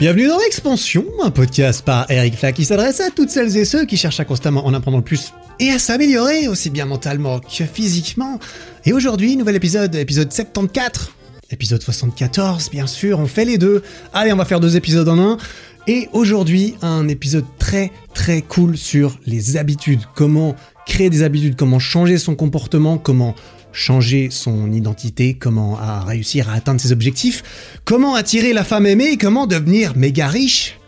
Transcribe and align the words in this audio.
Bienvenue 0.00 0.26
dans 0.26 0.40
Expansion, 0.40 1.04
un 1.22 1.30
podcast 1.30 1.82
par 1.84 2.10
Eric 2.10 2.36
Flack 2.36 2.56
qui 2.56 2.64
s'adresse 2.64 3.00
à 3.00 3.10
toutes 3.10 3.30
celles 3.30 3.56
et 3.56 3.64
ceux 3.64 3.84
qui 3.86 3.96
cherchent 3.96 4.18
à 4.18 4.24
constamment 4.24 4.66
en 4.66 4.74
apprendre 4.74 4.96
le 4.96 5.04
plus 5.04 5.32
et 5.60 5.70
à 5.70 5.78
s'améliorer 5.78 6.48
aussi 6.48 6.68
bien 6.68 6.84
mentalement 6.84 7.38
que 7.38 7.64
physiquement. 7.64 8.40
Et 8.84 8.92
aujourd'hui, 8.92 9.36
nouvel 9.36 9.54
épisode, 9.54 9.94
épisode 9.94 10.32
74. 10.32 11.10
Épisode 11.50 11.80
74, 11.80 12.70
bien 12.70 12.88
sûr, 12.88 13.20
on 13.20 13.26
fait 13.26 13.44
les 13.44 13.56
deux. 13.56 13.82
Allez, 14.12 14.32
on 14.32 14.36
va 14.36 14.44
faire 14.44 14.58
deux 14.58 14.76
épisodes 14.76 15.08
en 15.08 15.18
un. 15.18 15.38
Et 15.86 16.08
aujourd'hui, 16.12 16.74
un 16.82 17.06
épisode 17.06 17.44
très 17.58 17.92
très 18.14 18.42
cool 18.42 18.76
sur 18.76 19.18
les 19.26 19.56
habitudes. 19.56 20.00
Comment 20.16 20.56
créer 20.86 21.08
des 21.08 21.22
habitudes, 21.22 21.54
comment 21.56 21.78
changer 21.78 22.18
son 22.18 22.34
comportement, 22.34 22.98
comment 22.98 23.34
changer 23.74 24.28
son 24.30 24.72
identité, 24.72 25.34
comment 25.34 25.78
réussir 26.06 26.48
à 26.48 26.54
atteindre 26.54 26.80
ses 26.80 26.92
objectifs, 26.92 27.42
comment 27.84 28.14
attirer 28.14 28.52
la 28.52 28.64
femme 28.64 28.86
aimée 28.86 29.18
comment 29.18 29.46
devenir 29.46 29.96
méga 29.96 30.28
riche. 30.28 30.78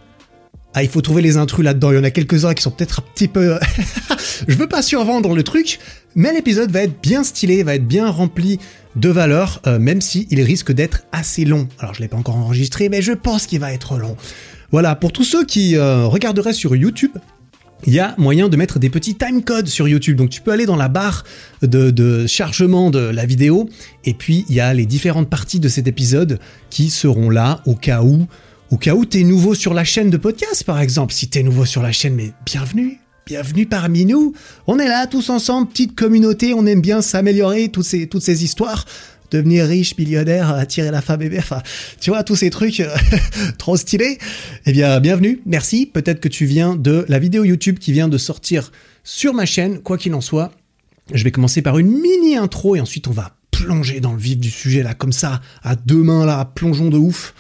Ah, 0.74 0.83
il 0.83 0.91
faut 0.91 1.01
trouver 1.01 1.23
les 1.23 1.38
intrus 1.38 1.65
là-dedans. 1.65 1.91
Il 1.91 1.96
y 1.96 1.98
en 1.98 2.05
a 2.05 2.10
quelques-uns 2.10 2.52
qui 2.52 2.62
sont 2.62 2.70
peut-être 2.70 3.01
un 3.01 3.12
petit 3.15 3.29
peu. 3.29 3.59
Je 4.48 4.55
veux 4.57 4.69
pas 4.69 4.83
survendre 4.83 5.34
le 5.34 5.43
truc, 5.43 5.79
mais 6.15 6.34
l'épisode 6.34 6.70
va 6.70 6.83
être 6.83 7.01
bien 7.01 7.24
stylé, 7.24 7.62
va 7.62 7.77
être 7.77 7.87
bien 7.87 8.10
rempli 8.10 8.59
de 8.95 9.09
valeur, 9.09 9.62
euh, 9.66 9.79
même 9.79 10.02
si 10.02 10.29
il 10.30 10.43
risque 10.43 10.73
d'être 10.73 11.05
assez 11.12 11.46
long. 11.46 11.66
Alors 11.79 11.95
je 11.95 12.02
l'ai 12.02 12.09
pas 12.09 12.18
encore 12.18 12.37
enregistré, 12.37 12.91
mais 12.91 13.01
je 13.01 13.12
pense 13.12 13.46
qu'il 13.46 13.60
va 13.60 13.73
être 13.73 13.96
long. 13.96 14.16
Voilà, 14.71 14.95
pour 14.96 15.12
tous 15.12 15.24
ceux 15.24 15.46
qui 15.46 15.77
euh, 15.77 16.05
regarderaient 16.07 16.52
sur 16.52 16.77
YouTube, 16.77 17.12
il 17.85 17.93
y 17.93 18.01
a 18.01 18.15
moyen 18.19 18.48
de 18.48 18.57
mettre 18.57 18.79
des 18.79 18.91
petits 18.91 19.15
timecodes 19.15 19.69
sur 19.69 19.89
YouTube. 19.89 20.16
Donc 20.16 20.30
tu 20.30 20.41
peux 20.41 20.53
aller 20.53 20.66
dans 20.66 20.77
la 20.77 20.89
barre 20.89 21.25
de, 21.62 22.27
chargement 22.27 22.91
de 22.91 22.99
la 22.99 23.27
vidéo 23.27 23.69
et 24.05 24.15
puis 24.15 24.45
il 24.49 24.55
y 24.55 24.61
a 24.61 24.73
les 24.73 24.87
différentes 24.87 25.29
parties 25.29 25.61
de 25.61 25.69
cet 25.69 25.87
épisode 25.87 26.39
qui 26.71 26.91
seront 26.91 27.30
là 27.30 27.60
au 27.66 27.74
cas 27.74 28.02
où 28.02 28.27
au 28.73 28.79
cas 28.79 28.95
où 28.95 29.05
t'es 29.05 29.23
nouveau 29.23 29.55
sur 29.55 29.74
la 29.74 29.85
chaîne 29.85 30.10
de 30.10 30.16
podcast 30.16 30.65
par 30.65 30.80
exemple. 30.80 31.13
Si 31.13 31.29
t'es 31.29 31.43
nouveau 31.43 31.65
sur 31.65 31.83
la 31.83 31.93
chaîne, 31.93 32.15
mais 32.15 32.33
bienvenue, 32.45 32.99
bienvenue 33.24 33.66
parmi 33.66 34.05
nous. 34.05 34.33
On 34.66 34.79
est 34.79 34.88
là 34.88 35.07
tous 35.07 35.30
ensemble, 35.30 35.68
petite 35.68 35.95
communauté, 35.95 36.52
on 36.52 36.66
aime 36.66 36.80
bien 36.80 37.01
s'améliorer, 37.01 37.68
toutes 37.68 37.85
ces, 37.85 38.09
toutes 38.09 38.23
ces 38.23 38.43
histoires 38.43 38.85
devenir 39.30 39.66
riche, 39.66 39.96
millionnaire, 39.96 40.51
attirer 40.51 40.91
la 40.91 41.01
femme 41.01 41.21
bébé, 41.21 41.38
enfin, 41.38 41.63
tu 42.01 42.10
vois, 42.10 42.23
tous 42.23 42.37
ces 42.37 42.51
trucs 42.51 42.80
euh, 42.80 42.95
trop 43.59 43.77
stylés. 43.77 44.18
Eh 44.66 44.73
bien, 44.73 45.01
bienvenue, 45.01 45.41
merci. 45.46 45.87
Peut-être 45.87 46.21
que 46.21 46.29
tu 46.29 46.46
viens 46.46 46.77
de 46.77 47.05
la 47.09 47.18
vidéo 47.18 47.45
YouTube 47.45 47.79
qui 47.79 47.93
vient 47.93 48.09
de 48.09 48.18
sortir 48.18 48.73
sur 49.05 49.35
ma 49.35 49.46
chaîne, 49.46 49.80
quoi 49.80 49.99
qu'il 49.99 50.15
en 50.15 50.21
soit. 50.21 50.52
Je 51.13 51.23
vais 51.23 51.30
commencer 51.30 51.63
par 51.63 51.79
une 51.79 51.91
mini 51.91 52.37
intro 52.37 52.74
et 52.74 52.80
ensuite 52.80 53.07
on 53.07 53.13
va 53.13 53.37
plonger 53.52 54.01
dans 54.01 54.13
le 54.13 54.18
vif 54.18 54.38
du 54.38 54.51
sujet 54.51 54.83
là, 54.83 54.95
comme 54.95 55.13
ça, 55.13 55.40
à 55.63 55.77
deux 55.77 56.02
mains 56.02 56.27
là, 56.27 56.45
plongeons 56.55 56.90
de 56.90 56.99
ouf. 56.99 57.35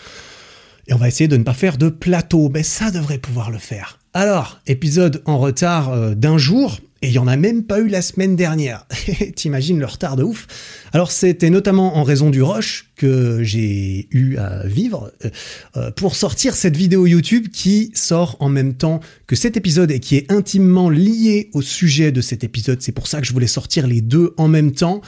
Et 0.88 0.94
on 0.94 0.98
va 0.98 1.08
essayer 1.08 1.28
de 1.28 1.36
ne 1.36 1.42
pas 1.42 1.52
faire 1.52 1.78
de 1.78 1.88
plateau, 1.88 2.48
mais 2.48 2.62
ça 2.62 2.90
devrait 2.90 3.18
pouvoir 3.18 3.50
le 3.50 3.58
faire. 3.58 3.98
Alors, 4.14 4.60
épisode 4.66 5.22
en 5.26 5.38
retard 5.38 5.90
euh, 5.90 6.14
d'un 6.14 6.38
jour, 6.38 6.78
et 7.02 7.08
il 7.08 7.18
en 7.18 7.26
a 7.26 7.36
même 7.36 7.62
pas 7.64 7.80
eu 7.80 7.88
la 7.88 8.00
semaine 8.00 8.36
dernière. 8.36 8.86
T'imagines 9.36 9.78
le 9.78 9.86
retard 9.86 10.16
de 10.16 10.22
ouf. 10.22 10.46
Alors 10.92 11.12
c'était 11.12 11.50
notamment 11.50 11.96
en 11.96 12.02
raison 12.02 12.30
du 12.30 12.42
rush 12.42 12.90
que 12.96 13.42
j'ai 13.42 14.08
eu 14.10 14.36
à 14.38 14.66
vivre 14.66 15.12
euh, 15.24 15.30
euh, 15.76 15.90
pour 15.90 16.16
sortir 16.16 16.54
cette 16.54 16.76
vidéo 16.76 17.06
YouTube 17.06 17.48
qui 17.52 17.90
sort 17.94 18.36
en 18.40 18.48
même 18.48 18.74
temps 18.74 19.00
que 19.26 19.36
cet 19.36 19.56
épisode 19.56 19.90
et 19.90 20.00
qui 20.00 20.16
est 20.16 20.32
intimement 20.32 20.88
lié 20.88 21.50
au 21.52 21.60
sujet 21.60 22.12
de 22.12 22.20
cet 22.20 22.44
épisode. 22.44 22.80
C'est 22.80 22.92
pour 22.92 23.06
ça 23.06 23.20
que 23.20 23.26
je 23.26 23.32
voulais 23.32 23.46
sortir 23.46 23.86
les 23.86 24.00
deux 24.00 24.32
en 24.38 24.48
même 24.48 24.72
temps. 24.72 25.02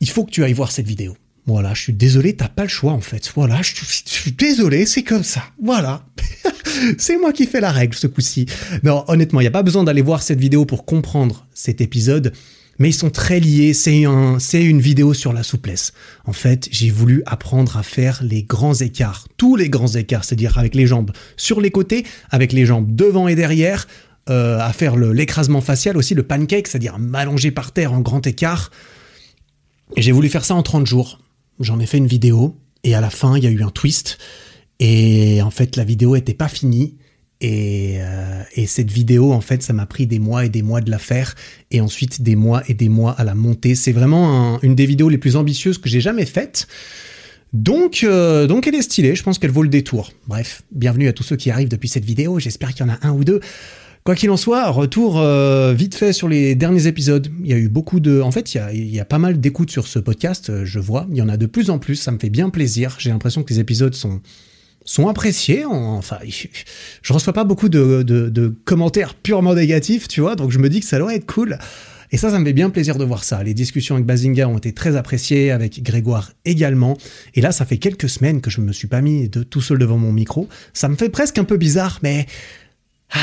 Il 0.00 0.08
faut 0.08 0.24
que 0.24 0.30
tu 0.30 0.42
ailles 0.42 0.54
voir 0.54 0.72
cette 0.72 0.86
vidéo. 0.86 1.14
Voilà, 1.46 1.74
je 1.74 1.82
suis 1.82 1.92
désolé, 1.92 2.36
t'as 2.36 2.48
pas 2.48 2.62
le 2.62 2.68
choix 2.68 2.92
en 2.92 3.00
fait. 3.00 3.32
Voilà, 3.34 3.62
je, 3.62 3.72
suis 3.74 4.30
désolé, 4.32 4.86
c'est 4.86 5.02
comme 5.02 5.24
ça. 5.24 5.42
Voilà. 5.60 6.04
c'est 6.98 7.18
moi 7.18 7.32
qui 7.32 7.46
fais 7.46 7.60
la 7.60 7.72
règle 7.72 7.96
ce 7.96 8.06
coup-ci. 8.06 8.46
Non, 8.84 9.04
honnêtement, 9.08 9.40
il 9.40 9.44
n'y 9.44 9.48
a 9.48 9.52
pas 9.52 9.64
besoin 9.64 9.82
d'aller 9.82 10.02
voir 10.02 10.22
cette 10.22 10.38
vidéo 10.38 10.66
pour 10.66 10.84
comprendre 10.84 11.46
cet 11.52 11.80
épisode, 11.80 12.32
mais 12.78 12.90
ils 12.90 12.94
sont 12.94 13.10
très 13.10 13.40
liés. 13.40 13.74
C'est 13.74 14.04
un, 14.04 14.38
c'est 14.38 14.62
une 14.62 14.80
vidéo 14.80 15.14
sur 15.14 15.32
la 15.32 15.42
souplesse. 15.42 15.92
En 16.26 16.32
fait, 16.32 16.68
j'ai 16.70 16.90
voulu 16.90 17.24
apprendre 17.26 17.76
à 17.76 17.82
faire 17.82 18.22
les 18.22 18.44
grands 18.44 18.74
écarts, 18.74 19.26
tous 19.36 19.56
les 19.56 19.68
grands 19.68 19.94
écarts, 19.94 20.24
c'est-à-dire 20.24 20.58
avec 20.58 20.76
les 20.76 20.86
jambes 20.86 21.10
sur 21.36 21.60
les 21.60 21.72
côtés, 21.72 22.06
avec 22.30 22.52
les 22.52 22.66
jambes 22.66 22.94
devant 22.94 23.26
et 23.26 23.34
derrière, 23.34 23.88
euh, 24.30 24.60
à 24.60 24.72
faire 24.72 24.94
l'écrasement 24.94 25.60
facial 25.60 25.96
aussi, 25.96 26.14
le 26.14 26.22
pancake, 26.22 26.68
c'est-à-dire 26.68 27.00
m'allonger 27.00 27.50
par 27.50 27.72
terre 27.72 27.92
en 27.92 28.00
grand 28.00 28.24
écart. 28.28 28.70
J'ai 29.96 30.12
voulu 30.12 30.28
faire 30.28 30.44
ça 30.44 30.54
en 30.54 30.62
30 30.62 30.86
jours. 30.86 31.18
J'en 31.60 31.78
ai 31.80 31.86
fait 31.86 31.98
une 31.98 32.06
vidéo 32.06 32.56
et 32.84 32.94
à 32.94 33.00
la 33.00 33.10
fin, 33.10 33.36
il 33.36 33.44
y 33.44 33.46
a 33.46 33.50
eu 33.50 33.62
un 33.62 33.70
twist. 33.70 34.18
Et 34.80 35.42
en 35.42 35.50
fait, 35.50 35.76
la 35.76 35.84
vidéo 35.84 36.16
n'était 36.16 36.34
pas 36.34 36.48
finie. 36.48 36.96
Euh, 37.44 38.42
et, 38.54 38.66
cette 38.66 38.90
vidéo, 38.90 39.32
en 39.32 39.40
fait, 39.40 39.62
ça 39.62 39.72
m'a 39.72 39.86
pris 39.86 40.06
des 40.06 40.18
mois 40.18 40.44
et 40.44 40.48
des 40.48 40.62
mois 40.62 40.80
de 40.80 40.90
la 40.90 40.98
faire, 40.98 41.34
et 41.70 41.80
ensuite 41.80 42.22
des 42.22 42.36
mois 42.36 42.62
et 42.68 42.74
des 42.74 42.88
mois 42.88 43.12
à 43.12 43.24
la 43.24 43.34
monter. 43.34 43.74
C'est 43.74 43.92
vraiment 43.92 44.60
une 44.62 44.74
des 44.74 44.86
vidéos 44.86 45.08
les 45.08 45.18
plus 45.18 45.36
ambitieuses 45.36 45.78
que 45.78 45.88
j'ai 45.88 46.00
jamais 46.00 46.26
faites. 46.26 46.68
Donc, 47.52 48.02
euh, 48.02 48.46
donc 48.46 48.66
elle 48.66 48.74
est 48.74 48.82
stylée, 48.82 49.14
je 49.14 49.22
pense 49.22 49.38
qu'elle 49.38 49.50
vaut 49.50 49.62
le 49.62 49.68
détour. 49.68 50.12
Bref, 50.26 50.62
bienvenue 50.72 51.08
à 51.08 51.12
tous 51.12 51.22
ceux 51.22 51.36
qui 51.36 51.50
arrivent 51.50 51.68
depuis 51.68 51.88
cette 51.88 52.04
vidéo, 52.04 52.38
j'espère 52.38 52.72
qu'il 52.72 52.86
y 52.86 52.88
en 52.88 52.92
a 52.92 52.98
un 53.02 53.10
ou 53.10 53.24
deux. 53.24 53.40
Quoi 54.04 54.16
qu'il 54.16 54.30
en 54.30 54.36
soit, 54.36 54.68
retour 54.70 55.20
euh, 55.20 55.72
vite 55.74 55.94
fait 55.94 56.12
sur 56.12 56.28
les 56.28 56.56
derniers 56.56 56.88
épisodes. 56.88 57.28
Il 57.44 57.50
y 57.50 57.52
a 57.52 57.56
eu 57.56 57.68
beaucoup 57.68 58.00
de... 58.00 58.20
En 58.20 58.32
fait, 58.32 58.54
il 58.54 58.86
y 58.88 58.98
a, 58.98 59.04
pas 59.04 59.18
mal 59.18 59.40
d'écoutes 59.40 59.70
sur 59.70 59.86
ce 59.86 60.00
podcast, 60.00 60.64
je 60.64 60.80
vois. 60.80 61.06
Il 61.10 61.16
y 61.16 61.22
en 61.22 61.28
a 61.28 61.36
de 61.36 61.46
plus 61.46 61.70
en 61.70 61.78
plus, 61.78 61.96
ça 61.96 62.10
me 62.10 62.18
fait 62.18 62.30
bien 62.30 62.50
plaisir. 62.50 62.96
J'ai 62.98 63.10
l'impression 63.10 63.44
que 63.44 63.52
les 63.52 63.60
épisodes 63.60 63.94
sont 63.94 64.20
sont 64.84 65.08
appréciés. 65.08 65.64
Enfin, 65.64 66.18
je 67.02 67.12
reçois 67.12 67.32
pas 67.32 67.44
beaucoup 67.44 67.68
de, 67.68 68.54
commentaires 68.64 69.14
purement 69.14 69.54
négatifs, 69.54 70.08
tu 70.08 70.20
vois, 70.20 70.36
donc 70.36 70.50
je 70.50 70.58
me 70.58 70.68
dis 70.68 70.80
que 70.80 70.86
ça 70.86 70.98
doit 70.98 71.14
être 71.14 71.26
cool. 71.26 71.58
Et 72.10 72.18
ça, 72.18 72.30
ça 72.30 72.38
me 72.38 72.44
fait 72.44 72.52
bien 72.52 72.68
plaisir 72.68 72.98
de 72.98 73.04
voir 73.04 73.24
ça. 73.24 73.42
Les 73.42 73.54
discussions 73.54 73.94
avec 73.94 74.04
Bazinga 74.04 74.46
ont 74.46 74.58
été 74.58 74.74
très 74.74 74.96
appréciées, 74.96 75.50
avec 75.50 75.82
Grégoire 75.82 76.32
également. 76.44 76.98
Et 77.34 77.40
là, 77.40 77.52
ça 77.52 77.64
fait 77.64 77.78
quelques 77.78 78.10
semaines 78.10 78.42
que 78.42 78.50
je 78.50 78.60
me 78.60 78.70
suis 78.72 78.86
pas 78.86 79.00
mis 79.00 79.30
de 79.30 79.42
tout 79.42 79.62
seul 79.62 79.78
devant 79.78 79.96
mon 79.96 80.12
micro. 80.12 80.46
Ça 80.74 80.90
me 80.90 80.96
fait 80.96 81.08
presque 81.08 81.38
un 81.38 81.44
peu 81.44 81.56
bizarre, 81.56 82.00
mais 82.02 82.26
ah, 83.12 83.18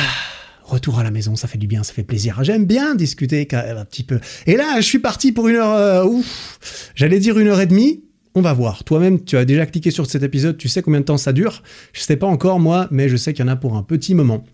retour 0.70 1.00
à 1.00 1.04
la 1.04 1.12
maison, 1.12 1.36
ça 1.36 1.48
fait 1.48 1.58
du 1.58 1.68
bien, 1.68 1.84
ça 1.84 1.94
fait 1.94 2.04
plaisir. 2.04 2.44
J'aime 2.44 2.66
bien 2.66 2.96
discuter 2.96 3.48
un 3.52 3.86
petit 3.86 4.04
peu. 4.04 4.20
Et 4.46 4.56
là, 4.56 4.76
je 4.78 4.86
suis 4.86 5.00
parti 5.00 5.32
pour 5.32 5.48
une 5.48 5.56
heure, 5.56 5.74
euh, 5.74 6.06
ouf, 6.06 6.92
j'allais 6.96 7.20
dire 7.20 7.38
une 7.40 7.48
heure 7.48 7.62
et 7.62 7.66
demie. 7.66 8.04
On 8.36 8.42
va 8.42 8.54
voir. 8.54 8.84
Toi-même, 8.84 9.24
tu 9.24 9.38
as 9.38 9.46
déjà 9.46 9.66
cliqué 9.66 9.92
sur 9.92 10.10
cet 10.10 10.24
épisode, 10.24 10.58
tu 10.58 10.68
sais 10.68 10.82
combien 10.82 11.00
de 11.00 11.06
temps 11.06 11.18
ça 11.18 11.34
dure. 11.34 11.64
Je 11.94 12.02
sais 12.02 12.16
pas 12.16 12.28
encore 12.28 12.60
moi, 12.60 12.88
mais 12.92 13.10
je 13.10 13.18
sais 13.18 13.34
qu'il 13.34 13.44
y 13.44 13.50
en 13.50 13.52
a 13.52 13.56
pour 13.56 13.76
un 13.76 13.84
petit 13.84 14.14
moment. 14.14 14.46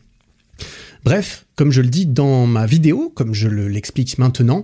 Bref, 1.03 1.45
comme 1.55 1.71
je 1.71 1.81
le 1.81 1.89
dis 1.89 2.05
dans 2.05 2.47
ma 2.47 2.65
vidéo, 2.65 3.11
comme 3.13 3.33
je 3.33 3.47
l'explique 3.47 4.17
maintenant, 4.17 4.63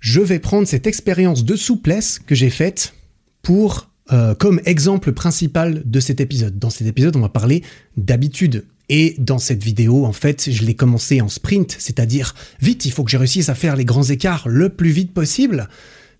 je 0.00 0.20
vais 0.20 0.38
prendre 0.38 0.66
cette 0.66 0.86
expérience 0.86 1.44
de 1.44 1.54
souplesse 1.54 2.18
que 2.18 2.34
j'ai 2.34 2.50
faite 2.50 2.94
pour 3.42 3.88
euh, 4.12 4.34
comme 4.34 4.60
exemple 4.66 5.12
principal 5.12 5.82
de 5.84 6.00
cet 6.00 6.20
épisode. 6.20 6.58
Dans 6.58 6.70
cet 6.70 6.86
épisode, 6.86 7.16
on 7.16 7.20
va 7.20 7.30
parler 7.30 7.62
d'habitude. 7.96 8.64
Et 8.88 9.14
dans 9.18 9.38
cette 9.38 9.62
vidéo, 9.62 10.04
en 10.04 10.12
fait, 10.12 10.50
je 10.50 10.64
l'ai 10.64 10.74
commencé 10.74 11.20
en 11.20 11.28
sprint, 11.28 11.74
c'est-à-dire 11.78 12.34
vite, 12.60 12.84
il 12.84 12.92
faut 12.92 13.04
que 13.04 13.10
je 13.10 13.16
réussisse 13.16 13.48
à 13.48 13.54
faire 13.54 13.76
les 13.76 13.84
grands 13.84 14.04
écarts 14.04 14.48
le 14.48 14.68
plus 14.68 14.90
vite 14.90 15.12
possible. 15.12 15.68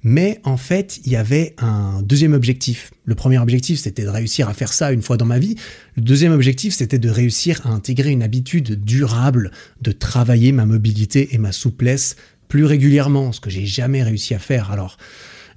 Mais 0.06 0.38
en 0.44 0.58
fait, 0.58 1.00
il 1.04 1.12
y 1.12 1.16
avait 1.16 1.54
un 1.56 2.02
deuxième 2.02 2.34
objectif. 2.34 2.90
Le 3.06 3.14
premier 3.14 3.38
objectif, 3.38 3.80
c'était 3.80 4.02
de 4.02 4.08
réussir 4.08 4.50
à 4.50 4.54
faire 4.54 4.72
ça 4.72 4.92
une 4.92 5.00
fois 5.00 5.16
dans 5.16 5.24
ma 5.24 5.38
vie. 5.38 5.56
Le 5.96 6.02
deuxième 6.02 6.32
objectif, 6.32 6.74
c'était 6.74 6.98
de 6.98 7.08
réussir 7.08 7.62
à 7.64 7.70
intégrer 7.70 8.10
une 8.10 8.22
habitude 8.22 8.84
durable, 8.84 9.50
de 9.80 9.92
travailler 9.92 10.52
ma 10.52 10.66
mobilité 10.66 11.34
et 11.34 11.38
ma 11.38 11.52
souplesse 11.52 12.16
plus 12.48 12.66
régulièrement, 12.66 13.32
ce 13.32 13.40
que 13.40 13.48
j'ai 13.48 13.64
jamais 13.64 14.02
réussi 14.02 14.34
à 14.34 14.38
faire. 14.38 14.70
Alors, 14.70 14.98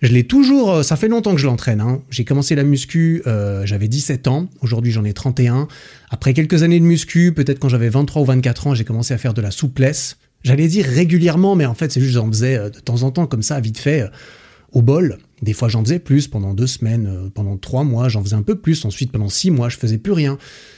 je 0.02 0.12
l'ai 0.12 0.26
toujours, 0.26 0.72
euh, 0.72 0.84
ça 0.84 0.96
fait 0.96 1.08
longtemps 1.08 1.32
que 1.32 1.42
je 1.42 1.48
l'entraîne. 1.48 1.82
Hein. 1.82 2.02
J'ai 2.10 2.26
commencé 2.26 2.56
la 2.56 2.64
muscu, 2.64 3.22
euh, 3.28 3.66
j'avais 3.66 3.88
17 3.88 4.28
ans, 4.28 4.50
aujourd'hui 4.62 4.92
j'en 4.92 5.04
ai 5.04 5.14
31. 5.14 5.68
Après 6.10 6.34
quelques 6.34 6.64
années 6.64 6.80
de 6.80 6.86
muscu, 6.86 7.34
peut-être 7.34 7.60
quand 7.60 7.70
j'avais 7.70 7.90
23 7.90 8.22
ou 8.22 8.26
24 8.26 8.68
ans, 8.68 8.74
j'ai 8.76 8.84
commencé 8.84 9.14
à 9.14 9.18
faire 9.18 9.34
de 9.34 9.42
la 9.42 9.52
souplesse. 9.52 10.18
J'allais 10.44 10.68
dire 10.68 10.86
régulièrement, 10.86 11.56
mais 11.56 11.66
en 11.66 11.74
fait, 11.74 11.92
c'est 11.92 12.00
juste 12.00 12.14
j'en 12.14 12.28
faisais 12.28 12.58
euh, 12.58 12.70
de 12.70 12.80
temps 12.80 13.04
en 13.04 13.12
temps 13.12 13.28
comme 13.28 13.42
ça, 13.42 13.60
vite 13.60 13.78
fait, 13.78 14.02
euh, 14.02 14.08
au 14.72 14.82
bol. 14.82 15.18
Des 15.42 15.54
fois, 15.54 15.68
j'en 15.70 15.84
faisais 15.84 16.00
plus 16.00 16.28
pendant 16.28 16.56
deux 16.56 16.66
semaines, 16.66 17.08
euh, 17.08 17.30
pendant 17.30 17.58
trois 17.58 17.84
mois, 17.84 18.10
j'en 18.10 18.24
faisais 18.24 18.36
un 18.36 18.42
peu 18.42 18.56
plus. 18.56 18.86
Ensuite, 18.86 19.12
pendant 19.12 19.30
six 19.30 19.52
mois, 19.52 19.70
je 19.70 19.78
faisais 19.78 20.00
plus 20.00 20.12
rien. 20.12 20.38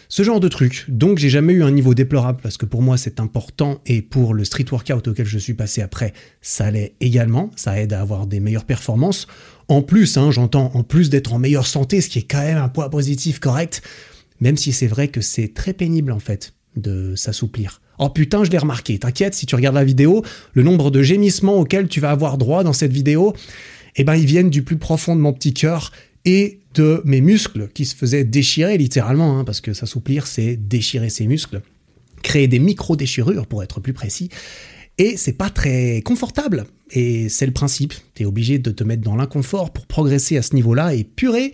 Ce 0.10 0.22
genre 0.24 0.40
de 0.40 0.50
truc. 0.50 0.86
Donc, 0.90 1.18
j'ai 1.18 1.30
jamais 1.30 1.54
eu 1.54 1.64
un 1.64 1.72
niveau 1.72 1.94
déplorable 1.94 2.40
parce 2.44 2.58
que 2.58 2.66
pour 2.66 2.82
moi, 2.82 2.98
c'est 2.98 3.22
important 3.22 3.80
et 3.86 4.02
pour 4.02 4.34
le 4.34 4.44
street 4.44 4.66
workout 4.70 5.08
auquel 5.08 5.26
je 5.26 5.38
suis 5.38 5.54
passé 5.54 5.82
après, 5.82 6.14
ça 6.42 6.72
l'est 6.72 6.96
également. 7.00 7.52
Ça 7.56 7.80
aide 7.80 7.94
à 7.94 8.02
avoir 8.02 8.28
des 8.28 8.42
meilleures 8.42 8.66
performances. 8.66 9.28
En 9.70 9.82
plus, 9.82 10.18
hein, 10.18 10.32
j'entends, 10.32 10.72
en 10.74 10.84
plus 10.84 11.10
d'être 11.10 11.34
en 11.34 11.40
meilleure 11.40 11.68
santé, 11.68 12.02
ce 12.02 12.10
qui 12.10 12.20
est 12.20 12.30
quand 12.30 12.42
même 12.42 12.58
un 12.58 12.70
poids 12.70 12.90
positif 12.90 13.40
correct, 13.40 13.82
même 14.42 14.58
si 14.58 14.74
c'est 14.74 14.88
vrai 14.88 15.08
que 15.08 15.22
c'est 15.22 15.54
très 15.54 15.74
pénible 15.74 16.12
en 16.12 16.20
fait 16.20 16.54
de 16.76 17.16
s'assouplir. 17.16 17.80
Oh 18.00 18.10
putain, 18.10 18.44
je 18.44 18.50
l'ai 18.50 18.58
remarqué. 18.58 18.98
T'inquiète, 18.98 19.36
si 19.36 19.46
tu 19.46 19.56
regardes 19.56 19.76
la 19.76 19.84
vidéo, 19.84 20.24
le 20.54 20.64
nombre 20.64 20.90
de 20.90 21.04
gémissements 21.04 21.56
auxquels 21.56 21.88
tu 21.88 22.00
vas 22.00 22.12
avoir 22.12 22.38
droit 22.38 22.64
dans 22.64 22.74
cette 22.74 22.94
vidéo, 22.94 23.34
eh 24.00 24.06
ben, 24.06 24.16
ils 24.16 24.26
viennent 24.26 24.50
du 24.50 24.64
plus 24.64 24.78
profond 24.78 25.14
de 25.14 25.20
mon 25.20 25.34
petit 25.34 25.54
cœur 25.54 25.92
et 26.24 26.62
de 26.74 27.02
mes 27.04 27.20
muscles 27.20 27.68
qui 27.74 27.86
se 27.86 27.94
faisaient 27.94 28.24
déchirer 28.24 28.78
littéralement, 28.78 29.38
hein, 29.38 29.44
parce 29.44 29.60
que 29.60 29.74
s'assouplir, 29.74 30.26
c'est 30.26 30.56
déchirer 30.56 31.10
ses 31.10 31.28
muscles, 31.28 31.62
créer 32.24 32.48
des 32.48 32.60
micro-déchirures 32.60 33.46
pour 33.46 33.62
être 33.62 33.82
plus 33.82 33.92
précis. 33.92 34.30
Et 34.98 35.18
c'est 35.18 35.34
pas 35.34 35.50
très 35.50 36.02
confortable. 36.02 36.66
Et 36.92 37.28
c'est 37.28 37.46
le 37.46 37.52
principe. 37.52 37.94
Tu 38.16 38.24
es 38.24 38.26
obligé 38.26 38.58
de 38.58 38.72
te 38.72 38.86
mettre 38.86 39.04
dans 39.04 39.18
l'inconfort 39.18 39.72
pour 39.72 39.86
progresser 39.86 40.38
à 40.38 40.44
ce 40.44 40.56
niveau-là. 40.56 40.94
Et 40.94 41.04
purée, 41.04 41.54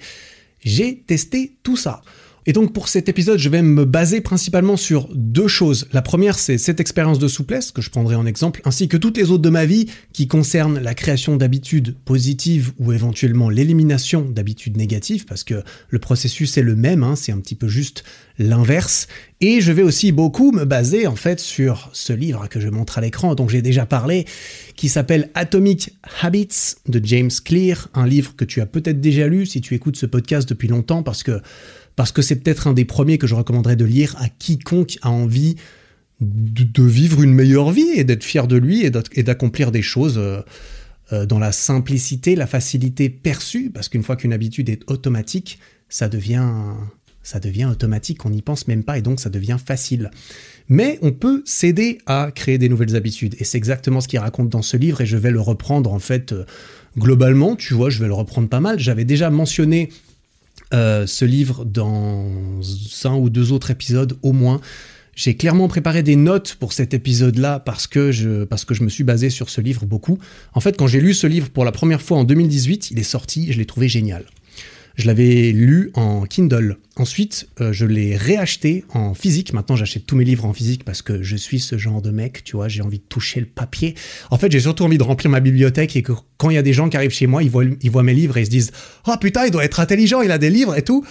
j'ai 0.63 0.99
testé 0.99 1.55
tout 1.63 1.77
ça. 1.77 2.03
Et 2.47 2.53
donc 2.53 2.73
pour 2.73 2.89
cet 2.89 3.09
épisode, 3.09 3.39
je 3.39 3.49
vais 3.49 3.63
me 3.63 3.85
baser 3.85 4.21
principalement 4.21 4.77
sur 4.77 5.09
deux 5.15 5.47
choses. 5.47 5.87
La 5.93 6.03
première, 6.03 6.37
c'est 6.37 6.59
cette 6.59 6.79
expérience 6.79 7.17
de 7.17 7.27
souplesse 7.27 7.71
que 7.71 7.81
je 7.81 7.89
prendrai 7.89 8.15
en 8.15 8.27
exemple, 8.27 8.61
ainsi 8.65 8.87
que 8.87 8.97
toutes 8.97 9.17
les 9.17 9.31
autres 9.31 9.41
de 9.41 9.49
ma 9.49 9.65
vie 9.65 9.87
qui 10.13 10.27
concernent 10.27 10.79
la 10.79 10.93
création 10.93 11.37
d'habitudes 11.37 11.95
positives 12.05 12.71
ou 12.77 12.93
éventuellement 12.93 13.49
l'élimination 13.49 14.21
d'habitudes 14.21 14.77
négatives, 14.77 15.25
parce 15.25 15.43
que 15.43 15.63
le 15.89 15.99
processus 15.99 16.57
est 16.57 16.61
le 16.61 16.75
même, 16.75 17.01
hein, 17.01 17.15
c'est 17.15 17.31
un 17.31 17.39
petit 17.39 17.55
peu 17.55 17.67
juste 17.67 18.03
l'inverse. 18.37 19.07
Et 19.41 19.59
je 19.59 19.71
vais 19.71 19.81
aussi 19.81 20.11
beaucoup 20.11 20.51
me 20.51 20.65
baser 20.65 21.07
en 21.07 21.15
fait 21.15 21.39
sur 21.39 21.89
ce 21.93 22.13
livre 22.13 22.47
que 22.47 22.59
je 22.59 22.69
montre 22.69 22.99
à 22.99 23.01
l'écran, 23.01 23.33
dont 23.33 23.47
j'ai 23.47 23.63
déjà 23.63 23.87
parlé, 23.87 24.25
qui 24.75 24.87
s'appelle 24.87 25.31
Atomic 25.33 25.91
Habits 26.21 26.75
de 26.87 27.01
James 27.03 27.31
Clear, 27.43 27.89
un 27.95 28.05
livre 28.05 28.35
que 28.35 28.45
tu 28.45 28.61
as 28.61 28.65
peut-être 28.67 29.01
déjà 29.01 29.27
lu 29.27 29.47
si 29.47 29.61
tu 29.61 29.73
écoutes 29.73 29.97
ce 29.97 30.05
podcast 30.05 30.47
depuis 30.47 30.67
longtemps, 30.67 31.01
parce 31.01 31.23
que 31.23 31.41
parce 31.95 32.11
que 32.11 32.21
c'est 32.21 32.37
peut-être 32.37 32.67
un 32.67 32.73
des 32.73 32.85
premiers 32.85 33.17
que 33.17 33.27
je 33.27 33.35
recommanderais 33.35 33.75
de 33.75 33.85
lire 33.85 34.15
à 34.19 34.29
quiconque 34.29 34.97
a 35.01 35.09
envie 35.09 35.55
de, 36.21 36.83
vivre 36.83 37.21
une 37.21 37.33
meilleure 37.33 37.71
vie 37.71 37.89
et 37.95 38.03
d'être 38.03 38.23
fier 38.23 38.47
de 38.47 38.55
lui 38.55 38.85
et 38.85 39.23
d'accomplir 39.23 39.71
des 39.71 39.81
choses 39.81 40.17
euh, 40.17 40.41
euh, 41.13 41.25
dans 41.25 41.39
la 41.39 41.51
simplicité, 41.51 42.35
la 42.35 42.47
facilité 42.47 43.09
perçue, 43.09 43.69
parce 43.69 43.89
qu'une 43.89 44.03
fois 44.03 44.15
qu'une 44.15 44.33
habitude 44.33 44.69
est 44.69 44.89
automatique, 44.89 45.59
ça 45.89 46.07
devient, 46.07 46.49
ça 47.21 47.39
devient 47.39 47.65
automatique, 47.65 48.25
on 48.25 48.29
n'y 48.29 48.41
pense 48.41 48.67
même 48.67 48.83
pas 48.83 48.97
et 48.97 49.01
donc 49.01 49.19
ça 49.19 49.29
devient 49.29 49.57
facile. 49.63 50.09
Mais 50.67 50.97
on 51.01 51.11
peut 51.11 51.43
s'aider 51.45 51.99
à 52.05 52.31
créer 52.33 52.57
des 52.57 52.69
nouvelles 52.69 52.95
habitudes 52.95 53.35
et 53.39 53.43
c'est 53.43 53.57
exactement 53.57 54.01
ce 54.01 54.07
qu'il 54.07 54.19
raconte 54.19 54.49
dans 54.49 54.61
ce 54.61 54.77
livre 54.77 55.01
et 55.01 55.05
je 55.05 55.17
vais 55.17 55.31
le 55.31 55.41
reprendre 55.41 55.93
en 55.93 55.99
fait 55.99 56.31
euh, 56.31 56.45
globalement, 56.97 57.55
tu 57.55 57.73
vois, 57.73 57.89
je 57.89 57.99
vais 57.99 58.07
le 58.07 58.13
reprendre 58.13 58.47
pas 58.47 58.61
mal. 58.61 58.79
J'avais 58.79 59.05
déjà 59.05 59.29
mentionné 59.29 59.89
euh, 60.73 61.05
ce 61.05 61.25
livre 61.25 61.65
dans 61.65 62.25
un 63.03 63.15
ou 63.15 63.29
deux 63.29 63.51
autres 63.51 63.71
épisodes 63.71 64.17
au 64.21 64.31
moins. 64.31 64.61
J'ai 65.15 65.35
clairement 65.35 65.69
préparé 65.69 66.03
des 66.03 66.17
notes 66.17 66.55
pour 66.59 66.73
cet 66.73 66.93
épisode-là 66.93 67.59
parce 67.59 67.87
que 67.87 68.11
je 68.11 68.43
parce 68.43 68.65
que 68.65 68.73
je 68.73 68.83
me 68.83 68.89
suis 68.89 69.05
basé 69.05 69.29
sur 69.29 69.49
ce 69.49 69.61
livre 69.61 69.85
beaucoup. 69.85 70.17
En 70.53 70.59
fait, 70.59 70.75
quand 70.75 70.87
j'ai 70.87 70.99
lu 70.99 71.13
ce 71.13 71.25
livre 71.25 71.49
pour 71.49 71.63
la 71.63 71.71
première 71.71 72.01
fois 72.01 72.17
en 72.17 72.25
2018, 72.25 72.91
il 72.91 72.99
est 72.99 73.03
sorti, 73.03 73.51
je 73.53 73.57
l'ai 73.57 73.65
trouvé 73.65 73.87
génial. 73.87 74.25
Je 74.95 75.07
l'avais 75.07 75.51
lu 75.51 75.91
en 75.93 76.25
Kindle. 76.25 76.77
Ensuite, 76.95 77.49
euh, 77.59 77.73
je 77.73 77.85
l'ai 77.85 78.15
réacheté 78.15 78.85
en 78.93 79.13
physique. 79.13 79.51
Maintenant, 79.51 79.75
j'achète 79.75 80.05
tous 80.05 80.15
mes 80.15 80.23
livres 80.23 80.45
en 80.45 80.53
physique 80.53 80.85
parce 80.85 81.01
que 81.01 81.21
je 81.21 81.35
suis 81.35 81.59
ce 81.59 81.77
genre 81.77 82.01
de 82.01 82.11
mec, 82.11 82.45
tu 82.45 82.55
vois, 82.55 82.69
j'ai 82.69 82.81
envie 82.81 82.99
de 82.99 83.03
toucher 83.03 83.41
le 83.41 83.45
papier. 83.45 83.95
En 84.31 84.37
fait, 84.37 84.49
j'ai 84.49 84.61
surtout 84.61 84.83
envie 84.83 84.97
de 84.97 85.03
remplir 85.03 85.29
ma 85.29 85.41
bibliothèque 85.41 85.97
et 85.97 86.01
que 86.01 86.13
quand 86.37 86.49
il 86.49 86.55
y 86.55 86.57
a 86.57 86.61
des 86.61 86.71
gens 86.71 86.87
qui 86.87 86.95
arrivent 86.95 87.11
chez 87.11 87.27
moi, 87.27 87.43
ils 87.43 87.49
voient, 87.49 88.03
mes 88.03 88.13
livres 88.13 88.37
et 88.37 88.41
ils 88.41 88.45
se 88.45 88.51
disent 88.51 88.71
Oh 89.07 89.15
putain, 89.19 89.45
il 89.45 89.51
doit 89.51 89.65
être 89.65 89.81
intelligent, 89.81 90.21
il 90.21 90.31
a 90.31 90.37
des 90.37 90.49
livres 90.49 90.77
et 90.77 90.83
tout. 90.83 91.05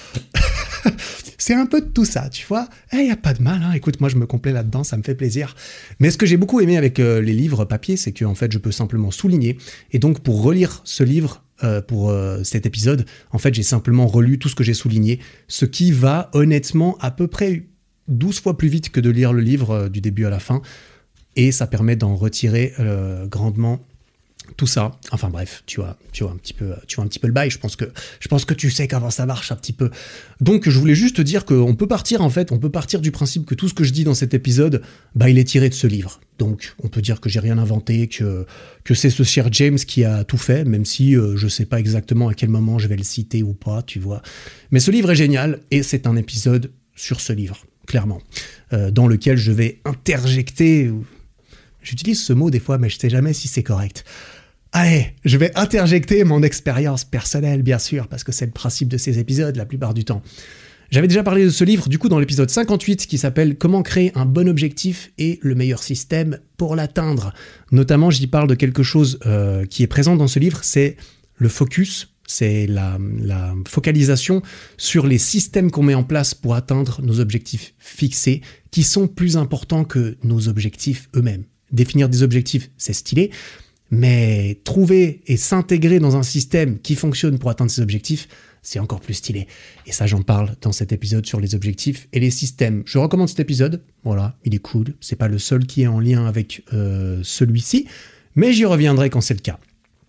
c'est 1.39 1.55
un 1.55 1.67
peu 1.67 1.83
de 1.83 1.87
tout 1.87 2.07
ça, 2.07 2.31
tu 2.31 2.47
vois. 2.47 2.69
Il 2.95 3.01
eh, 3.01 3.05
n'y 3.05 3.11
a 3.11 3.17
pas 3.17 3.35
de 3.35 3.43
mal, 3.43 3.63
hein. 3.63 3.73
écoute, 3.73 4.01
moi 4.01 4.09
je 4.09 4.17
me 4.17 4.25
complais 4.25 4.53
là-dedans, 4.53 4.85
ça 4.85 4.97
me 4.97 5.03
fait 5.03 5.15
plaisir. 5.15 5.55
Mais 6.01 6.11
ce 6.11 6.17
que 6.17 6.25
j'ai 6.25 6.39
beaucoup 6.39 6.61
aimé 6.61 6.79
avec 6.79 6.99
euh, 6.99 7.21
les 7.21 7.35
livres 7.35 7.67
papier, 7.67 7.99
c'est 7.99 8.13
qu'en 8.13 8.35
fait, 8.35 8.51
je 8.51 8.59
peux 8.59 8.73
simplement 8.73 9.11
souligner. 9.11 9.59
Et 9.93 9.99
donc, 9.99 10.21
pour 10.21 10.43
relire 10.43 10.81
ce 10.85 11.05
livre, 11.05 11.44
euh, 11.63 11.81
pour 11.81 12.11
euh, 12.11 12.43
cet 12.43 12.67
épisode. 12.67 13.07
En 13.31 13.39
fait, 13.39 13.55
j'ai 13.55 13.63
simplement 13.63 14.09
relu 14.09 14.41
tout 14.41 14.49
ce 14.49 14.57
que 14.57 14.65
j'ai 14.65 14.75
souligné, 14.75 15.21
ce 15.47 15.65
qui 15.65 15.93
va 15.93 16.29
honnêtement 16.33 16.99
à 17.01 17.13
peu 17.13 17.29
près 17.29 17.69
12 18.09 18.41
fois 18.41 18.59
plus 18.59 18.67
vite 18.67 18.91
que 18.91 18.99
de 18.99 19.09
lire 19.09 19.33
le 19.33 19.41
livre 19.41 19.71
euh, 19.71 19.89
du 19.89 20.01
début 20.01 20.25
à 20.25 20.31
la 20.31 20.41
fin. 20.41 20.63
Et 21.37 21.53
ça 21.53 21.69
permet 21.69 21.95
d'en 21.95 22.17
retirer 22.17 22.73
grandement 23.29 23.85
tout 24.57 24.67
ça. 24.67 24.93
Enfin 25.11 25.31
bref, 25.31 25.63
tu 25.67 25.81
vois, 25.81 25.97
un 26.23 26.37
petit 26.37 26.53
peu, 26.53 26.75
tu 26.87 26.97
vois 26.97 27.05
un 27.05 27.09
petit 27.09 27.19
peu 27.19 27.27
le 27.27 27.33
bail. 27.33 27.51
Je 27.51 27.59
pense 27.59 27.77
que, 27.77 28.55
tu 28.55 28.71
sais 28.71 28.89
comment 28.89 29.11
ça 29.11 29.27
marche 29.27 29.51
un 29.53 29.57
petit 29.57 29.73
peu. 29.73 29.91
Donc 30.41 30.69
je 30.69 30.79
voulais 30.79 30.95
juste 30.95 31.17
te 31.17 31.23
dire 31.23 31.45
qu'on 31.45 31.75
peut 31.75 31.87
partir 31.87 32.21
en 32.21 32.31
fait, 32.31 32.53
on 32.53 32.59
peut 32.59 32.71
partir 32.71 33.01
du 33.01 33.11
principe 33.11 33.47
que 33.47 33.55
tout 33.55 33.69
ce 33.69 33.75
que 33.75 33.85
je 33.85 33.93
dis 33.93 34.05
dans 34.05 34.15
cet 34.15 34.35
épisode, 34.35 34.83
bah 35.15 35.29
il 35.29 35.39
est 35.39 35.45
tiré 35.45 35.69
de 35.69 35.75
ce 35.75 35.87
livre. 35.87 36.21
Donc 36.39 36.75
on 36.83 36.89
peut 36.89 37.03
dire 37.03 37.21
que 37.21 37.29
j'ai 37.29 37.41
rien 37.41 37.59
inventé, 37.59 38.09
que 38.09 38.47
que 38.85 38.95
c'est 38.95 39.11
ce 39.11 39.23
cher 39.23 39.49
James 39.53 39.79
qui 39.79 40.05
a 40.05 40.25
tout 40.25 40.39
fait, 40.39 40.65
même 40.65 40.85
si 40.85 41.17
euh, 41.17 41.37
je 41.37 41.49
sais 41.49 41.67
pas 41.67 41.81
exactement 41.81 42.29
à 42.29 42.35
quel 42.35 42.49
moment 42.49 42.79
je 42.79 42.89
vais 42.89 42.97
le 42.97 43.05
citer 43.05 43.43
ou 43.43 43.55
pas, 43.55 43.83
tu 43.83 43.99
vois. 43.99 44.23
Mais 44.71 44.81
ce 44.81 44.91
livre 44.91 45.11
est 45.11 45.17
génial 45.17 45.61
et 45.71 45.83
c'est 45.83 46.07
un 46.07 46.17
épisode 46.17 46.71
sur 46.97 47.21
ce 47.21 47.33
livre, 47.33 47.65
clairement, 47.87 48.21
euh, 48.73 48.91
dans 48.91 49.09
lequel 49.09 49.37
je 49.37 49.53
vais 49.53 49.81
interjecter. 49.85 50.93
J'utilise 51.83 52.23
ce 52.23 52.33
mot 52.33 52.51
des 52.51 52.61
fois, 52.61 52.79
mais 52.79 52.89
je 52.89 52.99
sais 52.99 53.11
jamais 53.11 53.33
si 53.35 53.47
c'est 53.47 53.63
correct 53.63 54.05
Allez, 54.77 55.15
je 55.25 55.39
vais 55.39 55.57
interjecter 55.57 56.25
mon 56.25 56.43
expérience 56.43 57.05
personnelle, 57.05 57.63
bien 57.63 57.79
sûr, 57.79 58.09
parce 58.09 58.25
que 58.25 58.33
c'est 58.33 58.47
le 58.47 58.51
principe 58.51 58.89
de 58.89 58.97
ces 58.97 59.21
épisodes 59.21 59.55
la 59.55 59.67
plupart 59.67 59.95
du 59.95 60.05
temps. 60.05 60.21
J'avais 60.91 61.07
déjà 61.07 61.23
parlé 61.23 61.45
de 61.45 61.51
ce 61.51 61.63
livre, 61.63 61.89
du 61.89 62.01
coup, 62.01 62.09
dans 62.09 62.19
l'épisode 62.19 62.51
58, 62.51 63.07
qui 63.07 63.17
s'appelle 63.17 63.57
Comment 63.57 63.85
créer 63.85 64.11
un 64.17 64.27
bon 64.27 64.49
objectif 64.49 65.13
et 65.17 65.39
le 65.43 65.55
meilleur 65.55 65.81
système 65.81 66.41
pour 66.57 66.75
l'atteindre. 66.75 67.33
Notamment, 67.71 68.11
j'y 68.11 68.27
parle 68.27 68.49
de 68.49 68.57
quelque 68.57 68.83
chose 68.83 69.21
euh, 69.27 69.65
qui 69.65 69.85
est 69.85 69.87
présent 69.87 70.17
dans 70.17 70.27
ce 70.27 70.41
livre, 70.41 70.59
c'est 70.65 70.97
le 71.37 71.49
focus, 71.49 72.13
c'est 72.27 72.67
la, 72.67 72.99
la, 73.23 73.55
focalisation 73.69 74.43
sur 74.77 75.07
les 75.07 75.19
systèmes 75.19 75.71
qu'on 75.71 75.85
met 75.85 75.95
en 75.95 76.03
place 76.03 76.35
pour 76.35 76.57
atteindre 76.57 77.01
nos 77.01 77.21
objectifs 77.21 77.75
fixés, 77.79 78.41
qui 78.73 78.83
sont 78.83 79.07
plus 79.07 79.37
importants 79.37 79.85
que 79.85 80.17
nos 80.25 80.49
objectifs 80.49 81.11
eux-mêmes. 81.15 81.45
Définir 81.71 82.09
des 82.09 82.25
objectifs, 82.25 82.71
c'est 82.77 82.93
stylé, 82.93 83.31
mais 83.95 84.59
trouver 84.65 85.21
et 85.27 85.37
s'intégrer 85.37 86.01
dans 86.01 86.17
un 86.17 86.25
système 86.25 86.81
qui 86.81 86.97
fonctionne 86.97 87.39
pour 87.39 87.51
atteindre 87.51 87.71
ses 87.71 87.81
objectifs, 87.81 88.29
c'est 88.61 88.81
encore 88.81 89.01
plus 89.01 89.15
stylé. 89.15 89.47
Et 89.87 89.93
ça, 89.93 90.07
j'en 90.07 90.23
parle 90.23 90.57
dans 90.63 90.73
cet 90.73 90.93
épisode 90.93 91.25
sur 91.27 91.39
les 91.39 91.55
objectifs 91.55 92.09
et 92.13 92.19
les 92.19 92.31
systèmes. 92.31 92.83
Je 92.87 92.99
recommande 92.99 93.29
cet 93.29 93.39
épisode. 93.41 93.83
Voilà, 94.03 94.37
il 94.45 94.55
est 94.55 94.59
cool. 94.59 94.95
C'est 95.01 95.17
pas 95.17 95.29
le 95.29 95.39
seul 95.39 95.67
qui 95.67 95.83
est 95.83 95.87
en 95.87 96.01
lien 96.01 96.27
avec 96.27 96.65
euh, 96.73 97.21
celui-ci, 97.23 97.87
mais 98.35 98.53
j'y 98.53 98.65
reviendrai 98.65 99.11
quand 99.11 99.21
c'est 99.21 99.35
le 99.35 99.41
cas. 99.41 99.61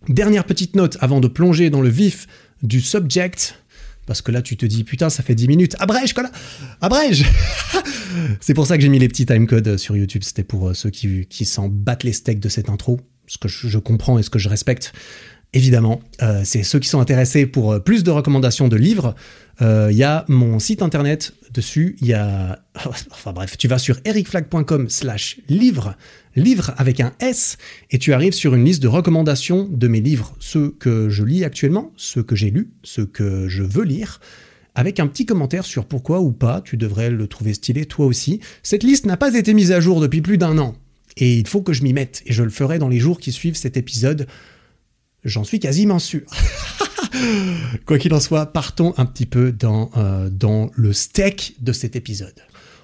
Dernière 0.10 0.46
petite 0.46 0.76
note 0.76 0.98
avant 1.00 1.20
de 1.20 1.28
plonger 1.28 1.70
dans 1.70 1.82
le 1.82 1.90
vif 1.90 2.28
du 2.64 2.82
subject. 2.82 3.62
Parce 4.08 4.22
que 4.22 4.32
là, 4.32 4.42
tu 4.42 4.56
te 4.56 4.66
dis, 4.66 4.84
putain, 4.84 5.10
ça 5.10 5.22
fait 5.22 5.36
10 5.36 5.48
minutes. 5.48 5.76
Abrège, 5.80 6.14
quoi 6.14 6.30
Abrège 6.80 7.26
C'est 8.40 8.54
pour 8.54 8.68
ça 8.68 8.78
que 8.78 8.84
j'ai 8.84 8.90
mis 8.90 9.00
les 9.00 9.08
petits 9.08 9.26
timecodes 9.26 9.78
sur 9.78 9.96
YouTube. 9.96 10.24
C'était 10.24 10.44
pour 10.44 10.70
euh, 10.70 10.74
ceux 10.74 10.90
qui 10.90 11.46
s'en 11.46 11.70
battent 11.70 12.04
les 12.04 12.14
steaks 12.14 12.40
de 12.40 12.50
cette 12.50 12.70
intro 12.70 13.00
ce 13.28 13.38
que 13.38 13.48
je 13.48 13.78
comprends 13.78 14.20
et 14.20 14.24
ce 14.24 14.30
que 14.30 14.40
je 14.40 14.50
respecte, 14.50 14.94
évidemment. 15.56 16.02
Euh, 16.22 16.42
c'est 16.44 16.64
ceux 16.64 16.80
qui 16.80 16.90
sont 16.90 17.00
intéressés 17.00 17.46
pour 17.46 17.74
euh, 17.74 17.80
plus 17.80 18.04
de 18.04 18.12
recommandations 18.12 18.68
de 18.68 18.76
livres. 18.76 19.16
Euh, 19.62 19.88
il 19.90 19.98
y 19.98 20.04
a 20.04 20.26
mon 20.28 20.60
site 20.60 20.82
internet 20.82 21.34
dessus. 21.54 21.96
Il 22.02 22.08
y 22.08 22.14
a, 22.14 22.60
enfin 23.12 23.32
bref, 23.34 23.58
tu 23.58 23.68
vas 23.68 23.80
sur 23.80 23.98
ericflag.com 24.04 24.90
slash 24.90 25.40
livre, 25.48 25.96
livre 26.36 26.74
avec 26.78 27.00
un 27.00 27.14
S, 27.20 27.58
et 27.90 27.98
tu 27.98 28.14
arrives 28.14 28.34
sur 28.34 28.54
une 28.54 28.66
liste 28.66 28.84
de 28.84 28.90
recommandations 28.90 29.68
de 29.72 29.88
mes 29.88 30.02
livres, 30.02 30.36
ceux 30.40 30.70
que 30.72 31.10
je 31.10 31.24
lis 31.24 31.46
actuellement, 31.46 31.94
ceux 31.96 32.22
que 32.22 32.36
j'ai 32.36 32.52
lus, 32.52 32.70
ceux 32.84 33.06
que 33.06 33.48
je 33.48 33.64
veux 33.64 33.86
lire 33.86 34.20
avec 34.78 35.00
un 35.00 35.08
petit 35.08 35.26
commentaire 35.26 35.64
sur 35.64 35.86
pourquoi 35.86 36.20
ou 36.20 36.34
pas 36.34 36.60
tu 36.60 36.76
devrais 36.76 37.10
le 37.10 37.28
trouver 37.28 37.54
stylé 37.54 37.86
toi 37.86 38.06
aussi. 38.06 38.42
Cette 38.62 38.84
liste 38.84 39.06
n'a 39.06 39.16
pas 39.16 39.34
été 39.34 39.54
mise 39.54 39.72
à 39.72 39.80
jour 39.80 40.02
depuis 40.02 40.22
plus 40.22 40.38
d'un 40.38 40.58
an. 40.58 40.76
Et 41.18 41.38
il 41.38 41.48
faut 41.48 41.62
que 41.62 41.74
je 41.74 41.84
m'y 41.84 41.94
mette. 41.94 42.22
Et 42.26 42.34
je 42.34 42.44
le 42.44 42.50
ferai 42.50 42.80
dans 42.80 42.90
les 42.90 43.00
jours 43.00 43.20
qui 43.20 43.32
suivent 43.32 43.56
cet 43.56 43.78
épisode. 43.78 44.28
J'en 45.24 45.44
suis 45.44 45.60
quasiment 45.60 46.00
sûr. 46.00 46.24
Quoi 47.86 47.98
qu'il 47.98 48.14
en 48.14 48.20
soit, 48.20 48.48
partons 48.48 48.94
un 48.98 49.06
petit 49.06 49.26
peu 49.26 49.52
dans, 49.52 49.90
euh, 49.98 50.30
dans 50.30 50.70
le 50.76 50.94
steak 50.94 51.56
de 51.62 51.72
cet 51.72 51.96
épisode. 51.96 52.36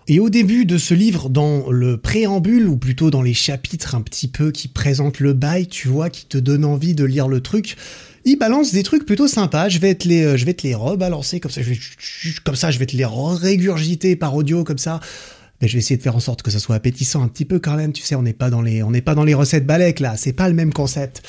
Et 0.07 0.19
au 0.19 0.29
début 0.29 0.65
de 0.65 0.77
ce 0.77 0.93
livre, 0.93 1.29
dans 1.29 1.69
le 1.69 1.97
préambule, 1.97 2.67
ou 2.67 2.77
plutôt 2.77 3.11
dans 3.11 3.21
les 3.21 3.33
chapitres 3.33 3.93
un 3.95 4.01
petit 4.01 4.27
peu 4.27 4.51
qui 4.51 4.67
présentent 4.67 5.19
le 5.19 5.33
bail, 5.33 5.67
tu 5.67 5.87
vois, 5.87 6.09
qui 6.09 6.25
te 6.25 6.37
donnent 6.37 6.65
envie 6.65 6.95
de 6.95 7.03
lire 7.03 7.27
le 7.27 7.41
truc, 7.41 7.75
il 8.25 8.37
balance 8.37 8.71
des 8.71 8.83
trucs 8.83 9.05
plutôt 9.05 9.27
sympas. 9.27 9.69
Je 9.69 9.79
vais 9.79 9.95
te 9.95 10.07
les, 10.07 10.23
euh, 10.23 10.37
je 10.37 10.45
vais 10.45 10.53
te 10.53 10.65
les 10.65 10.75
rebalancer 10.75 11.39
comme 11.39 11.51
ça. 11.51 11.61
Je 11.61 11.69
vais, 11.69 11.79
comme 12.43 12.55
ça, 12.55 12.71
je 12.71 12.79
vais 12.79 12.85
te 12.85 12.95
les 12.95 13.05
régurgiter 13.05 14.15
par 14.15 14.35
audio 14.35 14.63
comme 14.63 14.77
ça 14.77 14.99
je 15.67 15.73
vais 15.73 15.79
essayer 15.79 15.97
de 15.97 16.01
faire 16.01 16.15
en 16.15 16.19
sorte 16.19 16.41
que 16.41 16.51
ça 16.51 16.59
soit 16.59 16.75
appétissant 16.75 17.23
un 17.23 17.27
petit 17.27 17.45
peu 17.45 17.59
quand 17.59 17.75
même. 17.75 17.93
Tu 17.93 18.03
sais, 18.03 18.15
on 18.15 18.23
n'est 18.23 18.33
pas 18.33 18.49
dans 18.49 18.61
les, 18.61 18.83
on 18.83 18.91
n'est 18.91 19.01
pas 19.01 19.15
dans 19.15 19.23
les 19.23 19.33
recettes 19.33 19.65
balèques 19.65 19.99
là. 19.99 20.17
C'est 20.17 20.33
pas 20.33 20.47
le 20.47 20.55
même 20.55 20.73
concept. 20.73 21.21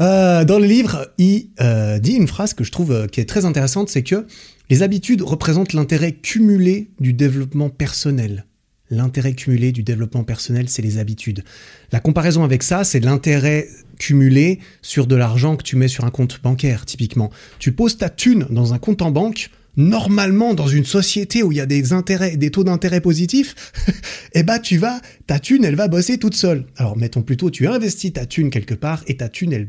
Euh, 0.00 0.44
dans 0.44 0.58
le 0.58 0.66
livre, 0.66 1.12
il 1.18 1.50
euh, 1.60 1.98
dit 1.98 2.12
une 2.12 2.26
phrase 2.26 2.54
que 2.54 2.64
je 2.64 2.72
trouve 2.72 2.92
euh, 2.92 3.06
qui 3.06 3.20
est 3.20 3.28
très 3.28 3.44
intéressante, 3.44 3.88
c'est 3.88 4.02
que 4.02 4.26
les 4.70 4.82
habitudes 4.82 5.22
représentent 5.22 5.74
l'intérêt 5.74 6.12
cumulé 6.12 6.90
du 6.98 7.12
développement 7.12 7.68
personnel. 7.68 8.46
L'intérêt 8.90 9.32
cumulé 9.32 9.72
du 9.72 9.82
développement 9.82 10.24
personnel, 10.24 10.68
c'est 10.68 10.82
les 10.82 10.98
habitudes. 10.98 11.44
La 11.92 12.00
comparaison 12.00 12.44
avec 12.44 12.62
ça, 12.62 12.84
c'est 12.84 13.00
l'intérêt 13.00 13.68
cumulé 13.98 14.58
sur 14.82 15.06
de 15.06 15.16
l'argent 15.16 15.56
que 15.56 15.62
tu 15.62 15.76
mets 15.76 15.88
sur 15.88 16.04
un 16.04 16.10
compte 16.10 16.42
bancaire, 16.42 16.84
typiquement. 16.84 17.30
Tu 17.58 17.72
poses 17.72 17.96
ta 17.96 18.10
thune 18.10 18.46
dans 18.50 18.74
un 18.74 18.78
compte 18.78 19.00
en 19.00 19.10
banque, 19.10 19.50
normalement 19.76 20.54
dans 20.54 20.68
une 20.68 20.84
société 20.84 21.42
où 21.42 21.52
il 21.52 21.58
y 21.58 21.60
a 21.60 21.66
des 21.66 21.92
intérêts, 21.92 22.36
des 22.36 22.50
taux 22.50 22.64
d'intérêt 22.64 23.00
positifs, 23.00 23.54
eh 24.34 24.42
ben 24.42 24.58
tu 24.58 24.76
vas, 24.76 25.00
ta 25.26 25.38
thune, 25.38 25.64
elle 25.64 25.76
va 25.76 25.88
bosser 25.88 26.18
toute 26.18 26.34
seule. 26.34 26.66
Alors 26.76 26.96
mettons 26.96 27.22
plutôt, 27.22 27.50
tu 27.50 27.66
investis 27.66 28.12
ta 28.12 28.26
thune 28.26 28.50
quelque 28.50 28.74
part 28.74 29.02
et 29.06 29.16
ta 29.16 29.28
thune, 29.28 29.68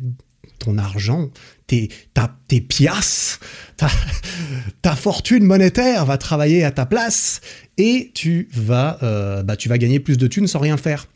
ton 0.60 0.78
argent, 0.78 1.30
tes, 1.68 1.90
ta, 2.14 2.36
tes 2.48 2.62
piastres, 2.62 3.40
ta, 3.78 3.90
ta, 4.82 4.96
fortune 4.96 5.44
monétaire 5.44 6.06
va 6.06 6.18
travailler 6.18 6.64
à 6.64 6.72
ta 6.72 6.86
place 6.86 7.42
et 7.78 8.12
tu 8.14 8.50
vas, 8.54 9.00
euh, 9.04 9.44
bah, 9.44 9.56
tu 9.56 9.70
vas 9.70 9.78
gagner 9.78 10.00
plus 10.00 10.18
de 10.18 10.28
thunes 10.28 10.48
sans 10.48 10.60
rien 10.60 10.78
faire. 10.78 11.08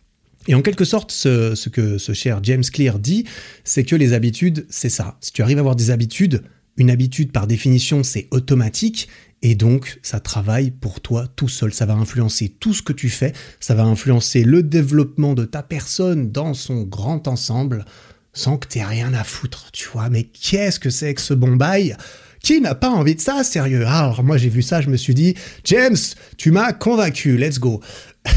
Et 0.50 0.56
en 0.56 0.62
quelque 0.62 0.86
sorte, 0.86 1.12
ce 1.12 1.70
que 1.70 1.98
ce 1.98 2.14
cher 2.14 2.40
James 2.42 2.64
Clear 2.64 3.00
dit, 3.00 3.26
c'est 3.66 3.84
que 3.84 3.98
les 3.98 4.14
habitudes, 4.14 4.66
c'est 4.70 4.90
ça. 4.90 5.18
Si 5.20 5.34
tu 5.34 5.42
arrives 5.42 5.58
à 5.58 5.60
avoir 5.60 5.76
des 5.76 5.92
habitudes, 5.92 6.42
une 6.78 6.92
habitude, 6.92 7.32
par 7.32 7.48
définition, 7.48 8.04
c'est 8.04 8.28
automatique 8.32 9.10
et 9.42 9.56
donc 9.56 10.00
ça 10.02 10.20
travaille 10.20 10.72
pour 10.72 11.02
toi 11.02 11.28
tout 11.36 11.50
seul. 11.50 11.74
Ça 11.74 11.86
va 11.86 11.94
influencer 11.94 12.50
tout 12.50 12.74
ce 12.74 12.82
que 12.82 12.94
tu 12.94 13.10
fais, 13.10 13.34
ça 13.60 13.76
va 13.76 13.84
influencer 13.84 14.44
le 14.44 14.64
développement 14.64 15.34
de 15.34 15.46
ta 15.46 15.64
personne 15.64 16.32
dans 16.32 16.54
son 16.54 16.84
grand 16.84 17.28
ensemble 17.28 17.86
sans 18.34 18.58
que 18.58 18.68
tu 18.68 18.78
aies 18.80 18.86
rien 18.86 19.14
à 19.14 19.24
foutre, 19.24 19.72
tu 19.72 19.88
vois. 19.90 20.10
Mais 20.10 20.24
qu'est-ce 20.24 20.80
que 20.80 20.90
c'est 20.90 21.14
que 21.14 21.22
ce 21.22 21.34
bon 21.34 21.56
bail? 21.56 21.96
Qui 22.44 22.62
n'a 22.62 22.76
pas 22.76 22.90
envie 22.90 23.16
de 23.16 23.22
ça, 23.22 23.44
sérieux? 23.44 23.86
Alors 23.86 24.24
moi 24.24 24.38
j'ai 24.38 24.50
vu 24.50 24.62
ça, 24.62 24.82
je 24.82 24.90
me 24.90 24.98
suis 24.98 25.16
dit, 25.16 25.36
James, 25.66 25.98
tu 26.38 26.52
m'as 26.52 26.72
convaincu, 26.74 27.38
let's 27.38 27.60
go. 27.60 27.82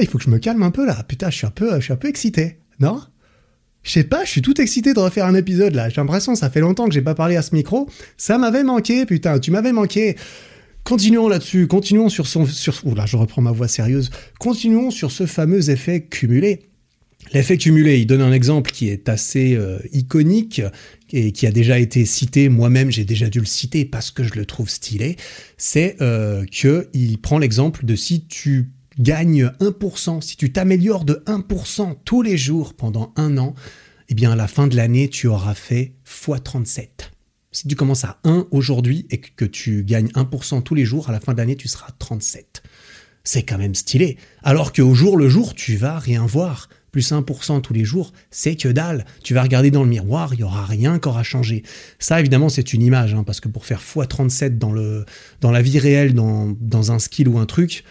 Il 0.00 0.06
faut 0.06 0.18
que 0.18 0.24
je 0.24 0.30
me 0.30 0.38
calme 0.38 0.62
un 0.62 0.70
peu 0.70 0.84
là. 0.86 1.02
Putain, 1.04 1.30
je 1.30 1.36
suis 1.36 1.46
un 1.46 1.50
peu, 1.50 1.76
je 1.76 1.84
suis 1.84 1.92
un 1.92 1.96
peu 1.96 2.08
excité, 2.08 2.58
non? 2.80 3.00
Je 3.86 3.92
sais 3.92 4.04
pas, 4.04 4.24
je 4.24 4.30
suis 4.30 4.42
tout 4.42 4.60
excité 4.60 4.94
de 4.94 4.98
refaire 4.98 5.26
un 5.26 5.34
épisode 5.36 5.74
là. 5.74 5.88
J'ai 5.88 6.00
l'impression, 6.00 6.34
ça 6.34 6.50
fait 6.50 6.58
longtemps 6.58 6.88
que 6.88 6.92
j'ai 6.92 7.02
pas 7.02 7.14
parlé 7.14 7.36
à 7.36 7.42
ce 7.42 7.54
micro. 7.54 7.88
Ça 8.16 8.36
m'avait 8.36 8.64
manqué, 8.64 9.06
putain, 9.06 9.38
tu 9.38 9.52
m'avais 9.52 9.70
manqué. 9.70 10.16
Continuons 10.82 11.28
là-dessus, 11.28 11.68
continuons 11.68 12.08
sur 12.08 12.26
son... 12.26 12.46
Sur, 12.46 12.74
là, 12.96 13.06
je 13.06 13.16
reprends 13.16 13.42
ma 13.42 13.52
voix 13.52 13.68
sérieuse. 13.68 14.10
Continuons 14.40 14.90
sur 14.90 15.12
ce 15.12 15.26
fameux 15.26 15.70
effet 15.70 16.00
cumulé. 16.02 16.66
L'effet 17.32 17.58
cumulé, 17.58 17.98
il 17.98 18.06
donne 18.06 18.22
un 18.22 18.32
exemple 18.32 18.72
qui 18.72 18.88
est 18.88 19.08
assez 19.08 19.54
euh, 19.54 19.78
iconique 19.92 20.62
et 21.12 21.30
qui 21.30 21.46
a 21.46 21.52
déjà 21.52 21.78
été 21.78 22.04
cité, 22.04 22.48
moi-même 22.48 22.90
j'ai 22.90 23.04
déjà 23.04 23.28
dû 23.28 23.38
le 23.38 23.46
citer 23.46 23.84
parce 23.84 24.10
que 24.10 24.24
je 24.24 24.34
le 24.34 24.46
trouve 24.46 24.68
stylé, 24.68 25.16
c'est 25.56 25.96
euh, 26.00 26.44
qu'il 26.44 27.18
prend 27.20 27.38
l'exemple 27.38 27.84
de 27.84 27.94
si 27.94 28.26
tu 28.26 28.70
gagne 28.98 29.50
1%, 29.60 30.20
si 30.20 30.36
tu 30.36 30.52
t'améliores 30.52 31.04
de 31.04 31.22
1% 31.26 31.96
tous 32.04 32.22
les 32.22 32.36
jours 32.36 32.74
pendant 32.74 33.12
un 33.16 33.38
an, 33.38 33.54
eh 34.08 34.14
bien 34.14 34.32
à 34.32 34.36
la 34.36 34.48
fin 34.48 34.66
de 34.66 34.76
l'année, 34.76 35.08
tu 35.08 35.26
auras 35.26 35.54
fait 35.54 35.94
x37. 36.06 36.88
Si 37.52 37.68
tu 37.68 37.74
commences 37.74 38.04
à 38.04 38.18
1 38.24 38.46
aujourd'hui 38.50 39.06
et 39.10 39.18
que 39.18 39.44
tu 39.44 39.82
gagnes 39.82 40.08
1% 40.08 40.62
tous 40.62 40.74
les 40.74 40.84
jours, 40.84 41.08
à 41.08 41.12
la 41.12 41.20
fin 41.20 41.32
de 41.32 41.38
l'année, 41.38 41.56
tu 41.56 41.68
seras 41.68 41.90
37. 41.98 42.62
C'est 43.24 43.42
quand 43.42 43.58
même 43.58 43.74
stylé. 43.74 44.18
Alors 44.42 44.72
qu'au 44.72 44.94
jour 44.94 45.16
le 45.16 45.28
jour, 45.28 45.54
tu 45.54 45.76
vas 45.76 45.98
rien 45.98 46.24
voir. 46.26 46.68
Plus 46.92 47.12
1% 47.12 47.60
tous 47.60 47.72
les 47.74 47.84
jours, 47.84 48.12
c'est 48.30 48.56
que 48.56 48.68
dalle. 48.68 49.04
Tu 49.22 49.34
vas 49.34 49.42
regarder 49.42 49.70
dans 49.70 49.82
le 49.82 49.88
miroir, 49.88 50.32
il 50.32 50.38
n'y 50.38 50.42
aura 50.44 50.64
rien 50.64 50.94
encore 50.94 51.18
à 51.18 51.22
changer. 51.22 51.62
Ça, 51.98 52.20
évidemment, 52.20 52.48
c'est 52.48 52.72
une 52.72 52.82
image, 52.82 53.14
hein, 53.14 53.24
parce 53.24 53.40
que 53.40 53.48
pour 53.48 53.66
faire 53.66 53.80
x37 53.82 54.56
dans, 54.58 54.72
le, 54.72 55.04
dans 55.40 55.50
la 55.50 55.60
vie 55.60 55.78
réelle, 55.78 56.14
dans, 56.14 56.54
dans 56.60 56.92
un 56.92 56.98
skill 56.98 57.28
ou 57.28 57.38
un 57.38 57.46
truc, 57.46 57.84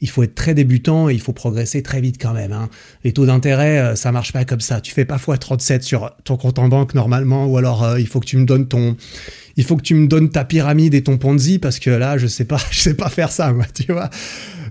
il 0.00 0.08
faut 0.08 0.22
être 0.22 0.34
très 0.34 0.54
débutant 0.54 1.08
et 1.08 1.14
il 1.14 1.20
faut 1.20 1.32
progresser 1.32 1.82
très 1.82 2.00
vite 2.00 2.16
quand 2.20 2.32
même. 2.32 2.52
Hein. 2.52 2.68
Les 3.04 3.12
taux 3.12 3.26
d'intérêt, 3.26 3.78
euh, 3.78 3.96
ça 3.96 4.12
marche 4.12 4.32
pas 4.32 4.44
comme 4.44 4.60
ça. 4.60 4.80
Tu 4.80 4.92
fais 4.92 5.04
pas 5.04 5.18
fois 5.18 5.38
37 5.38 5.82
sur 5.82 6.10
ton 6.24 6.36
compte 6.36 6.58
en 6.58 6.68
banque 6.68 6.94
normalement, 6.94 7.46
ou 7.46 7.56
alors 7.56 7.84
euh, 7.84 8.00
il 8.00 8.06
faut 8.06 8.20
que 8.20 8.26
tu 8.26 8.36
me 8.36 8.44
donnes 8.44 8.68
ton, 8.68 8.96
il 9.56 9.64
faut 9.64 9.76
que 9.76 9.82
tu 9.82 9.94
me 9.94 10.06
donnes 10.06 10.30
ta 10.30 10.44
pyramide 10.44 10.94
et 10.94 11.02
ton 11.02 11.18
Ponzi 11.18 11.58
parce 11.58 11.78
que 11.78 11.90
là, 11.90 12.18
je 12.18 12.26
sais 12.26 12.44
pas, 12.44 12.58
je 12.70 12.80
sais 12.80 12.94
pas 12.94 13.08
faire 13.08 13.32
ça, 13.32 13.54
tu 13.74 13.92
vois. 13.92 14.10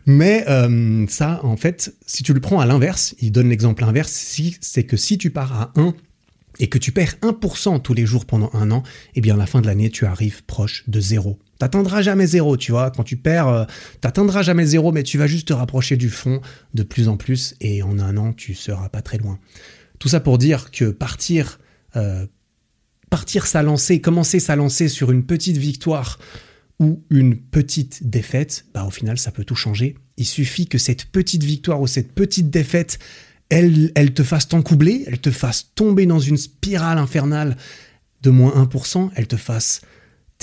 Mais 0.06 0.44
euh, 0.50 1.06
ça, 1.08 1.40
en 1.44 1.56
fait, 1.56 1.94
si 2.06 2.24
tu 2.24 2.34
le 2.34 2.42
prends 2.42 2.60
à 2.60 2.66
l'inverse, 2.66 3.16
il 3.22 3.32
donne 3.32 3.50
l'exemple 3.50 3.84
inverse, 3.84 4.12
c'est 4.60 4.84
que 4.84 4.98
si 4.98 5.18
tu 5.18 5.30
pars 5.30 5.54
à 5.54 5.72
1 5.80 5.94
et 6.60 6.68
que 6.68 6.78
tu 6.78 6.92
perds 6.92 7.16
1% 7.22 7.82
tous 7.82 7.94
les 7.94 8.06
jours 8.06 8.26
pendant 8.26 8.50
un 8.54 8.70
an, 8.72 8.84
eh 9.16 9.22
bien 9.22 9.36
à 9.36 9.38
la 9.38 9.46
fin 9.46 9.62
de 9.62 9.68
l'année, 9.68 9.90
tu 9.90 10.06
arrives 10.06 10.44
proche 10.44 10.84
de 10.88 11.00
zéro. 11.00 11.40
T'atteindras 11.64 12.02
jamais 12.02 12.28
zéro, 12.28 12.58
tu 12.58 12.74
vois. 12.74 12.92
Quand 12.92 13.06
tu 13.06 13.16
perds, 13.16 13.48
euh, 13.48 13.64
t'atteindras 14.02 14.42
jamais 14.42 14.66
zéro, 14.66 14.92
mais 14.92 15.02
tu 15.02 15.18
vas 15.18 15.28
juste 15.28 15.48
te 15.48 15.54
rapprocher 15.54 15.96
du 15.96 16.10
fond 16.10 16.42
de 16.74 16.84
plus 16.84 17.08
en 17.08 17.16
plus, 17.16 17.56
et 17.62 17.82
en 17.82 18.00
un 18.00 18.18
an, 18.18 18.34
tu 18.34 18.54
seras 18.54 18.90
pas 18.90 19.02
très 19.02 19.18
loin. 19.18 19.40
Tout 19.98 20.10
ça 20.10 20.20
pour 20.20 20.38
dire 20.38 20.72
que 20.72 20.92
partir, 20.92 21.62
euh, 21.96 22.28
partir 23.10 23.46
sa 23.46 23.64
lancée, 23.64 24.02
commencer 24.02 24.42
sa 24.42 24.58
lancée 24.58 24.90
sur 24.90 25.10
une 25.10 25.26
petite 25.26 25.56
victoire 25.56 26.20
ou 26.82 27.02
une 27.10 27.38
petite 27.38 28.10
défaite, 28.10 28.66
bah 28.74 28.84
au 28.84 28.92
final, 28.92 29.18
ça 29.18 29.32
peut 29.32 29.46
tout 29.46 29.56
changer. 29.56 29.96
Il 30.18 30.26
suffit 30.26 30.68
que 30.68 30.78
cette 30.78 31.06
petite 31.06 31.46
victoire 31.46 31.80
ou 31.80 31.88
cette 31.88 32.12
petite 32.12 32.50
défaite, 32.50 33.00
elle, 33.48 33.94
elle 33.96 34.14
te 34.14 34.24
fasse 34.24 34.50
t'encoubler, 34.50 35.06
elle 35.08 35.22
te 35.22 35.32
fasse 35.32 35.72
tomber 35.76 36.08
dans 36.08 36.20
une 36.20 36.36
spirale 36.36 36.98
infernale 36.98 37.56
de 38.22 38.32
moins 38.32 38.52
1%, 38.52 39.12
elle 39.16 39.28
te 39.28 39.38
fasse 39.38 39.80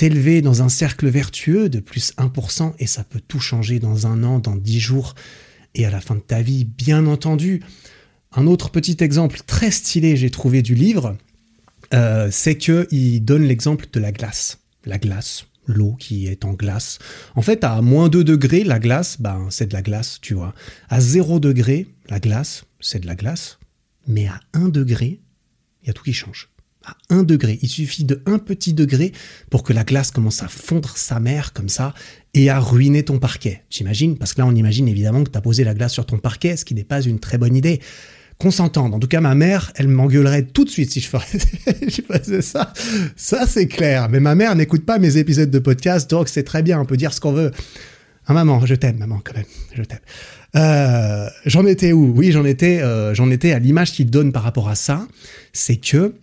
t'élever 0.01 0.41
dans 0.41 0.63
un 0.63 0.71
cercle 0.71 1.11
vertueux 1.11 1.69
de 1.69 1.79
plus 1.79 2.15
1% 2.17 2.73
et 2.79 2.87
ça 2.87 3.05
peut 3.05 3.21
tout 3.21 3.39
changer 3.39 3.81
dans 3.81 4.07
un 4.07 4.25
an, 4.25 4.39
dans 4.39 4.57
10 4.57 4.81
jours 4.81 5.15
et 5.75 5.85
à 5.85 5.91
la 5.91 6.01
fin 6.01 6.15
de 6.15 6.21
ta 6.21 6.41
vie, 6.41 6.65
bien 6.65 7.07
entendu. 7.07 7.63
Un 8.33 8.47
autre 8.47 8.71
petit 8.71 8.97
exemple 9.01 9.41
très 9.47 9.71
stylé, 9.71 10.17
j'ai 10.17 10.31
trouvé 10.31 10.63
du 10.63 10.75
livre, 10.75 11.19
euh, 11.93 12.31
c'est 12.31 12.57
qu'il 12.57 13.23
donne 13.27 13.43
l'exemple 13.43 13.89
de 13.93 14.01
la 14.01 14.11
glace. 14.11 14.61
La 14.87 14.97
glace, 14.97 15.45
l'eau 15.67 15.97
qui 15.99 16.29
est 16.29 16.47
en 16.47 16.55
glace. 16.55 16.99
En 17.35 17.43
fait, 17.43 17.63
à 17.63 17.83
moins 17.83 18.09
2 18.09 18.25
degrés, 18.25 18.65
la 18.65 18.79
glace, 18.79 19.21
ben, 19.21 19.49
c'est 19.51 19.67
de 19.67 19.75
la 19.75 19.83
glace, 19.83 20.19
tu 20.23 20.33
vois. 20.33 20.55
À 20.89 21.03
0 21.03 21.41
degré, 21.41 21.89
la 22.09 22.21
glace, 22.21 22.65
c'est 22.81 23.01
de 23.01 23.07
la 23.07 23.17
glace. 23.17 23.59
Mais 24.07 24.29
à 24.29 24.41
1 24.55 24.71
degré, 24.71 25.21
il 25.83 25.89
y 25.89 25.91
a 25.91 25.93
tout 25.93 26.05
qui 26.05 26.15
change 26.15 26.50
à 26.85 26.97
1 27.11 27.23
degré. 27.23 27.59
Il 27.63 27.69
suffit 27.69 28.05
de 28.05 28.23
un 28.27 28.39
petit 28.39 28.73
degré 28.73 29.13
pour 29.51 29.63
que 29.63 29.73
la 29.73 29.85
glace 29.85 30.11
commence 30.11 30.43
à 30.43 30.49
fondre 30.49 30.97
sa 30.97 31.21
mère 31.21 31.53
comme 31.53 31.69
ça 31.69 31.95
et 32.35 32.51
à 32.51 32.61
ruiner 32.61 33.05
ton 33.05 33.19
parquet. 33.19 33.63
J'imagine 33.71 34.17
Parce 34.17 34.35
que 34.35 34.41
là, 34.41 34.47
on 34.47 34.55
imagine 34.55 34.89
évidemment 34.89 35.25
que 35.25 35.31
tu 35.31 35.39
as 35.39 35.43
posé 35.43 35.65
la 35.65 35.75
glace 35.75 35.93
sur 35.93 36.07
ton 36.07 36.19
parquet, 36.19 36.57
ce 36.57 36.65
qui 36.65 36.75
n'est 36.75 36.85
pas 36.85 37.03
une 37.03 37.19
très 37.19 37.39
bonne 37.39 37.57
idée. 37.57 37.81
Qu'on 38.39 38.51
s'entende. 38.51 38.95
En 38.95 38.99
tout 38.99 39.09
cas, 39.09 39.21
ma 39.21 39.35
mère, 39.35 39.71
elle 39.75 39.89
m'engueulerait 39.89 40.45
tout 40.45 40.65
de 40.65 40.71
suite 40.71 40.91
si 40.93 41.01
je, 41.01 41.09
faisais 41.09 42.41
ça. 42.41 42.73
Ça, 43.15 43.47
c'est 43.47 43.67
clair. 43.67 44.09
Mais 44.09 44.21
ma 44.21 44.35
mère 44.35 44.55
n'écoute 44.57 44.87
pas 44.87 44.99
mes 44.99 45.19
épisodes 45.19 45.51
de 45.51 45.59
podcast, 45.59 46.09
donc 46.09 46.29
c'est 46.31 46.45
très 46.45 46.63
bien. 46.63 46.81
On 46.81 46.87
peut 46.87 46.97
dire 46.97 47.13
ce 47.13 47.21
qu'on 47.21 47.33
veut. 47.33 47.51
Ah, 48.27 48.33
maman, 48.33 48.65
je 48.65 48.75
t'aime, 48.75 48.97
maman, 48.97 49.21
quand 49.23 49.35
même. 49.35 49.45
Je 49.75 49.83
t'aime. 49.83 49.99
Euh, 50.57 51.29
j'en 51.47 51.67
étais 51.67 51.93
où? 51.93 52.13
Oui, 52.17 52.33
j'en 52.33 52.45
étais, 52.45 52.81
euh, 52.81 53.15
j'en 53.15 53.31
étais 53.31 53.53
à 53.53 53.59
l'image 53.59 53.93
qu'il 53.93 54.09
donne 54.09 54.33
par 54.33 54.43
rapport 54.43 54.69
à 54.69 54.75
ça. 54.75 55.07
C'est 55.53 55.77
que 55.77 56.15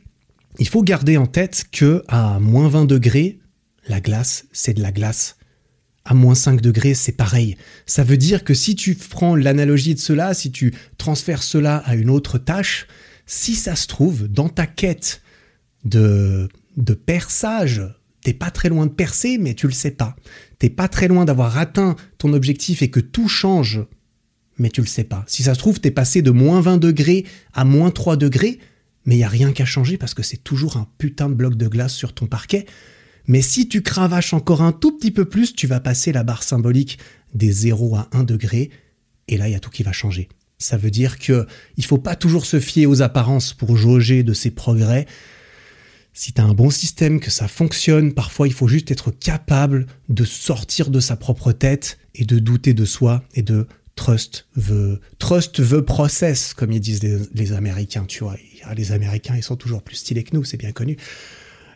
il 0.59 0.67
faut 0.67 0.83
garder 0.83 1.17
en 1.17 1.27
tête 1.27 1.65
que 1.71 2.03
à 2.07 2.39
moins 2.39 2.67
20 2.67 2.85
degrés, 2.85 3.39
la 3.87 4.01
glace, 4.01 4.45
c'est 4.51 4.73
de 4.73 4.81
la 4.81 4.91
glace. 4.91 5.37
À 6.05 6.13
moins 6.13 6.35
5 6.35 6.61
degrés, 6.61 6.93
c'est 6.93 7.11
pareil. 7.11 7.57
Ça 7.85 8.03
veut 8.03 8.17
dire 8.17 8.43
que 8.43 8.53
si 8.53 8.75
tu 8.75 8.95
prends 8.95 9.35
l'analogie 9.35 9.93
de 9.93 9.99
cela, 9.99 10.33
si 10.33 10.51
tu 10.51 10.73
transfères 10.97 11.43
cela 11.43 11.77
à 11.77 11.95
une 11.95 12.09
autre 12.09 12.37
tâche, 12.37 12.87
si 13.25 13.55
ça 13.55 13.75
se 13.75 13.87
trouve, 13.87 14.27
dans 14.27 14.47
ta 14.47 14.67
quête 14.67 15.21
de, 15.83 16.47
de 16.77 16.93
perçage, 16.93 17.81
t'es 18.23 18.33
pas 18.33 18.51
très 18.51 18.69
loin 18.69 18.85
de 18.85 18.91
percer, 18.91 19.37
mais 19.37 19.53
tu 19.53 19.67
le 19.67 19.73
sais 19.73 19.91
pas. 19.91 20.15
T'es 20.59 20.69
pas 20.69 20.87
très 20.87 21.09
loin 21.09 21.25
d'avoir 21.25 21.57
atteint 21.57 21.97
ton 22.17 22.31
objectif 22.31 22.81
et 22.81 22.89
que 22.89 23.01
tout 23.01 23.27
change, 23.27 23.81
mais 24.57 24.69
tu 24.69 24.81
le 24.81 24.87
sais 24.87 25.03
pas. 25.03 25.25
Si 25.27 25.43
ça 25.43 25.53
se 25.53 25.59
trouve, 25.59 25.81
t'es 25.81 25.91
passé 25.91 26.21
de 26.21 26.31
moins 26.31 26.61
20 26.61 26.77
degrés 26.77 27.25
à 27.53 27.65
moins 27.65 27.91
3 27.91 28.15
degrés, 28.15 28.59
mais 29.07 29.15
il 29.15 29.19
n'y 29.19 29.23
a 29.23 29.29
rien 29.29 29.53
qu'à 29.53 29.65
changer 29.65 29.97
parce 29.97 30.13
que 30.13 30.21
c'est 30.21 30.43
toujours 30.43 30.77
un 30.77 30.87
putain 30.97 31.29
de 31.29 31.33
bloc 31.33 31.55
de 31.55 31.67
glace 31.67 31.93
sur 31.93 32.13
ton 32.13 32.27
parquet. 32.27 32.67
Mais 33.25 33.41
si 33.41 33.67
tu 33.67 33.81
cravaches 33.81 34.33
encore 34.33 34.61
un 34.61 34.73
tout 34.73 34.95
petit 34.95 35.11
peu 35.11 35.25
plus, 35.25 35.55
tu 35.55 35.65
vas 35.65 35.79
passer 35.79 36.11
la 36.11 36.23
barre 36.23 36.43
symbolique 36.43 36.99
des 37.33 37.51
0 37.51 37.95
à 37.95 38.09
1 38.11 38.23
degré, 38.23 38.69
et 39.29 39.37
là, 39.37 39.47
il 39.47 39.53
y 39.53 39.55
a 39.55 39.59
tout 39.59 39.69
qui 39.69 39.83
va 39.83 39.93
changer. 39.93 40.27
Ça 40.57 40.77
veut 40.77 40.91
dire 40.91 41.19
que 41.19 41.47
il 41.77 41.85
faut 41.85 41.97
pas 41.97 42.15
toujours 42.15 42.45
se 42.45 42.59
fier 42.59 42.85
aux 42.85 43.01
apparences 43.01 43.53
pour 43.53 43.77
jauger 43.77 44.23
de 44.23 44.33
ses 44.33 44.51
progrès. 44.51 45.05
Si 46.13 46.33
tu 46.33 46.41
as 46.41 46.45
un 46.45 46.53
bon 46.53 46.69
système, 46.69 47.19
que 47.19 47.29
ça 47.29 47.47
fonctionne, 47.47 48.13
parfois 48.13 48.47
il 48.47 48.53
faut 48.53 48.67
juste 48.67 48.91
être 48.91 49.11
capable 49.11 49.85
de 50.09 50.25
sortir 50.25 50.89
de 50.89 50.99
sa 50.99 51.15
propre 51.15 51.51
tête 51.51 51.97
et 52.15 52.25
de 52.25 52.39
douter 52.39 52.73
de 52.73 52.85
soi 52.85 53.23
et 53.35 53.41
de 53.41 53.67
trust 53.97 54.47
veut 54.55 55.01
trust 55.19 55.59
veut 55.59 55.83
process 55.83 56.53
comme 56.53 56.71
ils 56.71 56.79
disent 56.79 57.01
les, 57.33 57.51
Américains 57.51 58.05
tu 58.05 58.23
vois. 58.23 58.37
Les 58.75 58.93
Américains 58.93 59.35
ils 59.35 59.43
sont 59.43 59.57
toujours 59.57 59.81
plus 59.81 59.95
stylés 59.95 60.23
que 60.23 60.35
nous 60.35 60.45
c'est 60.45 60.57
bien 60.57 60.71
connu. 60.71 60.95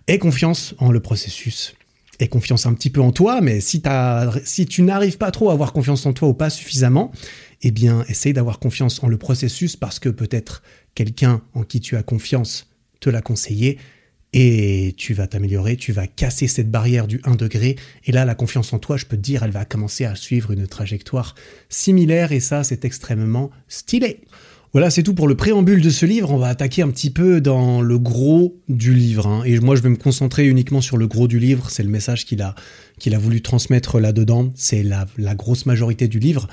Et 0.08 0.18
confiance 0.18 0.74
en 0.78 0.92
le 0.92 1.01
processus. 1.01 1.75
Aie 2.20 2.28
confiance 2.28 2.66
un 2.66 2.74
petit 2.74 2.90
peu 2.90 3.01
en 3.01 3.12
toi, 3.12 3.42
mais 3.42 3.62
si, 3.62 3.82
si 4.44 4.66
tu 4.68 4.84
n'arrives 4.84 5.18
pas 5.18 5.32
trop 5.32 5.50
à 5.50 5.54
avoir 5.54 5.74
confiance 5.74 6.06
en 6.06 6.13
toi 6.13 6.28
ou 6.28 6.34
pas 6.34 6.51
suffisamment, 6.51 7.12
eh 7.63 7.72
bien, 7.72 8.04
essaye 8.08 8.34
d'avoir 8.34 8.60
confiance 8.60 9.04
en 9.04 9.08
le 9.08 9.18
processus 9.18 9.75
parce 9.75 10.00
que 10.00 10.10
peut-être 10.10 10.62
quelqu'un 10.94 11.42
en 11.54 11.63
qui 11.63 11.80
tu 11.80 11.96
as 11.96 12.04
confiance 12.04 12.68
te 13.00 13.10
l'a 13.10 13.22
conseillé 13.22 13.80
et 14.34 14.94
tu 14.98 15.14
vas 15.14 15.28
t'améliorer, 15.28 15.76
tu 15.76 15.92
vas 15.92 16.08
casser 16.08 16.48
cette 16.48 16.72
barrière 16.72 17.08
du 17.08 17.20
1 17.24 17.36
degré. 17.36 17.76
Et 18.06 18.12
là, 18.12 18.24
la 18.24 18.36
confiance 18.36 18.72
en 18.72 18.80
toi, 18.80 18.98
je 18.98 19.06
peux 19.06 19.18
te 19.18 19.22
dire, 19.22 19.44
elle 19.44 19.52
va 19.52 19.66
commencer 19.66 20.06
à 20.06 20.16
suivre 20.16 20.52
une 20.52 20.68
trajectoire 20.68 21.36
similaire 21.70 22.32
et 22.32 22.40
ça, 22.40 22.64
c'est 22.64 22.86
extrêmement 22.86 23.52
stylé. 23.68 24.22
Voilà, 24.74 24.90
c'est 24.90 25.04
tout 25.04 25.14
pour 25.14 25.28
le 25.28 25.36
préambule 25.36 25.82
de 25.82 25.90
ce 25.90 26.06
livre. 26.06 26.32
On 26.32 26.38
va 26.38 26.48
attaquer 26.48 26.82
un 26.82 26.90
petit 26.90 27.10
peu 27.10 27.42
dans 27.42 27.82
le 27.82 28.00
gros 28.00 28.56
du 28.70 28.94
livre. 28.94 29.28
Hein. 29.28 29.44
Et 29.44 29.60
moi, 29.60 29.76
je 29.76 29.82
vais 29.82 29.90
me 29.90 29.98
concentrer 29.98 30.48
uniquement 30.48 30.80
sur 30.80 30.96
le 30.96 31.08
gros 31.08 31.28
du 31.28 31.40
livre. 31.40 31.70
C'est 31.70 31.84
le 31.84 31.90
message 31.90 32.26
qu'il 32.26 32.42
a, 32.42 32.56
qu'il 32.98 33.14
a 33.14 33.20
voulu 33.20 33.42
transmettre 33.42 34.00
là-dedans. 34.00 34.50
C'est 34.56 34.82
la, 34.82 35.08
la 35.18 35.36
grosse 35.36 35.66
majorité 35.66 36.08
du 36.08 36.20
livre. 36.20 36.48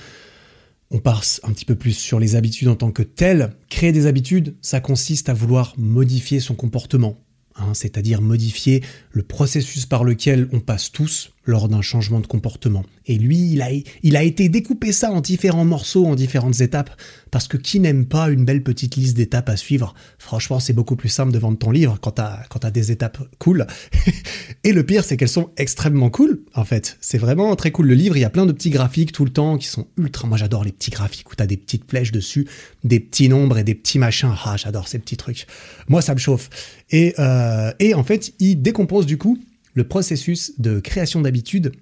On 0.90 0.98
passe 0.98 1.40
un 1.44 1.52
petit 1.52 1.64
peu 1.64 1.76
plus 1.76 1.92
sur 1.92 2.18
les 2.18 2.34
habitudes 2.34 2.66
en 2.66 2.74
tant 2.74 2.90
que 2.90 3.04
telles. 3.04 3.52
Créer 3.68 3.92
des 3.92 4.06
habitudes, 4.06 4.56
ça 4.62 4.80
consiste 4.80 5.28
à 5.28 5.34
vouloir 5.34 5.74
modifier 5.76 6.40
son 6.40 6.56
comportement, 6.56 7.20
hein, 7.58 7.74
c'est-à-dire 7.74 8.20
modifier 8.20 8.82
le 9.12 9.22
processus 9.22 9.86
par 9.86 10.04
lequel 10.04 10.48
on 10.52 10.60
passe 10.60 10.90
tous 10.92 11.32
lors 11.48 11.68
d'un 11.68 11.80
changement 11.80 12.20
de 12.20 12.26
comportement. 12.26 12.84
Et 13.06 13.16
lui, 13.16 13.52
il 13.52 13.62
a, 13.62 13.68
il 14.02 14.16
a 14.16 14.22
été 14.22 14.50
découpé 14.50 14.92
ça 14.92 15.10
en 15.10 15.22
différents 15.22 15.64
morceaux, 15.64 16.04
en 16.04 16.14
différentes 16.14 16.60
étapes, 16.60 16.90
parce 17.30 17.48
que 17.48 17.56
qui 17.56 17.80
n'aime 17.80 18.04
pas 18.04 18.28
une 18.28 18.44
belle 18.44 18.62
petite 18.62 18.96
liste 18.96 19.16
d'étapes 19.16 19.48
à 19.48 19.56
suivre? 19.56 19.94
Franchement, 20.18 20.60
c'est 20.60 20.74
beaucoup 20.74 20.94
plus 20.94 21.08
simple 21.08 21.32
de 21.32 21.38
vendre 21.38 21.56
ton 21.56 21.70
livre 21.70 21.98
quand 22.02 22.12
t'as, 22.12 22.70
des 22.70 22.92
étapes 22.92 23.18
cool. 23.38 23.66
et 24.64 24.72
le 24.72 24.84
pire, 24.84 25.04
c'est 25.04 25.16
qu'elles 25.16 25.28
sont 25.30 25.50
extrêmement 25.56 26.10
cool, 26.10 26.42
en 26.54 26.66
fait. 26.66 26.98
C'est 27.00 27.16
vraiment 27.16 27.56
très 27.56 27.70
cool. 27.70 27.86
Le 27.86 27.94
livre, 27.94 28.18
il 28.18 28.20
y 28.20 28.24
a 28.24 28.30
plein 28.30 28.44
de 28.44 28.52
petits 28.52 28.70
graphiques 28.70 29.12
tout 29.12 29.24
le 29.24 29.32
temps 29.32 29.56
qui 29.56 29.68
sont 29.68 29.86
ultra... 29.96 30.28
Moi, 30.28 30.36
j'adore 30.36 30.64
les 30.64 30.72
petits 30.72 30.90
graphiques 30.90 31.32
où 31.32 31.34
t'as 31.34 31.46
des 31.46 31.56
petites 31.56 31.88
flèches 31.88 32.12
dessus, 32.12 32.46
des 32.84 33.00
petits 33.00 33.30
nombres 33.30 33.56
et 33.56 33.64
des 33.64 33.74
petits 33.74 33.98
machins. 33.98 34.34
Ah, 34.44 34.58
j'adore 34.58 34.86
ces 34.86 34.98
petits 34.98 35.16
trucs. 35.16 35.46
Moi, 35.88 36.02
ça 36.02 36.12
me 36.12 36.18
chauffe. 36.18 36.50
Et, 36.90 37.14
euh, 37.18 37.72
et 37.78 37.94
en 37.94 38.04
fait, 38.04 38.34
il 38.38 38.60
décompose 38.60 39.06
du 39.06 39.16
coup 39.16 39.38
processus 39.86 40.58
de 40.58 40.80
création 40.80 41.20
d'habitude 41.20 41.72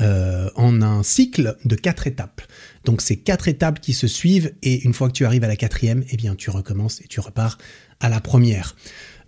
euh, 0.00 0.50
en 0.56 0.82
un 0.82 1.02
cycle 1.02 1.56
de 1.64 1.74
quatre 1.74 2.06
étapes. 2.06 2.42
Donc 2.84 3.00
c'est 3.00 3.16
quatre 3.16 3.48
étapes 3.48 3.80
qui 3.80 3.94
se 3.94 4.06
suivent 4.06 4.52
et 4.62 4.82
une 4.84 4.92
fois 4.92 5.08
que 5.08 5.14
tu 5.14 5.24
arrives 5.24 5.44
à 5.44 5.48
la 5.48 5.56
quatrième, 5.56 6.04
eh 6.10 6.18
bien 6.18 6.34
tu 6.34 6.50
recommences 6.50 7.00
et 7.00 7.06
tu 7.08 7.18
repars 7.20 7.56
à 8.00 8.10
la 8.10 8.20
première. 8.20 8.76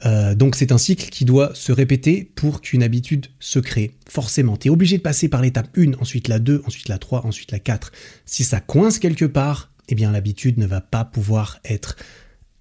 Euh, 0.05 0.35
donc 0.35 0.55
c'est 0.57 0.71
un 0.71 0.77
cycle 0.77 1.09
qui 1.09 1.25
doit 1.25 1.53
se 1.55 1.73
répéter 1.73 2.31
pour 2.35 2.61
qu'une 2.61 2.83
habitude 2.83 3.29
se 3.41 3.59
crée. 3.59 3.93
Forcément, 4.11 4.59
tu 4.59 4.69
es 4.69 4.71
obligé 4.71 4.99
de 4.99 5.03
passer 5.03 5.29
par 5.29 5.41
l'étape 5.41 5.71
1, 5.77 5.95
ensuite 6.01 6.29
la 6.29 6.39
2, 6.39 6.63
ensuite 6.67 6.89
la 6.89 6.99
3, 6.99 7.25
ensuite 7.25 7.51
la 7.51 7.59
4. 7.59 7.91
Si 8.27 8.45
ça 8.45 8.61
coince 8.61 8.99
quelque 8.99 9.25
part, 9.25 9.73
eh 9.89 9.95
bien 9.95 10.13
l'habitude 10.13 10.59
ne 10.59 10.67
va 10.67 10.83
pas 10.83 11.07
pouvoir 11.07 11.61
être 11.65 11.97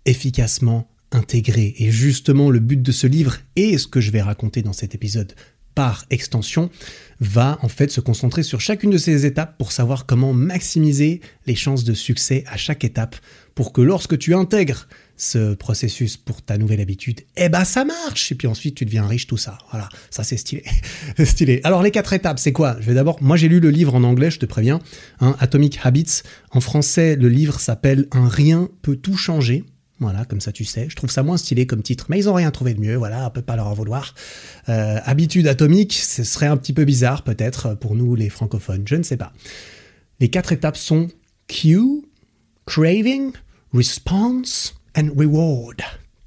efficacement 0.06 0.89
intégré. 1.11 1.75
Et 1.77 1.91
justement, 1.91 2.49
le 2.49 2.59
but 2.59 2.81
de 2.81 2.91
ce 2.91 3.07
livre 3.07 3.37
et 3.55 3.77
ce 3.77 3.87
que 3.87 4.01
je 4.01 4.11
vais 4.11 4.21
raconter 4.21 4.61
dans 4.61 4.73
cet 4.73 4.95
épisode 4.95 5.33
par 5.77 6.05
extension 6.09 6.71
va 7.19 7.59
en 7.61 7.69
fait 7.69 7.91
se 7.91 8.01
concentrer 8.01 8.41
sur 8.41 8.59
chacune 8.59 8.89
de 8.89 8.97
ces 8.97 9.27
étapes 9.27 9.59
pour 9.59 9.71
savoir 9.71 10.07
comment 10.07 10.33
maximiser 10.33 11.21
les 11.45 11.53
chances 11.53 11.83
de 11.83 11.93
succès 11.93 12.43
à 12.47 12.57
chaque 12.57 12.83
étape 12.83 13.15
pour 13.53 13.73
que 13.73 13.81
lorsque 13.81 14.17
tu 14.17 14.33
intègres 14.33 14.87
ce 15.17 15.53
processus 15.53 16.17
pour 16.17 16.41
ta 16.41 16.57
nouvelle 16.57 16.81
habitude, 16.81 17.21
eh 17.35 17.47
ben 17.49 17.63
ça 17.63 17.85
marche 17.85 18.31
et 18.31 18.35
puis 18.35 18.47
ensuite 18.47 18.73
tu 18.73 18.85
deviens 18.85 19.05
riche 19.05 19.27
tout 19.27 19.37
ça. 19.37 19.59
Voilà, 19.69 19.87
ça 20.09 20.23
c'est 20.23 20.37
stylé. 20.37 20.63
stylé. 21.23 21.61
Alors 21.63 21.83
les 21.83 21.91
quatre 21.91 22.13
étapes, 22.13 22.39
c'est 22.39 22.53
quoi? 22.53 22.77
Je 22.79 22.87
vais 22.87 22.95
d'abord 22.95 23.21
moi 23.21 23.37
j'ai 23.37 23.47
lu 23.47 23.59
le 23.59 23.69
livre 23.69 23.93
en 23.93 24.03
anglais, 24.03 24.31
je 24.31 24.39
te 24.39 24.47
préviens, 24.47 24.79
hein, 25.19 25.35
Atomic 25.39 25.77
Habits. 25.83 26.23
En 26.49 26.59
français, 26.59 27.15
le 27.15 27.29
livre 27.29 27.59
s'appelle 27.59 28.07
Un 28.11 28.29
rien 28.29 28.67
peut 28.81 28.95
tout 28.95 29.15
changer 29.15 29.63
voilà, 30.00 30.25
comme 30.25 30.42
ça 30.42 30.51
tu 30.51 30.66
sais. 30.66 30.88
Je 30.89 30.96
trouve 30.96 31.10
ça 31.10 31.24
moins 31.24 31.38
stylé 31.38 31.66
comme 31.66 31.82
titre, 31.82 32.06
mais 32.10 32.20
ils 32.20 32.30
ont 32.30 32.34
rien 32.34 32.51
trouvé 32.51 32.74
de 32.74 32.80
mieux, 32.80 32.96
voilà, 32.96 33.27
on 33.27 33.30
peut 33.32 33.42
pas 33.42 33.56
leur 33.56 33.68
en 33.68 33.74
vouloir. 33.74 34.13
Euh, 34.70 35.00
habitude 35.04 35.48
atomique, 35.48 35.94
ce 35.94 36.24
serait 36.24 36.48
un 36.48 36.58
petit 36.58 36.74
peu 36.74 36.86
bizarre 36.86 37.24
peut-être 37.24 37.74
pour 37.75 37.96
nous 37.96 38.16
les 38.16 38.29
francophones, 38.29 38.83
je 38.86 38.96
ne 38.96 39.03
sais 39.03 39.18
pas. 39.18 39.33
Les 40.20 40.29
quatre 40.29 40.51
étapes 40.51 40.77
sont 40.77 41.07
cue, 41.48 42.03
craving, 42.66 43.31
response 43.74 44.75
and 44.96 45.10
reward. 45.16 45.81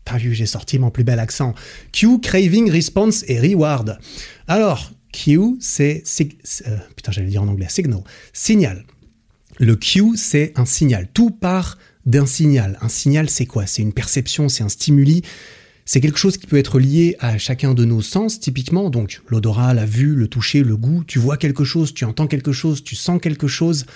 T'as 0.05 0.19
vu, 0.19 0.35
j'ai 0.35 0.47
sorti 0.47 0.79
mon 0.79 0.91
plus 0.91 1.05
bel 1.05 1.19
accent. 1.19 1.55
Cue, 1.93 2.21
craving, 2.21 2.71
response 2.71 3.25
et 3.29 3.39
reward. 3.39 3.99
Alors, 4.49 4.91
cue, 5.13 5.57
c'est... 5.61 6.03
Euh, 6.67 6.77
putain, 6.97 7.13
j'allais 7.13 7.29
dire 7.29 7.43
en 7.43 7.49
anglais, 7.49 7.69
signal. 7.69 8.03
Signal. 8.33 8.85
Le 9.59 9.77
cue, 9.77 10.17
c'est 10.17 10.53
un 10.57 10.65
signal. 10.65 11.09
Tout 11.13 11.31
part 11.31 11.79
d'un 12.07 12.27
signal. 12.27 12.79
Un 12.81 12.89
signal, 12.89 13.29
c'est 13.31 13.47
quoi? 13.47 13.67
C'est 13.67 13.83
une 13.83 13.93
perception, 13.93 14.49
c'est 14.49 14.63
un 14.63 14.69
stimuli. 14.69 15.23
C'est 15.85 16.01
quelque 16.01 16.19
chose 16.19 16.37
qui 16.37 16.47
peut 16.47 16.59
être 16.59 16.79
lié 16.79 17.17
à 17.19 17.37
chacun 17.39 17.75
de 17.75 17.85
nos 17.85 18.01
sens, 18.01 18.39
typiquement, 18.39 18.91
donc 18.91 19.21
l'odorat, 19.29 19.75
la 19.75 19.87
vue, 19.87 20.15
le 20.15 20.29
toucher, 20.29 20.63
le 20.63 20.77
goût. 20.77 21.03
Tu 21.05 21.19
vois 21.19 21.37
quelque 21.37 21.65
chose, 21.65 21.93
tu 21.93 22.05
entends 22.05 22.27
quelque 22.27 22.53
chose, 22.53 22.85
tu 22.85 22.95
sens 22.95 23.21
quelque 23.21 23.49
chose. 23.49 23.87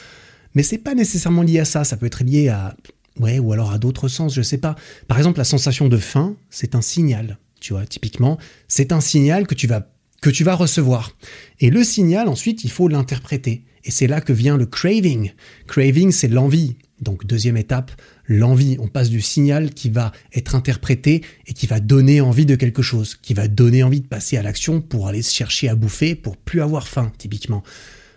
Mais 0.54 0.62
c'est 0.62 0.78
pas 0.78 0.94
nécessairement 0.94 1.42
lié 1.42 1.60
à 1.60 1.64
ça, 1.64 1.84
ça 1.84 1.96
peut 1.96 2.06
être 2.06 2.24
lié 2.24 2.48
à. 2.48 2.76
Ouais, 3.20 3.38
ou 3.38 3.52
alors 3.52 3.70
à 3.70 3.78
d'autres 3.78 4.08
sens, 4.08 4.34
je 4.34 4.42
sais 4.42 4.58
pas. 4.58 4.74
Par 5.06 5.18
exemple, 5.18 5.38
la 5.38 5.44
sensation 5.44 5.88
de 5.88 5.96
faim, 5.96 6.34
c'est 6.50 6.74
un 6.74 6.82
signal. 6.82 7.38
Tu 7.60 7.72
vois, 7.72 7.86
typiquement, 7.86 8.38
c'est 8.66 8.90
un 8.90 9.00
signal 9.00 9.46
que 9.46 9.54
tu 9.54 9.68
vas 9.68 9.88
que 10.20 10.30
tu 10.30 10.42
vas 10.42 10.54
recevoir. 10.54 11.16
Et 11.60 11.70
le 11.70 11.84
signal, 11.84 12.28
ensuite, 12.28 12.64
il 12.64 12.70
faut 12.70 12.88
l'interpréter. 12.88 13.62
Et 13.84 13.90
c'est 13.90 14.06
là 14.06 14.22
que 14.22 14.32
vient 14.32 14.56
le 14.56 14.64
craving. 14.64 15.32
Craving, 15.66 16.10
c'est 16.10 16.28
l'envie. 16.28 16.76
Donc 17.04 17.26
deuxième 17.26 17.56
étape, 17.56 17.92
l'envie. 18.26 18.76
On 18.80 18.88
passe 18.88 19.10
du 19.10 19.20
signal 19.20 19.70
qui 19.70 19.90
va 19.90 20.12
être 20.32 20.54
interprété 20.54 21.22
et 21.46 21.52
qui 21.52 21.66
va 21.66 21.78
donner 21.78 22.20
envie 22.20 22.46
de 22.46 22.56
quelque 22.56 22.82
chose, 22.82 23.14
qui 23.14 23.34
va 23.34 23.46
donner 23.46 23.82
envie 23.82 24.00
de 24.00 24.06
passer 24.06 24.36
à 24.36 24.42
l'action 24.42 24.80
pour 24.80 25.06
aller 25.06 25.22
se 25.22 25.32
chercher 25.32 25.68
à 25.68 25.76
bouffer, 25.76 26.14
pour 26.14 26.36
plus 26.36 26.60
avoir 26.60 26.88
faim, 26.88 27.12
typiquement. 27.18 27.62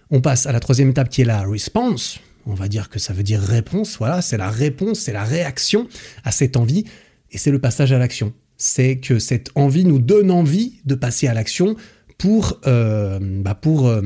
On 0.10 0.22
passe 0.22 0.46
à 0.46 0.52
la 0.52 0.60
troisième 0.60 0.90
étape 0.90 1.10
qui 1.10 1.22
est 1.22 1.26
la 1.26 1.42
response. 1.42 2.20
On 2.46 2.54
va 2.54 2.70
dire 2.70 2.90
que 2.90 2.98
ça 2.98 3.14
veut 3.14 3.24
dire 3.24 3.42
réponse. 3.42 3.98
Voilà, 3.98 4.22
c'est 4.22 4.38
la 4.38 4.50
réponse, 4.50 5.00
c'est 5.00 5.14
la 5.14 5.26
réaction 5.26 5.88
à 6.24 6.32
cette 6.32 6.56
envie 6.56 6.86
et 7.32 7.38
c'est 7.38 7.52
le 7.52 7.60
passage 7.60 7.92
à 7.92 8.00
l'action. 8.00 8.34
C'est 8.56 8.98
que 8.98 9.20
cette 9.20 9.50
envie 9.56 9.86
nous 9.86 10.00
donne 10.00 10.32
envie 10.32 10.80
de 10.86 10.96
passer 10.96 11.28
à 11.28 11.34
l'action 11.34 11.76
pour, 12.18 12.60
euh, 12.66 13.20
bah 13.22 13.54
pour 13.54 13.88
euh, 13.88 14.02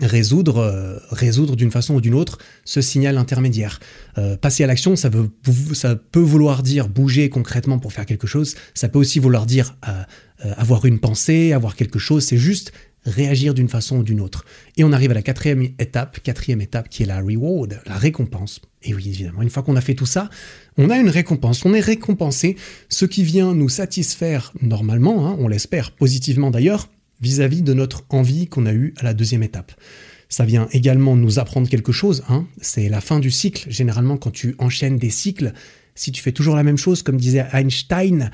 résoudre, 0.00 0.58
euh, 0.58 0.98
résoudre 1.10 1.56
d'une 1.56 1.70
façon 1.70 1.94
ou 1.94 2.00
d'une 2.00 2.14
autre 2.14 2.38
ce 2.64 2.80
signal 2.80 3.18
intermédiaire. 3.18 3.80
Euh, 4.18 4.36
passer 4.36 4.64
à 4.64 4.66
l'action, 4.66 4.96
ça, 4.96 5.10
ça 5.74 5.96
peut 5.96 6.20
vouloir 6.20 6.62
dire 6.62 6.88
bouger 6.88 7.28
concrètement 7.28 7.78
pour 7.78 7.92
faire 7.92 8.06
quelque 8.06 8.26
chose, 8.26 8.54
ça 8.74 8.88
peut 8.88 8.98
aussi 8.98 9.18
vouloir 9.18 9.46
dire 9.46 9.76
euh, 9.88 10.02
avoir 10.56 10.86
une 10.86 10.98
pensée, 10.98 11.52
avoir 11.52 11.76
quelque 11.76 11.98
chose, 11.98 12.24
c'est 12.24 12.38
juste 12.38 12.72
réagir 13.04 13.52
d'une 13.52 13.68
façon 13.68 13.98
ou 13.98 14.02
d'une 14.02 14.20
autre. 14.20 14.44
Et 14.76 14.84
on 14.84 14.92
arrive 14.92 15.10
à 15.10 15.14
la 15.14 15.22
quatrième 15.22 15.62
étape, 15.78 16.20
quatrième 16.22 16.60
étape 16.60 16.88
qui 16.88 17.02
est 17.02 17.06
la 17.06 17.20
reward, 17.20 17.80
la 17.86 17.96
récompense. 17.96 18.60
Et 18.84 18.94
oui, 18.94 19.08
évidemment, 19.08 19.42
une 19.42 19.50
fois 19.50 19.62
qu'on 19.62 19.76
a 19.76 19.80
fait 19.80 19.94
tout 19.94 20.06
ça, 20.06 20.30
on 20.76 20.88
a 20.88 20.96
une 20.96 21.08
récompense, 21.08 21.64
on 21.64 21.74
est 21.74 21.80
récompensé, 21.80 22.56
ce 22.88 23.04
qui 23.04 23.24
vient 23.24 23.54
nous 23.54 23.68
satisfaire 23.68 24.52
normalement, 24.62 25.28
hein, 25.28 25.36
on 25.40 25.48
l'espère 25.48 25.90
positivement 25.90 26.50
d'ailleurs, 26.50 26.88
vis-à-vis 27.22 27.62
de 27.62 27.72
notre 27.72 28.04
envie 28.10 28.46
qu'on 28.46 28.66
a 28.66 28.72
eue 28.72 28.94
à 28.98 29.04
la 29.04 29.14
deuxième 29.14 29.42
étape. 29.42 29.72
Ça 30.28 30.44
vient 30.44 30.66
également 30.72 31.14
nous 31.14 31.38
apprendre 31.38 31.68
quelque 31.68 31.92
chose, 31.92 32.24
hein. 32.28 32.46
c'est 32.60 32.88
la 32.88 33.00
fin 33.00 33.20
du 33.20 33.30
cycle. 33.30 33.70
Généralement, 33.70 34.16
quand 34.16 34.30
tu 34.30 34.54
enchaînes 34.58 34.98
des 34.98 35.10
cycles, 35.10 35.52
si 35.94 36.10
tu 36.10 36.22
fais 36.22 36.32
toujours 36.32 36.56
la 36.56 36.62
même 36.62 36.78
chose, 36.78 37.02
comme 37.02 37.18
disait 37.18 37.46
Einstein, 37.52 38.30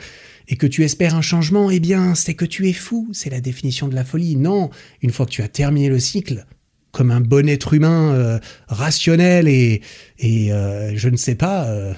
et 0.49 0.57
que 0.57 0.67
tu 0.67 0.85
espères 0.85 1.15
un 1.15 1.23
changement, 1.23 1.71
eh 1.71 1.81
bien, 1.81 2.15
c'est 2.15 2.35
que 2.35 2.45
tu 2.45 2.69
es 2.69 2.73
fou, 2.73 3.09
c'est 3.13 3.31
la 3.31 3.41
définition 3.41 3.89
de 3.89 3.95
la 3.95 4.05
folie. 4.05 4.37
Non, 4.37 4.71
une 5.03 5.11
fois 5.11 5.27
que 5.27 5.33
tu 5.33 5.43
as 5.43 5.49
terminé 5.49 5.89
le 5.89 5.99
cycle, 5.99 6.47
comme 6.93 7.11
un 7.11 7.21
bon 7.21 7.49
être 7.49 7.75
humain 7.75 8.15
euh, 8.15 8.39
rationnel 8.69 9.47
et, 9.47 9.83
et 10.19 10.53
euh, 10.53 10.97
je 10.97 11.09
ne 11.09 11.17
sais 11.17 11.35
pas, 11.35 11.67
euh, 11.67 11.93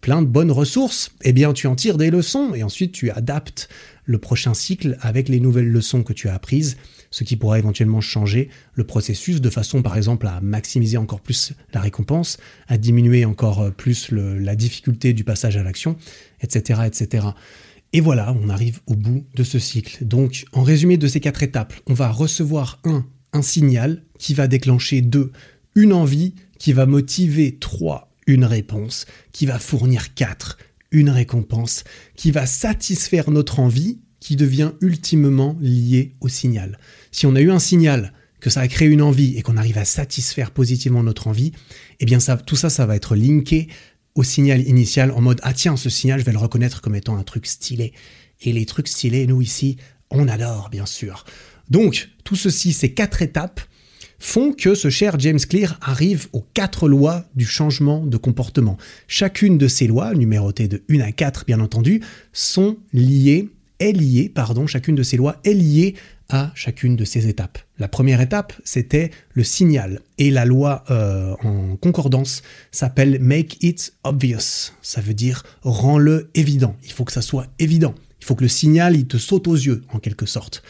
plein 0.00 0.20
de 0.22 0.26
bonnes 0.26 0.52
ressources, 0.52 1.12
eh 1.22 1.32
bien, 1.32 1.52
tu 1.52 1.66
en 1.66 1.74
tires 1.74 1.96
des 1.96 2.10
leçons 2.10 2.54
et 2.54 2.62
ensuite 2.62 2.92
tu 2.92 3.10
adaptes 3.10 3.68
le 4.08 4.18
prochain 4.18 4.54
cycle 4.54 4.96
avec 5.02 5.28
les 5.28 5.38
nouvelles 5.38 5.68
leçons 5.68 6.02
que 6.02 6.14
tu 6.14 6.28
as 6.28 6.34
apprises, 6.34 6.78
ce 7.10 7.24
qui 7.24 7.36
pourra 7.36 7.58
éventuellement 7.58 8.00
changer 8.00 8.48
le 8.72 8.84
processus 8.84 9.42
de 9.42 9.50
façon 9.50 9.82
par 9.82 9.98
exemple 9.98 10.26
à 10.26 10.40
maximiser 10.40 10.96
encore 10.96 11.20
plus 11.20 11.52
la 11.74 11.80
récompense, 11.80 12.38
à 12.68 12.78
diminuer 12.78 13.26
encore 13.26 13.70
plus 13.72 14.10
la 14.10 14.56
difficulté 14.56 15.12
du 15.12 15.24
passage 15.24 15.58
à 15.58 15.62
l'action, 15.62 15.96
etc., 16.40 16.80
etc. 16.86 17.26
Et 17.92 18.00
voilà, 18.00 18.34
on 18.42 18.48
arrive 18.48 18.80
au 18.86 18.94
bout 18.94 19.26
de 19.34 19.44
ce 19.44 19.58
cycle. 19.58 20.04
Donc, 20.04 20.46
en 20.52 20.62
résumé 20.62 20.96
de 20.96 21.06
ces 21.06 21.20
quatre 21.20 21.42
étapes, 21.42 21.74
on 21.86 21.94
va 21.94 22.10
recevoir 22.10 22.80
un, 22.84 23.04
un 23.34 23.42
signal 23.42 24.02
qui 24.18 24.32
va 24.32 24.46
déclencher 24.46 25.02
deux, 25.02 25.32
une 25.74 25.92
envie 25.92 26.34
qui 26.58 26.72
va 26.72 26.86
motiver 26.86 27.58
trois, 27.58 28.10
une 28.26 28.44
réponse 28.44 29.06
qui 29.32 29.44
va 29.44 29.58
fournir 29.58 30.14
quatre, 30.14 30.56
une 30.90 31.10
récompense 31.10 31.84
qui 32.16 32.30
va 32.30 32.46
satisfaire 32.46 33.30
notre 33.30 33.60
envie, 33.60 33.98
qui 34.20 34.36
devient 34.36 34.72
ultimement 34.80 35.56
lié 35.60 36.16
au 36.20 36.28
signal. 36.28 36.78
Si 37.12 37.26
on 37.26 37.34
a 37.36 37.40
eu 37.40 37.50
un 37.50 37.58
signal, 37.58 38.12
que 38.40 38.50
ça 38.50 38.60
a 38.60 38.68
créé 38.68 38.88
une 38.88 39.02
envie 39.02 39.36
et 39.36 39.42
qu'on 39.42 39.56
arrive 39.56 39.78
à 39.78 39.84
satisfaire 39.84 40.52
positivement 40.52 41.02
notre 41.02 41.26
envie, 41.26 41.52
eh 42.00 42.04
bien 42.04 42.18
tout 42.46 42.56
ça, 42.56 42.70
ça 42.70 42.86
va 42.86 42.94
être 42.96 43.16
linké 43.16 43.68
au 44.18 44.24
signal 44.24 44.66
initial 44.66 45.12
en 45.12 45.20
mode 45.20 45.40
ah 45.44 45.52
tiens 45.52 45.76
ce 45.76 45.88
signal 45.88 46.18
je 46.18 46.24
vais 46.24 46.32
le 46.32 46.38
reconnaître 46.38 46.80
comme 46.80 46.96
étant 46.96 47.16
un 47.16 47.22
truc 47.22 47.46
stylé 47.46 47.92
et 48.40 48.52
les 48.52 48.66
trucs 48.66 48.88
stylés 48.88 49.28
nous 49.28 49.40
ici 49.40 49.76
on 50.10 50.26
adore 50.26 50.70
bien 50.70 50.86
sûr 50.86 51.24
donc 51.70 52.10
tout 52.24 52.34
ceci 52.34 52.72
ces 52.72 52.92
quatre 52.92 53.22
étapes 53.22 53.60
font 54.18 54.52
que 54.52 54.74
ce 54.74 54.90
cher 54.90 55.18
James 55.18 55.38
Clear 55.38 55.78
arrive 55.80 56.28
aux 56.32 56.44
quatre 56.54 56.88
lois 56.88 57.24
du 57.34 57.46
changement 57.46 58.04
de 58.04 58.16
comportement. 58.16 58.76
Chacune 59.06 59.58
de 59.58 59.68
ces 59.68 59.86
lois, 59.86 60.14
numérotées 60.14 60.68
de 60.68 60.82
1 60.90 61.00
à 61.00 61.12
4 61.12 61.44
bien 61.46 61.60
entendu, 61.60 62.02
sont 62.32 62.76
liées, 62.92 63.48
est 63.78 63.92
liée, 63.92 64.28
pardon, 64.28 64.66
chacune 64.66 64.96
de 64.96 65.02
ces 65.02 65.16
lois 65.16 65.36
est 65.44 65.54
liée 65.54 65.94
à 66.28 66.52
chacune 66.54 66.96
de 66.96 67.04
ces 67.04 67.26
étapes. 67.28 67.58
La 67.78 67.88
première 67.88 68.20
étape, 68.20 68.52
c'était 68.64 69.10
le 69.32 69.44
signal. 69.44 70.00
Et 70.18 70.30
la 70.30 70.44
loi 70.44 70.84
euh, 70.90 71.34
en 71.42 71.76
concordance 71.76 72.42
s'appelle 72.70 73.18
Make 73.20 73.62
it 73.62 73.94
obvious. 74.04 74.72
Ça 74.82 75.00
veut 75.00 75.14
dire 75.14 75.42
rends-le 75.62 76.30
évident. 76.34 76.76
Il 76.84 76.92
faut 76.92 77.04
que 77.04 77.12
ça 77.12 77.22
soit 77.22 77.46
évident. 77.58 77.94
Il 78.20 78.26
faut 78.26 78.34
que 78.34 78.42
le 78.42 78.48
signal, 78.48 78.96
il 78.96 79.06
te 79.06 79.16
saute 79.16 79.48
aux 79.48 79.54
yeux, 79.54 79.82
en 79.92 80.00
quelque 80.00 80.26
sorte. 80.26 80.62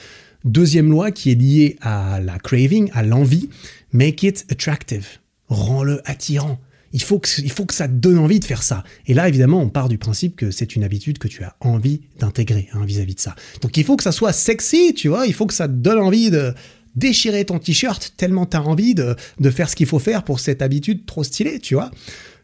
Deuxième 0.44 0.90
loi 0.90 1.10
qui 1.10 1.30
est 1.30 1.34
liée 1.34 1.76
à 1.80 2.20
la 2.20 2.38
craving, 2.38 2.90
à 2.92 3.02
l'envie, 3.02 3.48
Make 3.92 4.22
it 4.22 4.46
attractive. 4.50 5.06
Rends-le 5.48 6.02
attirant. 6.04 6.60
Il 6.92 7.02
faut, 7.02 7.18
que, 7.18 7.28
il 7.38 7.50
faut 7.50 7.66
que 7.66 7.74
ça 7.74 7.86
te 7.86 7.92
donne 7.92 8.18
envie 8.18 8.40
de 8.40 8.44
faire 8.44 8.62
ça. 8.62 8.82
Et 9.06 9.14
là, 9.14 9.28
évidemment, 9.28 9.60
on 9.60 9.68
part 9.68 9.88
du 9.88 9.98
principe 9.98 10.36
que 10.36 10.50
c'est 10.50 10.74
une 10.74 10.84
habitude 10.84 11.18
que 11.18 11.28
tu 11.28 11.42
as 11.42 11.54
envie 11.60 12.00
d'intégrer 12.18 12.68
hein, 12.72 12.84
vis-à-vis 12.84 13.14
de 13.14 13.20
ça. 13.20 13.34
Donc 13.60 13.76
il 13.76 13.84
faut 13.84 13.96
que 13.96 14.02
ça 14.02 14.12
soit 14.12 14.32
sexy, 14.32 14.94
tu 14.94 15.08
vois, 15.08 15.26
il 15.26 15.34
faut 15.34 15.46
que 15.46 15.54
ça 15.54 15.68
te 15.68 15.72
donne 15.72 15.98
envie 15.98 16.30
de 16.30 16.54
déchirer 16.96 17.44
ton 17.44 17.58
t-shirt 17.58 18.14
tellement 18.16 18.46
tu 18.46 18.56
as 18.56 18.62
envie 18.62 18.94
de, 18.94 19.16
de 19.38 19.50
faire 19.50 19.68
ce 19.68 19.76
qu'il 19.76 19.86
faut 19.86 19.98
faire 19.98 20.24
pour 20.24 20.40
cette 20.40 20.62
habitude 20.62 21.04
trop 21.04 21.24
stylée, 21.24 21.60
tu 21.60 21.74
vois. 21.74 21.90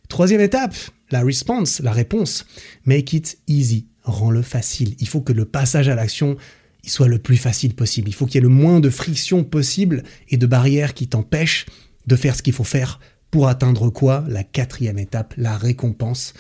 Troisième 0.08 0.42
étape, 0.42 0.74
la 1.10 1.22
response, 1.22 1.80
la 1.80 1.92
réponse. 1.92 2.44
Make 2.84 3.14
it 3.14 3.38
easy, 3.48 3.86
rends-le 4.02 4.42
facile. 4.42 4.94
Il 5.00 5.08
faut 5.08 5.22
que 5.22 5.32
le 5.32 5.46
passage 5.46 5.88
à 5.88 5.94
l'action 5.94 6.36
il 6.84 6.90
soit 6.90 7.08
le 7.08 7.18
plus 7.18 7.36
facile 7.36 7.74
possible. 7.74 8.08
Il 8.08 8.14
faut 8.14 8.26
qu'il 8.26 8.36
y 8.36 8.38
ait 8.38 8.42
le 8.42 8.48
moins 8.48 8.80
de 8.80 8.90
friction 8.90 9.42
possible 9.42 10.02
et 10.28 10.36
de 10.36 10.46
barrières 10.46 10.94
qui 10.94 11.08
t'empêchent 11.08 11.66
de 12.06 12.16
faire 12.16 12.36
ce 12.36 12.42
qu'il 12.42 12.52
faut 12.52 12.64
faire 12.64 13.00
pour 13.30 13.48
atteindre 13.48 13.90
quoi? 13.90 14.24
La 14.28 14.44
quatrième 14.44 14.98
étape, 14.98 15.34
la 15.36 15.56
récompense. 15.56 16.34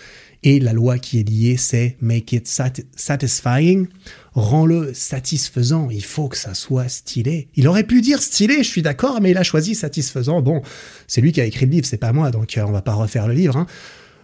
Et 0.46 0.60
la 0.60 0.74
loi 0.74 0.98
qui 0.98 1.18
est 1.18 1.28
liée, 1.28 1.56
c'est 1.56 1.96
make 2.02 2.32
it 2.34 2.46
satisfying. 2.46 3.86
Rends-le 4.34 4.92
satisfaisant. 4.92 5.88
Il 5.90 6.04
faut 6.04 6.28
que 6.28 6.36
ça 6.36 6.52
soit 6.52 6.88
stylé. 6.88 7.48
Il 7.56 7.66
aurait 7.66 7.84
pu 7.84 8.02
dire 8.02 8.20
stylé, 8.20 8.58
je 8.58 8.68
suis 8.68 8.82
d'accord, 8.82 9.22
mais 9.22 9.30
il 9.30 9.38
a 9.38 9.42
choisi 9.42 9.74
satisfaisant. 9.74 10.42
Bon, 10.42 10.60
c'est 11.08 11.22
lui 11.22 11.32
qui 11.32 11.40
a 11.40 11.46
écrit 11.46 11.64
le 11.64 11.72
livre, 11.72 11.86
c'est 11.86 11.96
pas 11.96 12.12
moi, 12.12 12.30
donc 12.30 12.58
euh, 12.58 12.64
on 12.66 12.72
va 12.72 12.82
pas 12.82 12.92
refaire 12.92 13.26
le 13.26 13.32
livre. 13.32 13.56
Hein. 13.56 13.66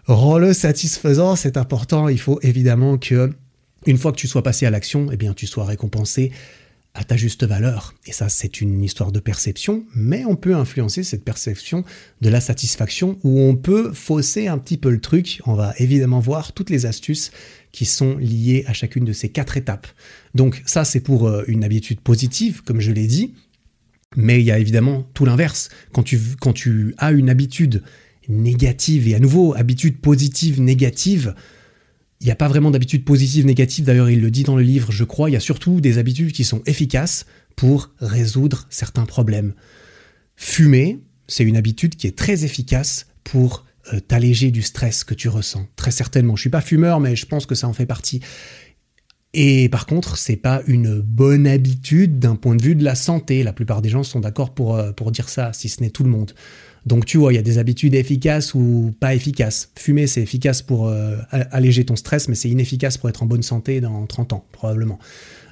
Rends-le 0.04 0.52
satisfaisant, 0.52 1.36
c'est 1.36 1.56
important. 1.56 2.08
Il 2.08 2.20
faut 2.20 2.38
évidemment 2.42 2.98
que 2.98 3.32
une 3.86 3.98
fois 3.98 4.12
que 4.12 4.18
tu 4.18 4.28
sois 4.28 4.42
passé 4.42 4.66
à 4.66 4.70
l'action, 4.70 5.08
eh 5.12 5.16
bien, 5.16 5.34
tu 5.34 5.46
sois 5.46 5.64
récompensé 5.64 6.32
à 6.94 7.04
ta 7.04 7.16
juste 7.16 7.44
valeur. 7.44 7.94
Et 8.06 8.12
ça, 8.12 8.28
c'est 8.28 8.60
une 8.60 8.82
histoire 8.82 9.12
de 9.12 9.20
perception, 9.20 9.84
mais 9.94 10.24
on 10.24 10.34
peut 10.34 10.54
influencer 10.54 11.04
cette 11.04 11.24
perception 11.24 11.84
de 12.20 12.28
la 12.28 12.40
satisfaction 12.40 13.18
où 13.22 13.40
on 13.40 13.54
peut 13.54 13.92
fausser 13.92 14.48
un 14.48 14.58
petit 14.58 14.76
peu 14.76 14.90
le 14.90 15.00
truc. 15.00 15.40
On 15.46 15.54
va 15.54 15.72
évidemment 15.78 16.18
voir 16.18 16.52
toutes 16.52 16.70
les 16.70 16.86
astuces 16.86 17.30
qui 17.72 17.84
sont 17.84 18.16
liées 18.16 18.64
à 18.66 18.72
chacune 18.72 19.04
de 19.04 19.12
ces 19.12 19.28
quatre 19.28 19.56
étapes. 19.56 19.86
Donc 20.34 20.62
ça, 20.66 20.84
c'est 20.84 21.00
pour 21.00 21.28
euh, 21.28 21.44
une 21.46 21.62
habitude 21.62 22.00
positive, 22.00 22.62
comme 22.64 22.80
je 22.80 22.90
l'ai 22.90 23.06
dit. 23.06 23.34
Mais 24.16 24.40
il 24.40 24.44
y 24.44 24.50
a 24.50 24.58
évidemment 24.58 25.08
tout 25.14 25.24
l'inverse. 25.24 25.68
Quand 25.92 26.02
tu, 26.02 26.18
quand 26.40 26.52
tu 26.52 26.94
as 26.98 27.12
une 27.12 27.30
habitude 27.30 27.84
négative, 28.28 29.06
et 29.06 29.14
à 29.14 29.20
nouveau, 29.20 29.54
habitude 29.54 30.00
positive, 30.00 30.60
négative, 30.60 31.34
il 32.20 32.26
n'y 32.26 32.30
a 32.30 32.36
pas 32.36 32.48
vraiment 32.48 32.70
d'habitudes 32.70 33.04
positives, 33.04 33.46
négatives. 33.46 33.84
D'ailleurs, 33.84 34.10
il 34.10 34.20
le 34.20 34.30
dit 34.30 34.42
dans 34.42 34.56
le 34.56 34.62
livre, 34.62 34.92
je 34.92 35.04
crois. 35.04 35.30
Il 35.30 35.32
y 35.32 35.36
a 35.36 35.40
surtout 35.40 35.80
des 35.80 35.98
habitudes 35.98 36.32
qui 36.32 36.44
sont 36.44 36.62
efficaces 36.66 37.24
pour 37.56 37.90
résoudre 37.98 38.66
certains 38.68 39.06
problèmes. 39.06 39.54
Fumer, 40.36 41.00
c'est 41.28 41.44
une 41.44 41.56
habitude 41.56 41.96
qui 41.96 42.06
est 42.06 42.16
très 42.16 42.44
efficace 42.44 43.06
pour 43.24 43.64
euh, 43.92 44.00
t'alléger 44.00 44.50
du 44.50 44.60
stress 44.60 45.02
que 45.02 45.14
tu 45.14 45.28
ressens. 45.28 45.66
Très 45.76 45.90
certainement. 45.90 46.36
Je 46.36 46.42
suis 46.42 46.50
pas 46.50 46.60
fumeur, 46.60 47.00
mais 47.00 47.16
je 47.16 47.24
pense 47.24 47.46
que 47.46 47.54
ça 47.54 47.68
en 47.68 47.72
fait 47.72 47.86
partie. 47.86 48.20
Et 49.32 49.68
par 49.68 49.86
contre, 49.86 50.18
c'est 50.18 50.36
pas 50.36 50.62
une 50.66 51.00
bonne 51.00 51.46
habitude 51.46 52.18
d'un 52.18 52.36
point 52.36 52.56
de 52.56 52.62
vue 52.62 52.74
de 52.74 52.84
la 52.84 52.96
santé. 52.96 53.42
La 53.42 53.52
plupart 53.52 53.80
des 53.80 53.88
gens 53.88 54.02
sont 54.02 54.20
d'accord 54.20 54.52
pour, 54.54 54.76
euh, 54.76 54.92
pour 54.92 55.12
dire 55.12 55.28
ça, 55.28 55.52
si 55.52 55.68
ce 55.68 55.80
n'est 55.80 55.90
tout 55.90 56.04
le 56.04 56.10
monde. 56.10 56.34
Donc 56.86 57.04
tu 57.04 57.18
vois, 57.18 57.32
il 57.32 57.36
y 57.36 57.38
a 57.38 57.42
des 57.42 57.58
habitudes 57.58 57.94
efficaces 57.94 58.54
ou 58.54 58.94
pas 59.00 59.14
efficaces. 59.14 59.70
Fumer, 59.78 60.06
c'est 60.06 60.22
efficace 60.22 60.62
pour 60.62 60.88
euh, 60.88 61.16
alléger 61.30 61.84
ton 61.84 61.96
stress, 61.96 62.28
mais 62.28 62.34
c'est 62.34 62.48
inefficace 62.48 62.96
pour 62.96 63.08
être 63.08 63.22
en 63.22 63.26
bonne 63.26 63.42
santé 63.42 63.80
dans 63.80 64.06
30 64.06 64.32
ans, 64.32 64.44
probablement. 64.52 64.98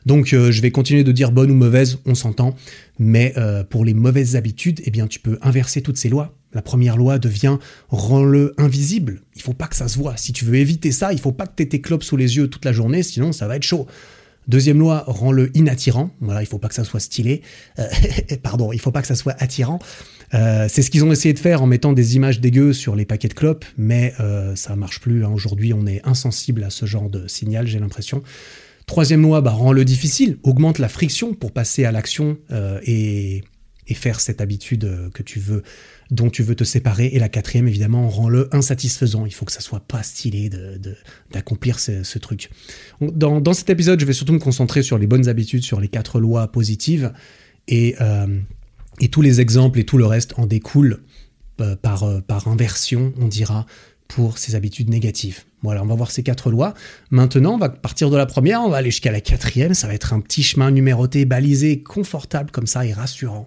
Donc 0.07 0.33
euh, 0.33 0.51
je 0.51 0.62
vais 0.62 0.71
continuer 0.71 1.05
de 1.05 1.12
dire 1.12 1.33
bonne 1.33 1.51
ou 1.51 1.55
mauvaise, 1.55 1.99
on 2.07 2.14
s'entend, 2.14 2.57
mais 2.99 3.35
euh, 3.37 3.62
pour 3.62 3.85
les 3.85 3.95
mauvaises 3.95 4.37
habitudes, 4.37 4.81
eh 4.85 4.91
bien 4.91 5.07
tu 5.07 5.21
peux 5.21 5.38
inverser 5.43 5.83
toutes 5.83 5.99
ces 5.99 6.09
lois. 6.09 6.35
La 6.55 6.62
première 6.62 6.97
loi 6.97 7.19
devient 7.19 7.59
rends-le 7.91 8.55
invisible. 8.57 9.21
Il 9.37 9.43
faut 9.43 9.53
pas 9.53 9.67
que 9.67 9.77
ça 9.77 9.87
se 9.87 9.99
voit. 9.99 10.17
Si 10.17 10.33
tu 10.33 10.47
veux 10.47 10.55
éviter 10.55 10.93
ça, 10.93 11.12
il 11.12 11.21
faut 11.21 11.33
pas 11.33 11.47
que 11.47 11.53
tu 11.57 11.62
aies 11.62 11.67
tes 11.67 11.83
clopes 11.83 12.05
sous 12.05 12.17
les 12.17 12.38
yeux 12.38 12.49
toute 12.49 12.64
la 12.64 12.73
journée, 12.73 13.03
sinon 13.03 13.33
ça 13.33 13.47
va 13.47 13.57
être 13.57 13.64
chaud. 13.64 13.87
Deuxième 14.47 14.79
loi, 14.79 15.05
rends-le 15.07 15.55
inattirant. 15.55 16.11
Voilà, 16.23 16.41
il 16.41 16.47
faut 16.47 16.57
pas 16.57 16.69
que 16.69 16.75
ça 16.75 16.85
soit 16.85 17.01
stylé. 17.01 17.43
pardon, 18.43 18.73
il 18.73 18.81
faut 18.81 18.91
pas 18.91 19.03
que 19.03 19.07
ça 19.07 19.14
soit 19.14 19.35
attirant. 19.38 19.79
Euh, 20.35 20.67
c'est 20.69 20.83
ce 20.83 20.91
qu'ils 20.91 21.05
ont 21.05 21.12
essayé 21.12 21.33
de 21.33 21.38
faire 21.38 21.62
en 21.62 21.67
mettant 21.67 21.93
des 21.93 22.17
images 22.17 22.41
dégueu 22.41 22.73
sur 22.73 22.97
les 22.97 23.05
paquets 23.05 23.29
de 23.29 23.35
clopes, 23.35 23.64
mais 23.77 24.14
euh, 24.21 24.55
ça 24.57 24.77
marche 24.77 25.01
plus. 25.01 25.25
Hein. 25.25 25.31
Aujourd'hui, 25.31 25.73
on 25.73 25.87
est 25.87 26.07
insensible 26.07 26.64
à 26.64 26.71
ce 26.71 26.87
genre 26.87 27.09
de 27.09 27.27
signal, 27.29 27.67
j'ai 27.67 27.79
l'impression. 27.79 28.23
Troisième 28.87 29.23
loi, 29.23 29.41
bah, 29.41 29.51
rend-le 29.51 29.85
difficile, 29.85 30.38
augmente 30.43 30.79
la 30.79 30.88
friction 30.88 31.35
pour 31.35 31.53
passer 31.53 31.85
à 31.85 31.93
l'action 31.93 32.38
euh, 32.51 32.81
et, 32.85 33.45
faire 33.95 34.21
cette 34.21 34.43
habitude 34.43 34.87
que 35.14 35.23
tu 35.23 35.41
veux, 35.41 35.62
dont 36.11 36.29
tu 36.29 36.43
veux 36.43 36.55
te 36.55 36.62
séparer. 36.62 37.07
Et 37.07 37.19
la 37.19 37.31
quatrième, 37.31 37.67
évidemment, 37.67 38.11
rend-le 38.11 38.55
insatisfaisant. 38.55 39.25
Il 39.25 39.33
faut 39.33 39.47
que 39.47 39.53
ça 39.53 39.62
soit 39.62 39.81
pas 39.81 40.03
stylé 40.03 40.51
d'accomplir 41.33 41.79
ce, 41.79 42.19
truc. 42.19 42.51
Dans, 43.01 43.41
dans, 43.41 43.55
cet 43.55 43.71
épisode, 43.71 43.99
je 43.99 44.05
vais 44.05 44.12
surtout 44.12 44.35
me 44.35 44.38
concentrer 44.38 44.83
sur 44.83 44.99
les 44.99 45.07
bonnes 45.07 45.27
habitudes, 45.31 45.62
sur 45.62 45.81
les 45.81 45.88
quatre 45.88 46.21
lois 46.21 46.53
positives 46.53 47.14
et 47.67 47.97
et 49.00 49.08
tous 49.08 49.22
les 49.22 49.40
exemples 49.40 49.78
et 49.78 49.84
tout 49.84 49.98
le 49.98 50.06
reste 50.06 50.34
en 50.38 50.46
découlent 50.46 51.00
euh, 51.61 51.76
par, 51.76 52.04
euh, 52.04 52.20
par 52.20 52.48
inversion, 52.48 53.12
on 53.20 53.26
dira, 53.26 53.66
pour 54.08 54.38
ces 54.38 54.54
habitudes 54.54 54.88
négatives. 54.88 55.44
Voilà, 55.62 55.82
on 55.82 55.87
va 55.87 55.94
voir 55.94 56.11
ces 56.11 56.22
quatre 56.22 56.50
lois. 56.50 56.72
Maintenant, 57.11 57.54
on 57.54 57.58
va 57.58 57.68
partir 57.68 58.11
de 58.11 58.16
la 58.16 58.26
première, 58.26 58.62
on 58.62 58.70
va 58.70 58.78
aller 58.78 58.90
jusqu'à 58.90 59.12
la 59.12 59.20
quatrième. 59.20 59.74
Ça 59.74 59.87
va 59.87 59.94
être 59.94 60.12
un 60.14 60.20
petit 60.20 60.42
chemin 60.42 60.70
numéroté, 60.70 61.24
balisé, 61.24 61.82
confortable 61.82 62.50
comme 62.50 62.66
ça 62.66 62.87
et 62.87 62.92
rassurant. 62.92 63.44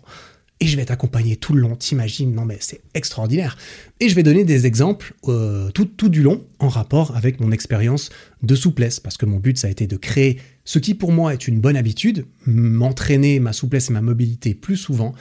Et 0.59 0.67
je 0.67 0.77
vais 0.77 0.85
t'accompagner 0.85 1.37
tout 1.37 1.53
le 1.53 1.61
long, 1.61 1.75
t'imagines? 1.75 2.35
Non 2.35 2.45
mais 2.45 2.57
c'est 2.59 2.81
extraordinaire. 2.93 3.57
Et 3.99 4.09
je 4.09 4.15
vais 4.15 4.21
donner 4.21 4.43
des 4.43 4.67
exemples 4.67 5.15
euh, 5.27 5.71
tout, 5.71 5.85
tout 5.85 6.09
du 6.09 6.21
long 6.21 6.45
en 6.59 6.69
rapport 6.69 7.15
avec 7.15 7.39
mon 7.39 7.51
expérience 7.51 8.11
de 8.43 8.53
souplesse, 8.53 8.99
parce 8.99 9.17
que 9.17 9.25
mon 9.25 9.37
but 9.37 9.57
ça 9.57 9.67
a 9.67 9.71
été 9.71 9.87
de 9.87 9.97
créer 9.97 10.39
ce 10.65 10.79
qui 10.79 10.93
pour 10.93 11.11
moi 11.11 11.33
est 11.33 11.47
une 11.47 11.59
bonne 11.59 11.77
habitude, 11.77 12.25
m'entraîner 12.45 13.39
ma 13.39 13.53
souplesse 13.53 13.89
et 13.89 13.93
ma 13.93 14.01
mobilité 14.01 14.53
plus 14.53 14.77
souvent. 14.77 15.13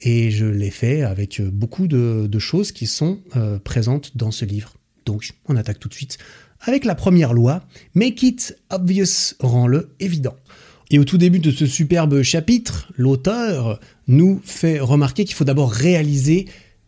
Et 0.00 0.30
je 0.30 0.44
l'ai 0.44 0.70
fait 0.70 1.02
avec 1.02 1.40
beaucoup 1.40 1.86
de, 1.86 2.38
choses 2.38 2.72
qui 2.72 2.86
sont 2.86 3.20
euh, 3.36 3.58
présentes 3.58 4.16
dans 4.16 4.30
ce 4.30 4.44
livre. 4.44 4.74
Donc 5.06 5.30
on 5.46 5.56
attaque 5.56 5.78
tout 5.78 5.88
de 5.88 5.94
suite 5.94 6.18
avec 6.66 6.84
la 6.84 6.94
première 6.94 7.32
loi, 7.32 7.62
Make 7.94 8.22
it 8.22 8.56
obvious, 8.70 9.34
rend-le 9.40 9.90
évident. 10.00 10.36
Et 10.90 10.98
au 10.98 11.04
tout 11.04 11.18
début 11.18 11.38
de 11.38 11.50
ce 11.50 11.66
superbe 11.66 12.22
chapitre, 12.22 12.92
l'auteur 12.96 13.80
nous 14.06 14.40
fait 14.44 14.80
remarquer 14.80 15.24
qu'il 15.24 15.34
faut 15.34 15.44
d'abord 15.44 15.72
réaliser 15.72 16.46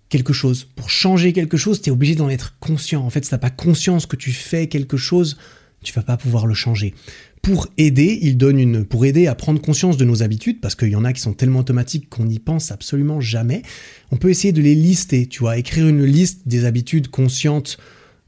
quelque 0.09 0.33
chose. 0.33 0.65
Pour 0.65 0.91
changer 0.91 1.33
quelque 1.33 1.57
chose, 1.57 1.81
tu 1.81 1.91
es 1.91 1.93
obligé 1.93 2.15
d'en 2.15 2.29
être 2.29 2.57
conscient. 2.59 3.05
En 3.05 3.11
fait, 3.11 3.25
si 3.25 3.31
tu 3.31 3.39
pas 3.39 3.51
conscience 3.51 4.07
que 4.07 4.17
tu 4.17 4.33
fais 4.33 4.67
quelque 4.67 4.97
chose, 4.97 5.37
tu 5.83 5.93
vas 5.93 6.03
pas 6.03 6.17
pouvoir 6.17 6.47
le 6.47 6.55
changer 6.55 6.95
pour 7.43 7.69
aider, 7.79 8.19
il 8.23 8.37
donne 8.37 8.59
une, 8.59 8.85
pour 8.85 9.05
aider 9.05 9.27
à 9.27 9.35
prendre 9.35 9.61
conscience 9.61 9.97
de 9.97 10.05
nos 10.05 10.23
habitudes, 10.23 10.61
parce 10.61 10.75
qu'il 10.75 10.89
y 10.89 10.97
en 10.97 11.05
a 11.05 11.13
qui 11.13 11.21
sont 11.21 11.33
tellement 11.33 11.61
automatiques 11.61 12.09
qu'on 12.09 12.25
n'y 12.25 12.39
pense 12.39 12.73
absolument 12.73 13.21
jamais. 13.21 13.63
On 14.11 14.17
peut 14.17 14.31
essayer 14.31 14.53
de 14.53 14.63
les 14.63 14.75
lister, 14.75 15.27
tu 15.27 15.41
vois, 15.41 15.57
écrire 15.57 15.87
une 15.87 16.05
liste 16.05 16.43
des 16.47 16.65
habitudes 16.65 17.09
conscientes 17.09 17.79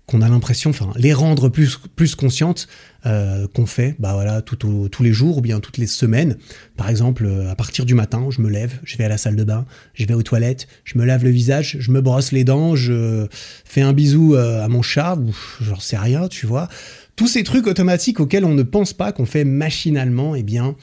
qu'on 0.09 0.23
a 0.23 0.29
l'impression, 0.29 0.71
enfin, 0.71 0.90
les 0.97 1.12
rendre 1.12 1.51
plus, 1.51 1.79
plus 1.94 2.14
conscientes 2.14 2.66
euh, 3.05 3.47
qu'on 3.55 3.66
fait, 3.66 3.94
bah 3.99 4.14
voilà, 4.14 4.40
tous 4.40 5.03
les 5.03 5.12
jours 5.12 5.37
ou 5.37 5.40
bien 5.42 5.61
toutes 5.61 5.77
les 5.77 5.87
semaines. 5.87 6.38
Par 6.79 6.88
exemple, 6.88 7.27
euh, 7.27 7.51
à 7.51 7.55
partir 7.55 7.85
du 7.85 7.92
matin, 7.92 8.27
je 8.31 8.40
me 8.40 8.49
lève, 8.49 8.81
je 8.85 8.97
vais 8.97 9.05
à 9.05 9.09
la 9.09 9.18
salle 9.18 9.37
de 9.37 9.44
bain, 9.44 9.66
je 9.92 10.07
vais 10.07 10.14
aux 10.14 10.23
toilettes, 10.23 10.66
je 10.85 10.97
me 10.97 11.05
lave 11.05 11.25
le 11.25 11.31
visage, 11.31 11.77
je 11.79 11.90
me 11.90 12.01
brosse 12.01 12.33
les 12.33 12.42
dents, 12.42 12.75
je 12.75 13.27
fais 13.66 13.83
un 13.83 13.92
bisou 13.92 14.35
euh, 14.35 14.64
à 14.64 14.68
mon 14.68 14.81
chat, 14.81 15.16
ou 15.16 15.37
j'en 15.61 15.79
sais 15.79 15.99
rien, 15.99 16.27
tu 16.29 16.47
vois 16.47 16.71
tous 17.18 17.26
ces 17.26 17.42
trucs 17.42 17.66
automatiques 17.66 18.20
auxquels 18.20 18.44
on 18.44 18.54
ne 18.54 18.62
pense 18.62 18.92
pas, 18.92 19.11
qu'on 19.11 19.26
fait 19.26 19.44
machinalement, 19.44 20.37
eh 20.37 20.44
bien, 20.44 20.76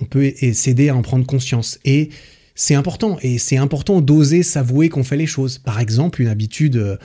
on 0.00 0.04
peut 0.04 0.32
s'aider 0.52 0.90
à 0.90 0.94
en 0.94 1.00
prendre 1.00 1.26
conscience. 1.26 1.78
Et 1.86 2.10
c'est 2.54 2.74
important, 2.74 3.16
et 3.22 3.38
c'est 3.38 3.56
important 3.56 4.02
d'oser 4.02 4.42
s'avouer 4.42 4.90
qu'on 4.90 5.02
fait 5.02 5.16
les 5.16 5.26
choses. 5.26 5.56
Par 5.56 5.80
exemple, 5.80 6.20
une 6.20 6.28
habitude 6.28 6.76
euh, 6.76 6.96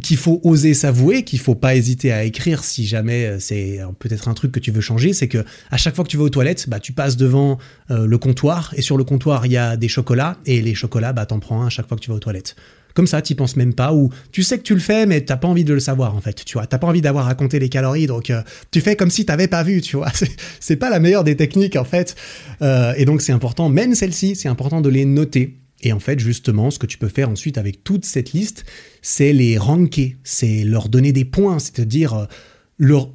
qu'il 0.00 0.16
faut 0.16 0.40
oser 0.44 0.74
s'avouer, 0.74 1.24
qu'il 1.24 1.38
faut 1.38 1.54
pas 1.54 1.74
hésiter 1.74 2.12
à 2.12 2.24
écrire 2.24 2.64
si 2.64 2.86
jamais 2.86 3.26
euh, 3.26 3.38
c'est 3.38 3.80
peut-être 3.98 4.28
un 4.28 4.34
truc 4.34 4.52
que 4.52 4.60
tu 4.60 4.70
veux 4.70 4.80
changer, 4.80 5.12
c'est 5.12 5.28
que 5.28 5.44
à 5.70 5.76
chaque 5.76 5.94
fois 5.94 6.04
que 6.04 6.10
tu 6.10 6.16
vas 6.16 6.24
aux 6.24 6.30
toilettes, 6.30 6.68
bah 6.68 6.80
tu 6.80 6.92
passes 6.92 7.16
devant 7.16 7.58
euh, 7.90 8.06
le 8.06 8.18
comptoir 8.18 8.72
et 8.76 8.82
sur 8.82 8.96
le 8.96 9.04
comptoir 9.04 9.46
il 9.46 9.52
y 9.52 9.56
a 9.56 9.76
des 9.76 9.88
chocolats 9.88 10.36
et 10.46 10.62
les 10.62 10.74
chocolats 10.74 11.12
bah 11.12 11.26
t'en 11.26 11.40
prends 11.40 11.62
un 11.62 11.66
à 11.66 11.70
chaque 11.70 11.88
fois 11.88 11.96
que 11.96 12.02
tu 12.02 12.10
vas 12.10 12.16
aux 12.16 12.20
toilettes. 12.20 12.56
Comme 12.94 13.06
ça, 13.06 13.22
tu 13.22 13.34
penses 13.34 13.56
même 13.56 13.72
pas, 13.72 13.94
ou 13.94 14.10
tu 14.32 14.42
sais 14.42 14.58
que 14.58 14.64
tu 14.64 14.74
le 14.74 14.80
fais, 14.80 15.06
mais 15.06 15.22
t'as 15.22 15.38
pas 15.38 15.48
envie 15.48 15.64
de 15.64 15.72
le 15.72 15.80
savoir, 15.80 16.14
en 16.14 16.20
fait, 16.20 16.44
tu 16.44 16.58
vois. 16.58 16.66
T'as 16.66 16.76
pas 16.76 16.86
envie 16.86 17.00
d'avoir 17.00 17.26
à 17.26 17.34
compter 17.34 17.58
les 17.58 17.70
calories, 17.70 18.06
donc 18.06 18.28
euh, 18.28 18.42
tu 18.70 18.82
fais 18.82 18.96
comme 18.96 19.08
si 19.08 19.24
t'avais 19.24 19.48
pas 19.48 19.62
vu, 19.62 19.80
tu 19.80 19.96
vois. 19.96 20.12
C'est 20.60 20.76
pas 20.76 20.90
la 20.90 21.00
meilleure 21.00 21.24
des 21.24 21.34
techniques, 21.34 21.76
en 21.76 21.84
fait. 21.84 22.14
Et 22.60 23.06
donc, 23.06 23.22
c'est 23.22 23.32
important, 23.32 23.70
même 23.70 23.94
celle-ci, 23.94 24.36
c'est 24.36 24.48
important 24.48 24.82
de 24.82 24.90
les 24.90 25.06
noter. 25.06 25.61
Et 25.82 25.92
en 25.92 26.00
fait, 26.00 26.18
justement, 26.20 26.70
ce 26.70 26.78
que 26.78 26.86
tu 26.86 26.98
peux 26.98 27.08
faire 27.08 27.28
ensuite 27.28 27.58
avec 27.58 27.82
toute 27.84 28.04
cette 28.04 28.32
liste, 28.32 28.64
c'est 29.02 29.32
les 29.32 29.58
ranker, 29.58 30.16
c'est 30.22 30.64
leur 30.64 30.88
donner 30.88 31.12
des 31.12 31.24
points, 31.24 31.58
c'est-à-dire 31.58 32.14
euh, 32.14 33.06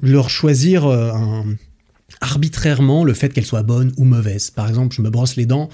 leur, 0.00 0.30
choisir 0.30 0.86
arbitrairement 2.20 3.04
le 3.04 3.14
fait 3.14 3.30
qu'elle 3.30 3.44
soit 3.44 3.62
bonne 3.62 3.92
ou 3.96 4.04
mauvaise. 4.04 4.50
Par 4.50 4.68
exemple, 4.68 4.94
je 4.94 5.02
me 5.02 5.10
brosse 5.10 5.36
les 5.36 5.46
dents, 5.46 5.68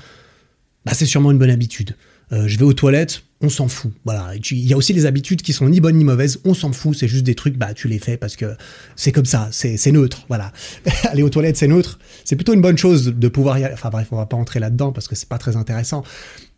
bah, 0.87 0.93
c'est 0.95 1.07
sûrement 1.07 1.33
une 1.33 1.39
bonne 1.39 1.51
habitude. 1.51 1.97
Euh, 2.33 2.47
je 2.47 2.59
vais 2.59 2.65
aux 2.65 2.73
toilettes, 2.73 3.23
on 3.43 3.49
s'en 3.49 3.69
fout. 3.69 3.93
Voilà. 4.05 4.33
Il 4.51 4.67
y 4.67 4.73
a 4.73 4.77
aussi 4.77 4.93
les 4.93 5.05
habitudes 5.05 5.43
qui 5.43 5.53
sont 5.53 5.69
ni 5.69 5.81
bonnes 5.81 5.97
ni 5.97 6.05
mauvaises, 6.05 6.41
on 6.45 6.55
s'en 6.55 6.73
fout. 6.73 6.97
C'est 6.97 7.09
juste 7.09 7.25
des 7.25 7.35
trucs, 7.35 7.57
bah 7.57 7.75
tu 7.75 7.89
les 7.89 7.99
fais 7.99 8.17
parce 8.17 8.37
que 8.37 8.57
c'est 8.97 9.13
comme 9.13 9.27
ça, 9.27 9.49
c'est 9.53 9.93
neutre. 9.93 10.25
Voilà. 10.29 10.53
Aller 11.05 11.23
aux 11.23 11.29
toilettes, 11.29 11.57
c'est 11.57 11.69
neutre. 11.69 11.99
C'est 12.25 12.37
plutôt 12.37 12.55
une 12.55 12.63
bonne 12.63 12.79
chose 12.79 13.07
de 13.07 13.29
pouvoir 13.29 13.59
y 13.59 13.65
aller. 13.65 13.75
Enfin 13.75 13.91
bref, 13.91 14.09
on 14.11 14.17
va 14.17 14.27
pas 14.27 14.37
entrer 14.37 14.61
là-dedans 14.61 14.93
parce 14.93 15.07
que 15.09 15.15
c'est 15.15 15.29
pas 15.29 15.39
très 15.39 15.57
intéressant. 15.57 16.03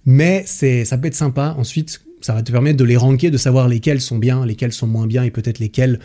Mais 0.07 0.45
c'est, 0.47 0.85
ça 0.85 0.97
peut 0.97 1.09
être 1.09 1.15
sympa. 1.15 1.55
Ensuite, 1.59 2.01
ça 2.21 2.35
va 2.35 2.43
te 2.43 2.53
permettre 2.53 2.77
de 2.77 2.85
les 2.85 2.97
ranker, 2.97 3.31
de 3.31 3.37
savoir 3.37 3.69
lesquels 3.69 4.01
sont 4.01 4.19
bien, 4.19 4.47
lesquels 4.47 4.73
sont 4.73 4.87
moins 4.87 5.07
bien 5.07 5.25
et 5.25 5.31
peut-être 5.31 5.59
lesquels 5.59 5.99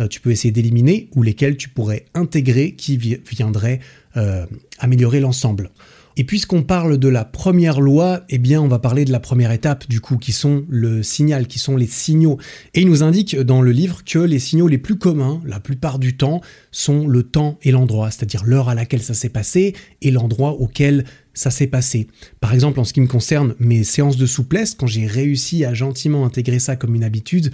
euh, 0.00 0.08
tu 0.08 0.20
peux 0.20 0.30
essayer 0.30 0.52
d'éliminer 0.52 1.08
ou 1.14 1.22
lesquels 1.22 1.56
tu 1.56 1.68
pourrais 1.68 2.04
intégrer 2.14 2.72
qui 2.72 2.96
viendraient 2.96 3.80
euh, 4.16 4.46
améliorer 4.78 5.20
l'ensemble. 5.20 5.70
Et 6.18 6.24
puisqu'on 6.24 6.62
parle 6.62 6.96
de 6.96 7.08
la 7.08 7.26
première 7.26 7.78
loi, 7.80 8.22
eh 8.30 8.38
bien 8.38 8.62
on 8.62 8.68
va 8.68 8.78
parler 8.78 9.04
de 9.04 9.12
la 9.12 9.20
première 9.20 9.52
étape 9.52 9.86
du 9.86 10.00
coup, 10.00 10.16
qui 10.16 10.32
sont 10.32 10.64
le 10.68 11.02
signal, 11.02 11.46
qui 11.46 11.58
sont 11.58 11.76
les 11.76 11.86
signaux. 11.86 12.38
Et 12.72 12.80
il 12.80 12.88
nous 12.88 13.02
indique 13.02 13.36
dans 13.38 13.60
le 13.60 13.70
livre 13.70 14.02
que 14.02 14.18
les 14.18 14.38
signaux 14.38 14.66
les 14.66 14.78
plus 14.78 14.96
communs, 14.96 15.42
la 15.44 15.60
plupart 15.60 15.98
du 15.98 16.16
temps, 16.16 16.40
sont 16.70 17.06
le 17.06 17.22
temps 17.22 17.58
et 17.62 17.70
l'endroit, 17.70 18.10
c'est-à-dire 18.10 18.44
l'heure 18.44 18.70
à 18.70 18.74
laquelle 18.74 19.02
ça 19.02 19.12
s'est 19.12 19.28
passé 19.28 19.74
et 20.00 20.10
l'endroit 20.10 20.52
auquel 20.52 21.04
ça 21.34 21.50
s'est 21.50 21.66
passé. 21.66 22.08
Par 22.40 22.54
exemple, 22.54 22.80
en 22.80 22.84
ce 22.84 22.94
qui 22.94 23.02
me 23.02 23.08
concerne 23.08 23.54
mes 23.58 23.84
séances 23.84 24.16
de 24.16 24.24
souplesse, 24.24 24.74
quand 24.74 24.86
j'ai 24.86 25.06
réussi 25.06 25.66
à 25.66 25.74
gentiment 25.74 26.24
intégrer 26.24 26.60
ça 26.60 26.76
comme 26.76 26.94
une 26.94 27.04
habitude, 27.04 27.52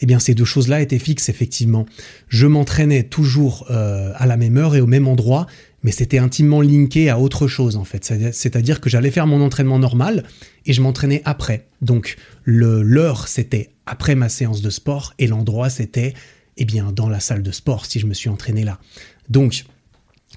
eh 0.00 0.06
bien 0.06 0.18
ces 0.18 0.34
deux 0.34 0.44
choses-là 0.44 0.80
étaient 0.80 0.98
fixes 0.98 1.28
effectivement. 1.28 1.86
Je 2.28 2.46
m'entraînais 2.46 3.04
toujours 3.04 3.66
euh, 3.70 4.12
à 4.16 4.26
la 4.26 4.36
même 4.36 4.56
heure 4.56 4.76
et 4.76 4.80
au 4.80 4.86
même 4.86 5.08
endroit, 5.08 5.46
mais 5.84 5.92
c'était 5.92 6.18
intimement 6.18 6.62
linké 6.62 7.08
à 7.10 7.20
autre 7.20 7.46
chose 7.46 7.76
en 7.76 7.84
fait. 7.84 8.04
C'est-à-dire 8.32 8.80
que 8.80 8.90
j'allais 8.90 9.12
faire 9.12 9.28
mon 9.28 9.40
entraînement 9.40 9.78
normal 9.78 10.24
et 10.66 10.72
je 10.72 10.82
m'entraînais 10.82 11.22
après. 11.24 11.68
Donc 11.82 12.16
l'heure 12.44 13.28
c'était 13.28 13.70
après 13.86 14.16
ma 14.16 14.28
séance 14.28 14.62
de 14.62 14.70
sport 14.70 15.14
et 15.20 15.28
l'endroit 15.28 15.70
c'était 15.70 16.14
eh 16.56 16.64
bien 16.64 16.90
dans 16.90 17.08
la 17.08 17.20
salle 17.20 17.42
de 17.42 17.52
sport 17.52 17.86
si 17.86 18.00
je 18.00 18.06
me 18.06 18.14
suis 18.14 18.30
entraîné 18.30 18.64
là. 18.64 18.80
Donc 19.28 19.64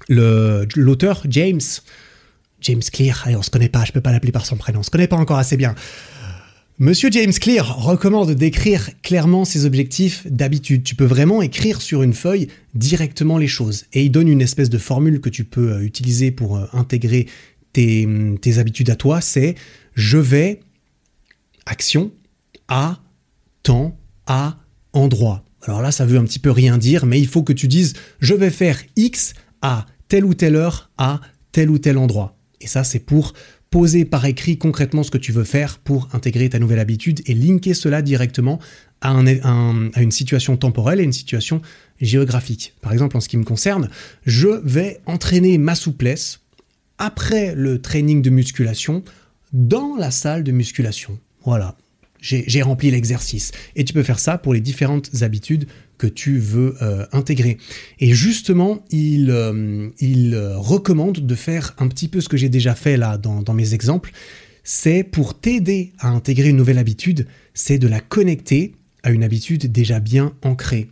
l'auteur 0.08 1.24
James 1.28 1.60
James 2.60 2.82
Clear, 2.92 3.22
allez, 3.24 3.36
on 3.36 3.42
se 3.42 3.50
connaît 3.50 3.68
pas, 3.68 3.84
je 3.84 3.92
peux 3.92 4.00
pas 4.00 4.10
l'appeler 4.12 4.32
par 4.32 4.44
son 4.44 4.56
prénom, 4.56 4.80
on 4.80 4.82
se 4.82 4.90
connaît 4.90 5.06
pas 5.06 5.16
encore 5.16 5.38
assez 5.38 5.56
bien. 5.56 5.74
Monsieur 6.80 7.10
James 7.10 7.32
Clear 7.32 7.76
recommande 7.76 8.30
d'écrire 8.30 8.90
clairement 9.02 9.44
ses 9.44 9.64
objectifs 9.64 10.24
d'habitude. 10.30 10.84
Tu 10.84 10.94
peux 10.94 11.06
vraiment 11.06 11.42
écrire 11.42 11.82
sur 11.82 12.04
une 12.04 12.12
feuille 12.12 12.46
directement 12.76 13.36
les 13.36 13.48
choses. 13.48 13.86
Et 13.92 14.04
il 14.04 14.10
donne 14.10 14.28
une 14.28 14.40
espèce 14.40 14.70
de 14.70 14.78
formule 14.78 15.20
que 15.20 15.28
tu 15.28 15.42
peux 15.42 15.72
euh, 15.72 15.82
utiliser 15.82 16.30
pour 16.30 16.56
euh, 16.56 16.66
intégrer 16.72 17.26
tes, 17.72 18.06
habitudes 18.58 18.90
à 18.90 18.94
toi. 18.94 19.20
C'est 19.20 19.56
je 19.94 20.18
vais, 20.18 20.60
action, 21.66 22.12
à, 22.68 23.00
temps, 23.64 23.98
à, 24.28 24.58
endroit. 24.92 25.44
Alors 25.62 25.82
là, 25.82 25.90
ça 25.90 26.06
veut 26.06 26.16
un 26.16 26.24
petit 26.24 26.38
peu 26.38 26.52
rien 26.52 26.78
dire, 26.78 27.06
mais 27.06 27.18
il 27.18 27.26
faut 27.26 27.42
que 27.42 27.52
tu 27.52 27.66
dises 27.66 27.94
je 28.20 28.34
vais 28.34 28.50
faire 28.50 28.80
X 28.94 29.34
à 29.62 29.84
telle 30.06 30.24
ou 30.24 30.32
telle 30.32 30.54
heure, 30.54 30.90
à 30.96 31.22
tel 31.50 31.70
ou 31.70 31.78
tel 31.78 31.98
endroit. 31.98 32.36
Et 32.60 32.68
ça, 32.68 32.84
c'est 32.84 33.00
pour 33.00 33.32
poser 33.70 34.04
par 34.04 34.24
écrit 34.24 34.56
concrètement 34.56 35.02
ce 35.02 35.10
que 35.10 35.18
tu 35.18 35.32
veux 35.32 35.44
faire 35.44 35.78
pour 35.78 36.08
intégrer 36.12 36.48
ta 36.48 36.58
nouvelle 36.58 36.78
habitude 36.78 37.20
et 37.26 37.34
linker 37.34 37.74
cela 37.74 38.02
directement 38.02 38.58
à, 39.00 39.12
une 39.12 40.10
situation 40.10 40.56
temporelle 40.56 41.00
et 41.00 41.04
une 41.04 41.12
situation 41.12 41.60
géographique. 42.00 42.74
Par 42.80 42.92
exemple, 42.92 43.16
en 43.16 43.20
ce 43.20 43.28
qui 43.28 43.36
me 43.36 43.44
concerne, 43.44 43.90
je 44.26 44.48
vais 44.64 45.00
entraîner 45.06 45.58
ma 45.58 45.74
souplesse 45.74 46.40
après 46.98 47.54
le 47.54 47.80
training 47.80 48.22
de 48.22 48.30
musculation 48.30 49.04
dans 49.52 49.96
la 49.96 50.10
salle 50.10 50.42
de 50.42 50.52
musculation. 50.52 51.18
Voilà, 51.44 51.76
j'ai 52.20 52.62
rempli 52.62 52.90
l'exercice. 52.90 53.52
Et 53.76 53.84
tu 53.84 53.92
peux 53.92 54.02
faire 54.02 54.18
ça 54.18 54.38
pour 54.38 54.52
les 54.52 54.60
différentes 54.60 55.22
habitudes 55.22 55.68
que 55.98 56.06
tu 56.06 56.38
veux 56.38 56.76
euh, 56.80 57.04
intégrer. 57.12 57.58
Et 57.98 58.14
justement, 58.14 58.84
il, 58.90 59.30
euh, 59.30 59.88
euh, 60.02 60.56
recommande 60.56 61.18
de 61.18 61.34
faire 61.34 61.74
un 61.78 61.88
petit 61.88 62.08
peu 62.08 62.20
ce 62.20 62.28
que 62.28 62.36
j'ai 62.36 62.48
déjà 62.48 62.74
fait 62.74 62.96
là 62.96 63.18
dans 63.18 63.54
mes 63.54 63.74
exemples. 63.74 64.12
C'est 64.64 65.02
pour 65.02 65.38
t'aider 65.38 65.92
à 65.98 66.08
intégrer 66.08 66.50
une 66.50 66.56
nouvelle 66.56 66.78
habitude, 66.78 67.26
c'est 67.54 67.78
de 67.78 67.88
la 67.88 68.00
connecter 68.00 68.74
à 69.02 69.10
une 69.10 69.24
habitude 69.24 69.72
déjà 69.72 70.00
bien 70.00 70.34
ancrée. 70.42 70.88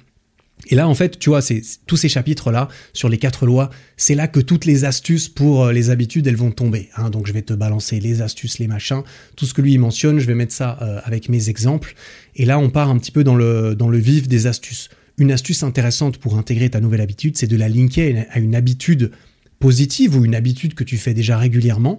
Et 0.68 0.74
là, 0.74 0.88
en 0.88 0.94
fait, 0.94 1.18
tu 1.18 1.30
vois, 1.30 1.42
c'est 1.42 1.62
tous 1.86 1.96
ces 1.96 2.08
chapitres-là 2.08 2.68
sur 2.92 3.08
les 3.08 3.18
quatre 3.18 3.46
lois, 3.46 3.70
c'est 3.96 4.14
là 4.14 4.28
que 4.28 4.40
toutes 4.40 4.64
les 4.64 4.84
astuces 4.84 5.28
pour 5.28 5.64
euh, 5.64 5.72
les 5.72 5.90
habitudes, 5.90 6.26
elles 6.26 6.36
vont 6.36 6.50
tomber. 6.50 6.90
Hein. 6.96 7.10
Donc, 7.10 7.26
je 7.26 7.32
vais 7.32 7.42
te 7.42 7.52
balancer 7.52 8.00
les 8.00 8.22
astuces, 8.22 8.58
les 8.58 8.66
machins, 8.66 9.02
tout 9.36 9.46
ce 9.46 9.54
que 9.54 9.62
lui 9.62 9.78
mentionne, 9.78 10.18
je 10.18 10.26
vais 10.26 10.34
mettre 10.34 10.52
ça 10.52 10.78
euh, 10.82 11.00
avec 11.04 11.28
mes 11.28 11.48
exemples. 11.48 11.94
Et 12.34 12.44
là, 12.44 12.58
on 12.58 12.70
part 12.70 12.90
un 12.90 12.98
petit 12.98 13.12
peu 13.12 13.24
dans 13.24 13.36
le, 13.36 13.74
dans 13.74 13.88
le 13.88 13.98
vif 13.98 14.28
des 14.28 14.46
astuces. 14.46 14.90
Une 15.18 15.32
astuce 15.32 15.62
intéressante 15.62 16.18
pour 16.18 16.36
intégrer 16.36 16.68
ta 16.68 16.80
nouvelle 16.80 17.00
habitude, 17.00 17.36
c'est 17.36 17.46
de 17.46 17.56
la 17.56 17.68
linker 17.68 18.26
à 18.30 18.38
une 18.38 18.54
habitude 18.54 19.12
positive 19.58 20.16
ou 20.16 20.24
une 20.24 20.34
habitude 20.34 20.74
que 20.74 20.84
tu 20.84 20.98
fais 20.98 21.14
déjà 21.14 21.38
régulièrement. 21.38 21.98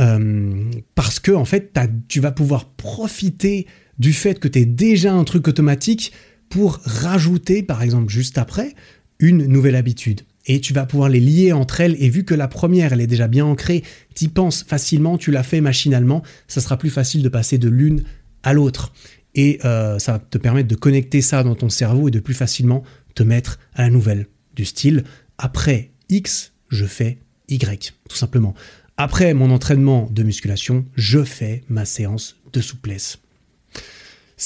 Euh, 0.00 0.70
parce 0.94 1.20
que, 1.20 1.32
en 1.32 1.44
fait, 1.44 1.78
tu 2.08 2.20
vas 2.20 2.32
pouvoir 2.32 2.70
profiter 2.70 3.66
du 3.98 4.12
fait 4.12 4.40
que 4.40 4.48
tu 4.48 4.60
es 4.60 4.64
déjà 4.64 5.12
un 5.12 5.24
truc 5.24 5.46
automatique 5.46 6.12
pour 6.50 6.80
rajouter, 6.84 7.62
par 7.62 7.82
exemple, 7.82 8.10
juste 8.10 8.36
après, 8.36 8.74
une 9.18 9.46
nouvelle 9.46 9.76
habitude. 9.76 10.22
Et 10.46 10.60
tu 10.60 10.72
vas 10.72 10.84
pouvoir 10.84 11.08
les 11.08 11.20
lier 11.20 11.52
entre 11.52 11.80
elles, 11.80 11.96
et 12.02 12.10
vu 12.10 12.24
que 12.24 12.34
la 12.34 12.48
première, 12.48 12.92
elle 12.92 13.00
est 13.00 13.06
déjà 13.06 13.28
bien 13.28 13.46
ancrée, 13.46 13.82
tu 14.14 14.28
penses 14.28 14.64
facilement, 14.64 15.16
tu 15.16 15.30
l'as 15.30 15.42
fait 15.42 15.60
machinalement, 15.60 16.22
ça 16.48 16.60
sera 16.60 16.76
plus 16.76 16.90
facile 16.90 17.22
de 17.22 17.28
passer 17.28 17.56
de 17.56 17.68
l'une 17.68 18.04
à 18.42 18.52
l'autre. 18.52 18.92
Et 19.34 19.60
euh, 19.64 19.98
ça 20.00 20.12
va 20.12 20.18
te 20.18 20.38
permettre 20.38 20.68
de 20.68 20.74
connecter 20.74 21.22
ça 21.22 21.44
dans 21.44 21.54
ton 21.54 21.68
cerveau 21.68 22.08
et 22.08 22.10
de 22.10 22.18
plus 22.18 22.34
facilement 22.34 22.82
te 23.14 23.22
mettre 23.22 23.60
à 23.74 23.82
la 23.82 23.90
nouvelle. 23.90 24.26
Du 24.56 24.64
style, 24.64 25.04
après 25.38 25.90
X, 26.08 26.52
je 26.68 26.84
fais 26.84 27.18
Y, 27.48 27.94
tout 28.08 28.16
simplement. 28.16 28.54
Après 28.96 29.34
mon 29.34 29.50
entraînement 29.50 30.08
de 30.10 30.22
musculation, 30.24 30.84
je 30.96 31.22
fais 31.22 31.62
ma 31.68 31.84
séance 31.84 32.36
de 32.52 32.60
souplesse. 32.60 33.20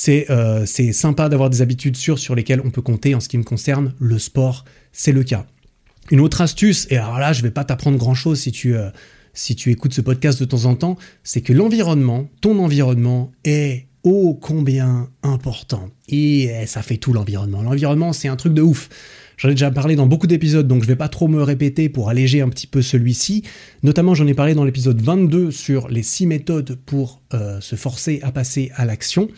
Euh, 0.08 0.64
c'est 0.66 0.92
sympa 0.92 1.28
d'avoir 1.28 1.50
des 1.50 1.62
habitudes 1.62 1.96
sûres 1.96 2.18
sur 2.18 2.34
lesquelles 2.34 2.60
on 2.64 2.70
peut 2.70 2.82
compter 2.82 3.14
en 3.14 3.20
ce 3.20 3.28
qui 3.28 3.38
me 3.38 3.44
concerne. 3.44 3.94
Le 3.98 4.18
sport, 4.18 4.64
c'est 4.92 5.12
le 5.12 5.22
cas. 5.22 5.46
Une 6.10 6.20
autre 6.20 6.40
astuce, 6.40 6.86
et 6.90 6.96
alors 6.96 7.18
là, 7.18 7.32
je 7.32 7.42
vais 7.42 7.50
pas 7.50 7.64
t'apprendre 7.64 7.96
grand-chose 7.96 8.40
si 8.40 8.52
tu, 8.52 8.76
euh, 8.76 8.90
si 9.32 9.56
tu 9.56 9.70
écoutes 9.70 9.94
ce 9.94 10.00
podcast 10.00 10.38
de 10.38 10.44
temps 10.44 10.66
en 10.66 10.74
temps, 10.74 10.96
c'est 11.22 11.40
que 11.40 11.52
l'environnement, 11.52 12.28
ton 12.40 12.58
environnement 12.58 13.32
est 13.44 13.86
ô 14.02 14.34
combien 14.34 15.08
important. 15.22 15.88
Et 16.08 16.44
eh, 16.44 16.66
ça 16.66 16.82
fait 16.82 16.98
tout 16.98 17.14
l'environnement. 17.14 17.62
L'environnement, 17.62 18.12
c'est 18.12 18.28
un 18.28 18.36
truc 18.36 18.52
de 18.52 18.60
ouf. 18.60 18.90
J'en 19.38 19.48
ai 19.48 19.52
déjà 19.52 19.70
parlé 19.70 19.96
dans 19.96 20.06
beaucoup 20.06 20.26
d'épisodes, 20.26 20.68
donc 20.68 20.82
je 20.82 20.88
vais 20.88 20.94
pas 20.94 21.08
trop 21.08 21.26
me 21.26 21.42
répéter 21.42 21.88
pour 21.88 22.08
alléger 22.10 22.40
un 22.40 22.48
petit 22.50 22.66
peu 22.66 22.82
celui-ci. 22.82 23.42
Notamment, 23.82 24.14
j'en 24.14 24.26
ai 24.26 24.34
parlé 24.34 24.54
dans 24.54 24.64
l'épisode 24.64 25.00
22 25.00 25.50
sur 25.50 25.88
les 25.88 26.02
6 26.02 26.26
méthodes 26.26 26.78
pour 26.86 27.22
euh, 27.32 27.60
se 27.60 27.76
forcer 27.76 28.20
à 28.22 28.30
passer 28.30 28.70
à 28.76 28.84
l'action. 28.84 29.28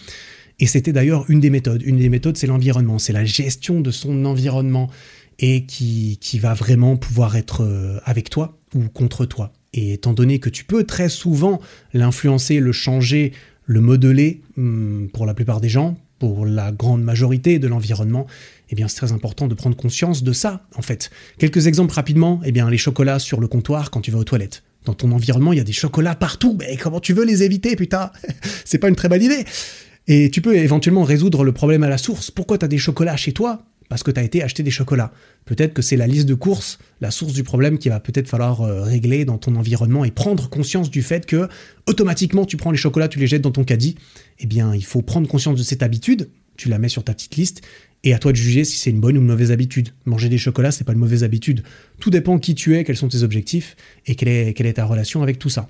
Et 0.59 0.67
c'était 0.67 0.93
d'ailleurs 0.93 1.25
une 1.29 1.41
des 1.41 1.51
méthodes. 1.51 1.83
Une 1.83 1.99
des 1.99 2.09
méthodes, 2.09 2.37
c'est 2.37 2.47
l'environnement, 2.47 2.99
c'est 2.99 3.13
la 3.13 3.25
gestion 3.25 3.81
de 3.81 3.91
son 3.91 4.25
environnement 4.25 4.91
et 5.39 5.67
qui, 5.67 6.19
qui 6.21 6.39
va 6.39 6.55
vraiment 6.55 6.97
pouvoir 6.97 7.37
être 7.37 7.63
euh, 7.63 7.99
avec 8.05 8.31
toi 8.31 8.59
ou 8.75 8.89
contre 8.89 9.27
toi. 9.27 9.53
Et 9.75 9.95
étant 9.95 10.15
donné 10.15 10.39
que 10.39 10.49
tu 10.49 10.65
peux 10.65 10.85
très 10.85 11.11
souvent 11.11 11.61
l'influencer, 11.93 12.61
le 12.61 12.73
changer, 12.73 13.33
le 13.67 13.81
modeler, 13.81 14.41
hmm, 14.57 15.09
pour 15.09 15.27
la 15.27 15.35
plupart 15.35 15.61
des 15.61 15.69
gens, 15.69 15.99
pour 16.19 16.47
la 16.47 16.73
grande 16.73 17.03
majorité 17.03 17.59
de 17.59 17.69
l'environnement, 17.69 18.27
eh 18.71 18.75
bien 18.75 18.89
c'est 18.89 18.97
très 18.97 19.13
important 19.13 19.49
de 19.49 19.55
prendre 19.55 19.77
conscience 19.77 20.23
de 20.23 20.33
ça, 20.33 20.67
en 20.77 20.83
fait. 20.83 21.11
Quelques 21.39 21.67
exemples 21.67 21.93
rapidement, 21.93 22.41
eh 22.45 22.53
bien 22.53 22.71
les 22.71 22.79
chocolats 22.79 23.19
sur 23.19 23.41
le 23.41 23.49
comptoir 23.49 23.91
quand 23.91 24.01
tu 24.01 24.11
vas 24.11 24.19
aux 24.19 24.25
toilettes. 24.25 24.63
Dans 24.87 24.95
ton 24.95 25.11
environnement, 25.13 25.53
il 25.53 25.59
y 25.59 25.61
a 25.61 25.65
des 25.65 25.73
chocolats 25.73 26.15
partout, 26.15 26.57
mais 26.59 26.77
comment 26.77 27.01
tu 27.01 27.13
veux 27.13 27.25
les 27.25 27.43
éviter, 27.43 27.77
putain? 27.77 28.13
C'est 28.65 28.79
pas 28.79 28.89
une 28.89 28.97
très 28.97 29.09
bonne 29.09 29.23
idée. 29.23 29.45
Et 30.09 30.31
tu 30.31 30.41
peux 30.41 30.57
éventuellement 30.57 31.03
résoudre 31.03 31.43
le 31.43 31.53
problème 31.53 31.83
à 31.83 31.89
la 31.89 31.99
source. 31.99 32.31
Pourquoi 32.31 32.59
tu 32.59 32.65
as 32.65 32.69
des 32.69 32.79
chocolats 32.79 33.17
chez 33.17 33.33
toi? 33.33 33.65
Parce 33.89 34.03
que 34.03 34.11
tu 34.11 34.21
as 34.21 34.23
été 34.23 34.43
acheter 34.43 34.63
des 34.63 34.71
chocolats. 34.71 35.13
Peut-être 35.45 35.73
que 35.73 35.83
c'est 35.83 35.97
la 35.97 36.07
liste 36.07 36.27
de 36.27 36.35
courses, 36.35 36.79
la 37.01 37.11
source 37.11 37.33
du 37.33 37.45
problème 37.45 37.79
qu'il 37.79 37.93
va 37.93 38.01
peut-être 38.01 38.29
falloir 38.29 38.63
euh, 38.63 38.83
régler 38.83 39.25
dans 39.25 39.39
ton 39.39 39.55
environnement 39.55 40.05
et 40.05 40.11
prendre 40.11 40.49
conscience 40.49 40.91
du 40.91 41.03
fait 41.03 41.25
que 41.27 41.49
automatiquement 41.87 42.47
tu 42.47 42.57
prends 42.57 42.73
les 42.73 42.77
chocolats, 42.77 43.09
tu 43.09 43.19
les 43.19 43.27
jettes 43.27 43.43
dans 43.43 43.53
ton 43.53 43.65
caddie. 43.65 43.97
Eh 44.41 44.47
bien, 44.47 44.75
il 44.75 44.85
faut 44.85 45.03
prendre 45.03 45.29
conscience 45.29 45.57
de 45.57 45.63
cette 45.63 45.83
habitude, 45.83 46.29
tu 46.57 46.69
la 46.69 46.79
mets 46.79 46.89
sur 46.89 47.05
ta 47.05 47.13
petite 47.13 47.37
liste 47.37 47.63
et 48.03 48.13
à 48.15 48.19
toi 48.19 48.33
de 48.33 48.37
juger 48.37 48.65
si 48.65 48.77
c'est 48.77 48.91
une 48.91 49.01
bonne 49.01 49.17
ou 49.17 49.21
une 49.21 49.27
mauvaise 49.27 49.53
habitude. 49.53 49.91
Manger 50.05 50.29
des 50.29 50.39
chocolats, 50.39 50.71
c'est 50.71 50.85
pas 50.85 50.93
une 50.93 50.99
mauvaise 50.99 51.25
habitude. 51.25 51.63
Tout 52.01 52.11
dépend 52.11 52.39
qui 52.39 52.55
tu 52.55 52.77
es, 52.77 52.85
quels 52.85 52.97
sont 52.97 53.09
tes 53.09 53.23
objectifs 53.23 53.77
et 54.07 54.15
quelle 54.15 54.29
est, 54.29 54.55
quelle 54.55 54.67
est 54.67 54.75
ta 54.75 54.85
relation 54.85 55.23
avec 55.23 55.39
tout 55.39 55.49
ça. 55.49 55.69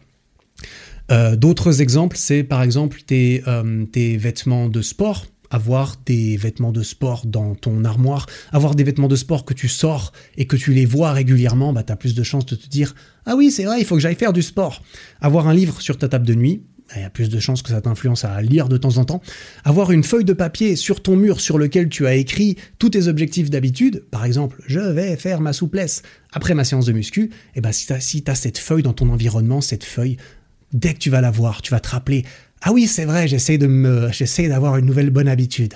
Euh, 1.10 1.36
d'autres 1.36 1.80
exemples, 1.80 2.16
c'est 2.16 2.42
par 2.42 2.62
exemple 2.62 3.00
tes, 3.06 3.42
euh, 3.46 3.84
tes, 3.86 4.16
vêtements 4.16 4.68
de 4.68 4.82
sport. 4.82 5.26
Avoir 5.48 5.96
des 6.04 6.36
vêtements 6.36 6.72
de 6.72 6.82
sport 6.82 7.24
dans 7.24 7.54
ton 7.54 7.84
armoire, 7.84 8.26
avoir 8.50 8.74
des 8.74 8.82
vêtements 8.82 9.06
de 9.06 9.14
sport 9.14 9.44
que 9.44 9.54
tu 9.54 9.68
sors 9.68 10.12
et 10.36 10.48
que 10.48 10.56
tu 10.56 10.72
les 10.72 10.84
vois 10.84 11.12
régulièrement, 11.12 11.72
bah, 11.72 11.84
tu 11.84 11.92
as 11.92 11.96
plus 11.96 12.16
de 12.16 12.22
chances 12.24 12.46
de 12.46 12.56
te 12.56 12.68
dire 12.68 12.96
Ah 13.26 13.36
oui, 13.36 13.52
c'est 13.52 13.64
vrai, 13.64 13.78
il 13.78 13.84
faut 13.84 13.94
que 13.94 14.00
j'aille 14.00 14.16
faire 14.16 14.32
du 14.32 14.42
sport. 14.42 14.82
Avoir 15.20 15.46
un 15.46 15.54
livre 15.54 15.80
sur 15.80 15.98
ta 15.98 16.08
table 16.08 16.26
de 16.26 16.34
nuit, 16.34 16.62
bah, 16.88 16.94
il 16.96 17.02
y 17.02 17.04
a 17.04 17.10
plus 17.10 17.28
de 17.28 17.40
chances 17.40 17.62
que 17.62 17.70
ça 17.70 17.80
t'influence 17.80 18.24
à 18.24 18.40
lire 18.42 18.68
de 18.68 18.76
temps 18.76 18.98
en 18.98 19.04
temps. 19.04 19.20
Avoir 19.64 19.90
une 19.90 20.04
feuille 20.04 20.24
de 20.24 20.32
papier 20.32 20.76
sur 20.76 21.02
ton 21.02 21.16
mur 21.16 21.40
sur 21.40 21.58
lequel 21.58 21.88
tu 21.88 22.06
as 22.06 22.14
écrit 22.14 22.56
tous 22.78 22.90
tes 22.90 23.08
objectifs 23.08 23.50
d'habitude, 23.50 24.04
par 24.10 24.24
exemple, 24.24 24.62
je 24.66 24.80
vais 24.80 25.16
faire 25.16 25.40
ma 25.40 25.52
souplesse 25.52 26.02
après 26.32 26.54
ma 26.54 26.64
séance 26.64 26.86
de 26.86 26.92
muscu, 26.92 27.30
et 27.54 27.60
ben 27.60 27.72
si 27.72 27.86
tu 27.86 27.94
si 28.00 28.24
as 28.26 28.34
cette 28.34 28.58
feuille 28.58 28.82
dans 28.82 28.92
ton 28.92 29.08
environnement, 29.10 29.60
cette 29.60 29.84
feuille 29.84 30.16
dès 30.72 30.94
que 30.94 30.98
tu 30.98 31.10
vas 31.10 31.20
la 31.20 31.30
voir, 31.30 31.62
tu 31.62 31.70
vas 31.70 31.80
te 31.80 31.88
rappeler 31.88 32.24
Ah 32.62 32.72
oui, 32.72 32.86
c'est 32.86 33.04
vrai, 33.04 33.28
j'essaie 33.28 33.58
de 33.58 33.66
me, 33.66 34.10
j'essaie 34.12 34.48
d'avoir 34.48 34.76
une 34.76 34.86
nouvelle 34.86 35.10
bonne 35.10 35.28
habitude. 35.28 35.74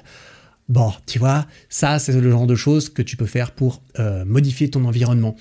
Bon, 0.69 0.93
tu 1.05 1.19
vois, 1.19 1.47
ça, 1.69 1.99
c'est 1.99 2.13
le 2.13 2.31
genre 2.31 2.47
de 2.47 2.55
choses 2.55 2.91
que 2.91 3.03
tu 3.03 3.17
peux 3.17 3.27
faire 3.27 3.51
pour 3.51 3.83
euh, 3.99 4.25
modifier 4.25 4.71
ton 4.71 4.85
environnement. 4.85 5.35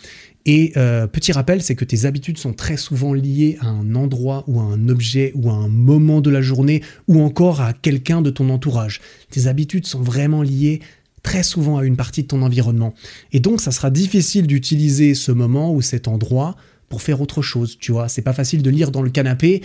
Et 0.47 0.73
euh, 0.75 1.05
petit 1.05 1.31
rappel, 1.31 1.61
c'est 1.61 1.75
que 1.75 1.85
tes 1.85 2.05
habitudes 2.05 2.39
sont 2.39 2.53
très 2.53 2.77
souvent 2.77 3.13
liées 3.13 3.55
à 3.61 3.67
un 3.67 3.93
endroit 3.93 4.43
ou 4.47 4.59
à 4.59 4.63
un 4.63 4.89
objet 4.89 5.31
ou 5.35 5.51
à 5.51 5.53
un 5.53 5.67
moment 5.67 6.21
de 6.21 6.31
la 6.31 6.41
journée 6.41 6.81
ou 7.07 7.21
encore 7.21 7.61
à 7.61 7.73
quelqu'un 7.73 8.23
de 8.23 8.31
ton 8.31 8.49
entourage. 8.49 9.01
Tes 9.29 9.45
habitudes 9.45 9.85
sont 9.85 10.01
vraiment 10.01 10.41
liées 10.41 10.79
très 11.21 11.43
souvent 11.43 11.77
à 11.77 11.83
une 11.83 11.95
partie 11.95 12.23
de 12.23 12.27
ton 12.27 12.41
environnement. 12.41 12.95
Et 13.31 13.39
donc, 13.39 13.61
ça 13.61 13.69
sera 13.69 13.91
difficile 13.91 14.47
d'utiliser 14.47 15.13
ce 15.13 15.31
moment 15.31 15.71
ou 15.71 15.83
cet 15.83 16.07
endroit 16.07 16.55
pour 16.89 17.01
faire 17.01 17.21
autre 17.21 17.41
chose, 17.41 17.77
tu 17.79 17.91
vois. 17.91 18.09
C'est 18.09 18.21
pas 18.21 18.33
facile 18.33 18.61
de 18.61 18.69
lire 18.69 18.91
dans 18.91 19.01
le 19.01 19.09
canapé 19.09 19.61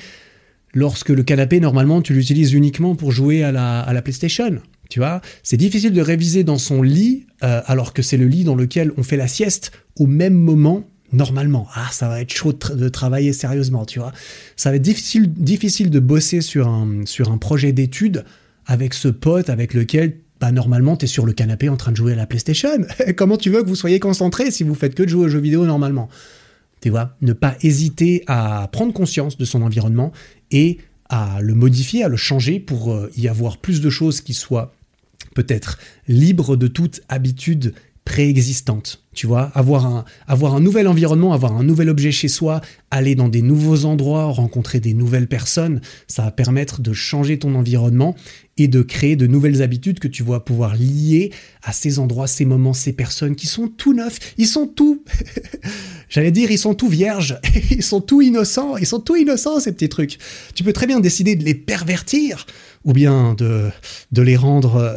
lorsque 0.75 1.09
le 1.09 1.23
canapé, 1.23 1.61
normalement, 1.61 2.03
tu 2.03 2.13
l'utilises 2.13 2.53
uniquement 2.53 2.95
pour 2.95 3.13
jouer 3.13 3.43
à 3.43 3.53
la, 3.53 3.81
à 3.81 3.93
la 3.93 4.03
PlayStation. 4.03 4.61
Tu 4.91 4.99
vois, 4.99 5.23
c'est 5.43 5.57
difficile 5.57 5.93
de 5.93 6.01
réviser 6.01 6.45
dans 6.45 6.59
son 6.59 6.83
lit 6.83 7.27
euh, 7.43 7.63
alors 7.67 7.95
que 7.95 8.03
c'est 8.03 8.17
le 8.19 8.27
lit 8.27 8.45
dans 8.45 8.55
lequel 8.55 8.93
on 8.97 9.03
fait 9.03 9.17
la 9.17 9.29
sieste 9.29 9.73
au 9.97 10.07
même 10.07 10.35
moment 10.35 10.85
normalement. 11.13 11.67
Ah, 11.75 11.89
ça 11.91 12.09
va 12.09 12.21
être 12.21 12.33
chaud 12.33 12.53
de 12.53 12.89
travailler 12.89 13.33
sérieusement, 13.33 13.87
tu 13.87 13.99
vois. 13.99 14.13
Ça 14.57 14.71
va 14.71 14.77
être 14.77 14.83
difficile, 14.83 15.33
difficile 15.33 15.91
de 15.91 16.01
bosser 16.01 16.41
sur 16.41 16.69
un, 16.69 17.07
sur 17.07 17.31
un 17.31 17.39
projet 17.39 17.73
d'étude 17.73 18.25
avec 18.67 18.95
ce 18.95 19.09
pote 19.09 19.49
avec 19.49 19.75
lequel 19.75 20.17
bah, 20.41 20.53
normalement, 20.53 20.97
tu 20.97 21.05
es 21.05 21.09
sur 21.09 21.25
le 21.25 21.33
canapé 21.33 21.69
en 21.69 21.77
train 21.77 21.93
de 21.93 21.97
jouer 21.97 22.13
à 22.13 22.17
la 22.17 22.27
PlayStation. 22.27 22.79
Comment 23.17 23.37
tu 23.37 23.51
veux 23.51 23.63
que 23.63 23.69
vous 23.69 23.77
soyez 23.77 24.01
concentré 24.01 24.51
si 24.51 24.65
vous 24.65 24.75
faites 24.75 24.95
que 24.95 25.03
de 25.03 25.09
jouer 25.09 25.27
aux 25.27 25.29
jeux 25.29 25.41
vidéo 25.41 25.65
normalement? 25.65 26.09
Tu 26.85 26.91
vois, 26.91 27.17
ne 27.23 27.33
pas 27.33 27.57
hésiter 27.63 28.25
à 28.27 28.69
prendre 28.71 28.93
conscience 28.93 29.39
de 29.39 29.47
son 29.47 29.63
environnement 29.63 30.13
et 30.51 30.77
à 31.09 31.41
le 31.41 31.55
modifier, 31.55 32.05
à 32.05 32.09
le 32.09 32.19
changer 32.19 32.61
pour 32.61 32.93
euh, 32.93 33.11
y 33.17 33.27
avoir 33.27 33.57
plus 33.57 33.81
de 33.81 33.89
choses 33.89 34.21
qui 34.21 34.35
soient 34.35 34.75
peut-être 35.35 35.79
libres 36.09 36.57
de 36.57 36.67
toute 36.67 37.01
habitude 37.09 37.73
préexistante. 38.05 39.03
Tu 39.15 39.27
vois, 39.27 39.45
avoir 39.55 39.87
un, 39.87 40.05
avoir 40.27 40.55
un 40.55 40.61
nouvel 40.61 40.87
environnement, 40.87 41.33
avoir 41.33 41.57
un 41.57 41.65
nouvel 41.65 41.89
objet 41.89 42.13
chez 42.13 42.29
soi, 42.29 42.61
aller 42.91 43.15
dans 43.15 43.29
des 43.31 43.41
nouveaux 43.41 43.87
endroits, 43.87 44.27
rencontrer 44.27 44.79
des 44.79 44.93
nouvelles 44.93 45.27
personnes, 45.27 45.81
ça 46.07 46.25
va 46.25 46.33
permettre 46.33 46.83
de 46.83 46.93
changer 46.93 47.39
ton 47.39 47.55
environnement 47.55 48.15
et 48.57 48.69
de 48.69 48.83
créer 48.83 49.17
de 49.17 49.27
nouvelles 49.27 49.63
habitudes 49.63 49.99
que 49.99 50.09
tu 50.09 50.23
vas 50.23 50.41
pouvoir 50.41 50.77
lier 50.77 51.33
à 51.63 51.73
ces 51.73 51.99
endroits, 51.99 52.27
ces 52.27 52.45
moments, 52.45 52.73
ces 52.73 52.93
personnes 52.93 53.35
qui 53.35 53.47
sont 53.47 53.69
tout 53.69 53.95
neufs, 53.95 54.19
ils 54.39 54.47
sont 54.47 54.67
tout, 54.67 55.03
j'allais 56.09 56.31
dire, 56.31 56.51
ils 56.51 56.59
sont 56.59 56.75
tout 56.75 56.89
vierges, 56.89 57.39
ils 57.71 57.83
sont 57.83 58.01
tout 58.01 58.23
innocents, 58.23 58.77
ils 58.77 58.87
sont 58.87 59.01
tout 59.01 59.17
innocents 59.17 59.61
ces 59.61 59.73
petits 59.73 59.89
trucs. 59.89 60.19
Tu 60.55 60.63
peux 60.63 60.73
très 60.73 60.87
bien 60.87 61.01
décider 61.01 61.37
de 61.37 61.45
les 61.45 61.55
pervertir 61.55 62.47
ou 62.85 62.93
bien 62.93 63.35
de, 63.35 63.71
de 64.13 64.23
les 64.23 64.37
rendre 64.37 64.95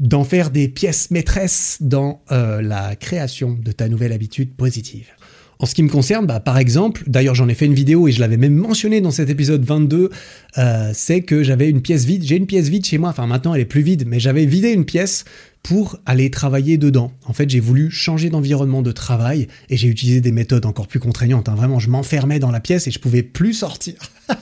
d'en 0.00 0.24
faire 0.24 0.50
des 0.50 0.66
pièces 0.66 1.10
maîtresses 1.10 1.76
dans 1.80 2.22
euh, 2.32 2.62
la 2.62 2.96
création 2.96 3.52
de 3.52 3.70
ta 3.70 3.88
nouvelle 3.88 4.12
habitude 4.12 4.54
positive. 4.54 5.08
En 5.60 5.66
ce 5.66 5.74
qui 5.74 5.82
me 5.82 5.90
concerne, 5.90 6.26
bah, 6.26 6.40
par 6.40 6.56
exemple, 6.56 7.04
d'ailleurs 7.06 7.34
j'en 7.34 7.46
ai 7.48 7.54
fait 7.54 7.66
une 7.66 7.74
vidéo 7.74 8.08
et 8.08 8.12
je 8.12 8.20
l'avais 8.20 8.38
même 8.38 8.54
mentionné 8.54 9.02
dans 9.02 9.10
cet 9.10 9.28
épisode 9.28 9.62
22, 9.62 10.10
euh, 10.56 10.90
c'est 10.94 11.20
que 11.20 11.42
j'avais 11.42 11.68
une 11.68 11.82
pièce 11.82 12.06
vide. 12.06 12.24
J'ai 12.24 12.36
une 12.36 12.46
pièce 12.46 12.70
vide 12.70 12.86
chez 12.86 12.96
moi, 12.96 13.10
enfin 13.10 13.26
maintenant 13.26 13.52
elle 13.54 13.60
est 13.60 13.66
plus 13.66 13.82
vide, 13.82 14.04
mais 14.06 14.18
j'avais 14.18 14.46
vidé 14.46 14.70
une 14.70 14.86
pièce 14.86 15.26
pour 15.62 15.98
aller 16.06 16.30
travailler 16.30 16.78
dedans. 16.78 17.12
En 17.26 17.34
fait, 17.34 17.50
j'ai 17.50 17.60
voulu 17.60 17.90
changer 17.90 18.30
d'environnement 18.30 18.80
de 18.80 18.92
travail 18.92 19.48
et 19.68 19.76
j'ai 19.76 19.88
utilisé 19.88 20.22
des 20.22 20.32
méthodes 20.32 20.64
encore 20.64 20.88
plus 20.88 21.00
contraignantes. 21.00 21.50
Hein. 21.50 21.54
Vraiment, 21.54 21.78
je 21.78 21.90
m'enfermais 21.90 22.38
dans 22.38 22.50
la 22.50 22.60
pièce 22.60 22.86
et 22.86 22.90
je 22.90 22.98
pouvais 22.98 23.22
plus 23.22 23.52
sortir. 23.52 23.96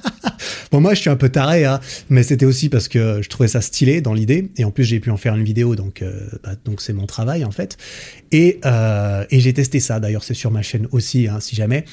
bon, 0.73 0.81
moi, 0.81 0.95
je 0.95 1.01
suis 1.01 1.11
un 1.11 1.17
peu 1.17 1.29
taré, 1.29 1.65
hein, 1.65 1.81
mais 2.09 2.23
c'était 2.23 2.47
aussi 2.47 2.69
parce 2.69 2.89
que 2.89 3.21
je 3.23 3.29
trouvais 3.29 3.49
ça 3.49 3.61
stylé 3.61 4.01
dans 4.01 4.15
l'idée 4.15 4.51
et 4.57 4.65
en 4.65 4.71
plus, 4.71 4.85
j'ai 4.85 5.01
pu 5.01 5.11
en 5.11 5.17
faire 5.17 5.35
une 5.35 5.45
vidéo, 5.45 5.77
donc 5.77 6.03
euh, 6.03 6.21
bah, 6.43 6.53
donc 6.65 6.81
c'est 6.81 6.93
mon 6.93 7.07
travail 7.07 7.45
en 7.45 7.51
fait. 7.51 7.77
Et, 8.33 8.61
euh, 8.65 9.25
et 9.31 9.41
j'ai 9.41 9.53
testé 9.53 9.81
ça. 9.81 10.01
D'ailleurs, 10.01 10.25
c'est 10.25 10.35
sur 10.35 10.51
ma 10.51 10.63
chaîne 10.63 10.87
aussi, 10.93 11.29
hein, 11.29 11.41
si 11.41 11.57
jamais. 11.57 11.85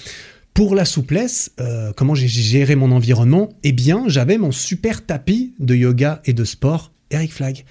Pour 0.54 0.74
la 0.74 0.86
souplesse, 0.86 1.52
euh, 1.60 1.92
comment 1.96 2.16
j'ai 2.16 2.30
géré 2.30 2.76
mon 2.76 2.92
environnement? 2.92 3.50
Eh 3.64 3.74
bien, 3.74 4.06
j'avais 4.08 4.38
mon 4.38 4.54
super 4.54 5.06
tapis 5.06 5.54
de 5.60 5.76
yoga 5.76 6.22
et 6.24 6.32
de 6.32 6.46
sport 6.46 6.94
Eric 7.12 7.34
Flag. 7.34 7.66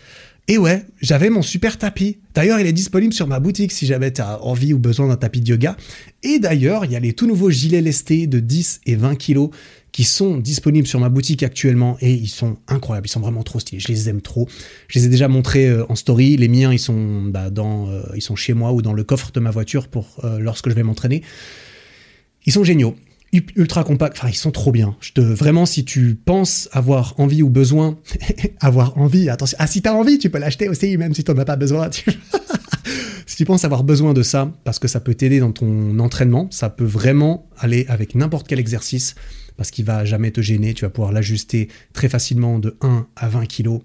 Et 0.47 0.59
ouais, 0.59 0.85
j'avais 1.01 1.31
mon 1.31 1.41
super 1.41 1.79
tapis. 1.79 2.19
D'ailleurs, 2.35 2.61
il 2.61 2.67
est 2.67 2.75
disponible 2.75 3.15
sur 3.15 3.27
ma 3.27 3.41
boutique 3.41 3.73
si 3.73 3.87
jamais 3.87 4.13
tu 4.13 4.21
as 4.21 4.43
envie 4.43 4.75
ou 4.75 4.79
besoin 4.79 5.09
d'un 5.09 5.17
tapis 5.17 5.41
de 5.41 5.49
yoga. 5.49 5.77
Et 6.23 6.39
d'ailleurs, 6.39 6.85
il 6.85 6.93
y 6.93 6.97
a 6.97 7.01
les 7.01 7.15
tout 7.15 7.27
nouveaux 7.27 7.51
gilets 7.51 7.81
lestés 7.81 8.27
de 8.27 8.41
10 8.41 8.83
et 8.85 8.97
20 8.97 9.17
kilos 9.17 9.49
qui 9.95 10.03
sont 10.03 10.39
disponibles 10.39 10.89
sur 10.89 10.99
ma 10.99 11.09
boutique 11.09 11.45
actuellement 11.45 11.97
et 12.01 12.13
ils 12.13 12.27
sont 12.27 12.57
incroyables, 12.67 13.07
ils 13.07 13.11
sont 13.11 13.21
vraiment 13.21 13.45
trop 13.45 13.61
stylés, 13.61 13.79
je 13.79 13.87
les 13.87 14.09
aime 14.09 14.23
trop. 14.23 14.49
Je 14.89 14.99
les 14.99 15.05
ai 15.05 15.09
déjà 15.09 15.29
montrés 15.29 15.69
euh, 15.69 15.87
en 15.89 15.95
story, 15.95 16.37
les 16.37 16.49
miens 16.49 16.73
ils 16.73 16.81
sont 16.81 17.23
bah, 17.23 17.49
dans, 17.49 17.89
euh, 17.89 18.03
ils 18.17 18.21
sont 18.21 18.35
chez 18.35 18.55
moi 18.55 18.73
ou 18.73 18.83
dans 18.83 18.93
le 18.93 19.05
coffre 19.05 19.31
de 19.31 19.39
ma 19.39 19.53
voiture 19.53 19.87
pour 19.87 20.17
euh, 20.25 20.41
lorsque 20.41 20.69
je 20.69 20.75
vais 20.75 20.83
m'entraîner. 20.83 21.23
Ils 22.45 22.53
sont 22.53 22.65
géniaux 22.65 22.97
ultra 23.57 23.83
compact. 23.85 24.17
Enfin, 24.19 24.29
ils 24.29 24.37
sont 24.37 24.51
trop 24.51 24.73
bien. 24.73 24.97
Je 25.01 25.13
te, 25.13 25.21
vraiment, 25.21 25.65
si 25.67 25.85
tu 25.85 26.17
penses 26.17 26.69
avoir 26.73 27.15
envie 27.19 27.43
ou 27.43 27.49
besoin, 27.49 27.99
avoir 28.61 28.99
envie, 28.99 29.29
attention. 29.29 29.57
Ah, 29.61 29.67
si 29.69 29.81
t'as 29.81 29.93
envie, 29.93 30.19
tu 30.19 30.29
peux 30.31 30.39
l'acheter 30.39 30.69
aussi, 30.69 30.97
même 30.97 31.15
si 31.15 31.23
t'en 31.23 31.37
as 31.39 31.45
pas 31.45 31.57
besoin. 31.57 31.89
si 33.27 33.37
tu 33.37 33.45
penses 33.45 33.65
avoir 33.65 33.83
besoin 33.83 34.13
de 34.13 34.23
ça, 34.23 34.53
parce 34.65 34.79
que 34.79 34.87
ça 34.87 35.01
peut 35.01 35.15
t'aider 35.15 35.41
dans 35.41 35.53
ton 35.53 35.99
entraînement, 35.99 36.49
ça 36.51 36.69
peut 36.69 36.85
vraiment 36.85 37.49
aller 37.59 37.87
avec 37.89 38.15
n'importe 38.15 38.47
quel 38.47 38.61
exercice, 38.61 39.17
parce 39.57 39.71
qu'il 39.71 39.85
va 39.85 40.05
jamais 40.05 40.31
te 40.31 40.41
gêner. 40.41 40.75
Tu 40.75 40.85
vas 40.85 40.91
pouvoir 40.91 41.13
l'ajuster 41.13 41.69
très 41.93 42.09
facilement 42.09 42.59
de 42.59 42.77
1 42.81 43.07
à 43.17 43.29
20 43.29 43.47
kilos. 43.47 43.81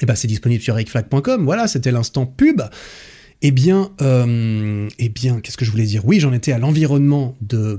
Et 0.00 0.06
ben, 0.06 0.14
c'est 0.14 0.28
disponible 0.28 0.62
sur 0.62 0.74
ericflag.com. 0.74 1.44
Voilà, 1.44 1.66
c'était 1.68 1.90
l'instant 1.90 2.26
pub. 2.26 2.62
Eh 3.40 3.52
bien, 3.52 3.92
euh, 4.02 4.88
eh 4.98 5.08
bien, 5.08 5.40
qu'est-ce 5.40 5.56
que 5.56 5.64
je 5.64 5.70
voulais 5.70 5.84
dire? 5.84 6.04
Oui, 6.04 6.18
j'en 6.18 6.32
étais 6.32 6.50
à 6.50 6.58
l'environnement 6.58 7.36
de, 7.40 7.78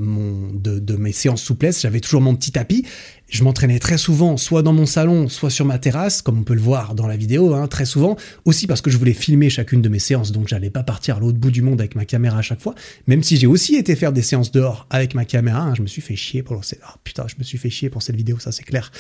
de 0.53 0.95
mes 0.95 1.11
séances 1.11 1.41
souplesse. 1.41 1.81
J'avais 1.81 1.99
toujours 1.99 2.21
mon 2.21 2.33
petit 2.35 2.53
tapis 2.53 2.85
je 3.29 3.43
m'entraînais 3.43 3.79
très 3.79 3.97
souvent, 3.97 4.37
soit 4.37 4.63
dans 4.63 4.73
mon 4.73 4.85
salon, 4.85 5.29
soit 5.29 5.49
sur 5.49 5.65
ma 5.65 5.77
terrasse, 5.77 6.21
comme 6.21 6.39
on 6.39 6.43
peut 6.43 6.55
le 6.55 6.61
voir 6.61 6.95
dans 6.95 7.07
la 7.07 7.15
vidéo, 7.15 7.53
hein, 7.53 7.67
très 7.67 7.85
souvent, 7.85 8.17
aussi 8.45 8.67
parce 8.67 8.81
que 8.81 8.89
je 8.89 8.97
voulais 8.97 9.13
filmer 9.13 9.49
chacune 9.49 9.81
de 9.81 9.89
mes 9.89 9.99
séances, 9.99 10.31
donc 10.31 10.47
j'allais 10.47 10.69
pas 10.69 10.83
partir 10.83 11.17
à 11.17 11.19
l'autre 11.19 11.37
bout 11.37 11.51
du 11.51 11.61
monde 11.61 11.79
avec 11.79 11.95
ma 11.95 12.05
caméra 12.05 12.39
à 12.39 12.41
chaque 12.41 12.59
fois, 12.59 12.75
même 13.07 13.23
si 13.23 13.37
j'ai 13.37 13.47
aussi 13.47 13.75
été 13.75 13.95
faire 13.95 14.11
des 14.11 14.21
séances 14.21 14.51
dehors 14.51 14.87
avec 14.89 15.13
ma 15.13 15.25
caméra, 15.25 15.61
hein, 15.61 15.75
je 15.75 15.81
me 15.81 15.87
suis 15.87 16.01
fait 16.01 16.15
chier 16.15 16.43
pour... 16.43 16.59
Oh, 16.59 16.97
putain, 17.03 17.25
je 17.27 17.35
me 17.37 17.43
suis 17.43 17.57
fait 17.57 17.69
chier 17.69 17.89
pour 17.89 18.01
cette 18.01 18.15
vidéo, 18.15 18.39
ça 18.39 18.51
c'est 18.51 18.63
clair. 18.63 18.91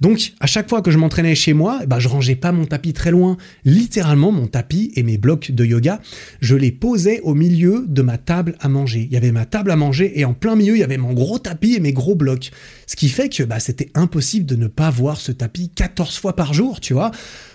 Donc, 0.00 0.32
à 0.40 0.46
chaque 0.46 0.68
fois 0.68 0.82
que 0.82 0.90
je 0.90 0.98
m'entraînais 0.98 1.34
chez 1.34 1.54
moi, 1.54 1.80
bah, 1.86 1.98
je 1.98 2.08
rangeais 2.08 2.36
pas 2.36 2.52
mon 2.52 2.66
tapis 2.66 2.92
très 2.92 3.10
loin, 3.10 3.36
littéralement 3.64 4.32
mon 4.32 4.46
tapis 4.46 4.92
et 4.96 5.02
mes 5.02 5.18
blocs 5.18 5.50
de 5.52 5.64
yoga, 5.64 6.00
je 6.40 6.54
les 6.54 6.72
posais 6.72 7.20
au 7.20 7.34
milieu 7.34 7.84
de 7.88 8.02
ma 8.02 8.18
table 8.18 8.56
à 8.60 8.68
manger. 8.68 9.06
Il 9.10 9.12
y 9.12 9.16
avait 9.16 9.32
ma 9.32 9.46
table 9.46 9.70
à 9.70 9.76
manger 9.76 10.18
et 10.18 10.24
en 10.24 10.34
plein 10.34 10.56
milieu, 10.56 10.76
il 10.76 10.80
y 10.80 10.84
avait 10.84 10.98
mon 10.98 11.12
gros 11.12 11.38
tapis 11.38 11.74
et 11.74 11.80
mes 11.80 11.92
gros 11.92 12.14
blocs. 12.14 12.50
Ce 12.86 12.96
qui 12.96 13.08
fait 13.08 13.28
que 13.28 13.42
bah, 13.42 13.60
c'était 13.70 13.90
impossible 13.94 14.46
de 14.46 14.56
ne 14.56 14.66
pas 14.66 14.90
voir 14.90 15.16
ce 15.16 15.30
tapis 15.30 15.70
14 15.72 16.18
fois 16.18 16.34
par 16.34 16.52
jour, 16.52 16.80
tu 16.80 16.92
vois. 16.92 17.12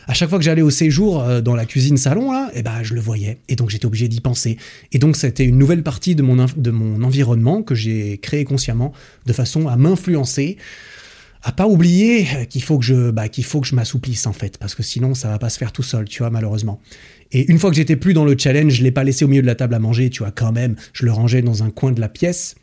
À 0.08 0.14
chaque 0.14 0.30
fois 0.30 0.38
que 0.38 0.46
j'allais 0.46 0.62
au 0.62 0.70
séjour 0.70 1.22
euh, 1.22 1.42
dans 1.42 1.58
la 1.58 1.66
cuisine 1.66 1.98
salon, 1.98 2.32
là, 2.32 2.50
eh 2.54 2.64
ben, 2.64 2.84
je 2.84 2.94
le 2.94 3.02
voyais. 3.02 3.40
Et 3.50 3.58
donc, 3.58 3.70
j'étais 3.70 3.86
obligé 3.86 4.08
d'y 4.08 4.22
penser. 4.22 4.58
Et 4.94 4.98
donc, 4.98 5.18
c'était 5.18 5.44
une 5.44 5.58
nouvelle 5.58 5.84
partie 5.84 6.16
de 6.16 6.22
mon, 6.22 6.46
de 6.56 6.72
mon 6.72 7.04
environnement 7.04 7.64
que 7.64 7.76
j'ai 7.76 8.18
créé 8.20 8.46
consciemment 8.46 8.94
de 9.26 9.34
façon 9.34 9.68
à 9.68 9.76
m'influencer 9.76 10.56
à 11.44 11.52
pas 11.52 11.68
oublier 11.68 12.26
qu'il 12.50 12.64
faut 12.64 12.80
que 12.80 12.86
je 12.86 13.12
bah, 13.12 13.28
qu'il 13.28 13.44
faut 13.44 13.60
que 13.60 13.68
je 13.68 13.76
m'assouplisse 13.76 14.26
en 14.26 14.34
fait 14.34 14.58
parce 14.58 14.74
que 14.74 14.82
sinon 14.82 15.14
ça 15.14 15.28
va 15.28 15.38
pas 15.38 15.50
se 15.50 15.60
faire 15.60 15.72
tout 15.72 15.84
seul 15.84 16.06
tu 16.06 16.24
vois 16.24 16.32
malheureusement 16.32 16.82
et 17.32 17.52
une 17.52 17.60
fois 17.60 17.70
que 17.70 17.76
j'étais 17.76 17.98
plus 17.98 18.16
dans 18.16 18.26
le 18.26 18.36
challenge 18.36 18.74
je 18.74 18.82
l'ai 18.82 18.90
pas 18.90 19.04
laissé 19.04 19.26
au 19.26 19.28
milieu 19.28 19.44
de 19.44 19.48
la 19.48 19.54
table 19.54 19.76
à 19.76 19.80
manger 19.80 20.10
tu 20.10 20.24
vois 20.24 20.32
quand 20.32 20.52
même 20.52 20.76
je 20.94 21.06
le 21.06 21.12
rangeais 21.12 21.44
dans 21.44 21.62
un 21.62 21.70
coin 21.70 21.92
de 21.92 22.02
la 22.02 22.10
pièce 22.10 22.56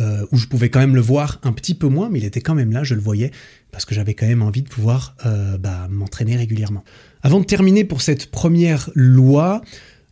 euh, 0.00 0.26
où 0.32 0.36
je 0.36 0.46
pouvais 0.46 0.68
quand 0.68 0.80
même 0.80 0.94
le 0.94 1.00
voir 1.00 1.40
un 1.42 1.52
petit 1.52 1.74
peu 1.74 1.88
moins, 1.88 2.08
mais 2.10 2.18
il 2.18 2.24
était 2.24 2.40
quand 2.40 2.54
même 2.54 2.72
là, 2.72 2.84
je 2.84 2.94
le 2.94 3.00
voyais, 3.00 3.30
parce 3.70 3.84
que 3.84 3.94
j'avais 3.94 4.14
quand 4.14 4.26
même 4.26 4.42
envie 4.42 4.62
de 4.62 4.68
pouvoir 4.68 5.16
euh, 5.26 5.58
bah, 5.58 5.88
m'entraîner 5.90 6.36
régulièrement. 6.36 6.84
Avant 7.22 7.40
de 7.40 7.44
terminer 7.44 7.84
pour 7.84 8.02
cette 8.02 8.30
première 8.30 8.90
loi, 8.94 9.62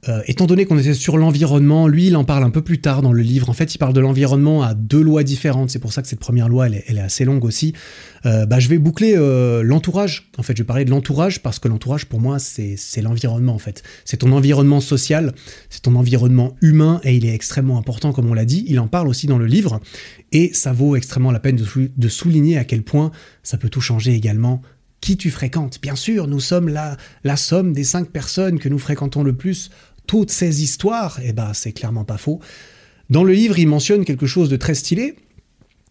euh, 0.09 0.22
étant 0.26 0.46
donné 0.46 0.66
qu'on 0.66 0.78
était 0.78 0.94
sur 0.94 1.16
l'environnement, 1.16 1.88
lui, 1.88 2.07
il 2.07 2.16
en 2.16 2.24
parle 2.24 2.44
un 2.44 2.50
peu 2.50 2.62
plus 2.62 2.80
tard 2.80 3.02
dans 3.02 3.12
le 3.12 3.22
livre. 3.22 3.50
En 3.50 3.52
fait, 3.52 3.74
il 3.74 3.78
parle 3.78 3.92
de 3.92 4.00
l'environnement 4.00 4.62
à 4.62 4.74
deux 4.74 5.02
lois 5.02 5.24
différentes. 5.24 5.70
C'est 5.70 5.78
pour 5.78 5.92
ça 5.92 6.02
que 6.02 6.09
cette 6.09 6.20
première 6.20 6.48
loi, 6.48 6.66
elle 6.66 6.98
est, 6.98 7.00
assez 7.00 7.24
longue 7.24 7.44
aussi. 7.44 7.72
Euh, 8.24 8.46
bah, 8.46 8.61
je 8.61 8.68
vais 8.68 8.78
boucler 8.78 9.14
euh, 9.16 9.62
l'entourage. 9.62 10.30
En 10.38 10.42
fait, 10.42 10.57
je 10.57 10.62
vais 10.62 10.66
parler 10.66 10.84
de 10.84 10.90
l'entourage 10.90 11.42
parce 11.42 11.59
que 11.59 11.68
l'entourage, 11.68 12.07
pour 12.07 12.20
moi, 12.20 12.38
c'est 12.38 13.02
l'environnement, 13.02 13.54
en 13.54 13.59
fait. 13.59 13.82
C'est 14.04 14.18
ton 14.18 14.32
environnement 14.32 14.80
social, 14.80 15.32
c'est 15.70 15.82
ton 15.82 15.96
environnement 15.96 16.57
humain 16.62 17.00
et 17.04 17.16
il 17.16 17.26
est 17.26 17.34
extrêmement 17.34 17.78
important, 17.78 18.12
comme 18.12 18.30
on 18.30 18.34
l'a 18.34 18.44
dit. 18.44 18.64
Il 18.68 18.78
en 18.78 18.88
parle 18.88 19.09
aussi 19.09 19.26
dans 19.26 19.38
le 19.38 19.46
livre 19.46 19.80
et 20.32 20.52
ça 20.52 20.72
vaut 20.72 20.96
extrêmement 20.96 21.32
la 21.32 21.40
peine 21.40 21.57
de, 21.57 22.09
souligner 22.09 22.59
à 22.59 22.64
quel 22.64 22.82
point 22.82 23.11
ça 23.42 23.59
peut 23.59 23.68
tout 23.68 23.80
changer 23.80 24.14
également 24.14 24.62
qui 25.00 25.16
tu 25.16 25.30
fréquentes? 25.30 25.78
Bien 25.80 25.94
sûr, 25.94 26.26
nous 26.26 26.40
sommes 26.40 26.68
la, 26.68 26.96
la 27.22 27.36
somme 27.36 27.72
des 27.72 27.84
cinq 27.84 28.09
personnes 28.09 28.59
que 28.59 28.68
nous 28.68 28.78
fréquentons 28.78 29.22
le 29.22 29.34
plus 29.34 29.70
toutes 30.07 30.30
ces 30.30 30.62
histoires, 30.62 31.18
eh 31.22 31.32
ben, 31.32 31.52
c'est 31.54 31.72
clairement 31.72 32.04
pas 32.04 32.18
faux. 32.18 32.40
Dans 33.11 33.24
le 33.24 33.32
livre, 33.32 33.59
il 33.59 33.68
mentionne 33.68 34.04
quelque 34.04 34.26
chose 34.26 34.48
de 34.48 34.57
très 34.57 34.74
stylé, 34.74 35.16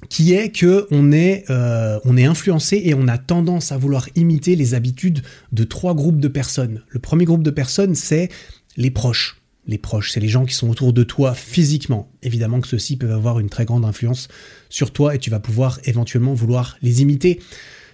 qui 0.10 0.34
est 0.34 0.50
que 0.50 0.88
on 0.92 1.12
est, 1.12 1.46
euh, 1.50 2.00
on 2.04 2.18
est 2.18 2.26
influencé 2.26 2.82
et 2.84 2.94
on 2.94 3.08
a 3.08 3.18
tendance 3.18 3.72
à 3.72 3.78
vouloir 3.78 4.10
imiter 4.16 4.56
les 4.56 4.74
habitudes 4.74 5.22
de 5.52 5.64
trois 5.64 5.96
groupes 5.96 6.20
de 6.20 6.28
personnes. 6.28 6.82
Le 6.90 7.00
premier 7.00 7.26
groupe 7.26 7.44
de 7.44 7.52
personnes, 7.52 7.96
c'est 7.96 8.30
les 8.78 8.92
proches. 8.92 9.42
Les 9.68 9.78
proches, 9.80 10.12
c'est 10.12 10.20
les 10.20 10.28
gens 10.28 10.46
qui 10.46 10.54
sont 10.54 10.70
autour 10.70 10.94
de 10.94 11.04
toi 11.04 11.34
physiquement. 11.34 12.12
Évidemment 12.22 12.62
que 12.62 12.68
ceux-ci 12.68 12.98
peuvent 12.98 13.12
avoir 13.12 13.40
une 13.40 13.50
très 13.50 13.66
grande 13.66 13.86
influence 13.86 14.28
sur 14.70 14.92
toi 14.92 15.16
et 15.16 15.20
tu 15.20 15.32
vas 15.32 15.40
pouvoir 15.40 15.80
éventuellement 15.86 16.36
vouloir 16.36 16.78
les 16.84 17.02
imiter, 17.02 17.40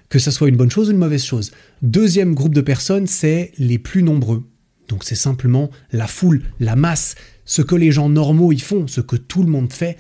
que 0.10 0.20
ce 0.20 0.32
soit 0.32 0.50
une 0.50 0.58
bonne 0.58 0.72
chose 0.72 0.90
ou 0.90 0.92
une 0.92 0.98
mauvaise 0.98 1.24
chose. 1.24 1.52
Deuxième 1.82 2.36
groupe 2.36 2.54
de 2.54 2.62
personnes, 2.62 3.08
c'est 3.08 3.54
les 3.58 3.80
plus 3.80 4.04
nombreux. 4.04 4.44
Donc 4.92 5.06
c'est 5.06 5.16
simplement 5.16 5.72
la 5.94 6.06
foule, 6.06 6.44
la 6.60 6.76
masse, 6.76 7.16
ce 7.46 7.62
que 7.62 7.76
les 7.76 7.94
gens 7.94 8.10
normaux 8.10 8.52
y 8.52 8.60
font, 8.60 8.88
ce 8.88 9.00
que 9.00 9.16
tout 9.16 9.42
le 9.42 9.50
monde 9.50 9.72
fait. 9.72 9.98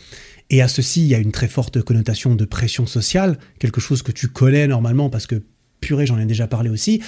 Et 0.50 0.62
à 0.62 0.68
ceci, 0.68 1.02
il 1.04 1.08
y 1.08 1.16
a 1.16 1.18
une 1.18 1.32
très 1.32 1.48
forte 1.48 1.82
connotation 1.82 2.36
de 2.36 2.44
pression 2.44 2.86
sociale, 2.86 3.39
quelque 3.58 3.80
chose 3.80 4.04
que 4.04 4.12
tu 4.12 4.28
connais 4.28 4.68
normalement 4.68 5.10
parce 5.10 5.28
que 5.28 5.42
purée, 5.80 6.06
j'en 6.06 6.20
ai 6.20 6.26
déjà 6.26 6.46
parlé 6.46 6.70
aussi. 6.70 7.02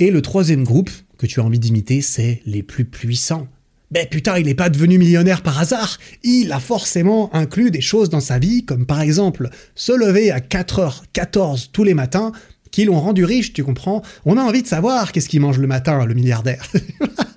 Et 0.00 0.10
le 0.10 0.20
troisième 0.20 0.64
groupe 0.64 0.90
que 1.16 1.26
tu 1.26 1.38
as 1.38 1.44
envie 1.44 1.60
d'imiter, 1.60 2.00
c'est 2.00 2.42
les 2.44 2.64
plus 2.64 2.84
puissants. 2.84 3.46
Ben 3.92 4.06
putain, 4.06 4.36
il 4.36 4.46
n'est 4.46 4.54
pas 4.54 4.68
devenu 4.68 4.98
millionnaire 4.98 5.42
par 5.42 5.60
hasard. 5.60 5.96
Il 6.24 6.50
a 6.50 6.58
forcément 6.58 7.32
inclus 7.34 7.70
des 7.70 7.80
choses 7.80 8.10
dans 8.10 8.20
sa 8.20 8.40
vie, 8.40 8.64
comme 8.64 8.84
par 8.84 9.00
exemple 9.00 9.48
se 9.76 9.92
lever 9.92 10.32
à 10.32 10.40
4h14 10.40 11.68
tous 11.72 11.84
les 11.84 11.94
matins 11.94 12.32
qui 12.70 12.84
l'ont 12.84 13.00
rendu 13.00 13.24
riche, 13.24 13.52
tu 13.52 13.64
comprends? 13.64 14.02
On 14.24 14.36
a 14.36 14.42
envie 14.42 14.62
de 14.62 14.66
savoir 14.66 15.12
qu'est-ce 15.12 15.28
qu'il 15.28 15.40
mange 15.40 15.58
le 15.58 15.66
matin, 15.66 16.04
le 16.04 16.14
milliardaire. 16.14 16.70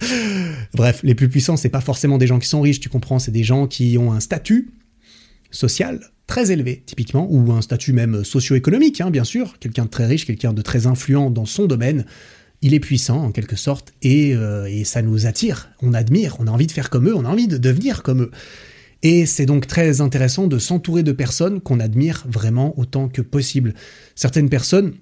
Bref, 0.73 1.01
les 1.03 1.15
plus 1.15 1.29
puissants, 1.29 1.57
c'est 1.57 1.69
pas 1.69 1.81
forcément 1.81 2.17
des 2.17 2.27
gens 2.27 2.39
qui 2.39 2.47
sont 2.47 2.61
riches, 2.61 2.79
tu 2.79 2.89
comprends, 2.89 3.19
c'est 3.19 3.31
des 3.31 3.43
gens 3.43 3.67
qui 3.67 3.97
ont 3.97 4.11
un 4.11 4.19
statut 4.19 4.71
social 5.51 5.99
très 6.27 6.51
élevé, 6.51 6.81
typiquement, 6.85 7.27
ou 7.29 7.51
un 7.51 7.61
statut 7.61 7.91
même 7.93 8.23
socio-économique, 8.23 9.01
hein, 9.01 9.11
bien 9.11 9.25
sûr. 9.25 9.59
Quelqu'un 9.59 9.85
de 9.85 9.89
très 9.89 10.05
riche, 10.05 10.25
quelqu'un 10.25 10.53
de 10.53 10.61
très 10.61 10.87
influent 10.87 11.29
dans 11.29 11.45
son 11.45 11.65
domaine, 11.65 12.05
il 12.61 12.73
est 12.73 12.79
puissant 12.79 13.23
en 13.23 13.31
quelque 13.31 13.55
sorte, 13.55 13.93
et, 14.01 14.33
euh, 14.35 14.65
et 14.69 14.83
ça 14.85 15.01
nous 15.01 15.25
attire, 15.25 15.71
on 15.81 15.93
admire, 15.93 16.37
on 16.39 16.47
a 16.47 16.51
envie 16.51 16.67
de 16.67 16.71
faire 16.71 16.89
comme 16.89 17.09
eux, 17.09 17.15
on 17.15 17.25
a 17.25 17.29
envie 17.29 17.47
de 17.47 17.57
devenir 17.57 18.01
comme 18.01 18.21
eux. 18.21 18.31
Et 19.03 19.25
c'est 19.25 19.45
donc 19.45 19.65
très 19.65 19.99
intéressant 19.99 20.47
de 20.47 20.59
s'entourer 20.59 21.03
de 21.03 21.11
personnes 21.11 21.59
qu'on 21.59 21.79
admire 21.79 22.23
vraiment 22.29 22.77
autant 22.79 23.09
que 23.09 23.21
possible. 23.21 23.73
Certaines 24.15 24.49
personnes 24.49 24.93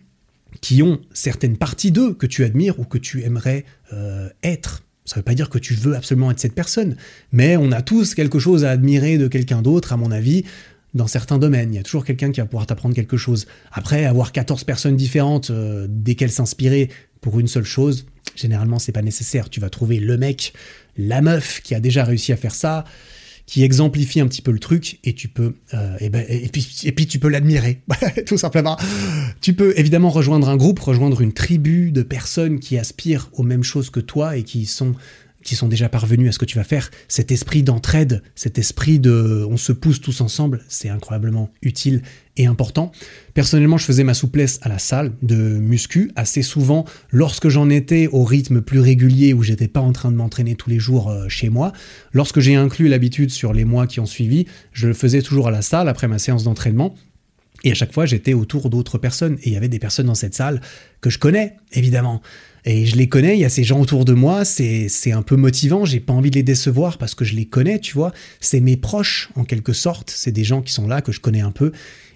qui 0.61 0.83
ont 0.83 0.99
certaines 1.13 1.57
parties 1.57 1.91
d'eux 1.91 2.13
que 2.13 2.25
tu 2.25 2.43
admires 2.43 2.79
ou 2.79 2.83
que 2.83 2.97
tu 2.97 3.23
aimerais 3.23 3.65
euh, 3.93 4.29
être. 4.43 4.83
Ça 5.05 5.15
ne 5.15 5.19
veut 5.21 5.25
pas 5.25 5.33
dire 5.33 5.49
que 5.49 5.57
tu 5.57 5.73
veux 5.73 5.95
absolument 5.95 6.29
être 6.29 6.39
cette 6.39 6.53
personne, 6.53 6.95
mais 7.31 7.57
on 7.57 7.71
a 7.71 7.81
tous 7.81 8.13
quelque 8.13 8.37
chose 8.37 8.63
à 8.63 8.71
admirer 8.71 9.17
de 9.17 9.27
quelqu'un 9.27 9.61
d'autre, 9.61 9.91
à 9.91 9.97
mon 9.97 10.11
avis, 10.11 10.43
dans 10.93 11.07
certains 11.07 11.39
domaines. 11.39 11.73
Il 11.73 11.77
y 11.77 11.79
a 11.79 11.83
toujours 11.83 12.05
quelqu'un 12.05 12.31
qui 12.31 12.41
va 12.41 12.45
pouvoir 12.45 12.67
t'apprendre 12.67 12.95
quelque 12.95 13.17
chose. 13.17 13.47
Après, 13.71 14.05
avoir 14.05 14.31
14 14.31 14.63
personnes 14.63 14.95
différentes 14.95 15.49
euh, 15.49 15.87
desquelles 15.89 16.31
s'inspirer 16.31 16.89
pour 17.21 17.39
une 17.39 17.47
seule 17.47 17.65
chose, 17.65 18.05
généralement, 18.35 18.79
c'est 18.79 18.91
pas 18.91 19.01
nécessaire. 19.01 19.49
Tu 19.49 19.59
vas 19.59 19.69
trouver 19.69 19.99
le 19.99 20.17
mec, 20.17 20.53
la 20.97 21.21
meuf 21.21 21.61
qui 21.61 21.75
a 21.75 21.79
déjà 21.79 22.03
réussi 22.03 22.31
à 22.31 22.37
faire 22.37 22.55
ça, 22.55 22.85
qui 23.49 23.63
exemplifie 23.63 24.19
un 24.19 24.27
petit 24.27 24.43
peu 24.43 24.51
le 24.51 24.59
truc 24.59 24.99
et 25.03 25.13
tu 25.13 25.27
peux 25.27 25.55
euh, 25.73 25.97
et, 25.99 26.09
ben, 26.09 26.23
et, 26.29 26.49
puis 26.49 26.81
et 26.83 26.91
puis 26.91 27.07
tu 27.07 27.17
peux 27.17 27.29
l'admirer 27.29 27.81
tout 28.27 28.37
simplement. 28.37 28.77
Tu 29.41 29.53
peux 29.53 29.73
évidemment 29.75 30.11
rejoindre 30.11 30.49
un 30.49 30.55
groupe 30.55 30.79
rejoindre 30.79 31.19
une 31.21 31.33
tribu 31.33 31.91
de 31.91 32.03
personnes 32.03 32.59
qui 32.59 32.77
aspirent 32.77 33.31
aux 33.33 33.41
mêmes 33.41 33.63
choses 33.63 33.89
que 33.89 33.99
toi 33.99 34.37
et 34.37 34.43
qui 34.43 34.67
sont 34.67 34.93
qui 35.43 35.55
sont 35.55 35.67
déjà 35.67 35.89
parvenus 35.89 36.29
à 36.29 36.31
ce 36.31 36.37
que 36.37 36.45
tu 36.45 36.57
vas 36.57 36.63
faire, 36.63 36.91
cet 37.07 37.31
esprit 37.31 37.63
d'entraide, 37.63 38.21
cet 38.35 38.59
esprit 38.59 38.99
de 38.99 39.47
on 39.49 39.57
se 39.57 39.71
pousse 39.71 39.99
tous 39.99 40.21
ensemble, 40.21 40.61
c'est 40.67 40.89
incroyablement 40.89 41.49
utile 41.63 42.03
et 42.39 42.45
important. 42.45 42.91
Personnellement, 43.33 43.77
je 43.77 43.85
faisais 43.85 44.03
ma 44.03 44.15
souplesse 44.15 44.59
à 44.63 44.69
la 44.69 44.79
salle 44.79 45.11
de 45.21 45.35
muscu 45.35 46.11
assez 46.15 46.41
souvent 46.41 46.85
lorsque 47.11 47.49
j'en 47.49 47.69
étais 47.69 48.07
au 48.07 48.23
rythme 48.23 48.61
plus 48.61 48.79
régulier 48.79 49.33
où 49.33 49.43
j'étais 49.43 49.67
pas 49.67 49.81
en 49.81 49.91
train 49.91 50.09
de 50.09 50.15
m'entraîner 50.15 50.55
tous 50.55 50.69
les 50.69 50.79
jours 50.79 51.11
euh, 51.11 51.27
chez 51.27 51.49
moi. 51.49 51.73
Lorsque 52.13 52.39
j'ai 52.39 52.55
inclus 52.55 52.87
l'habitude 52.87 53.29
sur 53.29 53.53
les 53.53 53.65
mois 53.65 53.87
qui 53.87 53.99
ont 53.99 54.05
suivi, 54.05 54.45
je 54.71 54.87
le 54.87 54.93
faisais 54.93 55.21
toujours 55.21 55.49
à 55.49 55.51
la 55.51 55.61
salle 55.61 55.89
après 55.89 56.07
ma 56.07 56.17
séance 56.17 56.45
d'entraînement. 56.45 56.95
Et 57.65 57.71
à 57.71 57.73
chaque 57.73 57.93
fois, 57.93 58.05
j'étais 58.05 58.33
autour 58.33 58.69
d'autres 58.69 58.97
personnes. 58.97 59.37
Et 59.43 59.49
il 59.49 59.53
y 59.53 59.57
avait 59.57 59.67
des 59.67 59.79
personnes 59.79 60.05
dans 60.05 60.15
cette 60.15 60.33
salle 60.33 60.61
que 61.01 61.09
je 61.09 61.19
connais, 61.19 61.57
évidemment. 61.73 62.21
Et 62.65 62.85
je 62.85 62.95
les 62.95 63.07
connais, 63.07 63.35
il 63.35 63.39
y 63.39 63.45
a 63.45 63.49
ces 63.49 63.63
gens 63.63 63.79
autour 63.79 64.05
de 64.05 64.13
moi, 64.13 64.43
c'est 64.45 65.11
un 65.11 65.21
peu 65.21 65.35
motivant, 65.35 65.85
j'ai 65.85 65.99
pas 65.99 66.13
envie 66.13 66.29
de 66.29 66.35
les 66.35 66.43
décevoir 66.43 66.97
parce 66.97 67.15
que 67.15 67.23
je 67.23 67.35
les 67.35 67.45
connais, 67.45 67.79
tu 67.79 67.93
vois. 67.93 68.11
C'est 68.41 68.59
mes 68.59 68.77
proches, 68.77 69.29
en 69.35 69.45
quelque 69.45 69.73
sorte, 69.73 70.11
c'est 70.13 70.31
des 70.31 70.43
gens 70.43 70.61
qui 70.61 70.73
sont 70.73 70.87
là, 70.87 71.01
que 71.01 71.11
je 71.11 71.19
connais 71.19 71.41
un 71.41 71.51
peu. 71.51 71.71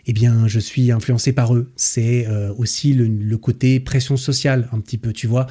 Eh 0.05 0.13
bien, 0.13 0.47
je 0.47 0.59
suis 0.59 0.91
influencé 0.91 1.33
par 1.33 1.55
eux. 1.55 1.71
C'est 1.75 2.27
euh, 2.27 2.53
aussi 2.57 2.93
le, 2.93 3.37
côté 3.37 3.79
pression 3.79 4.17
sociale, 4.17 4.67
un 4.71 4.79
petit 4.79 4.97
peu, 4.97 5.13
tu 5.13 5.27
vois. 5.27 5.47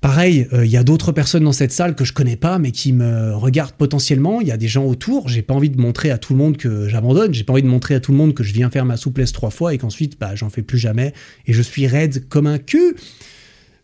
Pareil, 0.00 0.46
euh, 0.52 0.64
il 0.64 0.70
y 0.70 0.76
a 0.76 0.84
d'autres 0.84 1.10
personnes 1.10 1.44
dans 1.44 1.52
cette 1.52 1.72
salle 1.72 1.96
que 1.96 2.04
je 2.04 2.12
connais 2.12 2.36
pas, 2.36 2.58
mais 2.58 2.70
qui 2.70 2.92
me 2.92 3.34
regardent 3.34 3.72
potentiellement. 3.72 4.40
Il 4.40 4.46
y 4.46 4.52
a 4.52 4.56
des 4.56 4.68
gens 4.68 4.84
autour. 4.84 5.28
J'ai 5.28 5.42
pas 5.42 5.54
envie 5.54 5.70
de 5.70 5.80
montrer 5.80 6.10
à 6.10 6.18
tout 6.18 6.32
le 6.32 6.38
monde 6.38 6.56
que 6.56 6.88
j'abandonne. 6.88 7.34
J'ai 7.34 7.44
pas 7.44 7.54
envie 7.54 7.62
de 7.62 7.68
montrer 7.68 7.94
à 7.94 8.00
tout 8.00 8.12
le 8.12 8.18
monde 8.18 8.34
que 8.34 8.44
je 8.44 8.52
viens 8.52 8.70
faire 8.70 8.84
ma 8.84 8.96
souplesse 8.96 9.32
trois 9.32 9.50
fois 9.50 9.74
et 9.74 9.78
qu'ensuite, 9.78 10.18
bah, 10.20 10.34
j'en 10.36 10.50
fais 10.50 10.62
plus 10.62 10.78
jamais. 10.78 11.12
Et 11.46 11.52
je 11.52 11.62
suis 11.62 11.86
raide 11.86 12.28
comme 12.28 12.46
un 12.46 12.58
cul. 12.58 12.94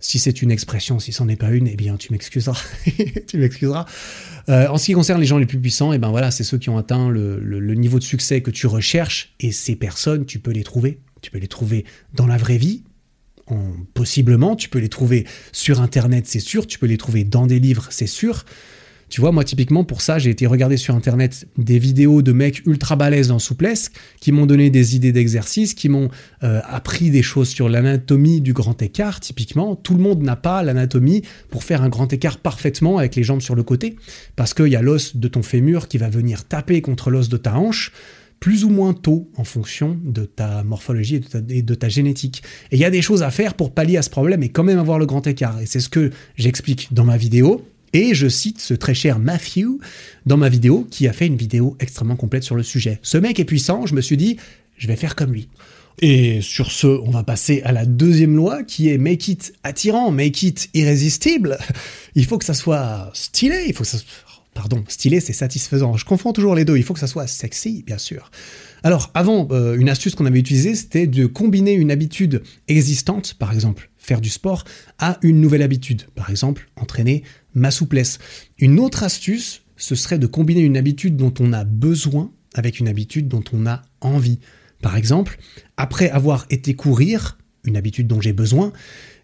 Si 0.03 0.19
c'est 0.19 0.43
une 0.43 0.51
expression, 0.51 0.99
si 0.99 1.13
c'en 1.13 1.29
est 1.29 1.37
pas 1.37 1.51
une, 1.51 1.69
eh 1.69 1.77
bien 1.77 1.97
tu 1.97 2.13
m'excuseras. 2.13 2.61
tu 3.29 3.39
m'excuseras. 3.39 3.87
Euh, 4.49 4.67
en 4.67 4.77
ce 4.77 4.87
qui 4.87 4.93
concerne 4.93 5.21
les 5.21 5.27
gens 5.27 5.39
les 5.39 5.47
plus 5.47 5.61
puissants, 5.61 5.93
eh 5.93 5.99
ben 5.99 6.11
voilà, 6.11 6.33
c'est 6.33 6.43
ceux 6.43 6.59
qui 6.59 6.69
ont 6.71 6.77
atteint 6.77 7.09
le, 7.09 7.39
le, 7.39 7.75
niveau 7.75 8.01
de 8.01 8.05
succès 8.05 8.41
que 8.43 8.51
tu 8.51 8.67
recherches. 8.67 9.35
Et 9.39 9.53
ces 9.53 9.77
personnes, 9.77 10.27
tu 10.27 10.41
peux 10.41 10.51
les 10.51 10.65
trouver. 10.65 10.99
Tu 11.21 11.31
peux 11.31 11.39
les 11.39 11.49
trouver 11.49 11.85
dans 12.15 12.27
la 12.27 12.37
vraie 12.37 12.59
vie. 12.59 12.83
possiblement, 13.95 14.57
tu 14.57 14.69
peux 14.69 14.81
les 14.81 14.89
trouver 14.89 15.25
sur 15.53 15.81
Internet, 15.81 16.27
c'est 16.27 16.41
sûr. 16.41 16.67
Tu 16.67 16.81
peux 16.81 16.87
les 16.87 16.99
trouver 16.99 17.23
dans 17.23 17.47
des 17.47 17.61
livres, 17.61 17.87
c'est 17.91 18.09
sûr. 18.09 18.45
Tu 19.13 19.21
vois, 19.21 19.31
moi, 19.31 19.45
typiquement, 19.45 19.85
pour 19.85 20.01
ça, 20.01 20.19
j'ai 20.19 20.31
été 20.31 20.47
regarder 20.47 20.79
sur 20.79 20.95
Internet 20.95 21.47
des 21.59 21.79
vidéos 21.79 22.23
de 22.23 22.33
mecs 22.33 22.65
ultra 22.65 22.97
balèzes 22.97 23.31
en 23.31 23.39
souplesse, 23.39 23.91
qui 24.21 24.33
m'ont 24.33 24.47
donné 24.47 24.71
des 24.71 24.97
idées 24.97 25.13
d'exercice, 25.13 25.75
qui 25.75 25.91
m'ont 25.91 26.09
euh, 26.43 26.63
appris 26.65 27.11
des 27.11 27.23
choses 27.23 27.51
sur 27.51 27.69
l'anatomie 27.69 28.41
du 28.41 28.55
grand 28.55 28.81
écart, 28.81 29.21
typiquement. 29.21 29.77
Tout 29.77 29.97
le 29.97 30.01
monde 30.01 30.23
n'a 30.23 30.35
pas 30.35 30.63
l'anatomie 30.63 31.21
pour 31.51 31.63
faire 31.63 31.83
un 31.83 31.91
grand 31.91 32.11
écart 32.11 32.39
parfaitement 32.39 32.97
avec 32.97 33.15
les 33.15 33.23
jambes 33.23 33.43
sur 33.43 33.55
le 33.55 33.63
côté, 33.63 33.97
parce 34.35 34.55
qu'il 34.55 34.69
y 34.69 34.77
a 34.77 34.81
l'os 34.81 35.15
de 35.15 35.29
ton 35.29 35.43
fémur 35.43 35.89
qui 35.89 35.99
va 35.99 36.09
venir 36.09 36.47
taper 36.47 36.81
contre 36.81 37.11
l'os 37.11 37.29
de 37.29 37.37
ta 37.37 37.55
hanche, 37.55 37.93
plus 38.41 38.65
ou 38.65 38.71
moins 38.71 38.95
tôt 38.95 39.31
en 39.37 39.45
fonction 39.45 39.99
de 40.03 40.25
ta 40.25 40.65
morphologie 40.65 41.17
et 41.17 41.21
de 41.21 41.27
ta, 41.27 41.41
et 41.51 41.61
de 41.61 41.75
ta 41.75 41.91
génétique. 41.91 42.43
Et 42.71 42.77
il 42.77 42.81
y 42.81 42.87
a 42.87 42.91
des 42.91 43.03
choses 43.03 43.23
à 43.23 43.31
faire 43.31 43.53
pour 43.53 43.75
pallier 43.75 43.99
à 43.99 44.03
ce 44.03 44.09
problème 44.09 44.43
et 44.43 44.49
quand 44.49 44.65
même 44.65 44.79
avoir 44.79 44.99
le 44.99 45.05
grand 45.05 45.27
écart. 45.27 45.61
Et 45.61 45.67
c'est 45.67 45.81
ce 45.81 45.91
que 45.91 46.11
j'explique 46.37 46.95
dans 46.95 47.05
ma 47.05 47.19
vidéo. 47.19 47.63
Et 47.93 48.15
je 48.15 48.29
cite 48.29 48.61
ce 48.61 48.75
très 48.75 48.95
cher 48.95 49.19
Matthew 49.19 49.79
dans 50.25 50.37
ma 50.37 50.49
vidéo 50.49 50.87
qui 50.91 51.09
a 51.09 51.13
fait 51.13 51.27
une 51.27 51.37
vidéo 51.37 51.77
extrêmement 51.79 52.17
complète 52.17 52.43
sur 52.43 52.55
le 52.55 52.63
sujet. 52.63 52.99
Ce 53.03 53.19
mec 53.19 53.39
est 53.39 53.45
puissant, 53.45 53.87
je 53.87 53.95
me 53.95 54.01
suis 54.01 54.17
dit, 54.17 54.39
je 54.77 54.89
vais 54.89 54.97
faire 54.97 55.15
comme 55.15 55.33
lui. 55.33 55.49
Et 55.99 56.41
sur 56.41 56.73
ce, 56.73 56.87
on 56.87 57.11
va 57.11 57.23
passer 57.23 57.61
à 57.65 57.73
la 57.73 57.85
deuxième 57.85 58.35
loi 58.35 58.63
qui 58.63 58.89
est 58.89 58.97
make 58.97 59.29
it 59.29 59.53
attirant, 59.63 60.11
make 60.11 60.43
it 60.43 60.71
irrésistible. 60.73 61.59
Il 62.15 62.25
faut 62.25 62.39
que 62.39 62.47
ça 62.47 62.55
soit 62.55 63.11
stylé, 63.15 63.65
il 63.67 63.75
faut 63.75 63.85
que 63.85 63.89
ça 63.89 63.99
Pardon, 64.55 64.85
stylé, 64.87 65.21
c'est 65.21 65.33
satisfaisant. 65.33 65.97
Je 65.97 66.05
confonds 66.05 66.35
toujours 66.35 66.55
les 66.55 66.67
deux. 66.67 66.77
Il 66.77 66.83
faut 66.83 66.93
que 66.93 67.01
ça 67.01 67.07
soit 67.07 67.27
sexy, 67.27 67.83
bien 67.87 67.97
sûr. 67.97 68.31
Alors, 68.83 69.11
avant, 69.15 69.49
euh, 69.51 69.77
une 69.77 69.89
astuce 69.89 70.15
qu'on 70.15 70.27
avait 70.27 70.41
utilisée, 70.41 70.75
c'était 70.75 71.07
de 71.07 71.25
combiner 71.25 71.73
une 71.73 71.91
habitude 71.91 72.43
existante, 72.69 73.33
par 73.39 73.55
exemple 73.55 73.89
faire 74.03 74.21
du 74.21 74.29
sport, 74.29 74.65
à 74.99 75.19
une 75.23 75.41
nouvelle 75.41 75.63
habitude. 75.63 76.03
Par 76.15 76.29
exemple, 76.29 76.69
entraîner 76.77 77.23
ma 77.55 77.71
souplesse. 77.71 78.19
Une 78.59 78.79
autre 78.79 79.03
astuce, 79.03 79.63
ce 79.77 79.95
serait 79.95 80.19
de 80.19 80.27
combiner 80.27 80.61
une 80.61 80.77
habitude 80.77 81.17
dont 81.17 81.35
on 81.41 81.53
a 81.53 81.65
besoin 81.65 82.31
avec 82.55 82.81
une 82.81 82.89
habitude 82.89 83.29
dont 83.29 83.45
on 83.53 83.67
a 83.67 83.83
envie. 84.01 84.39
Par 84.83 84.97
exemple, 84.97 85.39
après 85.77 86.11
avoir 86.11 86.47
été 86.51 86.75
courir, 86.75 87.39
une 87.65 87.77
habitude 87.77 88.07
dont 88.07 88.21
j'ai 88.21 88.33
besoin, 88.33 88.73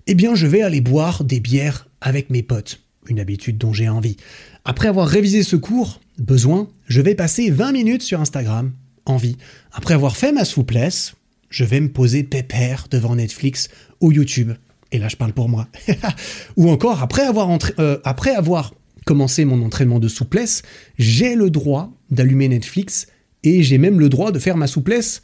eh 0.06 0.14
bien 0.14 0.34
je 0.34 0.46
vais 0.46 0.62
aller 0.62 0.80
boire 0.80 1.24
des 1.24 1.40
bières 1.40 1.88
avec 2.00 2.30
mes 2.30 2.42
potes, 2.42 2.80
une 3.08 3.20
habitude 3.20 3.58
dont 3.58 3.72
j'ai 3.72 3.88
envie. 3.88 4.16
Après 4.64 4.88
avoir 4.88 5.08
révisé 5.08 5.42
ce 5.42 5.56
cours, 5.56 6.00
besoin, 6.18 6.68
je 6.86 7.00
vais 7.00 7.14
passer 7.14 7.50
20 7.50 7.72
minutes 7.72 8.02
sur 8.02 8.20
Instagram, 8.20 8.72
envie. 9.04 9.36
Après 9.72 9.94
avoir 9.94 10.16
fait 10.16 10.32
ma 10.32 10.44
souplesse, 10.44 11.14
je 11.50 11.64
vais 11.64 11.80
me 11.80 11.90
poser 11.90 12.22
pépère 12.22 12.86
devant 12.90 13.16
Netflix 13.16 13.68
ou 14.00 14.12
YouTube. 14.12 14.52
Et 14.92 14.98
là, 14.98 15.08
je 15.08 15.16
parle 15.16 15.32
pour 15.32 15.48
moi. 15.48 15.68
ou 16.56 16.70
encore, 16.70 17.02
après 17.02 17.22
avoir, 17.22 17.48
euh, 17.78 17.98
après 18.04 18.34
avoir 18.34 18.74
commencé 19.04 19.44
mon 19.44 19.62
entraînement 19.62 19.98
de 19.98 20.08
souplesse, 20.08 20.62
j'ai 20.98 21.34
le 21.34 21.50
droit 21.50 21.92
d'allumer 22.10 22.48
Netflix 22.48 23.06
et 23.44 23.62
j'ai 23.62 23.78
même 23.78 24.00
le 24.00 24.08
droit 24.08 24.32
de 24.32 24.38
faire 24.38 24.56
ma 24.56 24.66
souplesse. 24.66 25.22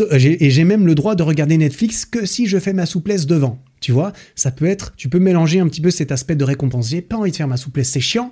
Euh, 0.00 0.18
et 0.18 0.50
j'ai 0.50 0.64
même 0.64 0.86
le 0.86 0.94
droit 0.94 1.14
de 1.14 1.22
regarder 1.22 1.56
Netflix 1.56 2.04
que 2.04 2.26
si 2.26 2.46
je 2.46 2.58
fais 2.58 2.72
ma 2.72 2.86
souplesse 2.86 3.26
devant. 3.26 3.58
Tu 3.80 3.92
vois, 3.92 4.12
ça 4.34 4.50
peut 4.50 4.66
être, 4.66 4.94
tu 4.96 5.08
peux 5.08 5.18
mélanger 5.18 5.60
un 5.60 5.68
petit 5.68 5.80
peu 5.80 5.90
cet 5.90 6.12
aspect 6.12 6.36
de 6.36 6.44
récompense. 6.44 6.90
J'ai 6.90 7.00
pas 7.00 7.16
envie 7.16 7.30
de 7.30 7.36
faire 7.36 7.48
ma 7.48 7.56
souplesse, 7.56 7.88
c'est 7.88 8.00
chiant, 8.00 8.30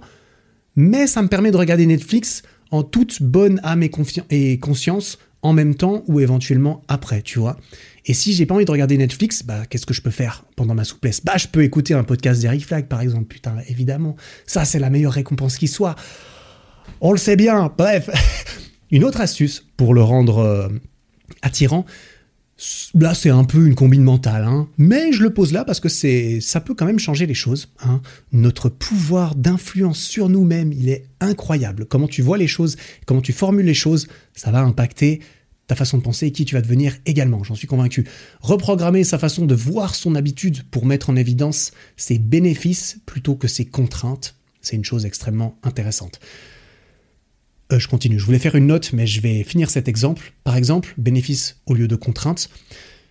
mais 0.77 1.07
ça 1.07 1.23
me 1.23 1.29
permet 1.29 1.51
de 1.51 1.57
regarder 1.57 1.87
Netflix 1.87 2.43
en 2.71 2.83
toute 2.83 3.23
bonne 3.23 3.59
âme 3.63 3.83
et, 3.83 3.91
et 4.31 4.59
conscience 4.59 5.19
en 5.41 5.55
même 5.55 5.75
temps 5.75 6.05
ou 6.07 6.21
éventuellement 6.21 6.83
après, 6.89 7.23
tu 7.23 7.39
vois. 7.39 7.57
Et 8.09 8.15
si 8.15 8.33
j'ai 8.33 8.47
pas 8.47 8.55
envie 8.55 8.65
de 8.65 8.71
regarder 8.71 8.97
Netflix, 8.97 9.43
bah 9.43 9.65
qu'est-ce 9.69 9.87
que 9.87 9.95
je 9.95 10.01
peux 10.01 10.11
faire 10.11 10.45
pendant 10.57 10.75
ma 10.75 10.85
souplesse? 10.85 11.23
Bah 11.23 11.37
je 11.37 11.47
peux 11.47 11.63
écouter 11.63 11.93
un 11.95 12.05
podcast 12.05 12.41
d'Eric 12.41 12.67
Flag 12.67 12.87
par 12.87 13.03
exemple, 13.03 13.27
putain, 13.27 13.55
évidemment. 13.69 14.17
Ça 14.47 14.65
c'est 14.65 14.79
la 14.79 14.89
meilleure 14.89 15.13
récompense 15.13 15.59
qui 15.59 15.69
soit. 15.69 15.95
On 17.03 17.13
le 17.13 17.19
sait 17.19 17.37
bien. 17.37 17.73
Bref, 17.77 18.09
une 18.91 19.05
autre 19.05 19.21
astuce 19.21 19.65
pour 19.77 19.93
le 19.93 20.03
rendre 20.03 20.39
euh, 20.39 20.69
attirant, 21.43 21.85
Là, 22.95 23.15
c'est 23.15 23.31
un 23.31 23.45
peu 23.45 23.69
une 23.69 23.77
combine 23.77 24.03
mentale, 24.03 24.43
hein. 24.43 24.69
mais 24.79 25.13
je 25.13 25.23
le 25.23 25.33
pose 25.33 25.53
là 25.53 25.65
parce 25.65 25.79
que 25.79 25.89
c'est, 25.89 26.41
ça 26.41 26.61
peut 26.61 26.75
quand 26.75 26.87
même 26.87 26.99
changer 26.99 27.25
les 27.25 27.35
choses. 27.35 27.69
Hein. 27.85 28.01
Notre 28.33 28.69
pouvoir 28.69 29.37
d'influence 29.37 30.01
sur 30.01 30.29
nous-mêmes, 30.29 30.73
il 30.73 30.89
est 30.89 31.07
incroyable. 31.21 31.85
Comment 31.85 32.09
tu 32.09 32.21
vois 32.21 32.37
les 32.37 32.49
choses, 32.49 32.77
comment 33.07 33.21
tu 33.21 33.33
formules 33.33 33.65
les 33.65 33.75
choses, 33.75 34.09
ça 34.35 34.51
va 34.51 34.59
impacter 34.59 35.21
ta 35.69 35.77
façon 35.77 35.99
de 35.99 36.03
penser 36.03 36.27
et 36.27 36.33
qui 36.33 36.45
tu 36.45 36.55
vas 36.55 36.63
devenir 36.63 36.97
également, 37.07 37.45
j'en 37.45 37.55
suis 37.55 37.69
convaincu. 37.69 38.05
Reprogrammer 38.41 39.05
sa 39.05 39.19
façon 39.19 39.47
de 39.47 39.55
voir 39.55 39.95
son 39.95 40.17
habitude 40.17 40.65
pour 40.71 40.87
mettre 40.87 41.11
en 41.11 41.17
évidence 41.17 41.73
ses 41.97 42.19
bénéfices 42.19 42.99
plutôt 43.07 43.37
que 43.37 43.47
ses 43.47 43.67
contraintes, 43.67 44.35
c'est 44.63 44.77
une 44.77 44.85
chose 44.85 45.05
extrêmement 45.05 45.57
intéressante. 45.63 46.21
Euh, 47.71 47.79
je 47.79 47.87
continue. 47.87 48.19
Je 48.19 48.25
voulais 48.25 48.39
faire 48.39 48.55
une 48.55 48.67
note, 48.67 48.95
mais 48.95 49.07
je 49.07 49.21
vais 49.21 49.45
finir 49.45 49.69
cet 49.69 49.89
exemple. 49.89 50.33
Par 50.43 50.57
exemple, 50.57 50.95
bénéfice 50.97 51.61
au 51.67 51.75
lieu 51.75 51.87
de 51.87 51.97
contrainte. 51.97 52.49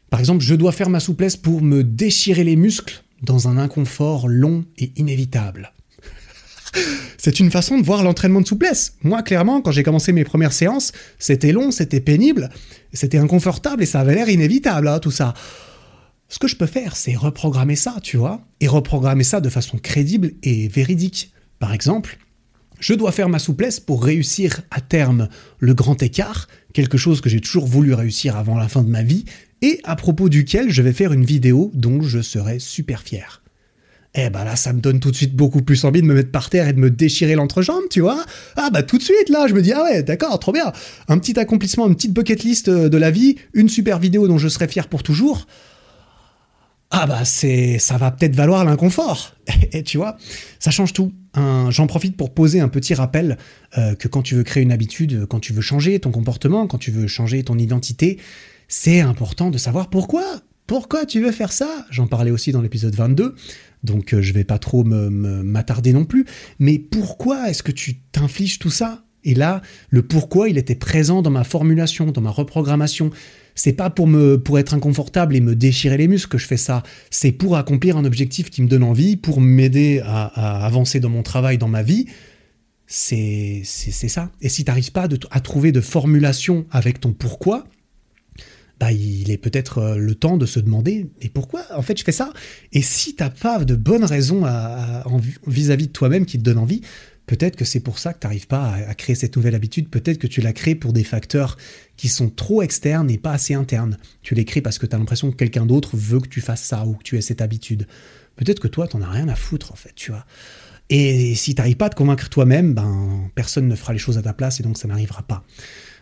Par 0.10 0.20
exemple, 0.20 0.44
je 0.44 0.56
dois 0.56 0.72
faire 0.72 0.90
ma 0.90 1.00
souplesse 1.00 1.38
pour 1.38 1.62
me 1.62 1.84
déchirer 1.84 2.44
les 2.44 2.56
muscles 2.56 3.04
dans 3.22 3.48
un 3.48 3.58
inconfort 3.58 4.28
long 4.28 4.66
et 4.78 4.92
inévitable. 4.96 5.74
C'est 7.18 7.40
une 7.40 7.52
façon 7.52 7.78
de 7.78 7.86
voir 7.86 8.04
l'entraînement 8.04 8.42
de 8.42 8.48
souplesse. 8.48 8.94
Moi, 9.04 9.24
clairement, 9.24 9.62
quand 9.62 9.72
j'ai 9.72 9.84
commencé 9.84 10.14
mes 10.14 10.24
premières 10.24 10.54
séances, 10.54 10.92
c'était 11.20 11.52
long, 11.52 11.72
c'était 11.72 12.00
pénible, 12.00 12.50
c'était 12.94 13.18
inconfortable 13.18 13.84
et 13.84 13.86
ça 13.86 14.00
avait 14.00 14.16
l'air 14.16 14.30
inévitable, 14.30 14.88
hein, 14.88 15.00
tout 15.00 15.12
ça. 15.12 15.34
Ce 16.30 16.40
que 16.40 16.48
je 16.48 16.56
peux 16.56 16.66
faire, 16.66 16.96
c'est 16.96 17.16
reprogrammer 17.16 17.76
ça, 17.76 17.96
tu 18.04 18.18
vois, 18.18 18.42
et 18.60 18.68
reprogrammer 18.68 19.24
ça 19.24 19.40
de 19.40 19.50
façon 19.50 19.78
crédible 19.78 20.34
et 20.44 20.68
véridique. 20.68 21.32
Par 21.60 21.74
exemple, 21.74 22.18
je 22.80 22.94
dois 22.94 23.12
faire 23.12 23.30
ma 23.30 23.40
souplesse 23.40 23.80
pour 23.80 24.04
réussir 24.04 24.62
à 24.70 24.82
terme 24.82 25.30
le 25.60 25.74
grand 25.74 26.02
écart, 26.04 26.48
quelque 26.74 26.98
chose 26.98 27.22
que 27.22 27.30
j'ai 27.30 27.42
toujours 27.42 27.66
voulu 27.66 27.94
réussir 27.94 28.36
avant 28.36 28.58
la 28.58 28.68
fin 28.68 28.84
de 28.84 28.90
ma 28.90 29.04
vie, 29.04 29.26
et 29.62 29.80
à 29.84 29.96
propos 29.96 30.30
duquel 30.30 30.70
je 30.70 30.82
vais 30.82 30.94
faire 30.94 31.14
une 31.14 31.26
vidéo 31.26 31.72
dont 31.74 32.02
je 32.02 32.22
serai 32.22 32.60
super 32.60 33.02
fier. 33.02 33.42
Eh 34.20 34.30
ben 34.30 34.44
là, 34.44 34.56
ça 34.56 34.74
me 34.74 34.82
donne 34.82 35.00
tout 35.00 35.12
de 35.12 35.16
suite 35.16 35.36
beaucoup 35.36 35.62
plus 35.62 35.86
envie 35.86 36.02
de 36.02 36.08
me 36.08 36.16
mettre 36.16 36.32
par 36.32 36.50
terre 36.50 36.68
et 36.68 36.74
de 36.74 36.80
me 36.80 36.90
déchirer 36.90 37.36
l'entrejambe, 37.36 37.84
tu 37.90 38.02
vois. 38.02 38.26
Ah 38.56 38.70
bah 38.72 38.84
tout 38.84 38.98
de 38.98 39.04
suite, 39.04 39.30
là, 39.30 39.48
je 39.48 39.54
me 39.54 39.62
dis, 39.62 39.72
ah 39.72 39.84
ouais, 39.84 40.02
d'accord, 40.04 40.40
trop 40.40 40.52
bien. 40.52 40.74
Un 41.08 41.20
petit 41.20 41.40
accomplissement, 41.40 41.88
une 41.88 41.96
petite 41.96 42.14
bucket 42.14 42.44
list 42.44 42.70
de 42.70 42.98
la 42.98 43.12
vie, 43.12 43.36
une 43.54 43.70
super 43.70 44.00
vidéo 44.00 44.28
dont 44.28 44.40
je 44.40 44.48
serai 44.48 44.68
fier 44.68 44.88
pour 44.88 45.04
toujours 45.04 45.46
ah 46.90 47.06
bah 47.06 47.26
ça 47.26 47.98
va 47.98 48.12
peut-être 48.12 48.36
valoir 48.36 48.64
l'inconfort. 48.64 49.36
Et 49.74 49.84
tu 49.84 49.98
vois, 49.98 50.18
ça 50.60 50.72
change 50.72 50.94
tout. 50.94 51.12
J'en 51.36 51.86
profite 51.86 52.18
pour 52.18 52.34
poser 52.34 52.60
un 52.62 52.70
petit 52.70 52.96
rappel 52.96 53.38
euh, 53.78 53.94
que 53.94 54.08
quand 54.08 54.24
tu 54.24 54.34
veux 54.34 54.44
créer 54.44 54.64
une 54.64 54.72
habitude, 54.72 55.28
quand 55.28 55.40
tu 55.40 55.54
veux 55.54 55.62
changer 55.62 56.00
ton 56.00 56.10
comportement, 56.10 56.66
quand 56.66 56.80
tu 56.80 56.90
veux 56.90 57.08
changer 57.08 57.44
ton 57.44 57.58
identité, 57.60 58.18
c'est 58.68 59.02
important 59.02 59.52
de 59.52 59.58
savoir 59.58 59.90
pourquoi. 59.90 60.24
Pourquoi 60.66 61.06
tu 61.06 61.22
veux 61.22 61.32
faire 61.32 61.52
ça? 61.52 61.86
J'en 61.92 62.08
parlais 62.08 62.32
aussi 62.32 62.52
dans 62.52 62.62
l'épisode 62.62 62.96
22, 62.96 63.36
donc 63.84 64.14
euh, 64.14 64.22
je 64.22 64.34
vais 64.34 64.44
pas 64.44 64.60
trop 64.60 64.84
m'attarder 64.84 65.94
non 65.94 66.06
plus. 66.06 66.26
Mais 66.60 66.80
pourquoi 66.80 67.50
est-ce 67.50 67.64
que 67.64 67.72
tu 67.72 68.00
t'infliges 68.12 68.60
tout 68.60 68.70
ça? 68.70 69.04
Et 69.24 69.34
là, 69.34 69.62
le 69.90 70.04
pourquoi, 70.04 70.48
il 70.48 70.58
était 70.58 70.76
présent 70.76 71.22
dans 71.22 71.30
ma 71.30 71.44
formulation, 71.44 72.12
dans 72.12 72.22
ma 72.22 72.32
reprogrammation. 72.32 73.12
C'est 73.56 73.74
pas 73.74 73.90
pour 73.90 74.60
être 74.60 74.74
inconfortable 74.74 75.36
et 75.36 75.42
me 75.42 75.56
déchirer 75.56 75.98
les 75.98 76.08
muscles 76.08 76.30
que 76.30 76.38
je 76.38 76.46
fais 76.46 76.58
ça. 76.58 76.84
C'est 77.10 77.32
pour 77.32 77.58
accomplir 77.58 77.98
un 77.98 78.06
objectif 78.06 78.50
qui 78.50 78.62
me 78.62 78.68
donne 78.68 78.84
envie, 78.84 79.18
pour 79.18 79.42
m'aider 79.42 80.00
à, 80.06 80.64
avancer 80.66 81.00
dans 81.00 81.10
mon 81.10 81.24
travail, 81.24 81.58
dans 81.58 81.68
ma 81.68 81.84
vie. 81.84 82.06
C'est 82.86 83.64
ça. 83.64 84.32
Et 84.42 84.48
si 84.48 84.64
tu 84.64 84.70
n'arrives 84.70 84.92
pas 84.92 85.08
à 85.32 85.40
trouver 85.42 85.72
de 85.72 85.82
formulation 85.82 86.66
avec 86.72 87.02
ton 87.02 87.12
pourquoi, 87.12 87.66
bah, 88.80 88.92
il 88.92 89.32
est 89.32 89.38
peut-être 89.38 89.80
euh, 89.80 89.98
le 89.98 90.16
temps 90.16 90.38
de 90.38 90.46
se 90.46 90.60
demander 90.60 91.10
mais 91.22 91.30
pourquoi 91.30 91.64
en 91.76 91.82
fait 91.82 91.98
je 91.98 92.04
fais 92.04 92.12
ça? 92.12 92.32
Et 92.74 92.82
si 92.82 93.16
t'as 93.16 93.30
pas 93.30 93.64
de 93.64 93.76
bonnes 93.76 94.06
raisons 94.06 94.44
vis-à-vis 95.46 95.86
-vis 95.86 95.88
de 95.88 95.92
toi-même 95.92 96.26
qui 96.26 96.38
te 96.38 96.44
donnent 96.44 96.60
envie, 96.60 96.82
Peut-être 97.28 97.58
que 97.58 97.66
c'est 97.66 97.82
pour 97.82 98.00
ça 98.00 98.14
que 98.14 98.20
tu 98.20 98.26
n'arrives 98.26 98.48
pas 98.48 98.72
à, 98.88 98.96
créer 98.96 99.14
cette 99.14 99.36
nouvelle 99.36 99.54
habitude. 99.54 99.90
Peut-être 99.90 100.18
que 100.18 100.28
tu 100.28 100.40
l'as 100.40 100.54
créée 100.54 100.76
pour 100.76 100.94
des 100.94 101.04
facteurs 101.04 101.58
qui 101.98 102.08
sont 102.08 102.30
trop 102.30 102.62
externes 102.62 103.12
et 103.12 103.18
pas 103.18 103.34
assez 103.34 103.54
internes. 103.54 103.98
Tu 104.22 104.34
l'as 104.34 104.46
créé 104.46 104.62
parce 104.62 104.80
que 104.80 104.86
tu 104.86 104.96
l'impression 104.96 105.30
que 105.30 105.36
quelqu'un 105.36 105.66
d'autre 105.66 105.98
veut 105.98 106.22
que 106.22 106.30
tu 106.30 106.40
fasses 106.40 106.64
ça 106.64 106.86
ou 106.86 106.94
que 106.94 107.04
tu 107.04 107.18
aies 107.18 107.22
cette 107.22 107.42
habitude. 107.42 107.86
Peut-être 108.38 108.62
que 108.62 108.70
toi, 108.70 108.88
tu 108.88 108.96
n'en 108.96 109.04
as 109.04 109.10
rien 109.10 109.28
à 109.28 109.36
foutre, 109.36 109.74
en 109.74 109.76
fait, 109.76 109.92
tu 109.94 110.12
vois. 110.12 110.26
Et 110.90 111.36
si 111.36 111.54
tu 111.54 111.60
n'arrives 111.60 111.76
pas 111.76 111.88
à 111.88 111.90
te 111.90 111.96
convaincre 111.96 112.30
toi-même, 112.30 112.74
ben, 112.74 113.30
personne 113.36 113.68
ne 113.68 113.76
fera 113.76 113.92
les 113.92 114.00
choses 114.00 114.18
à 114.18 114.22
ta 114.22 114.32
place 114.32 114.62
et 114.62 114.64
donc 114.64 114.78
ça 114.78 114.88
n'arrivera 114.88 115.24
pas. 115.24 115.44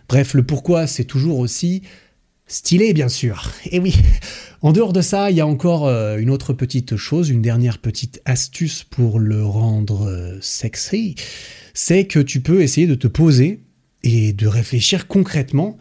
Bref, 0.08 0.36
le 0.36 0.44
pourquoi, 0.44 0.86
c'est 0.86 1.06
toujours 1.06 1.40
aussi 1.40 1.82
Stylé, 2.48 2.94
bien 2.94 3.10
sûr. 3.10 3.52
Et 3.72 3.80
oui. 3.80 3.96
En 4.62 4.72
dehors 4.72 4.94
de 4.94 5.02
ça, 5.02 5.32
il 5.32 5.38
y 5.38 5.42
a 5.42 5.48
encore 5.48 5.88
euh, 5.88 6.18
une 6.18 6.30
autre 6.30 6.54
petite 6.54 6.96
chose, 6.96 7.30
une 7.30 7.42
dernière 7.42 7.80
petite 7.80 8.22
astuce 8.26 8.84
pour 8.84 9.20
le 9.20 9.44
rendre 9.44 10.08
euh, 10.08 10.38
sexy. 10.42 11.16
C'est 11.74 12.06
que 12.06 12.20
tu 12.20 12.42
peux 12.42 12.62
essayer 12.62 12.88
de 12.88 12.96
te 12.96 13.08
poser 13.08 13.62
et 14.04 14.34
de 14.34 14.48
réfléchir 14.48 15.08
concrètement 15.08 15.78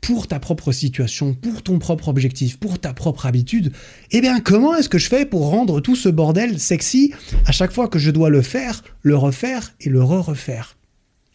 pour 0.00 0.26
ta 0.26 0.40
propre 0.40 0.72
situation, 0.72 1.34
pour 1.34 1.62
ton 1.62 1.78
propre 1.78 2.08
objectif, 2.08 2.58
pour 2.58 2.78
ta 2.78 2.92
propre 2.92 3.26
habitude, 3.26 3.72
eh 4.10 4.20
bien 4.20 4.40
comment 4.40 4.74
est-ce 4.74 4.88
que 4.88 4.98
je 4.98 5.08
fais 5.08 5.26
pour 5.26 5.50
rendre 5.50 5.80
tout 5.80 5.96
ce 5.96 6.08
bordel 6.08 6.58
sexy 6.58 7.12
à 7.46 7.52
chaque 7.52 7.70
fois 7.70 7.86
que 7.86 7.98
je 7.98 8.10
dois 8.10 8.30
le 8.30 8.42
faire, 8.42 8.82
le 9.02 9.16
refaire 9.16 9.74
et 9.80 9.88
le 9.88 10.02
re-refaire? 10.02 10.76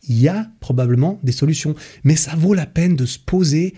Il 0.08 0.20
y 0.20 0.28
a 0.28 0.48
probablement 0.60 1.20
des 1.24 1.32
solutions, 1.32 1.76
mais 2.04 2.16
ça 2.16 2.36
vaut 2.36 2.54
la 2.54 2.66
peine 2.66 2.96
de 2.96 3.06
se 3.06 3.20
poser 3.20 3.74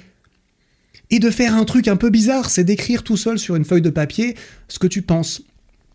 et 1.10 1.20
de 1.20 1.30
faire 1.30 1.56
un 1.56 1.64
truc 1.64 1.88
un 1.88 1.96
peu 1.96 2.10
bizarre, 2.10 2.50
c'est 2.50 2.64
d'écrire 2.64 3.04
tout 3.04 3.18
seul 3.18 3.40
sur 3.40 3.56
une 3.56 3.66
feuille 3.66 3.82
de 3.82 3.90
papier 3.90 4.36
ce 4.68 4.80
que 4.80 4.88
tu 4.88 5.02
penses. 5.02 5.42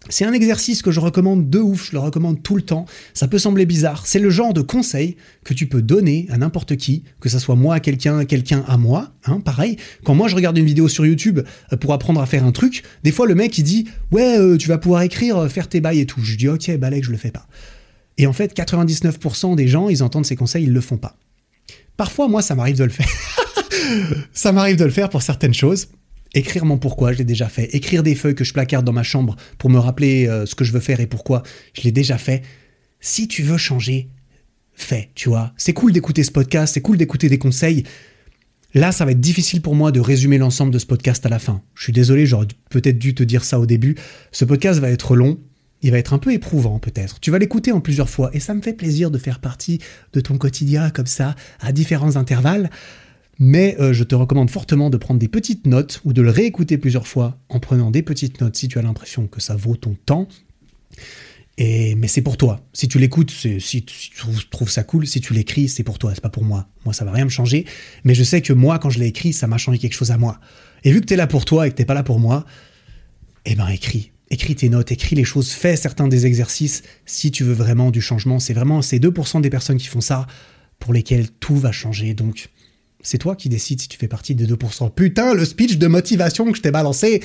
C'est 0.09 0.25
un 0.25 0.33
exercice 0.33 0.83
que 0.83 0.91
je 0.91 0.99
recommande 0.99 1.49
de 1.49 1.61
ouf, 1.61 1.91
je 1.91 1.93
le 1.93 2.01
recommande 2.01 2.43
tout 2.43 2.57
le 2.57 2.63
temps. 2.63 2.87
Ça 3.15 3.29
peut 3.29 3.39
sembler 3.39 3.67
bizarre. 3.67 4.05
C'est 4.07 4.19
le 4.19 4.31
genre 4.31 4.53
de 4.53 4.61
conseil 4.61 5.17
que 5.45 5.55
tu 5.55 5.67
peux 5.67 5.81
donner 5.81 6.27
à 6.31 6.39
n'importe 6.39 6.77
qui, 6.77 7.05
que 7.21 7.29
ça 7.29 7.39
soit 7.39 7.55
moi 7.55 7.77
à 7.77 7.81
quelqu'un, 7.81 8.25
quelqu'un 8.25 8.65
à 8.67 8.77
moi. 8.77 9.13
Hein, 9.27 9.41
pareil, 9.41 9.77
quand 10.03 10.15
moi 10.15 10.27
je 10.27 10.35
regarde 10.35 10.59
une 10.59 10.65
vidéo 10.65 10.89
sur 10.89 11.07
YouTube 11.07 11.41
euh, 11.73 11.77
pour 11.77 11.93
apprendre 11.93 12.21
à 12.21 12.27
faire 12.27 12.45
un 12.45 12.53
truc, 12.53 12.83
des 13.05 13.13
fois 13.13 13.27
le 13.27 13.35
mec 13.35 13.57
il 13.59 13.63
dit 13.63 13.87
ouais 14.11 14.39
euh, 14.39 14.57
tu 14.57 14.69
vas 14.69 14.79
pouvoir 14.79 15.03
écrire, 15.03 15.37
euh, 15.37 15.49
faire 15.49 15.69
tes 15.69 15.81
bails 15.81 16.01
et 16.01 16.07
tout. 16.07 16.21
Je 16.23 16.37
dis 16.37 16.49
ok 16.49 16.77
balèque, 16.79 17.05
je 17.05 17.13
le 17.13 17.17
fais 17.17 17.31
pas. 17.31 17.47
Et 18.19 18.27
en 18.27 18.33
fait 18.33 18.57
99% 18.57 19.55
des 19.55 19.69
gens 19.69 19.89
ils 19.89 20.03
entendent 20.03 20.27
ces 20.27 20.37
conseils, 20.37 20.65
ils 20.65 20.73
le 20.73 20.81
font 20.81 20.99
pas. 20.99 21.17
Parfois 21.97 22.27
moi 22.27 22.43
ça 22.43 22.57
m'arrive 22.57 22.77
de 22.77 22.85
le 22.85 22.91
faire. 22.91 23.09
ça 24.33 24.53
m'arrive 24.53 24.77
de 24.77 24.85
le 24.85 24.91
faire 24.91 25.09
pour 25.09 25.23
certaines 25.23 25.55
choses. 25.55 25.89
Écrire 26.35 26.65
mon 26.65 26.79
pourquoi, 26.79 27.13
je 27.13 27.19
l'ai 27.19 27.25
déjà 27.25 27.49
fait. 27.49 27.75
Écrire 27.75 28.03
des 28.03 28.15
feuilles 28.15 28.35
que 28.35 28.45
je 28.45 28.53
placarde 28.53 28.87
dans 28.87 28.93
ma 28.93 29.03
chambre 29.03 29.37
pour 29.59 29.69
me 29.69 29.79
rappeler 29.79 30.27
euh, 30.27 30.47
ce 30.47 30.55
que 30.55 30.65
je 30.65 30.73
veux 30.73 30.81
faire 30.81 31.01
et 31.01 31.07
pourquoi, 31.07 31.43
je 31.75 31.83
l'ai 31.83 31.93
déjà 31.93 32.17
fait. 32.17 32.43
Si 33.01 33.29
tu 33.29 33.43
veux 33.43 33.59
changer, 33.59 34.09
fais, 34.75 35.11
tu 35.15 35.29
vois. 35.29 35.53
C'est 35.57 35.75
cool 35.75 35.93
d'écouter 35.93 36.25
ce 36.25 36.31
podcast, 36.31 36.75
c'est 36.75 36.81
cool 36.81 36.97
d'écouter 36.97 37.29
des 37.29 37.39
conseils. 37.39 37.85
Là, 38.75 38.93
ça 38.93 39.05
va 39.05 39.11
être 39.11 39.21
difficile 39.21 39.61
pour 39.61 39.75
moi 39.75 39.93
de 39.93 40.01
résumer 40.01 40.39
l'ensemble 40.39 40.73
de 40.73 40.79
ce 40.79 40.87
podcast 40.87 41.27
à 41.27 41.29
la 41.29 41.39
fin. 41.39 41.63
Je 41.75 41.83
suis 41.83 41.93
désolé, 41.93 42.25
j'aurais 42.25 42.47
peut-être 42.71 42.99
dû 42.99 43.15
te 43.15 43.23
dire 43.23 43.45
ça 43.45 43.61
au 43.61 43.67
début. 43.67 43.97
Ce 44.31 44.47
podcast 44.47 44.81
va 44.81 44.89
être 44.89 45.15
long, 45.15 45.39
il 45.83 45.91
va 45.91 45.99
être 45.99 46.15
un 46.15 46.19
peu 46.19 46.33
éprouvant 46.33 46.79
peut-être. 46.79 47.21
Tu 47.21 47.31
vas 47.31 47.39
l'écouter 47.39 47.73
en 47.73 47.81
plusieurs 47.81 48.09
fois 48.09 48.31
et 48.33 48.41
ça 48.41 48.55
me 48.55 48.63
fait 48.63 48.73
plaisir 48.73 49.11
de 49.11 49.19
faire 49.19 49.41
partie 49.41 49.81
de 50.15 50.21
ton 50.21 50.39
quotidien 50.39 50.89
comme 50.89 51.07
ça, 51.07 51.35
à 51.61 51.73
différents 51.73 52.17
intervalles 52.17 52.71
mais 53.39 53.77
euh, 53.81 53.93
je 53.93 54.05
te 54.05 54.15
recommande 54.15 54.51
fortement 54.51 54.91
de 54.91 54.97
prendre 54.97 55.19
des 55.19 55.29
petites 55.29 55.67
notes 55.67 56.01
ou 56.05 56.13
de 56.13 56.23
le 56.23 56.31
réécouter 56.31 56.79
plusieurs 56.79 57.07
fois 57.07 57.39
en 57.49 57.61
prenant 57.61 57.91
des 57.91 58.03
petites 58.03 58.41
notes 58.41 58.57
si 58.57 58.69
tu 58.69 58.79
as 58.79 58.83
l'impression 58.83 59.27
que 59.27 59.41
ça 59.41 59.57
vaut 59.57 59.77
ton 59.77 59.97
temps. 60.07 60.29
Et, 61.59 61.95
mais 61.97 62.09
c'est 62.09 62.23
pour 62.23 62.37
toi. 62.37 62.65
Si 62.73 62.89
tu 62.89 62.99
l'écoutes, 62.99 63.31
si, 63.31 63.85
tu 63.85 64.11
trouves 64.51 64.71
ça 64.71 64.85
cool, 64.85 65.07
si 65.07 65.21
tu 65.21 65.35
l'écris, 65.35 65.69
c'est 65.69 65.83
pour 65.83 65.99
toi, 65.99 66.13
c'est 66.15 66.23
pas 66.23 66.31
pour 66.31 66.45
moi. 66.45 66.69
Moi, 66.85 66.95
ça 66.95 67.05
va 67.05 67.13
rien 67.13 67.25
me 67.25 67.31
changer. 67.31 67.67
Mais 68.05 68.15
je 68.15 68.23
sais 68.23 68.41
que 68.41 68.53
moi, 68.53 68.79
quand 68.79 68.91
je 68.91 68.99
l'ai 68.99 69.07
écrit, 69.07 69.33
ça 69.33 69.47
m'a 69.47 69.59
changé 69.59 69.79
quelque 69.79 69.95
chose 69.95 70.11
à 70.11 70.19
moi. 70.19 70.41
Et 70.85 70.93
vu 70.93 71.01
que 71.01 71.07
tu 71.07 71.15
es 71.15 71.17
là 71.17 71.27
pour 71.27 71.45
toi 71.45 71.67
et 71.67 71.71
que 71.71 71.75
t'es 71.75 71.85
pas 71.85 71.95
là 71.95 72.03
pour 72.03 72.19
moi, 72.19 72.45
eh 73.45 73.55
ben 73.55 73.69
écris. 73.69 74.13
Écris 74.31 74.55
tes 74.55 74.71
notes, 74.71 74.93
écris 74.93 75.15
les 75.15 75.25
choses, 75.25 75.51
fais 75.51 75.77
certains 75.77 76.09
des 76.09 76.25
exercices 76.25 76.83
si 77.05 77.31
tu 77.31 77.45
veux 77.45 77.53
vraiment 77.53 77.91
du 77.91 78.01
changement. 78.01 78.39
C'est 78.39 78.55
vraiment 78.55 78.81
ces 78.81 78.99
2% 78.99 79.43
des 79.43 79.51
personnes 79.51 79.77
qui 79.77 79.89
font 79.89 80.01
ça 80.01 80.27
pour 80.79 80.95
lesquelles 80.95 81.31
tout 81.31 81.57
va 81.57 81.71
changer. 81.71 82.15
Donc, 82.15 82.49
c'est 83.03 83.19
toi 83.19 83.37
qui 83.37 83.49
décides 83.49 83.81
si 83.81 83.89
tu 83.89 83.99
fais 83.99 84.09
partie 84.09 84.35
des 84.35 84.47
2%. 84.47 84.91
Putain, 84.91 85.35
le 85.35 85.45
speech 85.45 85.79
de 85.79 85.87
motivation 85.87 86.51
que 86.51 86.57
je 86.57 86.63
t'ai 86.63 86.71
balancé. 86.71 87.23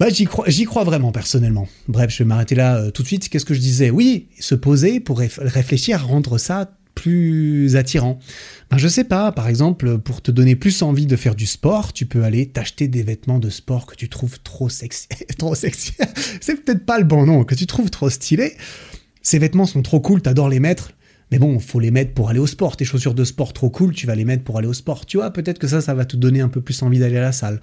Bah, 0.00 0.08
j'y 0.08 0.24
crois, 0.24 0.46
crois 0.66 0.84
vraiment 0.84 1.12
personnellement. 1.12 1.68
Bref, 1.88 2.10
je 2.10 2.18
vais 2.18 2.24
m'arrêter 2.24 2.54
là 2.54 2.76
euh, 2.76 2.90
tout 2.90 3.02
de 3.02 3.06
suite. 3.06 3.28
Qu'est-ce 3.28 3.44
que 3.44 3.54
je 3.54 3.60
disais? 3.60 3.90
Oui, 3.90 4.28
se 4.40 4.54
poser 4.54 5.00
pour 5.00 5.18
réfléchir 5.18 6.00
à 6.00 6.06
rendre 6.06 6.38
ça 6.38 6.70
plus 6.94 7.76
attirant. 7.76 8.18
Ben, 8.70 8.78
je 8.78 8.88
sais 8.88 9.04
pas, 9.04 9.32
par 9.32 9.48
exemple, 9.48 9.98
pour 9.98 10.22
te 10.22 10.30
donner 10.30 10.56
plus 10.56 10.82
envie 10.82 11.06
de 11.06 11.16
faire 11.16 11.34
du 11.34 11.46
sport, 11.46 11.92
tu 11.92 12.06
peux 12.06 12.24
aller 12.24 12.46
t'acheter 12.46 12.88
des 12.88 13.02
vêtements 13.02 13.38
de 13.38 13.50
sport 13.50 13.86
que 13.86 13.94
tu 13.94 14.08
trouves 14.08 14.40
trop 14.40 14.68
sexy. 14.68 15.08
trop 15.38 15.54
sexy. 15.54 15.92
C'est 16.40 16.56
peut-être 16.56 16.84
pas 16.84 16.98
le 16.98 17.04
bon 17.04 17.26
nom, 17.26 17.44
que 17.44 17.54
tu 17.54 17.66
trouves 17.66 17.90
trop 17.90 18.10
stylé. 18.10 18.54
Ces 19.22 19.38
vêtements 19.38 19.66
sont 19.66 19.82
trop 19.82 20.00
cool, 20.00 20.22
t'adores 20.22 20.48
les 20.48 20.60
mettre. 20.60 20.92
Mais 21.34 21.40
bon, 21.40 21.58
faut 21.58 21.80
les 21.80 21.90
mettre 21.90 22.14
pour 22.14 22.30
aller 22.30 22.38
au 22.38 22.46
sport. 22.46 22.76
Tes 22.76 22.84
chaussures 22.84 23.12
de 23.12 23.24
sport 23.24 23.52
trop 23.52 23.68
cool, 23.68 23.92
tu 23.92 24.06
vas 24.06 24.14
les 24.14 24.24
mettre 24.24 24.44
pour 24.44 24.56
aller 24.56 24.68
au 24.68 24.72
sport. 24.72 25.04
Tu 25.04 25.16
vois, 25.16 25.32
peut-être 25.32 25.58
que 25.58 25.66
ça, 25.66 25.80
ça 25.80 25.92
va 25.92 26.04
te 26.04 26.16
donner 26.16 26.40
un 26.40 26.48
peu 26.48 26.60
plus 26.60 26.80
envie 26.82 27.00
d'aller 27.00 27.16
à 27.16 27.22
la 27.22 27.32
salle. 27.32 27.60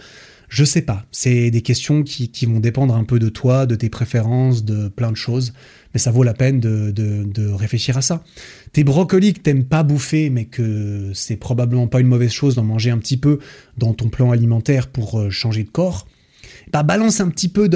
Je 0.49 0.65
sais 0.65 0.81
pas. 0.81 1.05
C'est 1.11 1.51
des 1.51 1.61
questions 1.61 2.03
qui, 2.03 2.45
vont 2.47 2.59
dépendre 2.59 2.93
un 2.93 3.05
peu 3.05 3.17
de 3.17 3.29
toi, 3.29 3.65
de 3.65 3.75
tes 3.75 3.87
préférences, 3.89 4.65
de 4.65 4.89
plein 4.89 5.09
de 5.09 5.15
choses. 5.15 5.53
Mais 5.93 6.01
ça 6.01 6.11
vaut 6.11 6.23
la 6.23 6.33
peine 6.33 6.59
de, 6.59 7.49
réfléchir 7.53 7.95
à 7.95 8.01
ça. 8.01 8.25
Tes 8.73 8.83
brocolis 8.83 9.35
que 9.35 9.39
t'aimes 9.39 9.63
pas 9.63 9.83
bouffer, 9.83 10.29
mais 10.29 10.43
que 10.43 11.11
c'est 11.13 11.37
probablement 11.37 11.87
pas 11.87 12.01
une 12.01 12.07
mauvaise 12.07 12.31
chose 12.31 12.55
d'en 12.55 12.65
manger 12.65 12.91
un 12.91 12.97
petit 12.97 13.15
peu 13.15 13.39
dans 13.77 13.93
ton 13.93 14.09
plan 14.09 14.31
alimentaire 14.31 14.87
pour 14.87 15.17
euh, 15.17 15.29
changer 15.29 15.63
de 15.63 15.69
corps 15.69 16.07
bah, 16.71 16.83
balance 16.83 17.19
un 17.19 17.29
petit 17.29 17.49
peu 17.49 17.67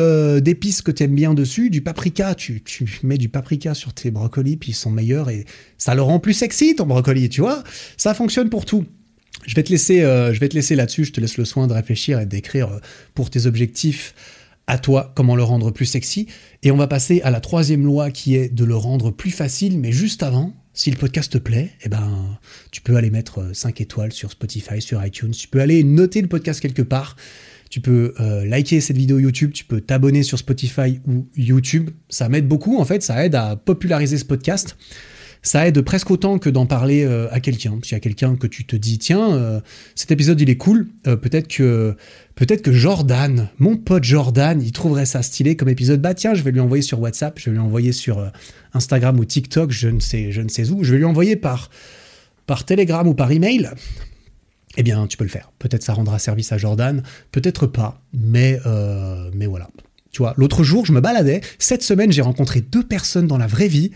d'épices 0.42 0.82
que 0.82 0.92
tu 0.92 1.04
aimes 1.04 1.16
bien 1.16 1.34
dessus, 1.34 1.70
du 1.70 1.82
paprika, 1.82 2.36
tu, 2.36 2.64
mets 3.04 3.18
du 3.18 3.30
paprika 3.30 3.74
sur 3.74 3.94
tes 3.94 4.12
brocolis, 4.12 4.58
puis 4.58 4.72
ils 4.72 4.76
sont 4.76 4.92
meilleurs 4.92 5.30
et 5.30 5.46
ça 5.78 5.96
le 5.96 6.02
rend 6.02 6.20
plus 6.20 6.34
sexy 6.34 6.76
ton 6.76 6.86
brocoli, 6.86 7.30
tu 7.30 7.42
vois. 7.42 7.64
Ça 7.98 8.14
fonctionne 8.14 8.50
pour 8.50 8.66
tout. 8.66 8.86
Je 9.46 9.54
vais 9.56 9.64
te 9.64 9.72
laisser, 9.72 10.02
euh, 10.02 10.34
laisser 10.34 10.76
là-dessus, 10.76 11.06
je 11.06 11.12
te 11.12 11.22
laisse 11.22 11.38
le 11.38 11.46
soin 11.46 11.68
de 11.68 11.74
réfléchir 11.74 12.20
et 12.20 12.26
d'écrire 12.26 12.72
euh, 12.72 12.80
pour 13.14 13.30
tes 13.30 13.46
objectifs 13.46 14.16
à 14.68 14.78
toi 14.78 15.12
comment 15.16 15.36
le 15.36 15.44
rendre 15.44 15.72
plus 15.72 15.86
sexy. 15.86 16.28
Et 16.64 16.72
on 16.72 16.78
va 16.78 16.88
passer 16.88 17.22
à 17.22 17.32
la 17.32 17.42
troisième 17.42 17.86
loi 17.86 18.12
qui 18.12 18.36
est 18.36 18.50
de 18.50 18.64
le 18.64 18.76
rendre 18.76 19.12
plus 19.12 19.32
facile, 19.32 19.78
mais 19.78 19.92
juste 19.92 20.24
avant, 20.24 20.54
si 20.74 20.90
le 20.90 20.98
podcast 20.98 21.32
te 21.34 21.38
plaît, 21.38 21.72
eh 21.84 21.90
ben, 21.90 22.40
tu 22.72 22.82
peux 22.82 22.96
aller 22.96 23.12
mettre 23.12 23.54
5 23.54 23.80
euh, 23.80 23.84
étoiles 23.84 24.12
sur 24.14 24.32
Spotify, 24.32 24.82
sur 24.82 25.04
iTunes, 25.06 25.32
tu 25.32 25.48
peux 25.48 25.60
aller 25.60 25.84
noter 25.84 26.22
le 26.22 26.28
podcast 26.28 26.60
quelque 26.60 26.82
part. 26.82 27.16
Tu 27.76 27.82
peux 27.82 28.14
euh, 28.22 28.46
liker 28.46 28.80
cette 28.80 28.96
vidéo 28.96 29.20
YouTube, 29.20 29.52
tu 29.52 29.66
peux 29.66 29.82
t'abonner 29.82 30.24
sur 30.24 30.38
Spotify 30.38 31.02
ou 31.06 31.28
YouTube. 31.36 31.90
Ça 32.08 32.30
m'aide 32.30 32.48
beaucoup, 32.48 32.80
en 32.80 32.86
fait, 32.86 33.04
ça 33.04 33.26
aide 33.26 33.36
à 33.36 33.58
populariser 33.58 34.18
ce 34.18 34.24
podcast. 34.24 34.78
Ça 35.42 35.68
aide 35.68 35.82
presque 35.82 36.10
autant 36.10 36.40
que 36.40 36.50
d'en 36.50 36.68
parler 36.68 37.04
euh, 37.04 37.28
à 37.32 37.42
quelqu'un. 37.42 37.78
S'il 37.84 37.92
y 37.92 37.96
a 37.96 38.00
quelqu'un 38.00 38.38
que 38.38 38.48
tu 38.48 38.64
te 38.64 38.78
dis, 38.78 38.98
tiens, 38.98 39.36
euh, 39.36 39.60
cet 39.94 40.12
épisode 40.12 40.40
il 40.40 40.50
est 40.50 40.56
cool, 40.56 40.88
peut-être 41.04 41.50
que 41.50 41.98
peut-être 42.36 42.62
que 42.62 42.72
Jordan, 42.72 43.50
mon 43.60 43.76
pote 43.76 44.06
Jordan, 44.06 44.62
il 44.62 44.72
trouverait 44.72 45.06
ça 45.06 45.22
stylé 45.22 45.58
comme 45.58 45.68
épisode. 45.68 46.00
Bah 46.00 46.14
tiens, 46.14 46.34
je 46.34 46.44
vais 46.44 46.52
lui 46.52 46.62
envoyer 46.62 46.82
sur 46.82 47.02
WhatsApp, 47.02 47.38
je 47.38 47.50
vais 47.50 47.58
lui 47.58 47.60
envoyer 47.62 47.92
sur 47.92 48.32
Instagram 48.74 49.20
ou 49.20 49.26
TikTok, 49.26 49.72
je 49.72 49.90
ne 49.90 50.00
sais, 50.00 50.32
je 50.32 50.40
ne 50.40 50.48
sais 50.48 50.70
où. 50.70 50.86
Je 50.86 50.94
vais 50.94 51.00
lui 51.00 51.04
envoyer 51.04 51.36
par 51.36 51.70
par 52.48 52.64
Telegram 52.64 53.06
ou 53.06 53.16
par 53.16 53.34
email 53.34 53.70
eh 54.78 54.84
bien, 54.84 55.08
tu 55.08 55.18
peux 55.18 55.24
le 55.24 55.30
faire. 55.30 55.52
Peut-être 55.60 55.84
ça 55.84 55.94
rendra 55.94 56.20
service 56.20 56.52
à 56.52 56.58
Jordan, 56.58 57.04
peut-être 57.32 57.68
pas, 57.68 58.02
mais, 58.14 58.60
euh, 58.66 59.30
mais 59.34 59.46
voilà. 59.46 59.70
Tu 60.12 60.20
vois, 60.20 60.34
l'autre 60.38 60.64
jour, 60.64 60.86
je 60.86 60.94
me 60.94 61.02
baladais. 61.02 61.42
Cette 61.60 61.84
semaine, 61.84 62.12
j'ai 62.12 62.22
rencontré 62.22 62.62
deux 62.62 62.84
personnes 62.84 63.28
dans 63.28 63.38
la 63.38 63.48
vraie 63.48 63.68
vie 63.68 63.92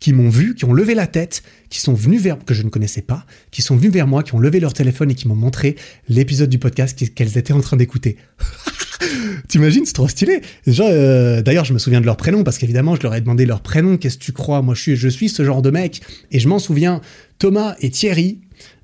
qui 0.00 0.12
m'ont 0.12 0.28
vu, 0.28 0.54
qui 0.54 0.64
ont 0.64 0.72
levé 0.72 0.94
la 0.94 1.06
tête, 1.06 1.42
qui 1.70 1.80
sont 1.80 1.94
venus 1.94 2.20
vers 2.20 2.44
que 2.44 2.54
je 2.54 2.62
ne 2.64 2.68
connaissais 2.68 3.02
pas, 3.02 3.24
qui 3.52 3.62
sont 3.62 3.76
venus 3.76 3.92
vers 3.92 4.08
moi, 4.08 4.24
qui 4.24 4.34
ont 4.34 4.40
levé 4.40 4.58
leur 4.58 4.72
téléphone 4.72 5.12
et 5.12 5.14
qui 5.14 5.28
m'ont 5.28 5.36
montré 5.36 5.76
l'épisode 6.08 6.50
du 6.50 6.58
podcast 6.58 7.14
qu'elles 7.14 7.38
étaient 7.38 7.52
en 7.52 7.60
train 7.60 7.76
d'écouter. 7.76 8.16
T'imagines, 9.48 9.86
c'est 9.86 9.92
trop 9.92 10.08
stylé. 10.08 10.42
Euh, 10.68 11.40
d'ailleurs, 11.42 11.64
je 11.64 11.72
me 11.72 11.78
souviens 11.78 12.00
de 12.00 12.06
leur 12.06 12.16
prénom 12.16 12.42
parce 12.42 12.58
qu'évidemment, 12.58 12.96
je 12.96 13.02
leur 13.02 13.14
ai 13.14 13.20
demandé 13.20 13.46
leur 13.46 13.60
prénom. 13.60 13.96
Qu'est-ce 13.96 14.18
que 14.18 14.24
tu 14.24 14.32
crois? 14.32 14.60
Moi, 14.60 14.74
je 14.74 15.08
suis 15.08 15.28
ce 15.28 15.44
genre 15.44 15.62
de 15.62 15.70
mec 15.70 16.02
et 16.30 16.40
je 16.40 16.48
m'en 16.48 16.58
souviens. 16.58 17.00
Thomas 17.38 17.76
et 17.80 17.90
Thierry, 17.90 18.40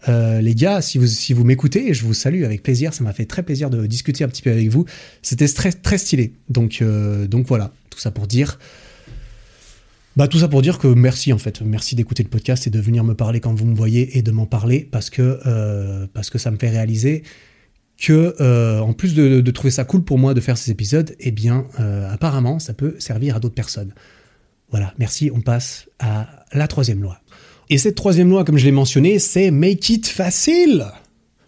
euh, 0.08 0.40
les 0.40 0.54
gars, 0.54 0.80
si 0.80 0.98
vous, 0.98 1.06
si 1.06 1.32
vous 1.32 1.44
m'écoutez, 1.44 1.94
je 1.94 2.04
vous 2.04 2.14
salue 2.14 2.44
avec 2.44 2.62
plaisir. 2.62 2.94
Ça 2.94 3.04
m'a 3.04 3.12
fait 3.12 3.24
très 3.24 3.42
plaisir 3.42 3.70
de 3.70 3.86
discuter 3.86 4.24
un 4.24 4.28
petit 4.28 4.42
peu 4.42 4.50
avec 4.50 4.68
vous. 4.68 4.84
C'était 5.22 5.48
très, 5.48 5.72
très 5.72 5.98
stylé. 5.98 6.32
Donc, 6.48 6.78
euh, 6.80 7.26
donc 7.26 7.46
voilà, 7.46 7.72
tout 7.90 7.98
ça 7.98 8.10
pour 8.10 8.26
dire. 8.26 8.58
Bah, 10.16 10.28
tout 10.28 10.38
ça 10.38 10.48
pour 10.48 10.62
dire 10.62 10.78
que 10.78 10.88
merci 10.88 11.32
en 11.32 11.38
fait, 11.38 11.60
merci 11.62 11.94
d'écouter 11.94 12.24
le 12.24 12.28
podcast 12.28 12.66
et 12.66 12.70
de 12.70 12.80
venir 12.80 13.04
me 13.04 13.14
parler 13.14 13.38
quand 13.38 13.54
vous 13.54 13.66
me 13.66 13.76
voyez 13.76 14.18
et 14.18 14.22
de 14.22 14.32
m'en 14.32 14.46
parler 14.46 14.88
parce 14.90 15.10
que, 15.10 15.38
euh, 15.46 16.08
parce 16.12 16.28
que 16.28 16.38
ça 16.38 16.50
me 16.50 16.56
fait 16.56 16.70
réaliser 16.70 17.22
que 17.98 18.80
en 18.80 18.92
plus 18.94 19.14
de, 19.14 19.50
trouver 19.52 19.70
ça 19.70 19.84
cool 19.84 20.02
pour 20.02 20.18
moi 20.18 20.34
de 20.34 20.40
faire 20.40 20.58
ces 20.58 20.72
épisodes, 20.72 21.14
eh 21.20 21.30
bien 21.30 21.66
apparemment 22.10 22.58
ça 22.58 22.74
peut 22.74 22.96
servir 22.98 23.36
à 23.36 23.40
d'autres 23.40 23.54
personnes. 23.54 23.92
Voilà, 24.70 24.92
merci, 24.98 25.30
on 25.32 25.40
passe 25.40 25.88
à 26.00 26.44
la 26.52 26.66
troisième 26.66 27.00
loi. 27.00 27.20
Et 27.70 27.78
cette 27.78 27.96
troisième 27.96 28.30
loi, 28.30 28.44
comme 28.44 28.56
je 28.56 28.64
l'ai 28.64 28.72
mentionné, 28.72 29.18
c'est 29.18 29.50
make 29.50 29.88
it 29.90 30.06
facile. 30.06 30.86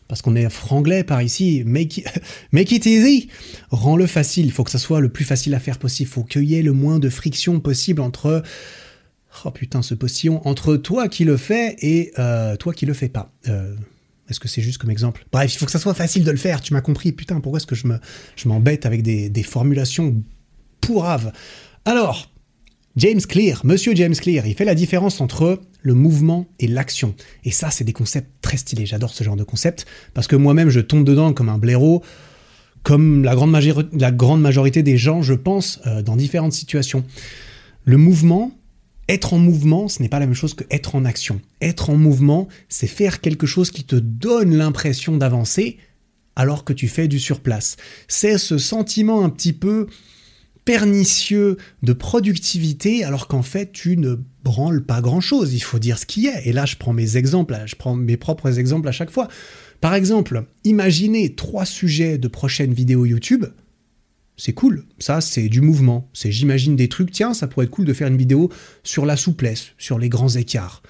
Parce 0.07 0.23
qu'on 0.23 0.35
est 0.35 0.51
franglais 0.51 1.05
par 1.05 1.23
ici, 1.23 1.63
make 1.65 1.99
it, 1.99 2.07
make 2.53 2.73
it 2.73 2.85
easy. 2.85 3.29
Rends-le 3.71 4.07
facile, 4.07 4.47
il 4.47 4.53
faut 4.53 4.65
que 4.65 4.71
ça 4.71 4.79
soit 4.79 5.01
le 5.01 5.09
plus 5.09 5.25
facile 5.25 5.55
à 5.55 5.61
faire 5.61 5.79
possible. 5.79 6.09
Il 6.11 6.13
faut 6.13 6.25
qu'il 6.25 6.45
y 6.45 6.57
ait 6.57 6.63
le 6.63 6.73
moins 6.73 6.99
de 6.99 7.09
friction 7.09 7.61
possible 7.61 8.03
entre... 8.03 8.43
Oh 9.45 9.51
putain, 9.53 9.81
ce 9.81 9.95
postillon, 9.95 10.47
entre 10.47 10.77
toi 10.77 11.09
qui 11.09 11.25
le 11.25 11.37
fais 11.37 11.77
et 11.81 12.11
euh, 12.19 12.57
toi 12.57 12.75
qui 12.75 12.85
le 12.85 12.95
fais 12.95 13.09
pas. 13.09 13.33
Euh, 13.49 13.77
est-ce 14.29 14.41
que 14.41 14.49
c'est 14.49 14.61
juste 14.61 14.79
comme 14.79 14.91
exemple? 14.91 15.25
Bref, 15.33 15.55
il 15.55 15.57
faut 15.57 15.67
que 15.67 15.73
ça 15.73 15.79
soit 15.79 15.95
facile 15.95 16.25
de 16.25 16.31
le 16.33 16.37
faire, 16.37 16.61
tu 16.61 16.75
m'as 16.75 16.81
compris. 16.81 17.13
Putain, 17.13 17.41
pourquoi 17.41 17.59
est-ce 17.59 17.67
que 17.67 17.77
je 17.77 17.87
me, 17.87 17.99
je 18.35 18.49
m'embête 18.49 18.87
avec 18.87 19.03
des, 19.03 19.31
des 19.31 19.43
formulations 19.45 20.21
pourraves? 20.81 21.33
Alors, 21.85 22.30
James 22.97 23.21
Clear, 23.21 23.61
monsieur 23.65 23.95
James 23.95 24.15
Clear, 24.15 24.47
il 24.47 24.55
fait 24.55 24.65
la 24.65 24.75
différence 24.75 25.21
entre 25.21 25.61
le 25.83 25.95
mouvement 25.95 26.49
et 26.59 26.67
l'action. 26.67 27.15
Et 27.45 27.53
ça, 27.53 27.71
c'est 27.71 27.85
des 27.85 27.93
concepts 27.93 28.29
très 28.43 28.57
stylés. 28.57 28.85
J'adore 28.85 29.11
ce 29.11 29.23
genre 29.23 29.37
de 29.37 29.45
concept 29.45 29.87
parce 30.13 30.27
que 30.27 30.35
moi-même, 30.35 30.71
je 30.71 30.81
tombe 30.81 31.05
dedans 31.05 31.33
comme 31.33 31.49
un 31.49 31.59
blaireau, 31.59 32.03
comme 32.83 33.23
la 33.23 33.37
grande, 33.37 34.41
majorité 34.41 34.83
des 34.83 34.97
gens, 34.97 35.23
je 35.23 35.35
pense, 35.35 35.81
euh, 35.87 36.03
dans 36.03 36.17
différentes 36.17 36.53
situations. 36.53 37.05
Le 37.85 37.97
mouvement, 37.97 38.53
être 39.09 39.35
en 39.35 39.39
mouvement, 39.39 39.87
ce 39.87 40.03
n'est 40.03 40.09
pas 40.09 40.19
la 40.19 40.27
même 40.27 40.35
chose 40.35 40.55
que 40.55 40.65
être 40.71 40.97
en 40.97 41.05
action. 41.05 41.41
Être 41.61 41.91
en 41.91 41.97
mouvement, 41.97 42.49
c'est 42.69 42.89
faire 42.89 43.21
quelque 43.21 43.47
chose 43.47 43.71
qui 43.71 43.85
te 43.85 43.97
donne 43.97 44.57
l'impression 44.57 45.17
d'avancer 45.17 45.79
alors 46.35 46.65
que 46.65 46.73
tu 46.73 46.89
fais 46.89 47.07
du 47.07 47.21
surplace. 47.21 47.77
C'est 48.09 48.39
ce 48.39 48.59
sentiment 48.59 49.25
un 49.25 49.31
petit 49.31 49.53
peu 49.53 49.87
pernicieux 50.71 51.57
de 51.83 51.93
productivité 51.93 53.03
alors 53.03 53.27
qu'en 53.27 53.43
fait 53.43 53.73
tu 53.73 53.97
ne 53.97 54.15
branles 54.45 54.85
pas 54.85 55.01
grand 55.01 55.21
chose. 55.21 55.53
Il 55.53 55.65
faut 55.65 55.81
dire 55.81 55.99
ce 55.99 56.07
qui 56.07 56.29
est. 56.29 56.47
Et 56.47 56.53
là, 56.53 56.65
je 56.65 56.77
prends 56.77 56.93
mes 56.93 57.17
exemples, 57.17 57.59
je 57.67 57.75
prends 57.75 57.97
mes 57.97 58.17
propres 58.17 58.57
exemples 58.57 58.87
à 58.87 58.93
chaque 58.93 59.11
fois. 59.11 59.27
Par 59.81 59.95
exemple, 59.95 60.45
imaginez 60.63 61.35
trois 61.35 61.65
sujets 61.65 62.19
de 62.19 62.29
prochaines 62.29 62.73
vidéos 62.73 63.05
YouTube. 63.05 63.47
C'est 64.37 64.53
cool. 64.53 64.85
Ça, 65.01 65.21
c'est 65.21 65.49
du 65.49 65.61
mouvement. 65.61 66.09
C'est 66.13 66.31
j'imagine 66.31 66.77
des 66.77 66.89
trucs. 66.89 67.11
Tiens, 67.11 67.35
ça 67.35 67.49
pourrait 67.49 67.67
être 67.67 67.73
cool 67.73 67.85
de 67.85 67.93
faire 67.93 68.07
une 68.07 68.17
vidéo 68.17 68.49
sur 68.85 69.07
la 69.07 69.17
souplesse, 69.17 69.71
sur 69.77 69.99
les 69.99 70.09
grands 70.09 70.29
écarts. 70.29 70.83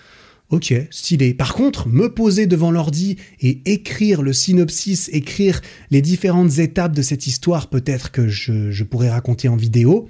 Ok, 0.50 0.74
stylé. 0.90 1.32
Par 1.32 1.54
contre, 1.54 1.88
me 1.88 2.12
poser 2.12 2.48
devant 2.48 2.72
l'ordi 2.72 3.16
et 3.40 3.60
écrire 3.66 4.20
le 4.20 4.32
synopsis, 4.32 5.08
écrire 5.12 5.60
les 5.92 6.02
différentes 6.02 6.58
étapes 6.58 6.92
de 6.92 7.02
cette 7.02 7.28
histoire, 7.28 7.70
peut-être 7.70 8.10
que 8.10 8.26
je, 8.26 8.82
pourrais 8.82 9.10
raconter 9.10 9.46
en 9.46 9.54
vidéo, 9.54 10.08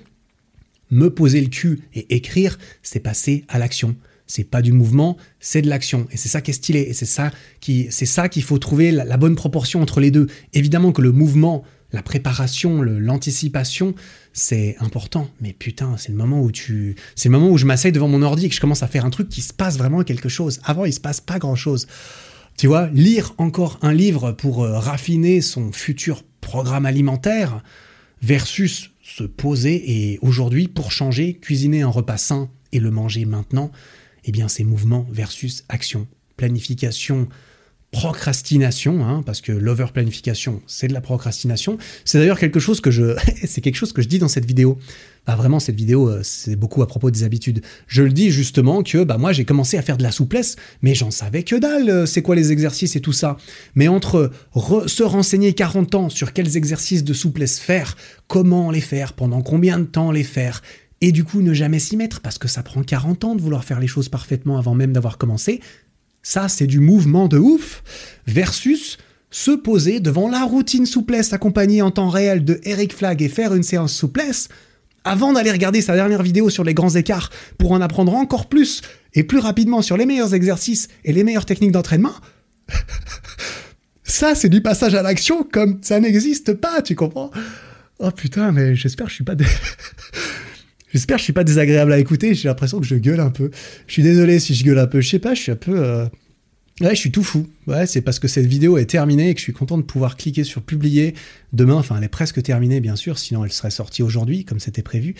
me 0.90 1.10
poser 1.10 1.42
le 1.42 1.48
cul 1.48 1.82
et 1.94 2.16
écrire, 2.16 2.58
c'est 2.82 3.00
passer 3.00 3.44
à 3.48 3.58
l'action. 3.58 3.96
C'est 4.26 4.44
pas 4.44 4.62
du 4.62 4.72
mouvement, 4.72 5.18
c'est 5.40 5.60
de 5.60 5.68
l'action. 5.68 6.06
Et 6.10 6.16
c'est 6.16 6.28
ça 6.30 6.40
qui 6.40 6.52
est 6.52 6.54
stylé. 6.54 6.86
Et 6.88 6.94
c'est 6.94 7.04
ça 7.04 7.32
qui, 7.60 7.88
c'est 7.90 8.06
ça 8.06 8.30
qu'il 8.30 8.42
faut 8.42 8.58
trouver 8.58 8.92
la, 8.92 9.16
bonne 9.18 9.34
proportion 9.34 9.82
entre 9.82 10.00
les 10.00 10.10
deux. 10.10 10.28
Évidemment 10.54 10.92
que 10.92 11.02
le 11.02 11.12
mouvement, 11.12 11.64
la 11.92 12.02
préparation, 12.02 12.82
l'anticipation, 12.82 13.94
c'est 14.32 14.76
important. 14.78 15.28
Mais 15.40 15.52
putain, 15.52 15.96
c'est 15.96 16.10
le 16.10 16.18
moment 16.18 16.40
où 16.40 16.52
tu, 16.52 16.96
c'est 17.16 17.28
le 17.28 17.32
moment 17.32 17.50
où 17.50 17.58
je 17.58 17.66
m'asseye 17.66 17.92
devant 17.92 18.08
mon 18.08 18.22
ordi 18.22 18.46
et 18.46 18.48
que 18.48 18.54
je 18.54 18.60
commence 18.60 18.82
à 18.82 18.88
faire 18.88 19.04
un 19.04 19.10
truc 19.10 19.28
qui 19.28 19.42
se 19.42 19.52
passe 19.52 19.76
vraiment 19.76 20.02
quelque 20.04 20.28
chose. 20.28 20.60
Avant, 20.64 20.84
il 20.84 20.92
se 20.92 21.00
passe 21.00 21.20
pas 21.20 21.38
grand 21.38 21.56
chose. 21.56 21.86
Tu 22.56 22.66
vois, 22.66 22.88
lire 22.92 23.34
encore 23.38 23.78
un 23.82 23.92
livre 23.92 24.32
pour 24.32 24.64
euh, 24.64 24.78
raffiner 24.78 25.40
son 25.40 25.72
futur 25.72 26.22
programme 26.40 26.86
alimentaire 26.86 27.62
versus 28.22 28.90
se 29.02 29.24
poser 29.24 30.12
et 30.12 30.18
aujourd'hui, 30.22 30.68
pour 30.68 30.92
changer, 30.92 31.34
cuisiner 31.34 31.82
un 31.82 31.88
repas 31.88 32.18
sain 32.18 32.50
et 32.72 32.78
le 32.78 32.90
manger 32.90 33.24
maintenant, 33.24 33.70
eh 34.24 34.32
bien 34.32 34.48
c'est 34.48 34.64
mouvement 34.64 35.06
versus 35.10 35.64
action. 35.68 36.06
Planification, 36.36 37.28
procrastination, 37.90 39.04
hein, 39.04 39.22
parce 39.26 39.40
que 39.40 39.50
l'over-planification, 39.50 40.62
c'est 40.66 40.86
de 40.86 40.92
la 40.92 41.00
procrastination. 41.00 41.76
C'est 42.04 42.18
d'ailleurs 42.18 42.38
quelque 42.38 42.60
chose 42.60 42.80
que 42.80 42.90
je, 42.90 43.16
c'est 43.44 43.60
quelque 43.60 43.76
chose 43.76 43.92
que 43.92 44.02
je 44.02 44.08
dis 44.08 44.18
dans 44.18 44.28
cette 44.28 44.44
vidéo. 44.44 44.78
Bah 45.26 45.36
vraiment, 45.36 45.60
cette 45.60 45.76
vidéo, 45.76 46.08
euh, 46.08 46.20
c'est 46.22 46.56
beaucoup 46.56 46.82
à 46.82 46.86
propos 46.86 47.10
des 47.10 47.24
habitudes. 47.24 47.62
Je 47.88 48.02
le 48.02 48.12
dis 48.12 48.30
justement 48.30 48.82
que 48.82 49.04
bah 49.04 49.18
moi 49.18 49.32
j'ai 49.32 49.44
commencé 49.44 49.76
à 49.76 49.82
faire 49.82 49.98
de 49.98 50.02
la 50.02 50.12
souplesse, 50.12 50.56
mais 50.82 50.94
j'en 50.94 51.10
savais 51.10 51.42
que 51.42 51.56
dalle. 51.56 51.90
Euh, 51.90 52.06
c'est 52.06 52.22
quoi 52.22 52.36
les 52.36 52.52
exercices 52.52 52.96
et 52.96 53.00
tout 53.00 53.12
ça. 53.12 53.36
Mais 53.74 53.88
entre 53.88 54.30
se 54.86 55.02
renseigner 55.02 55.52
40 55.52 55.94
ans 55.96 56.08
sur 56.08 56.32
quels 56.32 56.56
exercices 56.56 57.04
de 57.04 57.12
souplesse 57.12 57.58
faire, 57.58 57.96
comment 58.28 58.70
les 58.70 58.80
faire, 58.80 59.12
pendant 59.12 59.42
combien 59.42 59.78
de 59.78 59.84
temps 59.84 60.12
les 60.12 60.24
faire, 60.24 60.62
et 61.00 61.12
du 61.12 61.24
coup 61.24 61.42
ne 61.42 61.54
jamais 61.54 61.78
s'y 61.78 61.96
mettre 61.96 62.20
parce 62.20 62.38
que 62.38 62.48
ça 62.48 62.62
prend 62.62 62.82
40 62.82 63.24
ans 63.24 63.34
de 63.34 63.40
vouloir 63.40 63.64
faire 63.64 63.80
les 63.80 63.86
choses 63.86 64.08
parfaitement 64.08 64.58
avant 64.58 64.74
même 64.74 64.92
d'avoir 64.92 65.18
commencé, 65.18 65.60
ça 66.22 66.48
c'est 66.48 66.66
du 66.66 66.80
mouvement 66.80 67.28
de 67.28 67.38
ouf, 67.38 67.82
versus 68.26 68.98
se 69.30 69.52
poser 69.52 70.00
devant 70.00 70.28
la 70.28 70.44
routine 70.44 70.86
souplesse 70.86 71.32
accompagnée 71.32 71.82
en 71.82 71.90
temps 71.90 72.08
réel 72.08 72.44
de 72.44 72.60
Eric 72.64 72.94
Flag 72.94 73.22
et 73.22 73.28
faire 73.28 73.54
une 73.54 73.62
séance 73.62 73.94
souplesse, 73.94 74.48
avant 75.04 75.32
d'aller 75.32 75.52
regarder 75.52 75.80
sa 75.80 75.94
dernière 75.94 76.22
vidéo 76.22 76.50
sur 76.50 76.64
les 76.64 76.74
grands 76.74 76.94
écarts 76.94 77.30
pour 77.56 77.72
en 77.72 77.80
apprendre 77.80 78.14
encore 78.14 78.48
plus 78.48 78.82
et 79.14 79.24
plus 79.24 79.38
rapidement 79.38 79.82
sur 79.82 79.96
les 79.96 80.06
meilleurs 80.06 80.34
exercices 80.34 80.88
et 81.04 81.12
les 81.12 81.24
meilleures 81.24 81.46
techniques 81.46 81.72
d'entraînement, 81.72 82.14
ça 84.04 84.34
c'est 84.34 84.48
du 84.48 84.62
passage 84.62 84.94
à 84.94 85.02
l'action 85.02 85.42
comme 85.44 85.78
ça 85.82 86.00
n'existe 86.00 86.54
pas, 86.54 86.82
tu 86.82 86.94
comprends? 86.94 87.30
Oh 87.98 88.10
putain, 88.10 88.50
mais 88.50 88.74
j'espère 88.74 89.06
que 89.06 89.10
je 89.10 89.16
suis 89.16 89.24
pas... 89.24 89.34
J'espère 90.92 91.16
que 91.16 91.20
je 91.20 91.24
suis 91.24 91.32
pas 91.32 91.44
désagréable 91.44 91.92
à 91.92 91.98
écouter. 91.98 92.34
J'ai 92.34 92.48
l'impression 92.48 92.80
que 92.80 92.86
je 92.86 92.96
gueule 92.96 93.20
un 93.20 93.30
peu. 93.30 93.50
Je 93.86 93.92
suis 93.92 94.02
désolé 94.02 94.40
si 94.40 94.54
je 94.54 94.64
gueule 94.64 94.78
un 94.78 94.86
peu. 94.86 95.00
Je 95.00 95.08
sais 95.08 95.18
pas, 95.18 95.34
je 95.34 95.42
suis 95.42 95.52
un 95.52 95.56
peu. 95.56 95.78
Euh, 95.78 96.06
ouais, 96.80 96.90
je 96.90 97.00
suis 97.00 97.12
tout 97.12 97.22
fou. 97.22 97.46
Ouais, 97.66 97.86
c'est 97.86 98.00
parce 98.00 98.18
que 98.18 98.28
cette 98.28 98.46
vidéo 98.46 98.76
est 98.76 98.86
terminée 98.86 99.30
et 99.30 99.34
que 99.34 99.40
je 99.40 99.44
suis 99.44 99.52
content 99.52 99.78
de 99.78 99.82
pouvoir 99.82 100.16
cliquer 100.16 100.44
sur 100.44 100.62
publier 100.62 101.14
demain. 101.52 101.74
Enfin, 101.74 101.96
elle 101.98 102.04
est 102.04 102.08
presque 102.08 102.42
terminée, 102.42 102.80
bien 102.80 102.96
sûr, 102.96 103.18
sinon 103.18 103.44
elle 103.44 103.52
serait 103.52 103.70
sortie 103.70 104.02
aujourd'hui, 104.02 104.44
comme 104.44 104.58
c'était 104.58 104.82
prévu. 104.82 105.14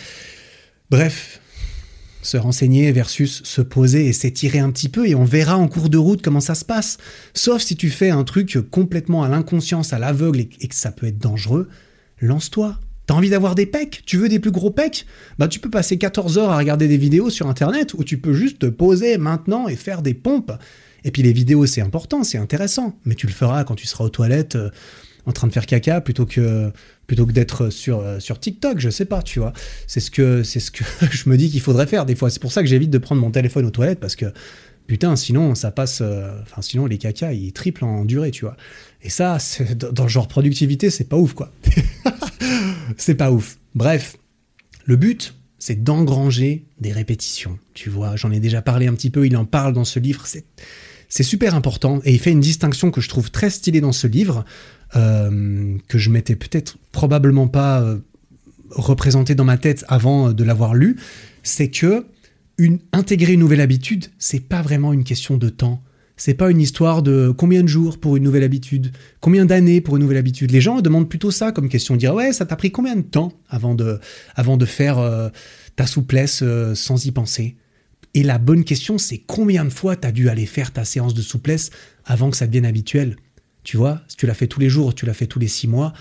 Bref, 0.89 1.39
se 2.21 2.37
renseigner 2.37 2.91
versus 2.91 3.41
se 3.43 3.61
poser 3.61 4.07
et 4.07 4.13
s'étirer 4.13 4.59
un 4.59 4.71
petit 4.71 4.89
peu 4.89 5.07
et 5.07 5.15
on 5.15 5.23
verra 5.23 5.57
en 5.57 5.67
cours 5.67 5.89
de 5.89 5.97
route 5.97 6.21
comment 6.21 6.39
ça 6.39 6.55
se 6.55 6.65
passe. 6.65 6.97
Sauf 7.33 7.61
si 7.61 7.75
tu 7.75 7.89
fais 7.89 8.09
un 8.09 8.23
truc 8.23 8.57
complètement 8.69 9.23
à 9.23 9.29
l'inconscience, 9.29 9.93
à 9.93 9.99
l'aveugle 9.99 10.41
et 10.41 10.67
que 10.67 10.75
ça 10.75 10.91
peut 10.91 11.07
être 11.07 11.17
dangereux, 11.19 11.69
lance-toi. 12.19 12.79
T'as 13.11 13.17
envie 13.17 13.29
d'avoir 13.29 13.55
des 13.55 13.65
pecs? 13.65 14.03
Tu 14.05 14.15
veux 14.15 14.29
des 14.29 14.39
plus 14.39 14.51
gros 14.51 14.71
pecs? 14.71 15.05
Bah 15.37 15.49
tu 15.49 15.59
peux 15.59 15.69
passer 15.69 15.97
14 15.97 16.37
heures 16.37 16.49
à 16.49 16.57
regarder 16.57 16.87
des 16.87 16.95
vidéos 16.95 17.29
sur 17.29 17.49
internet 17.49 17.93
ou 17.93 18.05
tu 18.05 18.17
peux 18.17 18.31
juste 18.31 18.59
te 18.59 18.67
poser 18.67 19.17
maintenant 19.17 19.67
et 19.67 19.75
faire 19.75 20.01
des 20.01 20.13
pompes. 20.13 20.53
Et 21.03 21.11
puis 21.11 21.21
les 21.21 21.33
vidéos 21.33 21.65
c'est 21.65 21.81
important, 21.81 22.23
c'est 22.23 22.37
intéressant, 22.37 22.97
mais 23.03 23.15
tu 23.15 23.27
le 23.27 23.33
feras 23.33 23.65
quand 23.65 23.75
tu 23.75 23.85
seras 23.85 24.05
aux 24.05 24.09
toilettes 24.09 24.55
euh, 24.55 24.69
en 25.25 25.33
train 25.33 25.47
de 25.47 25.51
faire 25.51 25.65
caca 25.65 25.99
plutôt 25.99 26.25
que 26.25 26.71
d'être 27.09 27.69
sur 27.69 27.99
euh, 27.99 28.21
sur 28.21 28.39
TikTok, 28.39 28.79
je 28.79 28.89
sais 28.89 29.03
pas, 29.03 29.21
tu 29.21 29.39
vois. 29.39 29.51
C'est 29.87 29.99
ce 29.99 30.09
que 30.09 30.43
c'est 30.43 30.61
ce 30.61 30.71
que 30.71 30.85
je 31.11 31.29
me 31.29 31.35
dis 31.35 31.49
qu'il 31.49 31.59
faudrait 31.59 31.87
faire 31.87 32.05
des 32.05 32.15
fois. 32.15 32.29
C'est 32.29 32.41
pour 32.41 32.53
ça 32.53 32.61
que 32.61 32.69
j'évite 32.69 32.91
de 32.91 32.97
prendre 32.97 33.19
mon 33.19 33.31
téléphone 33.31 33.65
aux 33.65 33.71
toilettes 33.71 33.99
parce 33.99 34.15
que 34.15 34.27
putain, 34.87 35.17
sinon 35.17 35.53
ça 35.53 35.71
passe 35.71 35.99
euh, 36.01 36.31
enfin 36.43 36.61
sinon 36.61 36.85
les 36.85 36.97
caca 36.97 37.33
ils 37.33 37.51
triplent 37.51 37.83
en 37.83 38.05
durée, 38.05 38.31
tu 38.31 38.45
vois. 38.45 38.55
Et 39.03 39.09
ça 39.09 39.37
dans 39.91 40.03
le 40.03 40.09
genre 40.09 40.27
productivité, 40.27 40.89
c'est 40.89 41.05
pas 41.05 41.17
ouf 41.17 41.33
quoi. 41.33 41.51
c'est 42.97 43.15
pas 43.15 43.31
ouf. 43.31 43.57
Bref, 43.73 44.17
le 44.85 44.95
but, 44.95 45.35
c'est 45.59 45.83
d'engranger 45.83 46.65
des 46.79 46.91
répétitions. 46.91 47.57
Tu 47.73 47.89
vois, 47.89 48.15
j'en 48.15 48.31
ai 48.31 48.39
déjà 48.39 48.61
parlé 48.61 48.87
un 48.87 48.93
petit 48.93 49.09
peu, 49.09 49.25
il 49.25 49.37
en 49.37 49.45
parle 49.45 49.73
dans 49.73 49.85
ce 49.85 49.99
livre. 49.99 50.25
C'est 51.09 51.23
super 51.23 51.55
important 51.55 51.99
et 52.03 52.13
il 52.13 52.19
fait 52.19 52.31
une 52.31 52.39
distinction 52.39 52.91
que 52.91 53.01
je 53.01 53.09
trouve 53.09 53.31
très 53.31 53.49
stylée 53.49 53.81
dans 53.81 53.91
ce 53.91 54.07
livre, 54.07 54.45
euh, 54.95 55.77
que 55.87 55.97
je 55.97 56.09
m'étais 56.09 56.35
peut-être 56.35 56.77
probablement 56.91 57.47
pas 57.47 57.81
euh, 57.81 57.99
représenté 58.71 59.35
dans 59.35 59.43
ma 59.43 59.57
tête 59.57 59.85
avant 59.87 60.29
euh, 60.29 60.33
de 60.33 60.43
l'avoir 60.43 60.73
lu. 60.73 60.97
C'est 61.43 61.69
que 61.69 62.05
une, 62.57 62.79
intégrer 62.91 63.33
une 63.33 63.39
nouvelle 63.39 63.61
habitude, 63.61 64.07
c'est 64.19 64.39
pas 64.39 64.61
vraiment 64.61 64.93
une 64.93 65.03
question 65.03 65.37
de 65.37 65.49
temps 65.49 65.81
c'est 66.21 66.35
pas 66.35 66.51
une 66.51 66.61
histoire 66.61 67.01
de 67.01 67.33
combien 67.35 67.63
de 67.63 67.67
jours 67.67 67.99
pour 67.99 68.15
une 68.15 68.21
nouvelle 68.21 68.43
habitude, 68.43 68.91
combien 69.21 69.43
d'années 69.43 69.81
pour 69.81 69.95
une 69.95 70.03
nouvelle 70.03 70.19
habitude. 70.19 70.51
Les 70.51 70.61
gens 70.61 70.79
demandent 70.79 71.09
plutôt 71.09 71.31
ça 71.31 71.51
comme 71.51 71.67
question, 71.67 71.95
dire 71.95 72.13
ouais, 72.13 72.31
ça 72.31 72.45
t'a 72.45 72.55
pris 72.55 72.69
combien 72.69 72.95
de 72.95 73.01
temps 73.01 73.33
avant 73.49 73.73
de, 73.73 73.99
avant 74.35 74.55
de 74.55 74.65
faire 74.67 74.99
euh, 74.99 75.29
ta 75.75 75.87
souplesse 75.87 76.41
euh, 76.43 76.75
sans 76.75 77.07
y 77.07 77.11
penser? 77.11 77.55
Et 78.13 78.21
la 78.21 78.37
bonne 78.37 78.65
question, 78.65 78.99
c'est 78.99 79.17
combien 79.17 79.65
de 79.65 79.71
fois 79.71 79.95
t'as 79.95 80.11
dû 80.11 80.29
aller 80.29 80.45
faire 80.45 80.71
ta 80.71 80.85
séance 80.85 81.15
de 81.15 81.23
souplesse 81.23 81.71
avant 82.05 82.29
que 82.29 82.37
ça 82.37 82.45
devienne 82.45 82.67
habituel? 82.67 83.15
Tu 83.63 83.77
vois, 83.77 84.01
si 84.07 84.15
tu 84.15 84.27
l'as 84.27 84.35
fait 84.35 84.45
tous 84.45 84.59
les 84.59 84.69
jours, 84.69 84.93
tu 84.93 85.07
l'as 85.07 85.15
fait 85.15 85.25
tous 85.25 85.39
les 85.39 85.47
six 85.47 85.67
mois, 85.67 85.91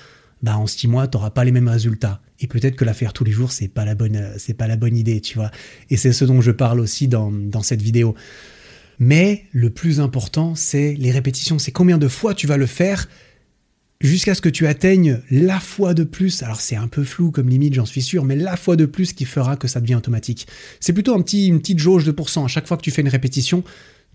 bah 0.43 0.59
en 0.59 0.67
six 0.67 0.87
mois, 0.87 1.09
t'auras 1.09 1.31
pas 1.31 1.45
les 1.45 1.53
mêmes 1.53 1.69
résultats. 1.69 2.21
Et 2.41 2.47
peut-être 2.47 2.77
que 2.77 2.85
la 2.85 2.93
faire 2.93 3.15
tous 3.15 3.25
les 3.25 3.33
jours, 3.33 3.53
c'est 3.53 3.69
pas 3.69 3.87
la 3.87 3.95
bonne, 3.95 4.33
c'est 4.37 4.53
pas 4.53 4.67
la 4.67 4.77
bonne 4.77 4.99
idée, 4.99 5.23
tu 5.23 5.39
vois. 5.39 5.51
Et 5.89 5.97
c'est 5.97 6.13
ce 6.13 6.27
dont 6.27 6.43
je 6.43 6.51
parle 6.51 6.79
aussi 6.79 7.09
dans, 7.09 7.33
dans 7.33 7.63
cette 7.63 7.81
vidéo. 7.81 8.15
Mais 9.01 9.47
le 9.51 9.71
plus 9.71 9.99
important, 9.99 10.55
c'est 10.55 10.95
les 10.95 11.11
répétitions. 11.11 11.59
C'est 11.59 11.73
combien 11.73 11.99
de 11.99 12.07
fois 12.07 12.35
tu 12.35 12.47
vas 12.47 12.59
le 12.59 12.67
faire 12.67 13.09
jusqu'à 14.03 14.35
ce 14.35 14.43
que 14.43 14.51
tu 14.51 14.67
atteignes 14.67 15.21
la 15.31 15.59
fois 15.59 15.95
de 15.95 16.05
plus. 16.05 16.43
Alors 16.43 16.61
c'est 16.61 16.77
un 16.77 16.87
peu 16.87 17.03
flou 17.03 17.31
comme 17.31 17.49
limite, 17.49 17.75
j'en 17.75 17.87
suis 17.87 18.03
sûr, 18.03 18.25
mais 18.25 18.37
la 18.37 18.57
fois 18.57 18.77
de 18.77 18.85
plus 18.85 19.15
qui 19.15 19.25
fera 19.25 19.57
que 19.57 19.69
ça 19.69 19.81
devient 19.81 19.95
automatique. 19.95 20.47
C'est 20.81 20.93
plutôt 20.93 21.15
un 21.15 21.23
petit, 21.23 21.49
une 21.49 21.61
petite 21.61 21.79
jauge 21.79 22.05
de 22.05 22.11
pourcent. 22.11 22.45
À 22.45 22.49
chaque 22.49 22.67
fois 22.67 22.77
que 22.77 22.83
tu 22.83 22.91
fais 22.91 23.01
une 23.01 23.09
répétition, 23.09 23.65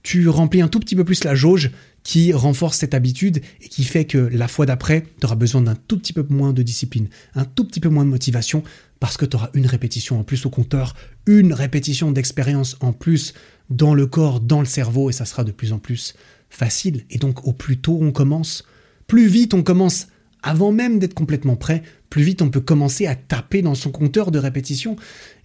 tu 0.03 0.29
remplis 0.29 0.61
un 0.61 0.67
tout 0.67 0.79
petit 0.79 0.95
peu 0.95 1.03
plus 1.03 1.23
la 1.23 1.33
jauge 1.33 1.71
qui 2.03 2.31
renforce 2.31 2.77
cette 2.77 2.93
habitude 2.93 3.41
et 3.61 3.67
qui 3.67 3.83
fait 3.83 4.05
que 4.05 4.19
la 4.19 4.47
fois 4.47 4.67
d'après, 4.67 5.01
tu 5.19 5.25
auras 5.25 5.36
besoin 5.36 5.61
d'un 5.61 5.73
tout 5.73 5.97
petit 5.97 6.13
peu 6.13 6.23
moins 6.29 6.53
de 6.53 6.61
discipline, 6.61 7.07
un 7.33 7.45
tout 7.45 7.65
petit 7.65 7.79
peu 7.79 7.89
moins 7.89 8.05
de 8.05 8.09
motivation, 8.11 8.63
parce 8.99 9.17
que 9.17 9.25
tu 9.25 9.36
auras 9.36 9.49
une 9.55 9.65
répétition 9.65 10.19
en 10.19 10.23
plus 10.23 10.45
au 10.45 10.51
compteur, 10.51 10.95
une 11.25 11.53
répétition 11.53 12.11
d'expérience 12.11 12.77
en 12.81 12.93
plus 12.93 13.33
dans 13.70 13.93
le 13.93 14.07
corps, 14.07 14.39
dans 14.39 14.59
le 14.59 14.66
cerveau, 14.66 15.09
et 15.09 15.13
ça 15.13 15.26
sera 15.26 15.43
de 15.43 15.51
plus 15.51 15.74
en 15.74 15.80
plus 15.80 16.16
facile. 16.49 17.05
Et 17.09 17.18
donc 17.18 17.47
au 17.47 17.53
plus 17.53 17.78
tôt 17.78 17.99
on 18.01 18.11
commence, 18.11 18.63
plus 19.07 19.28
vite 19.28 19.53
on 19.53 19.63
commence, 19.63 20.07
avant 20.41 20.72
même 20.72 20.99
d'être 20.99 21.13
complètement 21.13 21.55
prêt, 21.55 21.82
plus 22.09 22.24
vite 22.24 22.41
on 22.41 22.49
peut 22.49 22.61
commencer 22.61 23.07
à 23.07 23.16
taper 23.16 23.61
dans 23.61 23.76
son 23.76 23.91
compteur 23.91 24.32
de 24.32 24.39
répétition. 24.39 24.95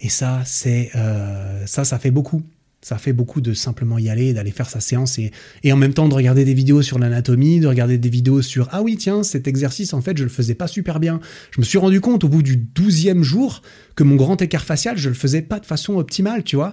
Et 0.01 0.09
ça, 0.09 0.43
c'est 0.45 0.91
euh, 0.95 1.66
ça, 1.66 1.85
ça 1.85 1.99
fait 1.99 2.11
beaucoup. 2.11 2.43
Ça 2.83 2.97
fait 2.97 3.12
beaucoup 3.12 3.43
de 3.43 3.53
simplement 3.53 3.99
y 3.99 4.09
aller, 4.09 4.33
d'aller 4.33 4.53
faire 4.53 4.71
sa 4.71 4.81
séance 4.81 5.18
et, 5.18 5.33
et, 5.64 5.71
en 5.71 5.77
même 5.77 5.93
temps 5.93 6.09
de 6.09 6.14
regarder 6.14 6.47
des 6.47 6.55
vidéos 6.55 6.81
sur 6.81 6.99
l'anatomie, 6.99 7.61
de 7.61 7.66
regarder 7.66 7.99
des 7.99 8.09
vidéos 8.09 8.41
sur 8.41 8.71
ah 8.73 8.81
oui 8.81 8.97
tiens 8.97 9.23
cet 9.23 9.47
exercice 9.47 9.93
en 9.93 10.01
fait 10.01 10.16
je 10.16 10.23
le 10.23 10.31
faisais 10.31 10.55
pas 10.55 10.66
super 10.66 10.99
bien. 10.99 11.21
Je 11.51 11.61
me 11.61 11.64
suis 11.66 11.77
rendu 11.77 12.01
compte 12.01 12.25
au 12.25 12.29
bout 12.29 12.43
du 12.43 12.57
douzième 12.57 13.23
jour 13.23 13.61
que 13.97 14.03
mon 14.03 14.16
grand 14.16 14.41
écart 14.41 14.64
facial 14.64 14.97
je 14.97 15.11
le 15.11 15.14
faisais 15.14 15.43
pas 15.43 15.61
de 15.61 15.66
façon 15.66 15.97
optimale, 15.97 16.43
tu 16.43 16.57
vois. 16.57 16.73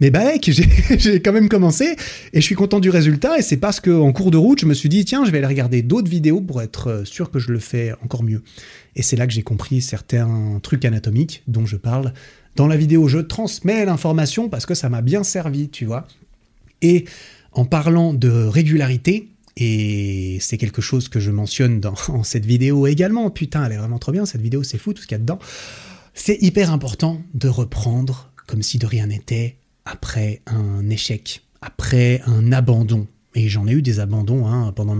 Mais 0.00 0.10
bah 0.10 0.24
mec, 0.24 0.48
j'ai 0.98 1.20
quand 1.20 1.32
même 1.32 1.48
commencé 1.48 1.96
et 2.32 2.40
je 2.40 2.44
suis 2.44 2.54
content 2.54 2.78
du 2.78 2.88
résultat 2.88 3.38
et 3.38 3.42
c'est 3.42 3.56
parce 3.56 3.80
qu'en 3.80 4.12
cours 4.12 4.30
de 4.30 4.36
route, 4.36 4.60
je 4.60 4.66
me 4.66 4.74
suis 4.74 4.88
dit 4.88 5.04
tiens, 5.04 5.24
je 5.24 5.30
vais 5.30 5.38
aller 5.38 5.46
regarder 5.46 5.82
d'autres 5.82 6.08
vidéos 6.08 6.40
pour 6.40 6.62
être 6.62 6.88
euh, 6.88 7.04
sûr 7.04 7.30
que 7.30 7.38
je 7.40 7.50
le 7.50 7.58
fais 7.58 7.92
encore 8.04 8.22
mieux. 8.22 8.42
Et 8.94 9.02
c'est 9.02 9.16
là 9.16 9.26
que 9.26 9.32
j'ai 9.32 9.42
compris 9.42 9.82
certains 9.82 10.60
trucs 10.62 10.84
anatomiques 10.84 11.42
dont 11.48 11.66
je 11.66 11.76
parle. 11.76 12.12
Dans 12.54 12.68
la 12.68 12.76
vidéo, 12.76 13.08
je 13.08 13.18
transmets 13.18 13.84
l'information 13.84 14.48
parce 14.48 14.66
que 14.66 14.74
ça 14.74 14.88
m'a 14.88 15.02
bien 15.02 15.24
servi, 15.24 15.68
tu 15.68 15.84
vois. 15.84 16.06
Et 16.80 17.04
en 17.52 17.64
parlant 17.64 18.14
de 18.14 18.30
régularité, 18.30 19.28
et 19.56 20.38
c'est 20.40 20.58
quelque 20.58 20.80
chose 20.80 21.08
que 21.08 21.18
je 21.18 21.32
mentionne 21.32 21.80
dans 21.80 21.94
cette 22.22 22.46
vidéo 22.46 22.86
également, 22.86 23.30
putain, 23.30 23.64
elle 23.64 23.72
est 23.72 23.76
vraiment 23.76 23.98
trop 23.98 24.12
bien, 24.12 24.26
cette 24.26 24.42
vidéo, 24.42 24.62
c'est 24.62 24.78
fou 24.78 24.92
tout 24.92 25.02
ce 25.02 25.08
qu'il 25.08 25.16
y 25.16 25.20
a 25.20 25.22
dedans. 25.22 25.40
C'est 26.14 26.40
hyper 26.40 26.72
important 26.72 27.20
de 27.34 27.48
reprendre 27.48 28.30
comme 28.46 28.62
si 28.62 28.78
de 28.78 28.86
rien 28.86 29.06
n'était 29.06 29.57
après 29.90 30.42
un 30.46 30.88
échec, 30.90 31.42
après 31.60 32.22
un 32.26 32.52
abandon. 32.52 33.06
Et 33.34 33.48
j'en 33.48 33.68
ai 33.68 33.72
eu 33.72 33.82
des 33.82 34.00
abandons 34.00 34.46
hein, 34.46 34.72
pendant 34.72 34.96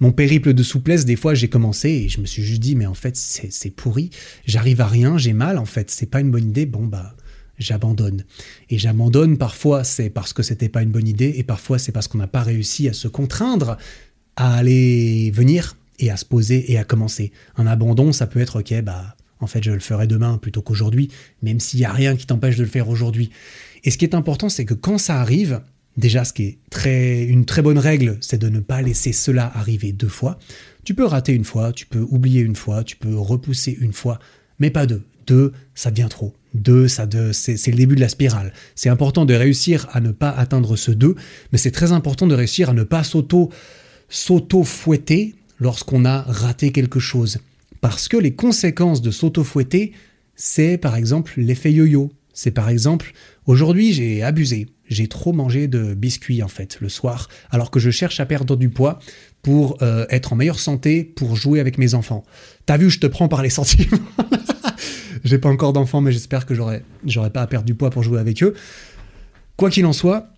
mon 0.00 0.12
périple 0.12 0.52
de 0.52 0.62
souplesse. 0.62 1.04
Des 1.04 1.16
fois, 1.16 1.34
j'ai 1.34 1.48
commencé 1.48 1.88
et 1.88 2.08
je 2.08 2.20
me 2.20 2.26
suis 2.26 2.42
juste 2.42 2.60
dit, 2.60 2.76
mais 2.76 2.86
en 2.86 2.94
fait, 2.94 3.16
c'est 3.16 3.70
pourri. 3.70 4.10
J'arrive 4.46 4.80
à 4.80 4.86
rien, 4.86 5.18
j'ai 5.18 5.32
mal. 5.32 5.58
En 5.58 5.64
fait, 5.64 5.90
c'est 5.90 6.06
pas 6.06 6.20
une 6.20 6.30
bonne 6.30 6.48
idée. 6.50 6.66
Bon, 6.66 6.86
bah, 6.86 7.14
j'abandonne. 7.60 8.24
Et 8.70 8.78
j'abandonne 8.78 9.38
parfois, 9.38 9.84
c'est 9.84 10.10
parce 10.10 10.32
que 10.32 10.42
c'était 10.42 10.68
pas 10.68 10.82
une 10.82 10.90
bonne 10.90 11.06
idée, 11.06 11.34
et 11.36 11.44
parfois 11.44 11.78
c'est 11.78 11.92
parce 11.92 12.08
qu'on 12.08 12.18
n'a 12.18 12.26
pas 12.26 12.42
réussi 12.42 12.88
à 12.88 12.92
se 12.92 13.06
contraindre 13.06 13.76
à 14.36 14.56
aller 14.56 15.30
venir 15.30 15.76
et 15.98 16.10
à 16.10 16.16
se 16.16 16.24
poser 16.24 16.72
et 16.72 16.78
à 16.78 16.84
commencer. 16.84 17.30
Un 17.56 17.66
abandon, 17.66 18.12
ça 18.12 18.26
peut 18.26 18.40
être 18.40 18.60
ok, 18.60 18.82
bah 18.82 19.16
en 19.38 19.46
fait 19.46 19.62
je 19.62 19.70
le 19.70 19.80
ferai 19.80 20.06
demain 20.06 20.38
plutôt 20.38 20.62
qu'aujourd'hui, 20.62 21.10
même 21.42 21.60
s'il 21.60 21.80
n'y 21.80 21.86
a 21.86 21.92
rien 21.92 22.16
qui 22.16 22.26
t'empêche 22.26 22.56
de 22.56 22.62
le 22.62 22.68
faire 22.68 22.88
aujourd'hui. 22.88 23.30
Et 23.84 23.90
ce 23.90 23.98
qui 23.98 24.04
est 24.04 24.14
important, 24.14 24.48
c'est 24.48 24.64
que 24.64 24.74
quand 24.74 24.98
ça 24.98 25.20
arrive, 25.20 25.60
déjà 25.96 26.24
ce 26.24 26.32
qui 26.32 26.44
est 26.44 26.58
très, 26.70 27.24
une 27.24 27.44
très 27.44 27.62
bonne 27.62 27.78
règle, 27.78 28.18
c'est 28.20 28.38
de 28.38 28.48
ne 28.48 28.60
pas 28.60 28.82
laisser 28.82 29.12
cela 29.12 29.50
arriver 29.54 29.92
deux 29.92 30.08
fois. 30.08 30.38
Tu 30.84 30.94
peux 30.94 31.04
rater 31.04 31.32
une 31.32 31.44
fois, 31.44 31.72
tu 31.72 31.86
peux 31.86 32.06
oublier 32.10 32.40
une 32.40 32.56
fois, 32.56 32.84
tu 32.84 32.96
peux 32.96 33.16
repousser 33.16 33.76
une 33.80 33.92
fois, 33.92 34.18
mais 34.58 34.70
pas 34.70 34.86
deux. 34.86 35.02
Deux, 35.26 35.52
ça 35.74 35.90
devient 35.90 36.08
trop. 36.10 36.34
Deux, 36.54 36.88
ça 36.88 37.06
c'est 37.32 37.66
le 37.68 37.76
début 37.76 37.94
de 37.94 38.00
la 38.00 38.08
spirale. 38.08 38.52
C'est 38.74 38.88
important 38.88 39.24
de 39.24 39.34
réussir 39.34 39.86
à 39.92 40.00
ne 40.00 40.10
pas 40.10 40.30
atteindre 40.30 40.76
ce 40.76 40.90
deux, 40.90 41.14
mais 41.52 41.58
c'est 41.58 41.70
très 41.70 41.92
important 41.92 42.26
de 42.26 42.34
réussir 42.34 42.70
à 42.70 42.74
ne 42.74 42.82
pas 42.82 43.04
s'auto 43.04 43.50
s'auto-fouetter 44.08 45.36
lorsqu'on 45.60 46.04
a 46.04 46.22
raté 46.22 46.72
quelque 46.72 46.98
chose. 46.98 47.38
Parce 47.80 48.08
que 48.08 48.16
les 48.16 48.34
conséquences 48.34 49.02
de 49.02 49.12
s'auto-fouetter, 49.12 49.92
c'est 50.34 50.78
par 50.78 50.96
exemple 50.96 51.34
l'effet 51.36 51.72
yo-yo. 51.72 52.10
C'est 52.32 52.50
par 52.50 52.68
exemple, 52.68 53.12
aujourd'hui 53.46 53.92
j'ai 53.92 54.22
abusé, 54.22 54.68
j'ai 54.88 55.08
trop 55.08 55.32
mangé 55.32 55.68
de 55.68 55.94
biscuits 55.94 56.42
en 56.42 56.48
fait 56.48 56.78
le 56.80 56.88
soir, 56.88 57.28
alors 57.50 57.70
que 57.70 57.80
je 57.80 57.90
cherche 57.90 58.20
à 58.20 58.26
perdre 58.26 58.56
du 58.56 58.70
poids 58.70 58.98
pour 59.42 59.78
euh, 59.82 60.06
être 60.10 60.32
en 60.32 60.36
meilleure 60.36 60.58
santé, 60.58 61.04
pour 61.04 61.36
jouer 61.36 61.60
avec 61.60 61.78
mes 61.78 61.94
enfants. 61.94 62.24
T'as 62.66 62.76
vu, 62.76 62.90
je 62.90 63.00
te 63.00 63.06
prends 63.06 63.28
par 63.28 63.42
les 63.42 63.50
sentiments. 63.60 63.98
J'ai 65.24 65.38
pas 65.38 65.48
encore 65.48 65.72
d'enfants, 65.72 66.00
mais 66.00 66.12
j'espère 66.12 66.46
que 66.46 66.54
j'aurai, 66.54 66.82
j'aurai 67.04 67.30
pas 67.30 67.42
à 67.42 67.46
perdre 67.46 67.66
du 67.66 67.74
poids 67.74 67.90
pour 67.90 68.02
jouer 68.02 68.20
avec 68.20 68.42
eux. 68.42 68.54
Quoi 69.56 69.70
qu'il 69.70 69.84
en 69.84 69.92
soit, 69.92 70.30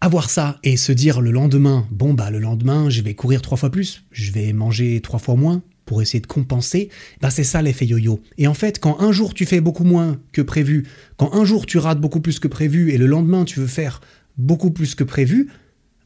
avoir 0.00 0.30
ça 0.30 0.58
et 0.64 0.76
se 0.76 0.92
dire 0.92 1.20
le 1.20 1.30
lendemain, 1.30 1.86
bon 1.90 2.14
bah 2.14 2.30
le 2.30 2.38
lendemain, 2.38 2.90
je 2.90 3.02
vais 3.02 3.14
courir 3.14 3.42
trois 3.42 3.58
fois 3.58 3.70
plus, 3.70 4.04
je 4.10 4.32
vais 4.32 4.52
manger 4.52 5.00
trois 5.00 5.18
fois 5.18 5.36
moins 5.36 5.62
pour 5.84 6.02
essayer 6.02 6.20
de 6.20 6.26
compenser, 6.26 6.88
bah 7.20 7.30
c'est 7.30 7.44
ça 7.44 7.62
l'effet 7.62 7.86
yo-yo. 7.86 8.20
Et 8.38 8.46
en 8.46 8.54
fait, 8.54 8.78
quand 8.78 9.00
un 9.00 9.12
jour 9.12 9.34
tu 9.34 9.46
fais 9.46 9.60
beaucoup 9.60 9.84
moins 9.84 10.20
que 10.32 10.42
prévu, 10.42 10.86
quand 11.16 11.34
un 11.34 11.44
jour 11.44 11.66
tu 11.66 11.78
rates 11.78 12.00
beaucoup 12.00 12.20
plus 12.20 12.38
que 12.38 12.48
prévu 12.48 12.90
et 12.90 12.98
le 12.98 13.06
lendemain 13.06 13.44
tu 13.44 13.60
veux 13.60 13.66
faire 13.66 14.00
beaucoup 14.38 14.70
plus 14.70 14.94
que 14.94 15.04
prévu, 15.04 15.48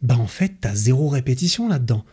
bah 0.03 0.16
en 0.18 0.27
fait, 0.27 0.55
t'as 0.61 0.74
zéro 0.74 1.09
répétition 1.09 1.68
là-dedans 1.68 2.05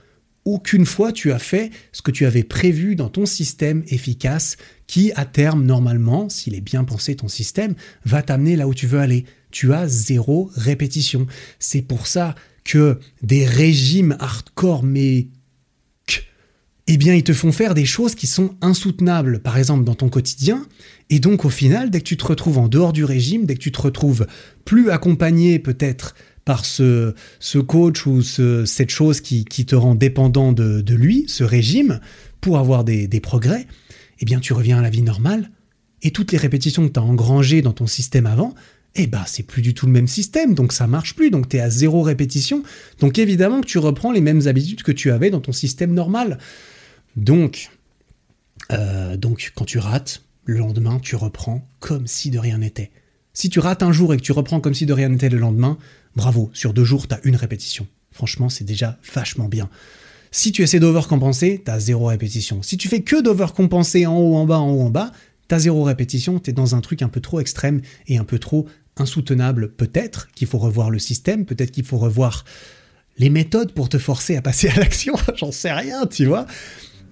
aucune 0.46 0.86
fois 0.86 1.12
tu 1.12 1.32
as 1.32 1.40
fait 1.40 1.72
ce 1.92 2.02
que 2.02 2.12
tu 2.12 2.26
avais 2.26 2.44
prévu 2.44 2.96
dans 2.96 3.10
ton 3.10 3.26
système 3.26 3.84
efficace 3.88 4.58
qui, 4.88 5.12
à 5.14 5.26
terme, 5.26 5.66
normalement, 5.66 6.30
s'il 6.30 6.56
est 6.56 6.62
bien 6.62 6.84
pensé 6.84 7.16
ton 7.16 7.28
système, 7.28 7.76
va 8.06 8.22
t'amener 8.22 8.56
là 8.56 8.68
où 8.68 8.74
tu 8.74 8.88
veux 8.88 9.00
aller. 9.00 9.26
Tu 9.52 9.74
as 9.74 9.88
zéro 9.88 10.52
répétition. 10.56 11.28
C'est 11.60 11.82
pour 11.82 12.08
ça 12.08 12.36
que 12.64 13.00
des 13.22 13.46
régimes 13.46 14.16
hardcore, 14.20 14.84
mais 14.84 15.28
eh 16.88 16.98
bien, 16.98 17.14
ils 17.14 17.24
te 17.24 17.34
font 17.34 17.52
faire 17.52 17.74
des 17.74 17.86
choses 17.86 18.14
qui 18.14 18.28
sont 18.28 18.56
insoutenables, 18.62 19.40
par 19.40 19.58
exemple 19.58 19.86
dans 19.86 19.96
ton 19.96 20.10
quotidien. 20.10 20.66
Et 21.10 21.20
donc, 21.20 21.46
au 21.46 21.50
final, 21.50 21.90
dès 21.90 22.00
que 22.00 22.06
tu 22.06 22.18
te 22.18 22.26
retrouves 22.26 22.58
en 22.58 22.68
dehors 22.68 22.92
du 22.92 23.06
régime, 23.06 23.46
dès 23.46 23.56
que 23.56 23.62
tu 23.62 23.72
te 23.72 23.82
retrouves 23.82 24.28
plus 24.66 24.90
accompagné 24.90 25.60
peut-être 25.60 26.14
par 26.46 26.66
ce, 26.66 27.14
ce 27.40 27.58
coach 27.58 28.06
ou 28.06 28.22
cette 28.22 28.90
chose 28.90 29.22
qui, 29.22 29.46
te 29.46 29.76
rend 29.76 29.96
dépendant 29.96 30.52
de, 30.52 30.94
lui, 30.94 31.26
ce 31.28 31.44
régime, 31.44 32.00
pour 32.42 32.58
avoir 32.58 32.84
des, 32.84 33.08
progrès, 33.22 33.66
eh 34.20 34.26
bien 34.26 34.40
tu 34.40 34.54
reviens 34.54 34.80
à 34.80 34.82
la 34.82 34.90
vie 34.90 35.02
normale 35.02 35.50
et 36.02 36.12
toutes 36.12 36.34
les 36.34 36.38
répétitions 36.38 36.86
que 36.88 36.94
tu 36.94 37.00
as 37.00 37.04
engrangées 37.04 37.62
dans 37.62 37.72
ton 37.72 37.88
système 37.88 38.26
avant, 38.26 38.54
eh 38.96 39.08
ben 39.08 39.24
c'est 39.26 39.44
plus 39.44 39.62
du 39.62 39.74
tout 39.74 39.86
le 39.86 39.92
même 39.94 40.08
système, 40.08 40.54
donc 40.54 40.74
ça 40.74 40.86
marche 40.86 41.16
plus, 41.16 41.32
donc 41.32 41.48
tu 41.48 41.58
es 41.58 41.60
à 41.62 41.70
zéro 41.70 42.02
répétition, 42.02 42.62
donc 43.00 43.18
évidemment 43.18 43.62
que 43.62 43.66
tu 43.66 43.78
reprends 43.78 44.12
les 44.12 44.22
mêmes 44.22 44.46
habitudes 44.46 44.84
que 44.84 44.92
tu 44.92 45.12
avais 45.12 45.30
dans 45.30 45.40
ton 45.40 45.54
système 45.54 45.94
normal. 45.94 46.38
Donc, 47.16 47.72
euh, 48.72 49.18
donc 49.18 49.52
quand 49.56 49.66
tu 49.66 49.78
rates, 49.78 50.24
le 50.46 50.58
lendemain 50.58 51.00
tu 51.00 51.16
reprends 51.16 51.68
comme 51.80 52.08
si 52.08 52.30
de 52.30 52.40
rien 52.40 52.60
n'était. 52.60 52.92
Si 53.34 53.50
tu 53.50 53.60
rates 53.60 53.84
un 53.84 53.92
jour 53.92 54.14
et 54.14 54.18
que 54.18 54.22
tu 54.22 54.32
reprends 54.32 54.60
comme 54.60 54.74
si 54.74 54.86
de 54.86 54.94
rien 54.94 55.10
n'était 55.10 55.30
le 55.30 55.40
lendemain, 55.40 55.78
bravo, 56.16 56.52
sur 56.54 56.74
deux 56.74 56.84
jours, 56.84 57.08
tu 57.08 57.16
as 57.16 57.20
une 57.24 57.36
répétition. 57.36 57.88
Franchement, 58.12 58.50
c'est 58.50 58.64
déjà 58.64 59.00
vachement 59.14 59.48
bien. 59.48 59.70
Si 60.30 60.52
tu 60.52 60.62
essaies 60.62 60.80
d'overcompenser, 60.80 61.62
tu 61.64 61.72
as 61.72 61.80
zéro 61.80 62.06
répétition. 62.08 62.62
Si 62.62 62.78
tu 62.78 62.88
fais 62.88 63.02
que 63.02 63.22
d'overcompenser 63.22 64.06
en 64.06 64.18
haut, 64.18 64.36
en 64.36 64.46
bas, 64.46 64.60
en 64.60 64.72
haut, 64.72 64.82
en 64.82 64.90
bas, 64.90 65.12
tu 65.48 65.56
as 65.56 65.60
zéro 65.60 65.84
répétition, 65.84 66.40
tu 66.40 66.52
es 66.52 66.54
dans 66.54 66.76
un 66.76 66.82
truc 66.82 67.02
un 67.02 67.10
peu 67.10 67.22
trop 67.22 67.40
extrême 67.40 67.82
et 68.08 68.18
un 68.18 68.24
peu 68.24 68.40
trop 68.40 68.68
insoutenable. 68.98 69.72
Peut-être 69.72 70.30
qu'il 70.32 70.48
faut 70.48 70.60
revoir 70.60 70.90
le 70.90 71.00
système, 71.00 71.46
peut-être 71.46 71.72
qu'il 71.72 71.86
faut 71.86 71.98
revoir 71.98 72.46
les 73.18 73.30
méthodes 73.30 73.74
pour 73.74 73.90
te 73.90 73.98
forcer 73.98 74.36
à 74.36 74.42
passer 74.42 74.70
à 74.70 74.80
l'action, 74.80 75.14
j'en 75.36 75.52
sais 75.52 75.72
rien, 75.72 76.06
tu 76.08 76.26
vois. 76.26 76.48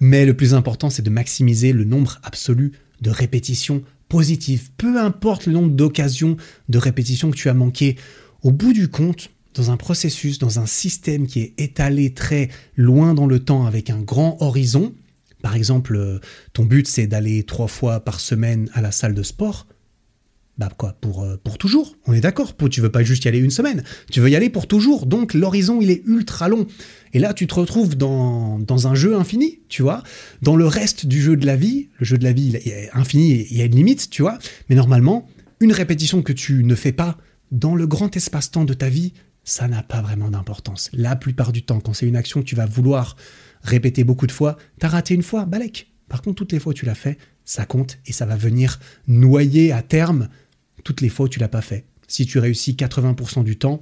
Mais 0.04 0.26
le 0.26 0.34
plus 0.34 0.52
important, 0.52 0.90
c'est 0.90 1.02
de 1.02 1.10
maximiser 1.10 1.72
le 1.72 1.84
nombre 1.84 2.18
absolu 2.24 2.72
de 3.02 3.10
répétitions 3.10 3.84
positif, 4.08 4.72
peu 4.76 4.98
importe 4.98 5.46
le 5.46 5.52
nombre 5.52 5.70
d'occasions 5.70 6.36
de 6.68 6.76
répétition 6.76 7.30
que 7.30 7.36
tu 7.36 7.48
as 7.48 7.54
manqué, 7.54 7.96
au 8.42 8.50
bout 8.50 8.72
du 8.72 8.88
compte, 8.88 9.30
dans 9.54 9.70
un 9.70 9.76
processus, 9.76 10.40
dans 10.40 10.58
un 10.58 10.66
système 10.66 11.28
qui 11.28 11.40
est 11.40 11.54
étalé 11.56 12.12
très 12.12 12.48
loin 12.76 13.14
dans 13.14 13.28
le 13.28 13.38
temps 13.38 13.64
avec 13.64 13.90
un 13.90 14.00
grand 14.00 14.36
horizon, 14.40 14.92
par 15.40 15.54
exemple, 15.54 15.94
euh, 15.94 16.18
ton 16.52 16.64
but 16.64 16.88
c'est 16.88 17.06
d'aller 17.06 17.44
trois 17.44 17.68
fois 17.68 18.00
par 18.00 18.18
semaine 18.18 18.68
à 18.74 18.82
la 18.82 18.90
salle 18.90 19.14
de 19.14 19.22
sport, 19.22 19.68
bah 20.58 20.68
quoi, 20.76 20.96
pour, 21.00 21.22
euh, 21.22 21.36
pour 21.42 21.56
toujours, 21.56 21.96
on 22.06 22.12
est 22.12 22.20
d'accord, 22.20 22.54
tu 22.70 22.80
veux 22.80 22.92
pas 22.92 23.02
juste 23.02 23.24
y 23.24 23.28
aller 23.28 23.38
une 23.38 23.50
semaine, 23.50 23.82
tu 24.10 24.20
veux 24.20 24.28
y 24.28 24.36
aller 24.36 24.50
pour 24.50 24.66
toujours, 24.66 25.06
donc 25.06 25.32
l'horizon 25.32 25.80
il 25.80 25.90
est 25.90 26.02
ultra 26.06 26.48
long. 26.48 26.66
Et 27.14 27.18
là 27.18 27.32
tu 27.32 27.46
te 27.46 27.54
retrouves 27.54 27.96
dans, 27.96 28.58
dans 28.58 28.86
un 28.86 28.94
jeu 28.94 29.16
infini, 29.16 29.60
tu 29.68 29.82
vois, 29.82 30.02
dans 30.42 30.56
le 30.56 30.66
reste 30.66 31.06
du 31.06 31.22
jeu 31.22 31.36
de 31.36 31.46
la 31.46 31.56
vie, 31.56 31.88
le 31.98 32.04
jeu 32.04 32.18
de 32.18 32.24
la 32.24 32.32
vie 32.32 32.48
il 32.48 32.56
est 32.56 32.90
infini, 32.92 33.46
il 33.50 33.56
y 33.56 33.62
a 33.62 33.64
une 33.64 33.74
limite, 33.74 34.10
tu 34.10 34.22
vois, 34.22 34.38
mais 34.68 34.76
normalement, 34.76 35.26
une 35.60 35.72
répétition 35.72 36.22
que 36.22 36.32
tu 36.32 36.64
ne 36.64 36.74
fais 36.74 36.92
pas 36.92 37.16
dans 37.50 37.74
le 37.74 37.86
grand 37.86 38.14
espace-temps 38.16 38.64
de 38.64 38.74
ta 38.74 38.88
vie, 38.88 39.12
ça 39.44 39.68
n'a 39.68 39.82
pas 39.82 40.02
vraiment 40.02 40.30
d'importance. 40.30 40.90
La 40.92 41.16
plupart 41.16 41.52
du 41.52 41.62
temps, 41.62 41.80
quand 41.80 41.92
c'est 41.92 42.06
une 42.06 42.16
action 42.16 42.40
que 42.40 42.46
tu 42.46 42.56
vas 42.56 42.66
vouloir 42.66 43.16
répéter 43.62 44.04
beaucoup 44.04 44.26
de 44.26 44.32
fois, 44.32 44.56
t'as 44.78 44.88
raté 44.88 45.14
une 45.14 45.22
fois, 45.22 45.44
balèque. 45.44 45.92
Par 46.08 46.22
contre, 46.22 46.36
toutes 46.36 46.52
les 46.52 46.58
fois 46.58 46.70
où 46.70 46.74
tu 46.74 46.84
l'as 46.84 46.94
fait, 46.94 47.18
ça 47.44 47.64
compte 47.64 47.98
et 48.06 48.12
ça 48.12 48.26
va 48.26 48.36
venir 48.36 48.78
noyer 49.08 49.72
à 49.72 49.82
terme 49.82 50.28
toutes 50.84 51.00
les 51.00 51.08
fois 51.08 51.26
où 51.26 51.28
tu 51.28 51.38
l'as 51.38 51.48
pas 51.48 51.62
fait. 51.62 51.84
Si 52.08 52.26
tu 52.26 52.38
réussis 52.38 52.74
80% 52.74 53.44
du 53.44 53.56
temps, 53.56 53.80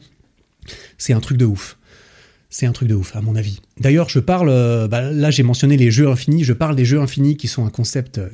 c'est 0.98 1.12
un 1.12 1.20
truc 1.20 1.36
de 1.38 1.44
ouf. 1.44 1.78
C'est 2.48 2.66
un 2.66 2.72
truc 2.72 2.88
de 2.88 2.94
ouf, 2.94 3.14
à 3.14 3.20
mon 3.20 3.36
avis. 3.36 3.60
D'ailleurs, 3.78 4.08
je 4.08 4.18
parle, 4.18 4.48
euh, 4.50 4.88
bah, 4.88 5.12
là 5.12 5.30
j'ai 5.30 5.44
mentionné 5.44 5.76
les 5.76 5.90
jeux 5.90 6.08
infinis, 6.08 6.42
je 6.42 6.52
parle 6.52 6.74
des 6.74 6.84
jeux 6.84 7.00
infinis 7.00 7.36
qui 7.36 7.46
sont 7.46 7.64
un 7.64 7.70
concept 7.70 8.18
euh, 8.18 8.28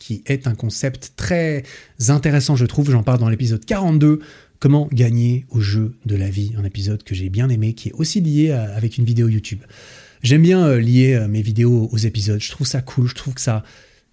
qui 0.00 0.22
est 0.26 0.48
un 0.48 0.54
concept 0.54 1.12
très 1.16 1.62
intéressant, 2.08 2.56
je 2.56 2.66
trouve. 2.66 2.90
J'en 2.90 3.04
parle 3.04 3.20
dans 3.20 3.28
l'épisode 3.28 3.64
42, 3.64 4.18
comment 4.58 4.88
gagner 4.92 5.46
au 5.50 5.60
jeu 5.60 5.94
de 6.04 6.16
la 6.16 6.28
vie, 6.28 6.52
un 6.58 6.64
épisode 6.64 7.04
que 7.04 7.14
j'ai 7.14 7.28
bien 7.28 7.48
aimé, 7.48 7.74
qui 7.74 7.90
est 7.90 7.94
aussi 7.94 8.20
lié 8.20 8.50
avec 8.50 8.98
une 8.98 9.04
vidéo 9.04 9.28
YouTube. 9.28 9.60
J'aime 10.22 10.42
bien 10.42 10.66
euh, 10.66 10.80
lier 10.80 11.24
mes 11.28 11.42
vidéos 11.42 11.88
aux 11.92 11.98
épisodes, 11.98 12.42
je 12.42 12.50
trouve 12.50 12.66
ça 12.66 12.82
cool, 12.82 13.08
je 13.08 13.14
trouve 13.14 13.34
que 13.34 13.40
ça, 13.40 13.62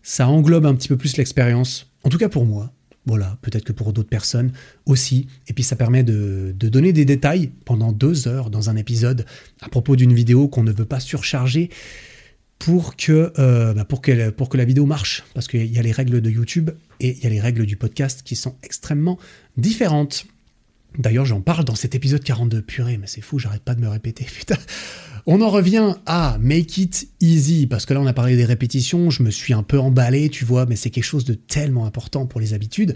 ça 0.04 0.28
englobe 0.28 0.68
un 0.68 0.76
petit 0.76 0.88
peu 0.88 0.98
plus 0.98 1.18
l'expérience, 1.18 1.92
en 2.04 2.10
tout 2.10 2.20
cas 2.20 2.30
pour 2.30 2.46
moi. 2.46 2.72
Voilà, 3.06 3.38
peut-être 3.42 3.64
que 3.64 3.72
pour 3.72 3.94
d'autres 3.94 4.10
personnes 4.10 4.52
aussi. 4.86 5.28
Et 5.48 5.54
puis 5.54 5.64
ça 5.64 5.76
permet 5.76 6.04
de, 6.04 6.54
donner 6.56 6.94
des 6.94 7.06
détails 7.06 7.52
pendant 7.66 7.92
deux 7.92 8.28
heures 8.28 8.50
dans 8.50 8.70
un 8.70 8.76
épisode 8.76 9.26
à 9.62 9.70
propos 9.70 9.96
d'une 9.96 10.14
vidéo 10.14 10.48
qu'on 10.48 10.64
ne 10.64 10.72
veut 10.72 10.86
pas 10.86 11.00
surcharger 11.00 11.70
pour 12.60 12.96
que, 12.96 13.34
euh, 13.40 13.74
bah, 13.74 13.86
pour 13.86 14.02
que 14.02 14.58
la 14.58 14.66
vidéo 14.66 14.86
marche. 14.86 15.24
Parce 15.34 15.48
qu'il 15.48 15.66
y 15.66 15.80
a 15.80 15.82
les 15.82 15.92
règles 15.92 16.22
de 16.22 16.30
YouTube 16.30 16.70
et 17.00 17.18
il 17.18 17.24
y 17.24 17.28
a 17.28 17.30
les 17.30 17.40
règles 17.40 17.66
du 17.66 17.76
podcast 17.76 18.22
qui 18.24 18.36
sont 18.36 18.56
extrêmement 18.62 19.18
différentes. 19.58 20.26
D'ailleurs, 20.98 21.26
j'en 21.26 21.42
parle 21.42 21.64
dans 21.64 21.76
cet 21.76 21.96
épisode 21.96 22.24
42. 22.24 22.62
Purée, 22.62 22.98
mais 22.98 23.08
c'est 23.08 23.22
fou, 23.22 23.40
j'arrête 23.40 23.64
pas 23.64 23.76
de 23.76 23.82
me 23.82 23.88
répéter. 23.88 24.26
Putain. 24.38 24.58
On 25.28 25.42
en 25.42 25.50
revient 25.50 25.96
à 26.06 26.38
Make 26.40 26.78
It 26.80 27.10
Easy, 27.20 27.68
parce 27.68 27.86
que 27.86 27.94
là 27.94 28.02
on 28.02 28.08
a 28.08 28.14
parlé 28.14 28.36
des 28.36 28.46
répétitions, 28.46 29.12
je 29.12 29.22
me 29.22 29.30
suis 29.30 29.54
un 29.54 29.62
peu 29.62 29.80
emballé, 29.80 30.30
tu 30.30 30.46
vois, 30.46 30.66
mais 30.66 30.76
c'est 30.76 30.90
quelque 30.90 31.04
chose 31.04 31.26
de 31.26 31.36
tellement 31.36 31.86
important 31.86 32.26
pour 32.26 32.42
les 32.42 32.56
habitudes. 32.56 32.96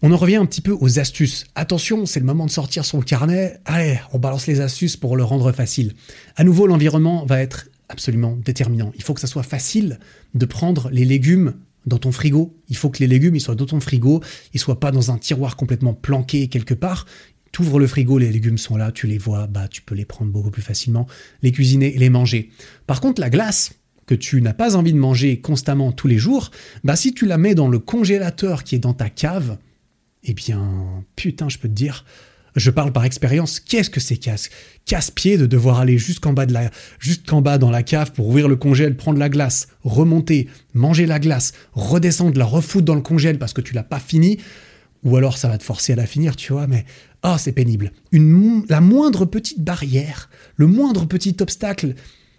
On 0.00 0.10
en 0.12 0.16
revient 0.16 0.36
un 0.36 0.46
petit 0.46 0.62
peu 0.62 0.74
aux 0.80 0.98
astuces. 0.98 1.44
Attention, 1.54 2.06
c'est 2.06 2.20
le 2.20 2.24
moment 2.24 2.46
de 2.46 2.50
sortir 2.50 2.86
son 2.86 3.02
carnet. 3.02 3.60
Allez, 3.66 4.00
on 4.14 4.18
balance 4.18 4.46
les 4.46 4.62
astuces 4.62 4.96
pour 4.96 5.14
le 5.14 5.24
rendre 5.24 5.52
facile. 5.52 5.92
À 6.36 6.44
nouveau, 6.44 6.66
l'environnement 6.66 7.26
va 7.26 7.42
être 7.42 7.68
absolument 7.90 8.38
déterminant. 8.42 8.92
Il 8.94 9.02
faut 9.02 9.12
que 9.12 9.20
ça 9.20 9.26
soit 9.26 9.42
facile 9.42 9.98
de 10.34 10.46
prendre 10.46 10.88
les 10.90 11.04
légumes 11.04 11.54
dans 11.86 11.98
ton 11.98 12.12
frigo. 12.12 12.54
Il 12.68 12.76
faut 12.76 12.90
que 12.90 12.98
les 12.98 13.06
légumes 13.06 13.36
ils 13.36 13.40
soient 13.40 13.54
dans 13.54 13.66
ton 13.66 13.80
frigo, 13.80 14.22
ils 14.54 14.60
soient 14.60 14.80
pas 14.80 14.90
dans 14.90 15.10
un 15.10 15.18
tiroir 15.18 15.56
complètement 15.56 15.94
planqué 15.94 16.48
quelque 16.48 16.74
part 16.74 17.06
Tu 17.52 17.62
ouvres 17.62 17.78
le 17.78 17.86
frigo, 17.86 18.18
les 18.18 18.30
légumes 18.30 18.58
sont 18.58 18.76
là, 18.76 18.92
tu 18.92 19.06
les 19.06 19.18
vois, 19.18 19.46
bah 19.46 19.68
tu 19.68 19.82
peux 19.82 19.94
les 19.94 20.04
prendre 20.04 20.30
beaucoup 20.30 20.50
plus 20.50 20.62
facilement, 20.62 21.06
les 21.42 21.52
cuisiner 21.52 21.92
les 21.92 22.10
manger. 22.10 22.50
Par 22.86 23.00
contre, 23.00 23.20
la 23.20 23.30
glace 23.30 23.72
que 24.06 24.14
tu 24.14 24.42
n'as 24.42 24.54
pas 24.54 24.76
envie 24.76 24.92
de 24.92 24.98
manger 24.98 25.40
constamment 25.40 25.92
tous 25.92 26.08
les 26.08 26.18
jours, 26.18 26.50
bah 26.84 26.96
si 26.96 27.14
tu 27.14 27.26
la 27.26 27.38
mets 27.38 27.54
dans 27.54 27.68
le 27.68 27.78
congélateur 27.78 28.64
qui 28.64 28.74
est 28.74 28.80
dans 28.80 28.94
ta 28.94 29.08
cave, 29.08 29.58
eh 30.24 30.34
bien, 30.34 31.04
putain, 31.16 31.48
je 31.48 31.58
peux 31.58 31.68
te 31.68 31.74
dire, 31.74 32.04
je 32.56 32.70
parle 32.70 32.92
par 32.92 33.04
expérience, 33.04 33.60
qu'est-ce 33.60 33.90
que 33.90 34.00
c'est 34.00 34.16
casse? 34.16 34.50
Casse-pied 34.86 35.36
de 35.36 35.46
devoir 35.46 35.80
aller 35.80 35.98
jusqu'en 35.98 36.32
bas 36.32 36.46
de 36.46 36.52
la 36.52 36.70
jusqu'en 36.98 37.42
bas 37.42 37.58
dans 37.58 37.70
la 37.70 37.82
cave 37.82 38.12
pour 38.12 38.28
ouvrir 38.28 38.48
le 38.48 38.56
congèle, 38.56 38.96
prendre 38.96 39.18
la 39.18 39.28
glace, 39.28 39.68
remonter, 39.84 40.48
manger 40.74 41.06
la 41.06 41.18
glace, 41.18 41.52
redescendre, 41.72 42.38
la 42.38 42.44
refoutre 42.44 42.84
dans 42.84 42.94
le 42.94 43.02
congèle 43.02 43.38
parce 43.38 43.52
que 43.52 43.60
tu 43.60 43.74
l'as 43.74 43.82
pas 43.82 44.00
fini. 44.00 44.38
Ou 45.02 45.16
alors 45.16 45.38
ça 45.38 45.48
va 45.48 45.56
te 45.56 45.62
forcer 45.62 45.94
à 45.94 45.96
la 45.96 46.06
finir, 46.06 46.36
tu 46.36 46.52
vois, 46.52 46.66
mais 46.66 46.84
ah, 47.22 47.38
c'est 47.38 47.52
pénible. 47.52 47.92
Une, 48.12 48.64
la 48.68 48.80
moindre 48.80 49.24
petite 49.24 49.62
barrière, 49.62 50.28
le 50.56 50.66
moindre 50.66 51.06
petit 51.06 51.36
obstacle 51.40 51.94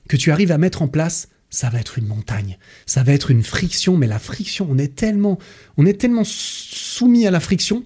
que 0.07 0.17
tu 0.17 0.31
arrives 0.31 0.51
à 0.51 0.57
mettre 0.57 0.81
en 0.81 0.87
place, 0.87 1.29
ça 1.49 1.69
va 1.69 1.79
être 1.79 1.97
une 1.97 2.07
montagne, 2.07 2.57
ça 2.85 3.03
va 3.03 3.13
être 3.13 3.29
une 3.29 3.43
friction, 3.43 3.97
mais 3.97 4.07
la 4.07 4.19
friction, 4.19 4.67
on 4.69 4.77
est 4.77 4.95
tellement, 4.95 5.37
on 5.77 5.85
est 5.85 5.99
tellement 5.99 6.23
soumis 6.23 7.27
à 7.27 7.31
la 7.31 7.39
friction 7.39 7.83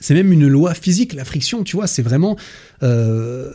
c'est 0.00 0.14
même 0.14 0.32
une 0.32 0.46
loi 0.46 0.74
physique, 0.74 1.12
la 1.12 1.24
friction, 1.24 1.64
tu 1.64 1.76
vois, 1.76 1.86
c'est 1.86 2.02
vraiment... 2.02 2.36
Euh, 2.82 3.50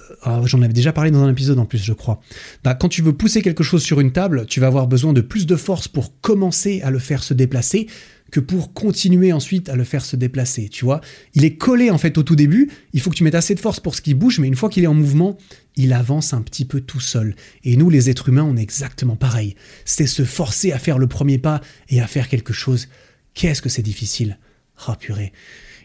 j'en 0.45 0.61
avais 0.61 0.73
déjà 0.73 0.93
parlé 0.93 1.11
dans 1.11 1.23
un 1.23 1.31
épisode 1.31 1.59
en 1.59 1.65
plus, 1.65 1.83
je 1.83 1.93
crois. 1.93 2.21
Bah, 2.63 2.73
quand 2.73 2.89
tu 2.89 3.01
veux 3.01 3.13
pousser 3.13 3.41
quelque 3.41 3.63
chose 3.63 3.83
sur 3.83 3.99
une 3.99 4.11
table, 4.11 4.45
tu 4.47 4.59
vas 4.59 4.67
avoir 4.67 4.87
besoin 4.87 5.13
de 5.13 5.21
plus 5.21 5.45
de 5.45 5.55
force 5.55 5.87
pour 5.87 6.19
commencer 6.21 6.81
à 6.81 6.91
le 6.91 6.99
faire 6.99 7.23
se 7.23 7.33
déplacer 7.33 7.87
que 8.31 8.39
pour 8.39 8.73
continuer 8.73 9.33
ensuite 9.33 9.69
à 9.69 9.75
le 9.75 9.83
faire 9.83 10.03
se 10.03 10.15
déplacer, 10.15 10.69
tu 10.69 10.85
vois. 10.85 11.01
Il 11.35 11.43
est 11.43 11.57
collé 11.57 11.91
en 11.91 11.97
fait 11.97 12.17
au 12.17 12.23
tout 12.23 12.37
début, 12.37 12.71
il 12.93 13.01
faut 13.01 13.09
que 13.09 13.15
tu 13.15 13.23
mettes 13.23 13.35
assez 13.35 13.53
de 13.53 13.59
force 13.59 13.79
pour 13.79 13.93
ce 13.93 14.01
qu'il 14.01 14.15
bouge, 14.15 14.39
mais 14.39 14.47
une 14.47 14.55
fois 14.55 14.69
qu'il 14.69 14.83
est 14.83 14.87
en 14.87 14.93
mouvement, 14.93 15.37
il 15.75 15.93
avance 15.93 16.33
un 16.33 16.41
petit 16.41 16.65
peu 16.65 16.81
tout 16.81 17.01
seul. 17.01 17.35
Et 17.63 17.75
nous, 17.75 17.89
les 17.89 18.09
êtres 18.09 18.29
humains, 18.29 18.43
on 18.43 18.55
est 18.55 18.61
exactement 18.61 19.17
pareil. 19.17 19.55
C'est 19.85 20.07
se 20.07 20.23
forcer 20.23 20.71
à 20.71 20.79
faire 20.79 20.97
le 20.97 21.07
premier 21.07 21.37
pas 21.37 21.61
et 21.89 22.01
à 22.01 22.07
faire 22.07 22.29
quelque 22.29 22.53
chose. 22.53 22.87
Qu'est-ce 23.33 23.61
que 23.61 23.69
c'est 23.69 23.81
difficile 23.81 24.39
Ah 24.87 24.97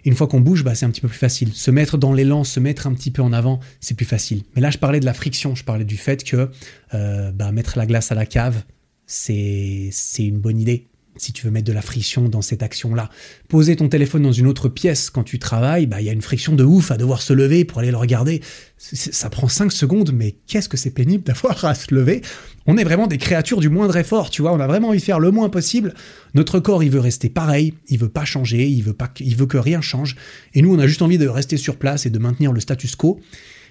une 0.07 0.15
fois 0.15 0.29
qu'on 0.29 0.41
bouge, 0.41 0.65
bah, 0.65 0.75
c'est 0.75 0.87
un 0.87 0.91
petit 0.91 1.01
peu 1.01 1.09
plus 1.09 1.19
facile. 1.19 1.53
Se 1.53 1.71
mettre 1.71 1.99
dans 1.99 2.13
l'élan, 2.13 2.45
se 2.45 2.61
mettre 2.61 2.87
un 2.87 2.95
petit 2.95 3.11
peu 3.11 3.23
en 3.23 3.33
avant, 3.33 3.61
c'est 3.81 3.95
plus 3.95 4.07
facile. 4.07 4.45
Mais 4.55 4.63
là, 4.63 4.71
je 4.71 4.79
parlais 4.79 5.01
de 5.01 5.05
la 5.05 5.13
friction, 5.13 5.55
je 5.55 5.65
parlais 5.65 5.85
du 5.85 5.97
fait 5.97 6.25
que 6.25 6.49
euh, 6.95 7.33
bah, 7.33 7.51
mettre 7.53 7.77
la 7.77 7.87
glace 7.87 8.13
à 8.13 8.15
la 8.15 8.25
cave, 8.25 8.63
c'est 9.07 9.91
une 10.19 10.39
bonne 10.39 10.61
idée 10.61 10.89
si 11.19 11.33
tu 11.33 11.45
veux 11.45 11.51
mettre 11.51 11.67
de 11.67 11.73
la 11.73 11.83
friction 11.83 12.29
dans 12.29 12.43
cette 12.43 12.63
action-là. 12.63 13.11
Poser 13.49 13.77
ton 13.77 13.89
téléphone 13.89 14.23
dans 14.23 14.33
une 14.33 14.47
autre 14.47 14.69
pièce 14.69 15.11
quand 15.11 15.25
tu 15.25 15.39
travailles, 15.39 15.87
bah 15.87 16.01
il 16.01 16.07
y 16.07 16.11
a 16.11 16.13
une 16.13 16.23
friction 16.23 16.55
de 16.55 16.65
ouf 16.65 16.91
à 16.91 16.97
devoir 16.97 17.23
se 17.23 17.33
lever 17.33 17.65
pour 17.65 17.79
aller 17.79 17.91
le 17.91 17.97
regarder. 17.97 18.41
Ça 18.79 19.31
prend 19.31 19.49
5 19.49 19.73
secondes, 19.73 20.13
mais 20.13 20.37
qu'est-ce 20.47 20.69
que 20.69 20.77
c'est 20.77 20.91
pénible 20.91 21.25
d'avoir 21.27 21.65
à 21.65 21.75
se 21.75 21.95
lever? 21.95 22.23
On 22.67 22.77
est 22.77 22.85
vraiment 22.85 23.07
des 23.07 23.19
créatures 23.19 23.61
du 23.61 23.69
moindre 23.69 23.97
effort, 23.97 24.31
tu 24.31 24.43
vois, 24.43 24.53
on 24.53 24.61
a 24.61 24.67
vraiment 24.67 24.89
envie 24.89 24.99
de 24.99 25.05
faire 25.05 25.21
le 25.21 25.31
moins 25.31 25.49
possible. 25.49 25.95
Notre 26.35 26.59
corps, 26.59 26.83
il 26.83 26.91
veut 26.91 27.01
rester 27.01 27.29
pareil, 27.29 27.75
il 27.89 27.99
veut 27.99 28.09
pas 28.09 28.25
changer, 28.25 28.67
il 28.67 28.83
veut 28.83 28.93
pas 28.93 29.13
il 29.21 29.37
veut 29.37 29.47
que 29.47 29.59
rien 29.59 29.81
change 29.81 30.17
et 30.55 30.63
nous 30.63 30.75
on 30.75 30.79
a 30.79 30.87
juste 30.87 31.03
envie 31.03 31.19
de 31.19 31.29
rester 31.29 31.57
sur 31.57 31.77
place 31.77 32.07
et 32.07 32.11
de 32.11 32.19
maintenir 32.19 32.53
le 32.53 32.61
status 32.61 32.97
quo. 32.97 33.21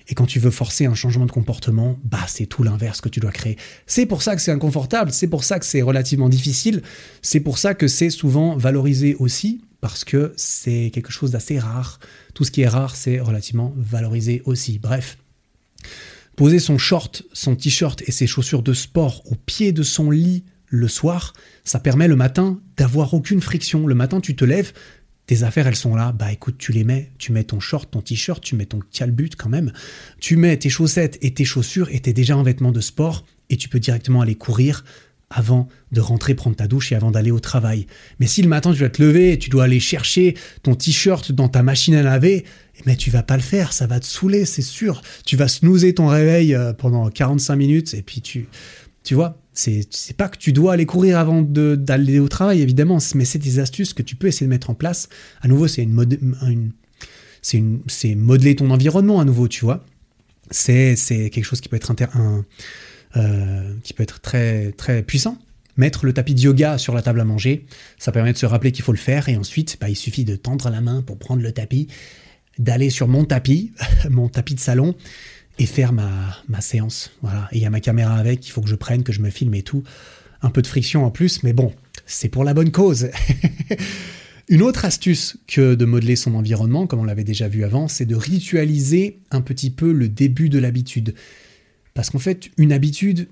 Et 0.08 0.14
quand 0.14 0.26
tu 0.26 0.40
veux 0.40 0.52
forcer 0.52 0.86
un 0.86 0.96
changement 0.96 1.26
de 1.26 1.32
comportement, 1.32 2.00
bah 2.04 2.26
c'est 2.28 2.46
tout 2.46 2.64
l'inverse 2.64 3.02
que 3.02 3.10
tu 3.10 3.20
dois 3.20 3.32
créer. 3.32 3.58
C'est 3.88 4.06
pour 4.06 4.22
ça 4.22 4.36
que 4.36 4.42
c'est 4.42 4.52
inconfortable, 4.52 5.12
c'est 5.12 5.28
pour 5.28 5.44
ça 5.44 5.60
que 5.60 5.66
c'est 5.66 5.82
relativement 5.82 6.30
difficile, 6.30 6.82
c'est 7.22 7.40
pour 7.40 7.58
ça 7.58 7.74
que 7.74 7.88
c'est 7.88 8.10
souvent 8.10 8.56
valorisé 8.56 9.16
aussi, 9.16 9.62
parce 9.82 10.04
que 10.04 10.34
c'est 10.36 10.92
quelque 10.94 11.12
chose 11.12 11.32
d'assez 11.32 11.60
rare. 11.60 12.00
Tout 12.34 12.44
ce 12.44 12.52
qui 12.52 12.62
est 12.62 12.68
rare, 12.68 12.96
c'est 12.96 13.20
relativement 13.20 13.74
valorisé 13.78 14.42
aussi. 14.46 14.80
Bref. 14.80 15.18
Poser 16.36 16.60
son 16.60 16.78
short, 16.78 17.24
son 17.34 17.56
t-shirt 17.56 18.02
et 18.08 18.12
ses 18.12 18.28
chaussures 18.28 18.64
de 18.64 18.74
sport 18.74 19.22
au 19.32 19.36
pied 19.36 19.72
de 19.72 19.84
son 19.84 20.12
lit 20.12 20.44
le 20.68 20.88
soir, 20.88 21.34
ça 21.64 21.80
permet 21.80 22.08
le 22.08 22.16
matin 22.16 22.60
d'avoir 22.78 23.14
aucune 23.14 23.42
friction. 23.42 23.88
Le 23.88 23.96
matin, 23.96 24.20
tu 24.20 24.36
te 24.36 24.44
lèves, 24.44 24.74
tes 25.28 25.44
affaires, 25.44 25.68
elles 25.68 25.76
sont 25.76 25.96
là. 25.96 26.12
Bah 26.12 26.32
écoute, 26.32 26.56
tu 26.58 26.72
les 26.72 26.84
mets. 26.84 27.12
Tu 27.18 27.32
mets 27.32 27.44
ton 27.44 27.60
short, 27.60 27.90
ton 27.92 28.02
t-shirt, 28.02 28.44
tu 28.44 28.56
mets 28.56 28.66
ton 28.66 28.80
calbut 28.92 29.32
quand 29.38 29.50
même. 29.50 29.72
Tu 30.20 30.38
mets 30.38 30.58
tes 30.58 30.70
chaussettes 30.70 31.18
et 31.22 31.34
tes 31.34 31.46
chaussures 31.46 31.90
et 31.92 32.00
t'es 32.00 32.14
déjà 32.14 32.38
en 32.38 32.44
vêtements 32.44 32.72
de 32.72 32.82
sport 32.82 33.26
et 33.50 33.58
tu 33.58 33.70
peux 33.70 33.80
directement 33.80 34.22
aller 34.22 34.36
courir 34.36 34.84
avant 35.30 35.68
de 35.92 36.02
rentrer 36.02 36.36
prendre 36.36 36.56
ta 36.56 36.68
douche 36.68 36.92
et 36.92 36.96
avant 36.96 37.12
d'aller 37.12 37.32
au 37.32 37.40
travail. 37.40 37.88
Mais 38.20 38.28
si 38.28 38.42
le 38.42 38.48
matin 38.48 38.72
tu 38.72 38.80
dois 38.80 38.90
te 38.90 39.02
lever 39.02 39.32
et 39.32 39.40
tu 39.40 39.50
dois 39.50 39.64
aller 39.64 39.80
chercher 39.80 40.36
ton 40.62 40.76
t-shirt 40.76 41.32
dans 41.32 41.50
ta 41.50 41.64
machine 41.64 41.96
à 41.96 42.04
laver, 42.04 42.46
mais 42.46 42.82
eh 42.82 42.84
ben, 42.92 42.96
tu 42.98 43.10
vas 43.10 43.24
pas 43.24 43.38
le 43.38 43.42
faire, 43.42 43.74
ça 43.74 43.88
va 43.88 44.00
te 44.00 44.06
saouler, 44.06 44.46
c'est 44.46 44.62
sûr. 44.62 45.02
Tu 45.26 45.38
vas 45.38 45.48
snoozer 45.48 45.94
ton 45.94 46.08
réveil 46.08 46.54
euh, 46.54 46.74
pendant 46.74 47.10
45 47.10 47.56
minutes 47.56 47.94
et 47.94 48.02
puis 48.02 48.22
tu 48.22 48.48
tu 49.06 49.14
vois, 49.14 49.40
c'est 49.54 49.88
pas 50.18 50.28
que 50.28 50.38
tu 50.38 50.52
dois 50.52 50.74
aller 50.74 50.88
courir 50.88 51.20
avant 51.20 51.44
d'aller 51.44 52.20
au 52.20 52.28
travail, 52.28 52.62
évidemment, 52.62 52.98
mais 53.14 53.24
c'est 53.24 53.40
des 53.40 53.60
astuces 53.60 53.94
que 53.94 54.02
tu 54.02 54.16
peux 54.16 54.28
essayer 54.28 54.48
de 54.48 54.50
mettre 54.50 54.72
en 54.72 54.74
place. 54.74 55.10
À 55.42 55.48
nouveau, 55.48 55.68
c'est 55.68 55.84
une, 55.84 56.72
c'est 57.42 58.16
modeler 58.16 58.56
ton 58.56 58.72
environnement 58.72 59.20
à 59.20 59.26
nouveau, 59.26 59.48
tu 59.48 59.64
vois. 59.64 59.86
C'est 60.50 60.96
quelque 61.08 61.44
chose 61.44 61.62
qui 61.62 61.70
peut 61.70 61.76
être 61.76 61.94
un, 62.16 62.46
euh, 63.16 63.74
qui 63.84 63.94
peut 63.94 64.04
être 64.04 64.20
très 64.22 64.72
très 64.72 65.04
puissant. 65.04 65.38
Mettre 65.78 66.06
le 66.06 66.14
tapis 66.14 66.34
de 66.34 66.40
yoga 66.40 66.78
sur 66.78 66.96
la 66.96 67.02
table 67.02 67.22
à 67.22 67.26
manger, 67.26 67.66
ça 68.00 68.12
permet 68.12 68.34
de 68.34 68.38
se 68.38 68.46
rappeler 68.46 68.72
qu'il 68.72 68.84
faut 68.84 68.94
le 68.94 68.98
faire 68.98 69.30
et 69.30 69.38
ensuite, 69.38 69.78
bah, 69.80 69.90
il 69.90 69.96
suffit 69.96 70.26
de 70.26 70.36
tendre 70.36 70.70
la 70.70 70.82
main 70.82 71.04
pour 71.04 71.20
prendre 71.20 71.44
le 71.44 71.52
tapis, 71.52 71.90
d'aller 72.58 72.90
sur 72.90 73.08
mon 73.08 73.24
tapis, 73.26 73.72
mon 74.10 74.30
tapis 74.30 74.56
de 74.56 74.60
salon 74.60 74.96
et 75.58 75.66
faire 75.66 75.94
ma, 75.94 76.38
ma 76.48 76.62
séance. 76.62 77.12
Voilà. 77.22 77.48
Et 77.52 77.58
il 77.58 77.62
y 77.62 77.66
a 77.66 77.70
ma 77.70 77.80
caméra 77.80 78.16
avec, 78.16 78.48
il 78.48 78.52
faut 78.52 78.62
que 78.62 78.70
je 78.70 78.76
prenne, 78.76 79.04
que 79.04 79.14
je 79.14 79.22
me 79.22 79.30
filme 79.30 79.54
et 79.56 79.64
tout. 79.64 79.84
Un 80.42 80.50
peu 80.50 80.62
de 80.62 80.68
friction 80.68 81.06
en 81.06 81.12
plus, 81.12 81.44
mais 81.44 81.54
bon, 81.54 81.74
c'est 82.06 82.30
pour 82.30 82.44
la 82.44 82.54
bonne 82.54 82.72
cause. 82.72 83.10
Une 84.48 84.62
autre 84.62 84.86
astuce 84.86 85.38
que 85.48 85.74
de 85.74 85.86
modeler 85.86 86.16
son 86.16 86.36
environnement, 86.36 86.86
comme 86.86 87.00
on 87.00 87.06
l'avait 87.06 87.24
déjà 87.24 87.48
vu 87.48 87.64
avant, 87.64 87.88
c'est 87.88 88.06
de 88.06 88.16
ritualiser 88.16 89.18
un 89.32 89.42
petit 89.42 89.72
peu 89.72 89.92
le 89.92 90.08
début 90.08 90.50
de 90.50 90.60
l'habitude. 90.60 91.16
Parce 91.96 92.12
qu'en 92.12 92.20
fait, 92.20 92.52
une 92.58 92.72
habitude, 92.72 93.28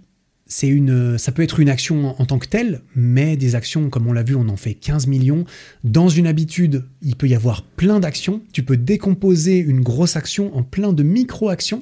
c'est 0.53 0.67
une, 0.67 1.17
ça 1.17 1.31
peut 1.31 1.41
être 1.41 1.59
une 1.59 1.67
action 1.67 2.13
en 2.21 2.25
tant 2.27 2.37
que 2.37 2.45
telle, 2.45 2.81
mais 2.95 3.37
des 3.37 3.55
actions, 3.55 3.89
comme 3.89 4.05
on 4.05 4.13
l'a 4.13 4.21
vu, 4.21 4.35
on 4.35 4.47
en 4.49 4.55
fait 4.55 4.75
15 4.75 5.07
millions. 5.07 5.45
Dans 5.83 6.09
une 6.09 6.27
habitude, 6.27 6.85
il 7.01 7.15
peut 7.15 7.27
y 7.27 7.33
avoir 7.33 7.63
plein 7.63 7.99
d'actions. 7.99 8.39
Tu 8.53 8.61
peux 8.61 8.77
décomposer 8.77 9.57
une 9.57 9.81
grosse 9.81 10.15
action 10.15 10.55
en 10.55 10.61
plein 10.61 10.93
de 10.93 11.01
micro-actions. 11.01 11.81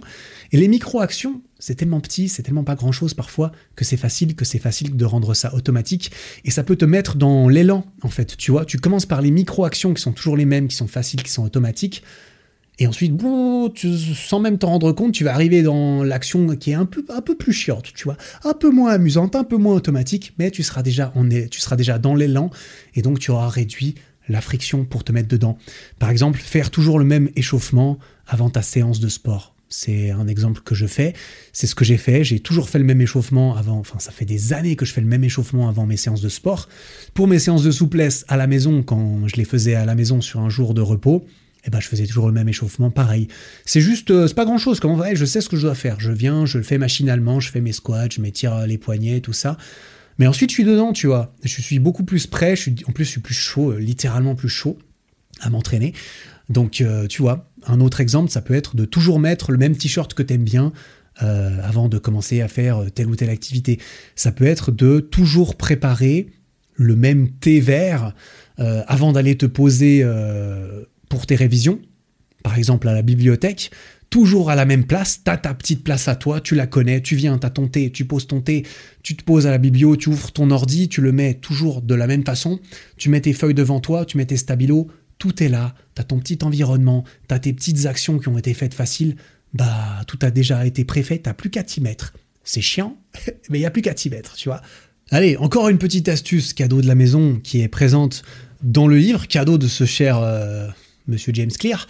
Et 0.53 0.57
les 0.57 0.69
micro-actions, 0.69 1.41
c'est 1.59 1.75
tellement 1.75 1.99
petit, 1.99 2.29
c'est 2.29 2.43
tellement 2.43 2.63
pas 2.63 2.75
grand-chose 2.75 3.13
parfois 3.13 3.51
que 3.75 3.83
c'est 3.83 3.97
facile, 3.97 4.35
que 4.35 4.45
c'est 4.45 4.57
facile 4.57 4.95
de 4.95 5.03
rendre 5.03 5.33
ça 5.33 5.53
automatique. 5.53 6.09
Et 6.45 6.49
ça 6.49 6.63
peut 6.63 6.77
te 6.77 6.85
mettre 6.85 7.17
dans 7.17 7.49
l'élan, 7.49 7.85
en 8.03 8.09
fait. 8.09 8.37
Tu 8.37 8.51
vois, 8.51 8.63
tu 8.63 8.77
commences 8.77 9.05
par 9.05 9.21
les 9.21 9.31
micro-actions 9.31 9.93
qui 9.93 10.01
sont 10.01 10.13
toujours 10.13 10.37
les 10.37 10.45
mêmes, 10.45 10.69
qui 10.69 10.77
sont 10.77 10.87
faciles, 10.87 11.23
qui 11.23 11.31
sont 11.31 11.43
automatiques. 11.43 12.03
Et 12.81 12.87
ensuite, 12.87 13.13
sans 14.15 14.39
même 14.39 14.57
t'en 14.57 14.69
rendre 14.69 14.91
compte, 14.91 15.11
tu 15.11 15.23
vas 15.23 15.35
arriver 15.35 15.61
dans 15.61 16.03
l'action 16.03 16.55
qui 16.55 16.71
est 16.71 16.73
un 16.73 16.87
peu, 16.87 17.05
un 17.09 17.21
peu 17.21 17.37
plus 17.37 17.53
chiante, 17.53 17.93
tu 17.93 18.05
vois, 18.05 18.17
un 18.43 18.55
peu 18.55 18.71
moins 18.71 18.91
amusante, 18.91 19.35
un 19.35 19.43
peu 19.43 19.57
moins 19.57 19.75
automatique, 19.75 20.33
mais 20.39 20.49
tu 20.49 20.63
seras 20.63 20.81
déjà, 20.81 21.13
tu 21.51 21.59
seras 21.59 21.75
déjà 21.75 21.99
dans 21.99 22.15
l'élan 22.15 22.49
et 22.95 23.03
donc 23.03 23.19
tu 23.19 23.29
auras 23.29 23.49
réduit 23.49 23.93
la 24.29 24.41
friction 24.41 24.83
pour 24.83 25.03
te 25.03 25.11
mettre 25.11 25.27
dedans. 25.27 25.59
Par 25.99 26.09
exemple, 26.09 26.39
faire 26.39 26.71
toujours 26.71 26.97
le 26.97 27.05
même 27.05 27.29
échauffement 27.35 27.99
avant 28.25 28.49
ta 28.49 28.63
séance 28.63 28.99
de 28.99 29.09
sport. 29.09 29.53
C'est 29.69 30.09
un 30.09 30.27
exemple 30.27 30.61
que 30.61 30.73
je 30.73 30.87
fais. 30.87 31.13
C'est 31.53 31.67
ce 31.67 31.75
que 31.75 31.85
j'ai 31.85 31.97
fait. 31.97 32.23
J'ai 32.23 32.39
toujours 32.39 32.67
fait 32.67 32.79
le 32.79 32.83
même 32.83 32.99
échauffement 32.99 33.55
avant. 33.55 33.77
Enfin, 33.77 33.99
ça 33.99 34.11
fait 34.11 34.25
des 34.25 34.53
années 34.53 34.75
que 34.75 34.85
je 34.85 34.91
fais 34.91 35.01
le 35.01 35.07
même 35.07 35.23
échauffement 35.23 35.69
avant 35.69 35.85
mes 35.85 35.97
séances 35.97 36.21
de 36.21 36.29
sport. 36.29 36.67
Pour 37.13 37.27
mes 37.27 37.37
séances 37.37 37.63
de 37.63 37.71
souplesse 37.71 38.25
à 38.27 38.37
la 38.37 38.47
maison, 38.47 38.81
quand 38.81 39.27
je 39.27 39.35
les 39.35 39.45
faisais 39.45 39.75
à 39.75 39.85
la 39.85 39.93
maison 39.93 40.19
sur 40.19 40.39
un 40.39 40.49
jour 40.49 40.73
de 40.73 40.81
repos, 40.81 41.23
eh 41.63 41.69
ben, 41.69 41.79
je 41.79 41.87
faisais 41.87 42.07
toujours 42.07 42.27
le 42.27 42.33
même 42.33 42.49
échauffement, 42.49 42.89
pareil. 42.89 43.27
C'est 43.65 43.81
juste, 43.81 44.09
euh, 44.11 44.27
c'est 44.27 44.33
pas 44.33 44.45
grand 44.45 44.57
chose. 44.57 44.79
Comme 44.79 44.95
vrai, 44.95 45.15
je 45.15 45.25
sais 45.25 45.41
ce 45.41 45.49
que 45.49 45.57
je 45.57 45.61
dois 45.61 45.75
faire. 45.75 45.99
Je 45.99 46.11
viens, 46.11 46.45
je 46.45 46.57
le 46.57 46.63
fais 46.63 46.77
machinalement, 46.77 47.39
je 47.39 47.51
fais 47.51 47.61
mes 47.61 47.71
squats, 47.71 48.09
je 48.09 48.21
m'étire 48.21 48.53
euh, 48.53 48.65
les 48.65 48.77
poignets, 48.77 49.21
tout 49.21 49.33
ça. 49.33 49.57
Mais 50.17 50.27
ensuite, 50.27 50.49
je 50.49 50.55
suis 50.55 50.63
dedans, 50.63 50.91
tu 50.91 51.07
vois. 51.07 51.35
Je 51.43 51.61
suis 51.61 51.79
beaucoup 51.79 52.03
plus 52.03 52.25
prêt. 52.25 52.55
Je 52.55 52.61
suis, 52.61 52.75
en 52.87 52.91
plus, 52.91 53.05
je 53.05 53.11
suis 53.11 53.21
plus 53.21 53.35
chaud, 53.35 53.71
euh, 53.71 53.77
littéralement 53.77 54.33
plus 54.33 54.49
chaud 54.49 54.77
à 55.39 55.49
m'entraîner. 55.49 55.93
Donc, 56.49 56.83
tu 57.07 57.21
vois, 57.21 57.49
un 57.65 57.79
autre 57.79 58.01
exemple, 58.01 58.29
ça 58.29 58.41
peut 58.41 58.53
être 58.53 58.75
de 58.75 58.83
toujours 58.83 59.19
mettre 59.19 59.51
le 59.53 59.57
même 59.57 59.75
t-shirt 59.75 60.13
que 60.13 60.21
t'aimes 60.21 60.43
bien 60.43 60.73
avant 61.15 61.87
de 61.87 61.97
commencer 61.97 62.41
à 62.41 62.49
faire 62.49 62.83
telle 62.93 63.07
ou 63.07 63.15
telle 63.15 63.29
activité. 63.29 63.79
Ça 64.15 64.33
peut 64.33 64.45
être 64.45 64.69
de 64.69 64.99
toujours 64.99 65.55
préparer 65.55 66.27
le 66.75 66.97
même 66.97 67.31
thé 67.31 67.61
vert 67.61 68.13
avant 68.57 69.13
d'aller 69.13 69.37
te 69.37 69.45
poser 69.45 70.05
pour 71.11 71.25
tes 71.25 71.35
révisions, 71.35 71.77
par 72.41 72.57
exemple 72.57 72.87
à 72.87 72.93
la 72.93 73.01
bibliothèque, 73.01 73.69
toujours 74.09 74.49
à 74.49 74.55
la 74.55 74.63
même 74.63 74.85
place, 74.85 75.19
t'as 75.25 75.35
ta 75.35 75.53
petite 75.53 75.83
place 75.83 76.07
à 76.07 76.15
toi, 76.15 76.39
tu 76.39 76.55
la 76.55 76.67
connais, 76.67 77.01
tu 77.01 77.17
viens, 77.17 77.37
t'as 77.37 77.49
ton 77.49 77.67
thé, 77.67 77.91
tu 77.91 78.05
poses 78.05 78.27
ton 78.27 78.39
thé, 78.39 78.65
tu 79.03 79.17
te 79.17 79.23
poses 79.25 79.45
à 79.45 79.51
la 79.51 79.57
biblio, 79.57 79.97
tu 79.97 80.07
ouvres 80.07 80.31
ton 80.31 80.49
ordi, 80.51 80.87
tu 80.87 81.01
le 81.01 81.11
mets 81.11 81.33
toujours 81.33 81.81
de 81.81 81.95
la 81.95 82.07
même 82.07 82.23
façon, 82.23 82.61
tu 82.95 83.09
mets 83.09 83.19
tes 83.19 83.33
feuilles 83.33 83.53
devant 83.53 83.81
toi, 83.81 84.05
tu 84.05 84.17
mets 84.17 84.25
tes 84.25 84.37
stabilos, 84.37 84.87
tout 85.17 85.43
est 85.43 85.49
là, 85.49 85.75
t'as 85.95 86.03
ton 86.03 86.17
petit 86.17 86.39
environnement, 86.43 87.03
t'as 87.27 87.39
tes 87.39 87.51
petites 87.51 87.85
actions 87.87 88.17
qui 88.17 88.29
ont 88.29 88.37
été 88.37 88.53
faites 88.53 88.73
faciles, 88.73 89.17
bah 89.53 90.01
tout 90.07 90.19
a 90.21 90.31
déjà 90.31 90.65
été 90.65 90.85
préfait, 90.85 91.19
t'as 91.19 91.33
plus 91.33 91.49
qu'à 91.49 91.63
t'y 91.63 91.81
mettre. 91.81 92.13
C'est 92.45 92.61
chiant, 92.61 92.95
mais 93.49 93.59
il 93.59 93.61
y 93.61 93.65
a 93.65 93.71
plus 93.71 93.81
qu'à 93.81 93.93
t'y 93.93 94.09
mettre, 94.09 94.35
tu 94.35 94.47
vois. 94.47 94.61
Allez, 95.09 95.35
encore 95.35 95.67
une 95.67 95.77
petite 95.77 96.07
astuce 96.07 96.53
cadeau 96.53 96.81
de 96.81 96.87
la 96.87 96.95
maison 96.95 97.41
qui 97.43 97.59
est 97.59 97.67
présente 97.67 98.23
dans 98.63 98.87
le 98.87 98.97
livre, 98.97 99.27
cadeau 99.27 99.57
de 99.57 99.67
ce 99.67 99.85
cher 99.85 100.19
euh, 100.19 100.67
monsieur 101.11 101.33
James 101.33 101.51
Clear, 101.51 101.87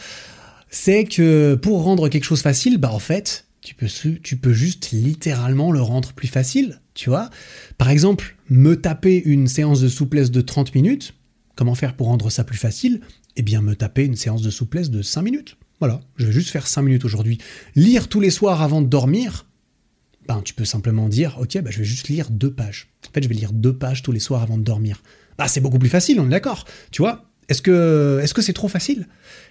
c'est 0.69 1.05
que 1.05 1.55
pour 1.55 1.83
rendre 1.83 2.09
quelque 2.09 2.23
chose 2.23 2.41
facile, 2.41 2.77
bah 2.77 2.91
en 2.91 2.99
fait, 2.99 3.45
tu 3.61 3.75
peux, 3.75 3.87
tu 4.23 4.37
peux 4.37 4.53
juste 4.53 4.91
littéralement 4.91 5.71
le 5.71 5.81
rendre 5.81 6.13
plus 6.13 6.27
facile, 6.27 6.81
tu 6.93 7.09
vois. 7.09 7.29
Par 7.77 7.89
exemple, 7.89 8.35
me 8.49 8.75
taper 8.79 9.21
une 9.23 9.47
séance 9.47 9.81
de 9.81 9.87
souplesse 9.87 10.31
de 10.31 10.41
30 10.41 10.73
minutes, 10.75 11.13
comment 11.55 11.75
faire 11.75 11.95
pour 11.95 12.07
rendre 12.07 12.29
ça 12.29 12.43
plus 12.43 12.57
facile? 12.57 13.01
Eh 13.35 13.43
bien, 13.43 13.61
me 13.61 13.75
taper 13.75 14.03
une 14.03 14.15
séance 14.15 14.41
de 14.41 14.49
souplesse 14.49 14.89
de 14.89 15.01
5 15.01 15.21
minutes. 15.21 15.57
Voilà, 15.79 16.01
je 16.15 16.25
vais 16.25 16.31
juste 16.31 16.49
faire 16.49 16.67
5 16.67 16.81
minutes 16.81 17.05
aujourd'hui. 17.05 17.37
Lire 17.75 18.07
tous 18.07 18.19
les 18.19 18.29
soirs 18.29 18.61
avant 18.61 18.81
de 18.81 18.87
dormir, 18.87 19.45
ben, 20.27 20.41
tu 20.43 20.53
peux 20.53 20.65
simplement 20.65 21.09
dire, 21.09 21.37
ok, 21.39 21.61
ben, 21.61 21.71
je 21.71 21.79
vais 21.79 21.83
juste 21.83 22.07
lire 22.07 22.29
deux 22.29 22.53
pages. 22.53 22.89
En 23.09 23.13
fait, 23.13 23.23
je 23.23 23.27
vais 23.27 23.35
lire 23.35 23.51
deux 23.51 23.75
pages 23.75 24.01
tous 24.03 24.11
les 24.11 24.19
soirs 24.19 24.41
avant 24.41 24.57
de 24.57 24.63
dormir. 24.63 25.01
Bah, 25.37 25.47
c'est 25.47 25.61
beaucoup 25.61 25.79
plus 25.79 25.89
facile, 25.89 26.19
on 26.19 26.27
est 26.27 26.29
d'accord. 26.29 26.65
Tu 26.91 27.01
vois 27.01 27.30
Est-ce 27.49 27.61
que 27.61 28.19
est-ce 28.21 28.39
c'est 28.41 28.53
trop 28.53 28.67
facile? 28.67 29.07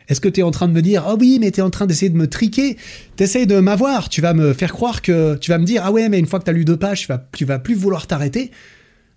Est-ce 0.08 0.20
que 0.20 0.28
tu 0.28 0.40
es 0.40 0.42
en 0.42 0.50
train 0.50 0.66
de 0.66 0.72
me 0.72 0.82
dire, 0.82 1.06
oh 1.08 1.16
oui, 1.20 1.38
mais 1.40 1.50
tu 1.50 1.60
es 1.60 1.62
en 1.62 1.70
train 1.70 1.86
d'essayer 1.86 2.10
de 2.10 2.16
me 2.16 2.26
triquer? 2.26 2.76
T'essayes 3.16 3.46
de 3.46 3.60
m'avoir, 3.60 4.08
tu 4.08 4.20
vas 4.20 4.34
me 4.34 4.52
faire 4.52 4.72
croire 4.72 5.02
que... 5.02 5.36
Tu 5.36 5.50
vas 5.50 5.58
me 5.58 5.64
dire, 5.64 5.82
ah 5.84 5.92
ouais, 5.92 6.08
mais 6.08 6.18
une 6.18 6.26
fois 6.26 6.40
que 6.40 6.44
tu 6.44 6.50
as 6.50 6.54
lu 6.54 6.64
deux 6.64 6.76
pages, 6.76 7.02
tu 7.02 7.06
vas, 7.06 7.28
tu 7.32 7.44
vas 7.44 7.58
plus 7.60 7.74
vouloir 7.74 8.06
t'arrêter. 8.06 8.50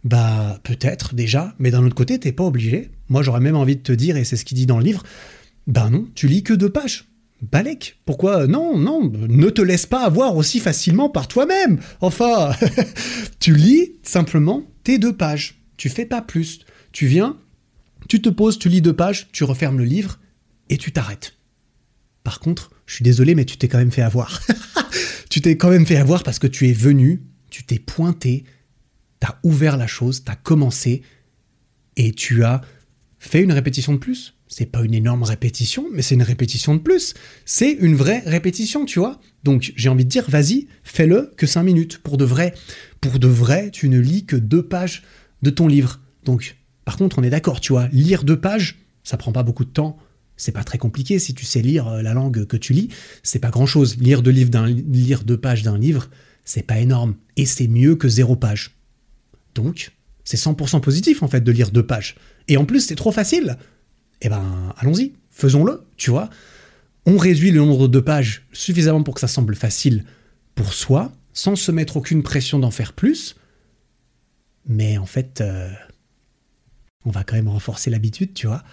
Bah, 0.03 0.59
peut-être 0.63 1.15
déjà, 1.15 1.55
mais 1.57 1.71
d'un 1.71 1.83
autre 1.83 1.95
côté, 1.95 2.19
t'es 2.19 2.31
pas 2.31 2.43
obligé. 2.43 2.91
Moi, 3.09 3.23
j'aurais 3.23 3.39
même 3.39 3.55
envie 3.55 3.75
de 3.75 3.81
te 3.81 3.91
dire, 3.91 4.17
et 4.17 4.23
c'est 4.23 4.35
ce 4.35 4.45
qu'il 4.45 4.57
dit 4.57 4.65
dans 4.65 4.77
le 4.77 4.83
livre, 4.83 5.03
ben 5.65 5.89
non, 5.89 6.07
tu 6.13 6.27
lis 6.27 6.43
que 6.43 6.53
deux 6.53 6.69
pages. 6.69 7.05
Balek, 7.41 7.99
pourquoi? 8.05 8.47
Non, 8.47 8.77
non, 8.77 9.11
ne 9.11 9.49
te 9.49 9.61
laisse 9.61 9.85
pas 9.85 10.05
avoir 10.05 10.37
aussi 10.37 10.59
facilement 10.59 11.09
par 11.09 11.27
toi-même. 11.27 11.79
Enfin, 12.01 12.51
tu 13.39 13.55
lis 13.55 13.93
simplement 14.03 14.63
tes 14.83 14.97
deux 14.97 15.15
pages. 15.15 15.61
Tu 15.75 15.89
fais 15.89 16.05
pas 16.05 16.21
plus. 16.21 16.59
Tu 16.91 17.07
viens, 17.07 17.37
tu 18.07 18.21
te 18.21 18.29
poses, 18.29 18.59
tu 18.59 18.69
lis 18.69 18.81
deux 18.81 18.95
pages, 18.95 19.29
tu 19.31 19.43
refermes 19.43 19.77
le 19.77 19.85
livre 19.85 20.19
et 20.69 20.77
tu 20.77 20.91
t'arrêtes. 20.91 21.35
Par 22.23 22.39
contre, 22.39 22.71
je 22.85 22.95
suis 22.95 23.03
désolé, 23.03 23.35
mais 23.35 23.45
tu 23.45 23.57
t'es 23.57 23.67
quand 23.67 23.77
même 23.77 23.91
fait 23.91 24.01
avoir. 24.01 24.41
tu 25.29 25.41
t'es 25.41 25.57
quand 25.57 25.69
même 25.69 25.85
fait 25.85 25.97
avoir 25.97 26.23
parce 26.23 26.39
que 26.39 26.47
tu 26.47 26.69
es 26.69 26.73
venu, 26.73 27.23
tu 27.49 27.63
t'es 27.63 27.79
pointé, 27.79 28.43
t'as 29.19 29.37
ouvert 29.43 29.77
la 29.77 29.87
chose, 29.87 30.23
t'as 30.23 30.35
commencé 30.35 31.01
et 31.95 32.11
tu 32.13 32.43
as 32.43 32.61
fait 33.19 33.41
une 33.41 33.51
répétition 33.51 33.93
de 33.93 33.97
plus. 33.97 34.35
C'est 34.47 34.65
pas 34.65 34.83
une 34.83 34.93
énorme 34.93 35.23
répétition, 35.23 35.87
mais 35.91 36.01
c'est 36.01 36.15
une 36.15 36.23
répétition 36.23 36.75
de 36.75 36.79
plus. 36.79 37.13
C'est 37.45 37.71
une 37.71 37.95
vraie 37.95 38.19
répétition, 38.25 38.85
tu 38.85 38.99
vois. 38.99 39.19
Donc 39.43 39.73
j'ai 39.75 39.89
envie 39.89 40.05
de 40.05 40.09
dire, 40.09 40.29
vas-y, 40.29 40.67
fais-le 40.83 41.33
que 41.37 41.47
5 41.47 41.63
minutes. 41.63 41.97
Pour 41.99 42.17
de 42.17 42.25
vrai, 42.25 42.53
pour 43.01 43.19
de 43.19 43.27
vrai, 43.27 43.71
tu 43.71 43.89
ne 43.89 43.99
lis 43.99 44.25
que 44.25 44.35
deux 44.35 44.63
pages 44.63 45.03
de 45.41 45.49
ton 45.49 45.67
livre. 45.67 45.99
Donc, 46.23 46.55
par 46.85 46.97
contre, 46.97 47.19
on 47.19 47.23
est 47.23 47.29
d'accord, 47.29 47.61
tu 47.61 47.73
vois, 47.73 47.87
lire 47.91 48.23
deux 48.23 48.39
pages, 48.39 48.79
ça 49.03 49.17
prend 49.17 49.31
pas 49.31 49.43
beaucoup 49.43 49.65
de 49.65 49.69
temps. 49.69 49.97
C'est 50.35 50.51
pas 50.51 50.63
très 50.63 50.77
compliqué 50.77 51.19
si 51.19 51.33
tu 51.33 51.45
sais 51.45 51.61
lire 51.61 51.87
euh, 51.87 52.01
la 52.01 52.13
langue 52.13 52.45
que 52.45 52.57
tu 52.57 52.73
lis. 52.73 52.89
C'est 53.21 53.39
pas 53.39 53.51
grand 53.51 53.65
chose. 53.65 53.97
Lire 53.97 54.21
deux, 54.21 55.37
pages 55.37 55.63
d'un 55.63 55.77
livre, 55.77 56.09
c'est 56.43 56.63
pas 56.63 56.79
énorme. 56.79 57.15
Et 57.37 57.45
c'est 57.45 57.67
mieux 57.67 57.95
que 57.95 58.09
zéro 58.09 58.35
page. 58.35 58.75
Donc, 59.53 59.91
c'est 60.23 60.37
100% 60.37 60.81
positif 60.81 61.21
en 61.21 61.27
fait 61.27 61.41
de 61.41 61.51
lire 61.51 61.69
deux 61.71 61.85
pages. 61.85 62.15
Et 62.47 62.57
en 62.57 62.65
plus, 62.65 62.81
c'est 62.81 62.95
trop 62.95 63.11
facile. 63.11 63.57
Eh 64.21 64.29
ben, 64.29 64.73
allons-y, 64.77 65.13
faisons-le, 65.29 65.83
tu 65.97 66.09
vois. 66.09 66.29
On 67.05 67.17
réduit 67.17 67.51
le 67.51 67.59
nombre 67.59 67.87
de 67.87 67.99
pages 67.99 68.47
suffisamment 68.53 69.03
pour 69.03 69.13
que 69.13 69.19
ça 69.19 69.27
semble 69.27 69.55
facile 69.55 70.05
pour 70.55 70.73
soi, 70.73 71.11
sans 71.33 71.55
se 71.55 71.71
mettre 71.71 71.97
aucune 71.97 72.23
pression 72.23 72.59
d'en 72.59 72.71
faire 72.71 72.93
plus. 72.93 73.35
Mais 74.65 74.97
en 74.97 75.05
fait, 75.05 75.41
euh, 75.41 75.69
on 77.05 77.11
va 77.11 77.23
quand 77.23 77.35
même 77.35 77.49
renforcer 77.49 77.89
l'habitude, 77.89 78.33
tu 78.33 78.47
vois. 78.47 78.63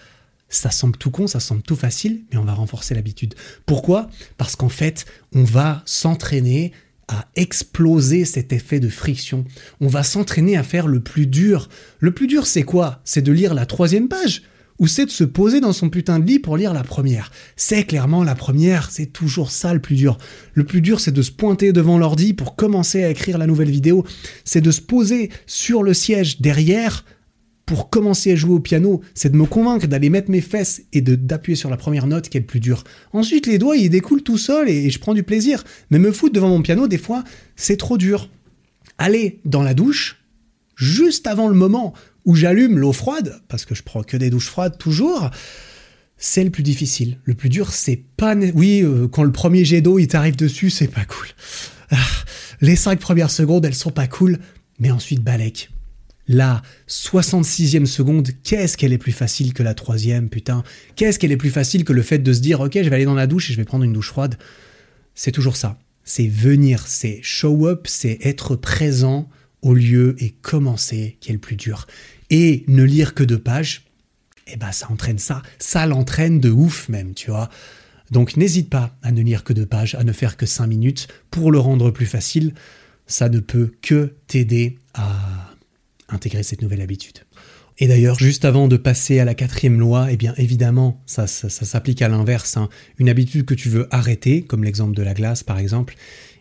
Ça 0.49 0.69
semble 0.69 0.97
tout 0.97 1.11
con, 1.11 1.27
ça 1.27 1.39
semble 1.39 1.61
tout 1.61 1.75
facile, 1.75 2.23
mais 2.31 2.37
on 2.37 2.43
va 2.43 2.53
renforcer 2.53 2.93
l'habitude. 2.93 3.35
Pourquoi? 3.65 4.09
Parce 4.37 4.55
qu'en 4.55 4.69
fait, 4.69 5.05
on 5.33 5.43
va 5.43 5.81
s'entraîner 5.85 6.73
à 7.07 7.27
exploser 7.35 8.25
cet 8.25 8.53
effet 8.53 8.79
de 8.79 8.89
friction. 8.89 9.45
On 9.79 9.87
va 9.87 10.03
s'entraîner 10.03 10.57
à 10.57 10.63
faire 10.63 10.87
le 10.87 11.01
plus 11.01 11.27
dur. 11.27 11.69
Le 11.99 12.13
plus 12.13 12.27
dur, 12.27 12.45
c'est 12.45 12.63
quoi? 12.63 13.01
C'est 13.05 13.21
de 13.21 13.31
lire 13.31 13.53
la 13.53 13.65
troisième 13.65 14.07
page 14.07 14.43
ou 14.79 14.87
c'est 14.87 15.05
de 15.05 15.11
se 15.11 15.23
poser 15.23 15.61
dans 15.61 15.73
son 15.73 15.89
putain 15.89 16.19
de 16.19 16.25
lit 16.25 16.39
pour 16.39 16.57
lire 16.57 16.73
la 16.73 16.83
première? 16.83 17.31
C'est 17.55 17.83
clairement 17.83 18.23
la 18.23 18.33
première, 18.33 18.89
c'est 18.89 19.05
toujours 19.05 19.51
ça 19.51 19.73
le 19.73 19.79
plus 19.79 19.95
dur. 19.95 20.17
Le 20.53 20.63
plus 20.63 20.81
dur, 20.81 20.99
c'est 20.99 21.11
de 21.11 21.21
se 21.21 21.31
pointer 21.31 21.71
devant 21.71 21.99
l'ordi 21.99 22.33
pour 22.33 22.55
commencer 22.55 23.03
à 23.03 23.09
écrire 23.09 23.37
la 23.37 23.45
nouvelle 23.45 23.69
vidéo. 23.69 24.05
C'est 24.43 24.59
de 24.59 24.71
se 24.71 24.81
poser 24.81 25.29
sur 25.45 25.83
le 25.83 25.93
siège 25.93 26.41
derrière 26.41 27.05
pour 27.65 27.89
commencer 27.89 28.31
à 28.31 28.35
jouer 28.35 28.55
au 28.55 28.59
piano, 28.59 29.01
c'est 29.13 29.31
de 29.31 29.37
me 29.37 29.45
convaincre 29.45 29.87
d'aller 29.87 30.09
mettre 30.09 30.29
mes 30.29 30.41
fesses 30.41 30.81
et 30.93 31.01
d'appuyer 31.01 31.55
sur 31.55 31.69
la 31.69 31.77
première 31.77 32.07
note 32.07 32.27
qui 32.27 32.37
est 32.37 32.41
le 32.41 32.45
plus 32.45 32.59
dur. 32.59 32.83
Ensuite, 33.13 33.47
les 33.47 33.57
doigts, 33.57 33.77
ils 33.77 33.89
découlent 33.89 34.23
tout 34.23 34.37
seuls 34.37 34.69
et 34.69 34.89
je 34.89 34.99
prends 34.99 35.13
du 35.13 35.23
plaisir. 35.23 35.63
Mais 35.89 35.99
me 35.99 36.11
foutre 36.11 36.33
devant 36.33 36.49
mon 36.49 36.61
piano, 36.61 36.87
des 36.87 36.97
fois, 36.97 37.23
c'est 37.55 37.77
trop 37.77 37.97
dur. 37.97 38.29
Aller 38.97 39.39
dans 39.45 39.63
la 39.63 39.73
douche, 39.73 40.21
juste 40.75 41.27
avant 41.27 41.47
le 41.47 41.55
moment 41.55 41.93
où 42.25 42.35
j'allume 42.35 42.77
l'eau 42.77 42.93
froide, 42.93 43.41
parce 43.47 43.65
que 43.65 43.73
je 43.73 43.83
prends 43.83 44.03
que 44.03 44.17
des 44.17 44.29
douches 44.29 44.49
froides 44.49 44.77
toujours, 44.77 45.31
c'est 46.17 46.43
le 46.43 46.49
plus 46.51 46.63
difficile. 46.63 47.19
Le 47.23 47.33
plus 47.33 47.49
dur, 47.49 47.71
c'est 47.71 48.03
pas... 48.17 48.35
Oui, 48.35 48.81
euh, 48.83 49.07
quand 49.07 49.23
le 49.23 49.31
premier 49.31 49.65
jet 49.65 49.81
d'eau, 49.81 49.97
il 49.97 50.07
t'arrive 50.07 50.35
dessus, 50.35 50.69
c'est 50.69 50.87
pas 50.87 51.05
cool. 51.05 51.27
Ah, 51.89 51.97
les 52.61 52.75
cinq 52.75 52.99
premières 52.99 53.31
secondes, 53.31 53.65
elles 53.65 53.75
sont 53.75 53.91
pas 53.91 54.07
cool, 54.07 54.39
mais 54.79 54.91
ensuite, 54.91 55.21
balèque. 55.23 55.69
La 56.27 56.61
66e 56.87 57.85
seconde, 57.85 58.29
qu'est-ce 58.43 58.77
qu'elle 58.77 58.93
est 58.93 58.97
plus 58.97 59.11
facile 59.11 59.53
que 59.53 59.63
la 59.63 59.73
troisième, 59.73 60.29
putain? 60.29 60.63
Qu'est-ce 60.95 61.19
qu'elle 61.19 61.31
est 61.31 61.37
plus 61.37 61.49
facile 61.49 61.83
que 61.83 61.93
le 61.93 62.01
fait 62.01 62.19
de 62.19 62.31
se 62.33 62.39
dire, 62.39 62.59
ok, 62.59 62.73
je 62.75 62.89
vais 62.89 62.95
aller 62.95 63.05
dans 63.05 63.13
la 63.13 63.27
douche 63.27 63.49
et 63.49 63.53
je 63.53 63.57
vais 63.57 63.65
prendre 63.65 63.83
une 63.83 63.93
douche 63.93 64.09
froide? 64.09 64.37
C'est 65.15 65.31
toujours 65.31 65.57
ça. 65.57 65.79
C'est 66.03 66.27
venir, 66.27 66.85
c'est 66.87 67.19
show 67.21 67.67
up, 67.67 67.87
c'est 67.87 68.19
être 68.21 68.55
présent 68.55 69.29
au 69.61 69.73
lieu 69.73 70.15
et 70.19 70.29
commencer 70.29 71.17
qui 71.19 71.29
est 71.29 71.33
le 71.33 71.39
plus 71.39 71.55
dur. 71.55 71.87
Et 72.29 72.63
ne 72.67 72.83
lire 72.83 73.13
que 73.13 73.23
deux 73.23 73.39
pages, 73.39 73.85
eh 74.47 74.57
ben 74.57 74.71
ça 74.71 74.87
entraîne 74.89 75.19
ça, 75.19 75.41
ça 75.59 75.85
l'entraîne 75.85 76.39
de 76.39 76.49
ouf 76.49 76.89
même, 76.89 77.13
tu 77.13 77.29
vois. 77.29 77.49
Donc 78.09 78.35
n'hésite 78.35 78.69
pas 78.69 78.97
à 79.01 79.11
ne 79.11 79.21
lire 79.21 79.43
que 79.43 79.53
deux 79.53 79.65
pages, 79.65 79.95
à 79.95 80.03
ne 80.03 80.11
faire 80.11 80.37
que 80.37 80.45
cinq 80.45 80.67
minutes 80.67 81.07
pour 81.29 81.51
le 81.51 81.59
rendre 81.59 81.91
plus 81.91 82.05
facile. 82.05 82.53
Ça 83.07 83.29
ne 83.29 83.39
peut 83.39 83.71
que 83.81 84.13
t'aider 84.27 84.77
à 84.93 85.40
intégrer 86.11 86.43
cette 86.43 86.61
nouvelle 86.61 86.81
habitude. 86.81 87.19
Et 87.77 87.87
d'ailleurs, 87.87 88.19
juste 88.19 88.45
avant 88.45 88.67
de 88.67 88.77
passer 88.77 89.19
à 89.19 89.25
la 89.25 89.33
quatrième 89.33 89.79
loi, 89.79 90.11
eh 90.11 90.17
bien 90.17 90.33
évidemment, 90.37 91.01
ça, 91.05 91.25
s'applique 91.25 92.01
à 92.01 92.09
l'inverse. 92.09 92.57
Hein. 92.57 92.69
Une 92.99 93.09
habitude 93.09 93.45
que 93.45 93.53
tu 93.53 93.69
veux 93.69 93.87
arrêter, 93.91 94.43
comme 94.43 94.63
l'exemple 94.63 94.95
de 94.95 95.01
la 95.01 95.13
glace 95.13 95.43
par 95.43 95.57
exemple, 95.57 95.95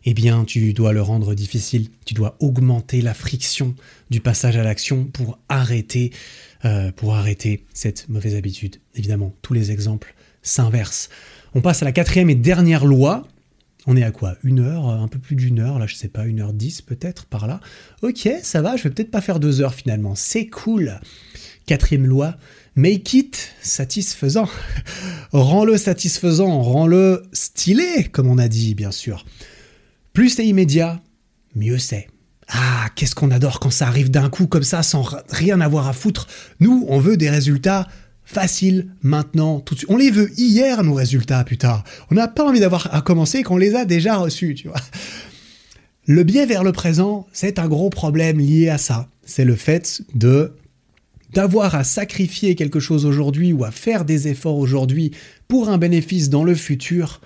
eh 0.05 0.15
bien 0.15 0.45
tu 0.45 0.73
dois 0.73 0.93
le 0.93 1.03
rendre 1.03 1.35
difficile. 1.35 1.89
Tu 2.05 2.15
dois 2.15 2.37
augmenter 2.41 3.01
la 3.01 3.15
friction 3.15 3.75
du 4.11 4.21
passage 4.21 4.57
à 4.57 4.63
l'action 4.63 5.05
pour 5.05 5.39
arrêter, 5.49 6.11
euh, 6.65 6.93
pour 6.93 7.15
arrêter 7.15 7.65
cette 7.73 8.09
mauvaise 8.09 8.35
habitude. 8.35 8.77
Évidemment, 8.95 9.35
tous 9.43 9.55
les 9.55 9.71
exemples 9.71 10.15
s'inversent. 10.43 11.09
On 11.55 11.61
passe 11.61 11.83
à 11.83 11.85
la 11.85 11.93
quatrième 11.93 12.31
et 12.31 12.35
dernière 12.35 12.85
loi. 12.85 13.27
On 13.87 13.97
est 13.97 14.03
à 14.03 14.11
quoi? 14.11 14.37
Une 14.43 14.61
heure 14.61 14.89
Un 14.89 15.09
peu 15.09 15.19
plus 15.19 15.37
d'une 15.37 15.59
heure, 15.59 15.79
là 15.79 15.87
je 15.87 15.95
sais 15.95 16.09
pas, 16.09 16.27
une 16.27 16.41
heure 16.41 16.53
dix 16.53 16.83
peut-être 16.83 17.27
par 17.27 17.47
là. 17.47 17.61
Ok, 18.03 18.29
ça 18.43 18.63
va, 18.63 18.77
je 18.77 18.85
vais 18.85 18.91
peut-être 18.91 19.11
pas 19.11 19.21
faire 19.21 19.41
deux 19.41 19.61
heures 19.61 19.75
finalement. 19.75 20.15
C'est 20.15 20.47
cool. 20.47 21.01
Quatrième 21.67 22.07
loi, 22.07 22.37
make 22.77 23.15
it 23.15 23.53
satisfaisant. 23.63 24.49
rends-le 25.33 25.77
satisfaisant, 25.77 26.63
rends-le 26.63 27.23
stylé, 27.33 28.09
comme 28.11 28.29
on 28.29 28.39
a 28.39 28.49
dit, 28.49 28.75
bien 28.75 28.91
sûr. 28.91 29.25
Plus 30.13 30.31
c'est 30.31 30.47
immédiat, 30.47 31.01
mieux 31.55 31.79
c'est. 31.79 32.09
Ah, 32.49 32.89
qu'est-ce 32.97 33.15
qu'on 33.15 33.31
adore 33.31 33.61
quand 33.61 33.71
ça 33.71 33.87
arrive 33.87 34.11
d'un 34.11 34.29
coup 34.29 34.49
comme 34.49 34.65
ça, 34.65 34.83
sans 34.83 35.09
rien 35.29 35.61
avoir 35.61 35.87
à 35.87 35.93
foutre. 35.93 36.27
Nous, 36.59 36.85
on 36.89 36.99
veut 36.99 37.17
des 37.17 37.31
résultats 37.31 37.87
faciles, 38.25 38.89
maintenant, 39.03 39.61
tout 39.61 39.75
de 39.75 39.81
suite. 39.81 39.91
On 39.91 39.97
les 39.97 40.11
veut 40.11 40.31
hier, 40.37 40.83
nos 40.85 40.95
résultats, 40.95 41.45
putain. 41.45 41.83
On 42.11 42.15
n'a 42.15 42.29
pas 42.29 42.45
envie 42.45 42.61
d'avoir 42.61 42.95
à 42.95 43.03
commencer 43.03 43.43
qu'on 43.43 43.57
les 43.57 43.75
a 43.75 43.85
déjà 43.85 44.17
reçus, 44.17 44.55
tu 44.55 44.69
vois. 44.69 44.81
Le 46.07 46.25
biais 46.25 46.47
vers 46.47 46.65
le 46.65 46.73
présent, 46.73 47.27
c'est 47.33 47.59
un 47.59 47.69
gros 47.69 47.91
problème 47.91 48.39
lié 48.39 48.69
à 48.69 48.79
ça. 48.79 49.09
C'est 49.25 49.45
le 49.45 49.57
fait 49.57 50.03
de 50.15 50.55
d'avoir 51.33 51.77
à 51.77 51.85
sacrifier 51.85 52.57
quelque 52.57 52.81
chose 52.81 53.07
aujourd'hui 53.07 53.53
ou 53.53 53.63
à 53.63 53.71
faire 53.71 54.05
des 54.05 54.27
efforts 54.27 54.57
aujourd'hui 54.57 55.13
pour 55.47 55.69
un 55.69 55.79
bénéfice 55.79 56.29
dans 56.29 56.43
le 56.43 56.57
futur 56.57 57.21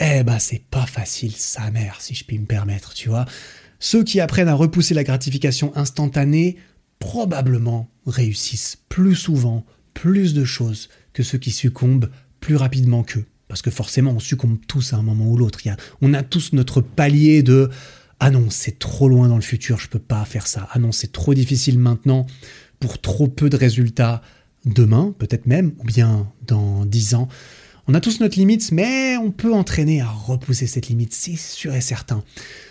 eh 0.00 0.22
ben 0.24 0.38
c'est 0.38 0.62
pas 0.70 0.86
facile, 0.86 1.32
sa 1.36 1.70
mère, 1.70 1.98
si 2.00 2.14
je 2.14 2.24
puis 2.24 2.38
me 2.38 2.46
permettre, 2.46 2.94
tu 2.94 3.08
vois. 3.08 3.26
Ceux 3.78 4.02
qui 4.02 4.20
apprennent 4.20 4.48
à 4.48 4.54
repousser 4.54 4.94
la 4.94 5.04
gratification 5.04 5.72
instantanée, 5.76 6.56
probablement 6.98 7.88
réussissent 8.06 8.78
plus 8.88 9.14
souvent, 9.14 9.64
plus 9.94 10.34
de 10.34 10.44
choses, 10.44 10.88
que 11.12 11.22
ceux 11.22 11.38
qui 11.38 11.50
succombent 11.50 12.10
plus 12.40 12.56
rapidement 12.56 13.02
qu'eux. 13.02 13.24
Parce 13.48 13.62
que 13.62 13.70
forcément, 13.70 14.12
on 14.12 14.18
succombe 14.18 14.58
tous 14.66 14.92
à 14.92 14.96
un 14.96 15.02
moment 15.02 15.26
ou 15.30 15.36
l'autre. 15.36 15.60
On 16.00 16.12
a 16.14 16.22
tous 16.22 16.52
notre 16.52 16.80
palier 16.80 17.42
de 17.42 17.70
ah 18.20 18.30
non, 18.30 18.46
c'est 18.48 18.78
trop 18.78 19.08
loin 19.08 19.28
dans 19.28 19.36
le 19.36 19.42
futur, 19.42 19.78
je 19.78 19.88
peux 19.88 19.98
pas 19.98 20.24
faire 20.24 20.46
ça. 20.46 20.68
Ah 20.72 20.78
non, 20.78 20.92
c'est 20.92 21.12
trop 21.12 21.34
difficile 21.34 21.78
maintenant 21.78 22.26
pour 22.80 23.00
trop 23.00 23.28
peu 23.28 23.50
de 23.50 23.56
résultats 23.56 24.22
demain, 24.64 25.14
peut-être 25.18 25.46
même, 25.46 25.72
ou 25.78 25.84
bien 25.84 26.30
dans 26.46 26.84
dix 26.86 27.14
ans. 27.14 27.28
On 27.86 27.92
a 27.92 28.00
tous 28.00 28.20
notre 28.20 28.38
limite, 28.38 28.72
mais 28.72 29.16
on 29.18 29.30
peut 29.30 29.52
entraîner 29.52 30.00
à 30.00 30.08
repousser 30.08 30.66
cette 30.66 30.88
limite, 30.88 31.12
c'est 31.12 31.36
sûr 31.36 31.74
et 31.74 31.82
certain. 31.82 32.24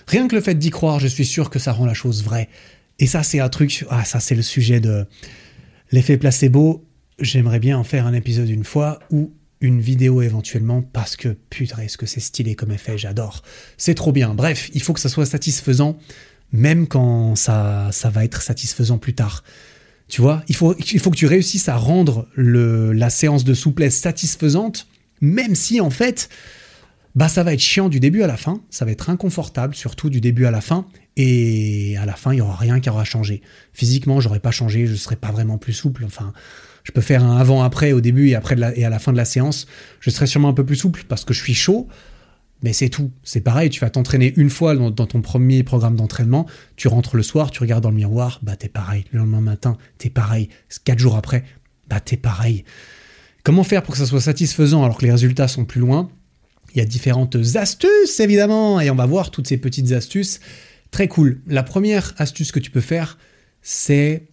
Rien 0.08 0.28
que 0.28 0.36
le 0.36 0.42
fait 0.42 0.56
d'y 0.56 0.72
croire, 0.72 1.00
je 1.00 1.08
suis 1.08 1.26
sûr 1.26 1.50
que 1.50 1.60
ça 1.60 1.72
rend 1.72 1.86
la 1.86 1.94
chose 1.94 2.24
vraie. 2.24 2.50
Et 2.98 3.06
ça, 3.06 3.22
c'est 3.22 3.40
un 3.40 3.50
truc, 3.50 3.86
ah, 3.90 4.06
ça, 4.06 4.20
c'est 4.20 4.36
le 4.36 4.42
sujet 4.42 4.80
de 4.80 5.06
l'effet 5.92 6.18
placebo. 6.18 6.84
J'aimerais 7.20 7.60
bien 7.60 7.78
en 7.78 7.84
faire 7.84 8.08
un 8.08 8.14
épisode 8.14 8.50
une 8.50 8.64
fois 8.64 9.00
ou 9.12 9.34
une 9.62 9.80
vidéo 9.80 10.22
éventuellement 10.22 10.82
parce 10.82 11.16
que 11.16 11.30
putain, 11.50 11.78
est-ce 11.82 11.98
que 11.98 12.06
c'est 12.06 12.20
stylé 12.20 12.56
comme 12.56 12.72
effet, 12.72 12.98
j'adore. 12.98 13.44
C'est 13.78 13.96
trop 13.96 14.12
bien. 14.12 14.34
Bref, 14.34 14.70
il 14.74 14.82
faut 14.82 14.94
que 14.94 15.00
ça 15.00 15.10
soit 15.10 15.26
satisfaisant, 15.26 15.98
même 16.52 16.88
quand 16.88 17.36
ça, 17.36 17.90
ça 17.92 18.10
va 18.10 18.26
être 18.26 18.42
satisfaisant 18.42 18.98
plus 18.98 19.16
tard. 19.16 19.44
Tu 20.10 20.22
vois, 20.22 20.44
il 20.50 20.56
faut, 20.56 20.76
il 20.78 21.00
faut 21.00 21.12
que 21.12 21.16
tu 21.16 21.28
réussisses 21.28 21.70
à 21.70 21.78
rendre 21.78 22.28
le, 22.36 22.92
la 22.92 23.10
séance 23.10 23.46
de 23.46 23.54
souplesse 23.54 23.98
satisfaisante, 23.98 24.88
même 25.22 25.56
si 25.56 25.80
en 25.80 25.90
fait, 25.90 26.30
bah 27.16 27.30
ça 27.30 27.44
va 27.44 27.54
être 27.54 27.62
chiant 27.62 27.88
du 27.88 28.02
début 28.02 28.22
à 28.22 28.28
la 28.28 28.38
fin, 28.38 28.62
ça 28.70 28.84
va 28.84 28.92
être 28.92 29.10
inconfortable, 29.10 29.76
surtout 29.76 30.10
du 30.10 30.20
début 30.20 30.46
à 30.46 30.52
la 30.52 30.62
fin, 30.62 30.88
et 31.16 31.96
à 31.98 32.06
la 32.06 32.14
fin, 32.16 32.34
il 32.34 32.36
n'y 32.36 32.42
aura 32.42 32.58
rien 32.58 32.82
qui 32.82 32.90
aura 32.90 33.06
changé. 33.06 33.42
Physiquement, 33.72 34.20
j'aurais 34.20 34.40
pas 34.40 34.52
changé, 34.52 34.88
je 34.88 34.96
serais 34.96 35.16
pas 35.16 35.32
vraiment 35.32 35.58
plus 35.58 35.74
souple, 35.74 36.04
enfin, 36.06 36.34
je 36.84 36.92
peux 36.92 37.02
faire 37.02 37.24
un 37.24 37.38
avant-après 37.38 37.94
au 37.94 38.02
début 38.02 38.30
et 38.30 38.36
après 38.36 38.56
et 38.76 38.86
à 38.86 38.90
la 38.90 39.00
fin 39.00 39.12
de 39.12 39.18
la 39.18 39.26
séance. 39.26 39.68
Je 40.00 40.10
serai 40.10 40.28
sûrement 40.28 40.50
un 40.50 40.54
peu 40.54 40.66
plus 40.66 40.76
souple 40.76 41.06
parce 41.08 41.26
que 41.26 41.34
je 41.34 41.42
suis 41.42 41.54
chaud. 41.54 41.88
Mais 42.62 42.72
c'est 42.72 42.88
tout. 42.88 43.12
C'est 43.24 43.42
pareil, 43.42 43.70
tu 43.70 43.82
vas 43.82 43.90
t'entraîner 43.90 44.34
une 44.38 44.50
fois 44.50 44.74
dans, 44.76 44.92
ton 44.92 45.22
premier 45.22 45.64
programme 45.64 45.98
d'entraînement, 45.98 46.46
tu 46.78 46.88
rentres 46.88 47.18
le 47.18 47.24
soir, 47.24 47.52
tu 47.52 47.60
regardes 47.60 47.84
dans 47.84 47.90
le 47.90 47.98
miroir, 47.98 48.40
bah 48.42 48.56
t'es 48.56 48.70
pareil. 48.70 49.04
Le 49.12 49.20
lendemain 49.20 49.42
matin, 49.42 49.78
t'es 49.98 50.10
pareil. 50.10 50.48
Quatre 50.86 51.00
jours 51.00 51.18
après, 51.18 51.44
bah 51.90 52.00
t'es 52.00 52.16
pareil. 52.16 52.64
Comment 53.44 53.66
faire 53.66 53.84
pour 53.84 53.94
que 53.94 54.00
ça 54.00 54.06
soit 54.06 54.22
satisfaisant 54.22 54.84
alors 54.84 54.98
que 54.98 55.06
les 55.06 55.12
résultats 55.12 55.50
sont 55.50 55.66
plus 55.66 55.82
loin? 55.82 56.10
Il 56.74 56.80
y 56.80 56.82
a 56.82 56.86
différentes 56.86 57.36
astuces, 57.56 58.20
évidemment, 58.22 58.80
et 58.80 58.90
on 58.90 58.96
va 58.96 59.06
voir 59.06 59.30
toutes 59.30 59.48
ces 59.48 59.58
petites 59.58 59.92
astuces. 59.92 60.40
Très 60.90 61.10
cool. 61.10 61.42
La 61.48 61.64
première 61.64 62.14
astuce 62.18 62.54
que 62.54 62.60
tu 62.60 62.72
peux 62.72 62.82
faire, 62.82 63.18
c'est 63.62 64.28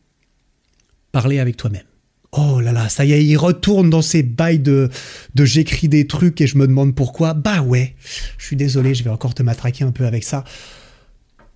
parler 1.11 1.41
avec 1.41 1.57
toi-même. 1.57 1.90
Oh 2.33 2.61
là 2.61 2.71
là, 2.71 2.89
ça 2.89 3.05
y 3.05 3.13
est, 3.13 3.25
il 3.25 3.37
retourne 3.37 3.91
dans 3.91 4.03
ses 4.03 4.23
bails 4.23 4.61
de, 4.61 4.89
de 5.35 5.45
j'écris 5.45 5.89
des 5.89 6.07
trucs 6.07 6.41
et 6.41 6.47
je 6.47 6.59
me 6.59 6.67
demande 6.67 6.95
pourquoi. 6.95 7.35
Bah 7.35 7.63
ouais, 7.63 7.97
je 8.39 8.47
suis 8.47 8.57
désolé, 8.57 8.95
je 8.95 9.03
vais 9.03 9.11
encore 9.11 9.35
te 9.35 9.43
matraquer 9.43 9.85
un 9.85 9.91
peu 9.91 10.07
avec 10.07 10.23
ça. 10.23 10.45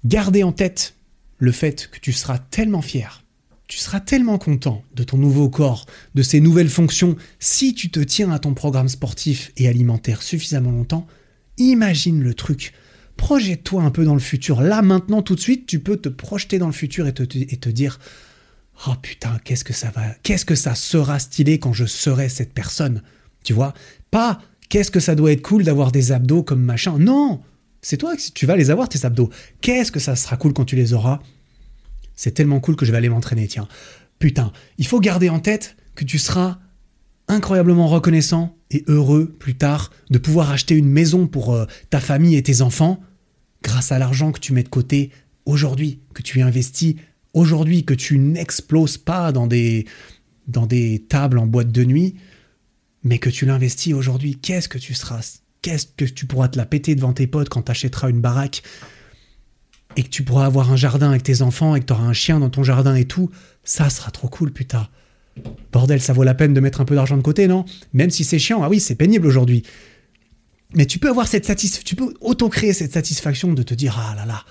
Gardez 0.04 0.42
en 0.42 0.50
tête 0.50 0.94
le 1.38 1.52
fait 1.52 1.88
que 1.92 2.00
tu 2.00 2.12
seras 2.12 2.38
tellement 2.38 2.82
fier, 2.82 3.22
tu 3.68 3.78
seras 3.78 4.00
tellement 4.00 4.36
content 4.36 4.82
de 4.94 5.04
ton 5.04 5.16
nouveau 5.16 5.48
corps, 5.48 5.86
de 6.16 6.22
ses 6.22 6.40
nouvelles 6.40 6.68
fonctions, 6.68 7.16
si 7.38 7.74
tu 7.74 7.90
te 7.90 8.00
tiens 8.00 8.32
à 8.32 8.40
ton 8.40 8.52
programme 8.54 8.88
sportif 8.88 9.52
et 9.56 9.68
alimentaire 9.68 10.22
suffisamment 10.22 10.72
longtemps. 10.72 11.06
Imagine 11.56 12.22
le 12.22 12.34
truc. 12.34 12.72
Projette-toi 13.16 13.82
un 13.82 13.90
peu 13.90 14.04
dans 14.04 14.14
le 14.14 14.20
futur. 14.20 14.60
Là, 14.60 14.82
maintenant, 14.82 15.22
tout 15.22 15.36
de 15.36 15.40
suite, 15.40 15.66
tu 15.66 15.78
peux 15.78 15.96
te 15.96 16.08
projeter 16.08 16.58
dans 16.58 16.66
le 16.66 16.72
futur 16.72 17.06
et 17.06 17.14
te, 17.14 17.22
et 17.22 17.56
te 17.56 17.68
dire 17.68 18.00
Oh 18.86 18.94
putain, 19.00 19.38
qu'est-ce 19.44 19.64
que 19.64 19.72
ça 19.72 19.90
va, 19.90 20.02
qu'est-ce 20.22 20.44
que 20.44 20.54
ça 20.54 20.74
sera 20.74 21.18
stylé 21.18 21.58
quand 21.58 21.72
je 21.72 21.84
serai 21.84 22.28
cette 22.28 22.52
personne, 22.52 23.02
tu 23.42 23.52
vois? 23.52 23.72
Pas 24.10 24.40
qu'est-ce 24.68 24.90
que 24.90 25.00
ça 25.00 25.14
doit 25.14 25.32
être 25.32 25.42
cool 25.42 25.64
d'avoir 25.64 25.92
des 25.92 26.12
abdos 26.12 26.42
comme 26.42 26.62
machin. 26.62 26.98
Non, 26.98 27.40
c'est 27.82 27.96
toi 27.96 28.16
que 28.16 28.22
tu 28.32 28.46
vas 28.46 28.56
les 28.56 28.70
avoir 28.70 28.88
tes 28.88 29.04
abdos. 29.04 29.30
Qu'est-ce 29.60 29.92
que 29.92 30.00
ça 30.00 30.16
sera 30.16 30.36
cool 30.36 30.52
quand 30.52 30.64
tu 30.64 30.76
les 30.76 30.92
auras? 30.92 31.20
C'est 32.16 32.32
tellement 32.32 32.60
cool 32.60 32.76
que 32.76 32.86
je 32.86 32.92
vais 32.92 32.98
aller 32.98 33.08
m'entraîner, 33.08 33.46
tiens. 33.46 33.68
Putain, 34.18 34.52
il 34.78 34.86
faut 34.86 35.00
garder 35.00 35.28
en 35.28 35.40
tête 35.40 35.76
que 35.94 36.04
tu 36.04 36.18
seras 36.18 36.58
incroyablement 37.28 37.88
reconnaissant 37.88 38.56
et 38.70 38.84
heureux 38.86 39.34
plus 39.38 39.54
tard 39.54 39.90
de 40.10 40.18
pouvoir 40.18 40.50
acheter 40.50 40.74
une 40.74 40.88
maison 40.88 41.26
pour 41.26 41.54
euh, 41.54 41.66
ta 41.90 42.00
famille 42.00 42.36
et 42.36 42.42
tes 42.42 42.60
enfants 42.60 43.00
grâce 43.62 43.92
à 43.92 43.98
l'argent 43.98 44.32
que 44.32 44.40
tu 44.40 44.52
mets 44.52 44.62
de 44.62 44.68
côté 44.68 45.10
aujourd'hui, 45.46 46.00
que 46.12 46.22
tu 46.22 46.42
investis 46.42 46.96
aujourd'hui 47.34 47.84
que 47.84 47.94
tu 47.94 48.18
n'exploses 48.18 48.96
pas 48.96 49.32
dans 49.32 49.46
des, 49.46 49.86
dans 50.48 50.66
des 50.66 51.04
tables 51.08 51.38
en 51.38 51.46
boîte 51.46 51.72
de 51.72 51.84
nuit, 51.84 52.14
mais 53.02 53.18
que 53.18 53.28
tu 53.28 53.44
l'investis 53.44 53.92
aujourd'hui, 53.92 54.36
qu'est-ce 54.36 54.68
que 54.68 54.78
tu 54.78 54.94
seras 54.94 55.38
Qu'est-ce 55.60 55.86
que 55.96 56.04
tu 56.04 56.26
pourras 56.26 56.48
te 56.48 56.58
la 56.58 56.66
péter 56.66 56.94
devant 56.94 57.12
tes 57.12 57.26
potes 57.26 57.48
quand 57.48 57.62
tu 57.62 57.70
achèteras 57.70 58.10
une 58.10 58.20
baraque 58.20 58.62
et 59.96 60.02
que 60.02 60.08
tu 60.08 60.22
pourras 60.22 60.46
avoir 60.46 60.70
un 60.70 60.76
jardin 60.76 61.10
avec 61.10 61.22
tes 61.22 61.42
enfants 61.42 61.74
et 61.74 61.80
que 61.80 61.86
tu 61.86 61.92
auras 61.92 62.04
un 62.04 62.12
chien 62.12 62.40
dans 62.40 62.50
ton 62.50 62.62
jardin 62.62 62.94
et 62.94 63.04
tout 63.04 63.30
Ça 63.62 63.88
sera 63.88 64.10
trop 64.10 64.28
cool, 64.28 64.52
putain. 64.52 64.88
Bordel, 65.72 66.00
ça 66.00 66.12
vaut 66.12 66.22
la 66.22 66.34
peine 66.34 66.54
de 66.54 66.60
mettre 66.60 66.80
un 66.80 66.84
peu 66.84 66.94
d'argent 66.94 67.16
de 67.16 67.22
côté, 67.22 67.48
non? 67.48 67.64
Même 67.92 68.10
si 68.10 68.24
c'est 68.24 68.38
chiant, 68.38 68.62
ah 68.62 68.68
oui, 68.68 68.78
c'est 68.78 68.94
pénible 68.94 69.26
aujourd'hui. 69.26 69.62
Mais 70.74 70.86
tu 70.86 70.98
peux 70.98 71.08
avoir 71.08 71.28
cette 71.28 71.46
satisfaction, 71.46 71.84
tu 71.84 71.96
peux 71.96 72.14
auto-créer 72.20 72.72
cette 72.72 72.92
satisfaction 72.92 73.52
de 73.52 73.62
te 73.62 73.74
dire 73.74 73.98
ah 73.98 74.14
là 74.16 74.26
là, 74.26 74.44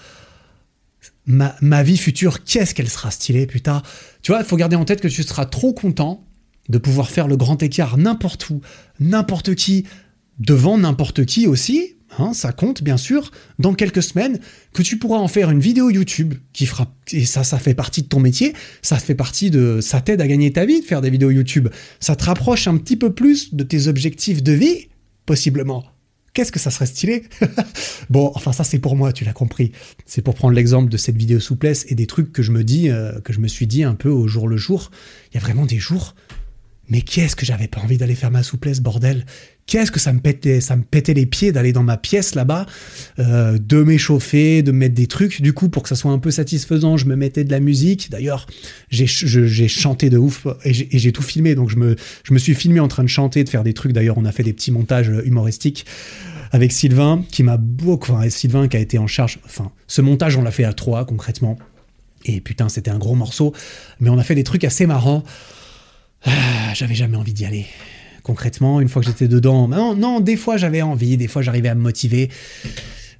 ma, 1.25 1.83
vie 1.83 1.97
future, 1.97 2.43
qu'est-ce 2.43 2.75
qu'elle 2.75 2.89
sera 2.89 3.11
stylée, 3.11 3.47
putain. 3.47 3.81
Tu 4.21 4.31
vois, 4.31 4.41
il 4.41 4.45
faut 4.45 4.57
garder 4.57 4.75
en 4.75 4.85
tête 4.85 5.01
que 5.01 5.07
tu 5.07 5.23
seras 5.23 5.45
trop 5.45 5.73
content 5.73 6.25
de 6.69 6.77
pouvoir 6.77 7.09
faire 7.09 7.27
le 7.27 7.37
grand 7.37 7.61
écart 7.61 7.97
n'importe 7.97 8.49
où, 8.49 8.61
n'importe 8.99 9.55
qui, 9.55 9.85
devant 10.39 10.77
n'importe 10.77 11.25
qui 11.25 11.47
aussi, 11.47 11.95
hein, 12.19 12.33
ça 12.33 12.51
compte 12.51 12.83
bien 12.83 12.97
sûr, 12.97 13.31
dans 13.59 13.73
quelques 13.73 14.03
semaines, 14.03 14.39
que 14.73 14.81
tu 14.81 14.97
pourras 14.97 15.17
en 15.17 15.27
faire 15.27 15.51
une 15.51 15.59
vidéo 15.59 15.89
YouTube 15.89 16.35
qui 16.53 16.65
fera, 16.65 16.93
et 17.11 17.25
ça, 17.25 17.43
ça 17.43 17.59
fait 17.59 17.73
partie 17.73 18.01
de 18.01 18.07
ton 18.07 18.19
métier, 18.19 18.53
ça 18.81 18.97
fait 18.97 19.15
partie 19.15 19.51
de, 19.51 19.79
ça 19.81 20.01
t'aide 20.01 20.21
à 20.21 20.27
gagner 20.27 20.51
ta 20.53 20.65
vie 20.65 20.81
de 20.81 20.85
faire 20.85 21.01
des 21.01 21.09
vidéos 21.09 21.31
YouTube, 21.31 21.69
ça 21.99 22.15
te 22.15 22.23
rapproche 22.23 22.67
un 22.67 22.77
petit 22.77 22.95
peu 22.95 23.13
plus 23.13 23.53
de 23.53 23.63
tes 23.63 23.87
objectifs 23.87 24.41
de 24.41 24.53
vie, 24.53 24.87
possiblement. 25.25 25.92
Qu'est-ce 26.33 26.51
que 26.51 26.59
ça 26.59 26.71
serait 26.71 26.87
stylé 26.87 27.23
Bon, 28.09 28.31
enfin 28.33 28.51
ça 28.53 28.63
c'est 28.63 28.79
pour 28.79 28.95
moi, 28.95 29.13
tu 29.13 29.23
l'as 29.23 29.33
compris. 29.33 29.71
C'est 30.05 30.23
pour 30.23 30.33
prendre 30.33 30.55
l'exemple 30.55 30.89
de 30.89 30.97
cette 30.97 31.15
vidéo 31.15 31.39
souplesse 31.39 31.85
et 31.89 31.95
des 31.95 32.07
trucs 32.07 32.31
que 32.31 32.41
je 32.41 32.51
me 32.51 32.63
dis, 32.63 32.89
euh, 32.89 33.19
que 33.21 33.33
je 33.33 33.39
me 33.39 33.47
suis 33.47 33.67
dit 33.67 33.83
un 33.83 33.93
peu 33.93 34.09
au 34.09 34.27
jour 34.27 34.47
le 34.47 34.57
jour. 34.57 34.89
Il 35.31 35.35
y 35.35 35.37
a 35.37 35.41
vraiment 35.41 35.65
des 35.67 35.77
jours. 35.77 36.15
Mais 36.89 37.01
qu'est-ce 37.01 37.35
que 37.35 37.45
j'avais 37.45 37.67
pas 37.67 37.79
envie 37.79 37.97
d'aller 37.97 38.15
faire 38.15 38.31
ma 38.31 38.43
souplesse, 38.43 38.81
bordel? 38.81 39.25
Qu'est-ce 39.65 39.91
que 39.91 39.99
ça 39.99 40.11
me 40.11 40.19
pétait, 40.19 40.59
ça 40.59 40.75
me 40.75 40.83
pétait 40.83 41.13
les 41.13 41.25
pieds 41.25 41.53
d'aller 41.53 41.71
dans 41.71 41.83
ma 41.83 41.95
pièce 41.95 42.35
là-bas, 42.35 42.65
euh, 43.19 43.57
de 43.57 43.81
m'échauffer, 43.81 44.61
de 44.61 44.73
mettre 44.73 44.93
des 44.93 45.07
trucs. 45.07 45.41
Du 45.41 45.53
coup, 45.53 45.69
pour 45.69 45.83
que 45.83 45.89
ça 45.89 45.95
soit 45.95 46.11
un 46.11 46.19
peu 46.19 46.31
satisfaisant, 46.31 46.97
je 46.97 47.05
me 47.05 47.15
mettais 47.15 47.45
de 47.45 47.51
la 47.51 47.61
musique. 47.61 48.11
D'ailleurs, 48.11 48.45
j'ai, 48.89 49.07
chanté 49.07 50.09
de 50.09 50.17
ouf 50.17 50.45
et 50.65 50.73
j'ai, 50.73 51.11
tout 51.13 51.21
filmé. 51.21 51.55
Donc 51.55 51.69
je 51.69 51.77
me, 51.77 51.95
je 52.23 52.33
me 52.33 52.39
suis 52.39 52.53
filmé 52.53 52.81
en 52.81 52.89
train 52.89 53.03
de 53.03 53.09
chanter, 53.09 53.45
de 53.45 53.49
faire 53.49 53.63
des 53.63 53.73
trucs. 53.73 53.93
D'ailleurs, 53.93 54.17
on 54.17 54.25
a 54.25 54.33
fait 54.33 54.43
des 54.43 54.53
petits 54.53 54.71
montages 54.71 55.11
humoristiques 55.23 55.85
avec 56.51 56.71
Sylvain, 56.71 57.25
qui 57.31 57.41
m'a 57.41 57.57
beaucoup, 57.57 58.11
enfin, 58.11 58.29
Sylvain 58.29 58.67
qui 58.67 58.77
a 58.77 58.79
été 58.79 58.99
en 58.99 59.07
charge. 59.07 59.39
Enfin, 59.45 59.71
ce 59.87 60.01
montage, 60.01 60.37
on 60.37 60.43
l'a 60.43 60.51
fait 60.51 60.65
à 60.65 60.73
trois 60.73 61.05
concrètement. 61.05 61.57
Et 62.25 62.41
putain, 62.41 62.69
c'était 62.69 62.91
un 62.91 62.99
gros 62.99 63.15
morceau. 63.15 63.53
Mais 63.99 64.09
on 64.09 64.17
a 64.17 64.23
fait 64.23 64.35
des 64.35 64.43
trucs 64.43 64.63
assez 64.63 64.85
marrants. 64.85 65.23
Ah, 66.25 66.73
j'avais 66.73 66.95
jamais 66.95 67.17
envie 67.17 67.33
d'y 67.33 67.45
aller 67.45 67.67
concrètement, 68.23 68.79
une 68.81 68.89
fois 68.89 69.01
que 69.01 69.07
j'étais 69.07 69.27
dedans. 69.27 69.67
Non, 69.67 69.95
non, 69.95 70.19
des 70.19 70.37
fois 70.37 70.57
j'avais 70.57 70.81
envie, 70.81 71.17
des 71.17 71.27
fois 71.27 71.41
j'arrivais 71.41 71.69
à 71.69 71.75
me 71.75 71.81
motiver. 71.81 72.29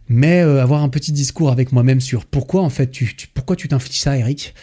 Mais 0.10 0.42
euh, 0.42 0.62
avoir 0.62 0.84
un 0.84 0.90
petit 0.90 1.12
discours 1.12 1.52
avec 1.52 1.72
moi-même 1.72 2.02
sur 2.02 2.26
pourquoi 2.26 2.62
en 2.62 2.70
fait 2.70 2.90
tu, 2.90 3.16
pourquoi 3.34 3.56
tu 3.56 3.68
t'infliges 3.68 4.00
ça, 4.00 4.18
Eric, 4.18 4.54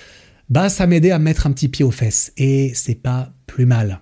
bah 0.49 0.69
ça 0.69 0.87
m'aidait 0.87 1.13
à 1.13 1.19
mettre 1.19 1.47
un 1.47 1.53
petit 1.53 1.69
pied 1.69 1.85
aux 1.85 1.91
fesses 1.91 2.33
et 2.37 2.73
c'est 2.75 2.97
pas 2.97 3.33
plus 3.47 3.67
mal. 3.67 4.01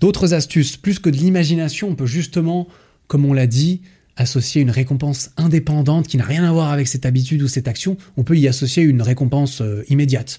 D'autres 0.00 0.32
astuces, 0.32 0.76
plus 0.76 0.98
que 1.00 1.10
de 1.10 1.16
l'imagination, 1.16 1.88
on 1.88 1.94
peut 1.94 2.06
justement, 2.06 2.68
comme 3.08 3.24
on 3.24 3.32
l'a 3.32 3.46
dit, 3.46 3.82
associer 4.16 4.62
une 4.62 4.70
récompense 4.70 5.30
indépendante 5.36 6.06
qui 6.06 6.16
n'a 6.16 6.24
rien 6.24 6.44
à 6.44 6.52
voir 6.52 6.70
avec 6.70 6.88
cette 6.88 7.06
habitude 7.06 7.42
ou 7.42 7.48
cette 7.48 7.68
action. 7.68 7.96
On 8.16 8.24
peut 8.24 8.36
y 8.36 8.48
associer 8.48 8.82
une 8.82 9.02
récompense 9.02 9.60
euh, 9.60 9.84
immédiate. 9.88 10.38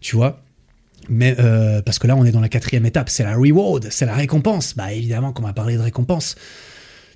Tu 0.00 0.16
vois, 0.16 0.41
mais 1.08 1.36
euh, 1.38 1.82
parce 1.82 1.98
que 1.98 2.06
là, 2.06 2.16
on 2.16 2.24
est 2.24 2.32
dans 2.32 2.40
la 2.40 2.48
quatrième 2.48 2.86
étape, 2.86 3.08
c'est 3.08 3.24
la 3.24 3.34
reward, 3.34 3.88
c'est 3.90 4.06
la 4.06 4.14
récompense. 4.14 4.74
Bah 4.74 4.92
évidemment 4.92 5.32
qu'on 5.32 5.42
va 5.42 5.52
parler 5.52 5.76
de 5.76 5.82
récompense. 5.82 6.36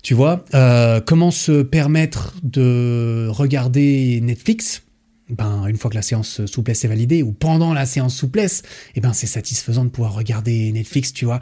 Tu 0.02 0.14
vois, 0.14 0.44
euh, 0.54 1.00
comment 1.00 1.30
se 1.30 1.62
permettre 1.62 2.34
de 2.42 3.28
regarder 3.30 4.20
Netflix? 4.20 4.82
Ben, 5.28 5.66
une 5.66 5.76
fois 5.76 5.90
que 5.90 5.96
la 5.96 6.02
séance 6.02 6.46
souplesse 6.46 6.84
est 6.84 6.88
validée, 6.88 7.24
ou 7.24 7.32
pendant 7.32 7.74
la 7.74 7.86
séance 7.86 8.14
souplesse, 8.14 8.62
eh 8.94 9.00
ben, 9.00 9.12
c'est 9.12 9.26
satisfaisant 9.26 9.84
de 9.84 9.90
pouvoir 9.90 10.14
regarder 10.14 10.70
Netflix, 10.70 11.12
tu 11.12 11.24
vois. 11.24 11.40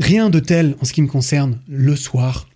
Rien 0.00 0.30
de 0.30 0.40
tel 0.40 0.74
en 0.80 0.84
ce 0.84 0.92
qui 0.92 1.02
me 1.02 1.06
concerne 1.06 1.60
le 1.68 1.94
soir, 1.94 2.48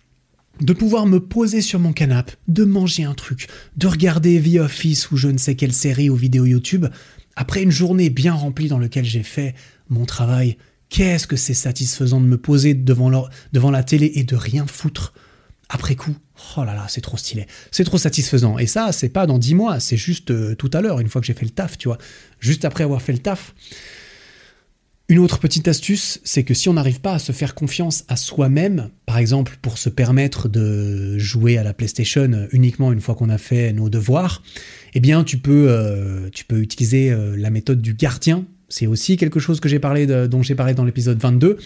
de 0.61 0.73
pouvoir 0.73 1.05
me 1.05 1.19
poser 1.19 1.61
sur 1.61 1.79
mon 1.79 1.93
canapé, 1.93 2.33
de 2.47 2.63
manger 2.63 3.03
un 3.03 3.13
truc, 3.13 3.47
de 3.77 3.87
regarder 3.87 4.41
The 4.41 4.59
Office 4.59 5.11
ou 5.11 5.17
je 5.17 5.29
ne 5.29 5.37
sais 5.37 5.55
quelle 5.55 5.73
série 5.73 6.09
ou 6.09 6.15
vidéo 6.15 6.45
YouTube, 6.45 6.87
après 7.35 7.63
une 7.63 7.71
journée 7.71 8.09
bien 8.09 8.33
remplie 8.33 8.67
dans 8.67 8.79
laquelle 8.79 9.05
j'ai 9.05 9.23
fait 9.23 9.55
mon 9.89 10.05
travail, 10.05 10.57
Qu'est-ce 10.93 11.25
que 11.25 11.37
c'est 11.37 11.55
satisfaisant 11.55 12.21
de 12.21 12.27
me 12.27 12.37
poser 12.37 12.75
devant, 12.75 13.09
la 13.09 13.83
télé 13.83 14.11
et 14.13 14.23
de 14.23 14.35
rien 14.35 14.67
foutre? 14.67 15.15
Après 15.67 15.95
coup. 15.95 16.15
Oh 16.55 16.63
là 16.63 16.75
là, 16.75 16.85
c'est 16.87 17.01
trop 17.01 17.17
stylé. 17.17 17.47
C'est 17.71 17.83
trop 17.83 17.97
satisfaisant. 17.97 18.59
Et 18.59 18.67
ça, 18.67 18.91
c'est 18.91 19.09
pas 19.09 19.25
dans 19.25 19.39
dix 19.39 19.55
mois, 19.55 19.79
c'est 19.79 19.97
juste 19.97 20.29
euh, 20.29 20.53
tout 20.53 20.69
à 20.71 20.81
l'heure, 20.81 20.99
une 20.99 21.09
fois 21.09 21.19
que 21.19 21.25
j'ai 21.25 21.33
fait 21.33 21.45
le 21.45 21.51
taf, 21.51 21.79
tu 21.79 21.87
vois. 21.87 21.97
Juste 22.39 22.63
après 22.63 22.83
avoir 22.83 23.01
fait 23.01 23.11
le 23.11 23.17
taf. 23.17 23.55
Une 25.09 25.19
autre 25.19 25.37
petite 25.37 25.67
astuce, 25.67 26.21
c'est 26.23 26.43
que 26.43 26.53
si 26.53 26.69
on 26.69 26.73
n'arrive 26.73 27.01
pas 27.01 27.15
à 27.15 27.19
se 27.19 27.33
faire 27.33 27.55
confiance 27.55 28.05
à 28.07 28.15
soi-même, 28.15 28.89
par 29.05 29.17
exemple 29.17 29.57
pour 29.61 29.77
se 29.77 29.89
permettre 29.89 30.47
de 30.47 31.17
jouer 31.17 31.57
à 31.57 31.63
la 31.63 31.73
PlayStation 31.73 32.47
uniquement 32.53 32.93
une 32.93 33.01
fois 33.01 33.13
qu'on 33.13 33.29
a 33.29 33.37
fait 33.37 33.73
nos 33.73 33.89
devoirs, 33.89 34.41
eh 34.93 35.01
bien 35.01 35.25
tu 35.25 35.37
peux, 35.37 35.65
euh, 35.67 36.29
tu 36.31 36.45
peux 36.45 36.59
utiliser 36.59 37.11
euh, 37.11 37.35
la 37.35 37.49
méthode 37.49 37.81
du 37.81 37.93
gardien. 37.93 38.45
C'est 38.69 38.87
aussi 38.87 39.17
quelque 39.17 39.41
chose 39.41 39.59
dont 39.59 40.41
j'ai 40.41 40.55
parlé 40.55 40.73
dans 40.73 40.85
l'épisode 40.85 41.19
22. 41.19 41.57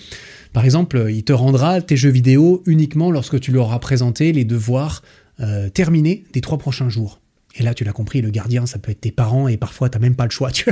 Par 0.52 0.66
exemple, 0.66 1.06
il 1.10 1.24
te 1.24 1.32
rendra 1.32 1.80
tes 1.80 1.96
jeux 1.96 2.10
vidéo 2.10 2.64
uniquement 2.66 3.12
lorsque 3.12 3.40
tu 3.40 3.52
lui 3.52 3.60
auras 3.60 3.80
présenté 3.80 4.34
les 4.34 4.46
devoirs 4.46 5.04
euh, 5.40 5.70
terminés 5.70 6.26
des 6.34 6.42
trois 6.42 6.58
prochains 6.58 6.90
jours. 6.90 7.22
Et 7.58 7.64
là, 7.64 7.74
tu 7.74 7.84
l'as 7.84 7.92
compris, 7.92 8.22
le 8.22 8.30
gardien, 8.30 8.66
ça 8.66 8.80
peut 8.80 8.92
être 8.92 9.02
tes 9.02 9.12
parents 9.12 9.48
et 9.48 9.58
parfois, 9.58 9.90
t'as 9.90 10.00
même 10.00 10.16
pas 10.16 10.26
le 10.26 10.32
choix. 10.32 10.52
Tu 10.52 10.70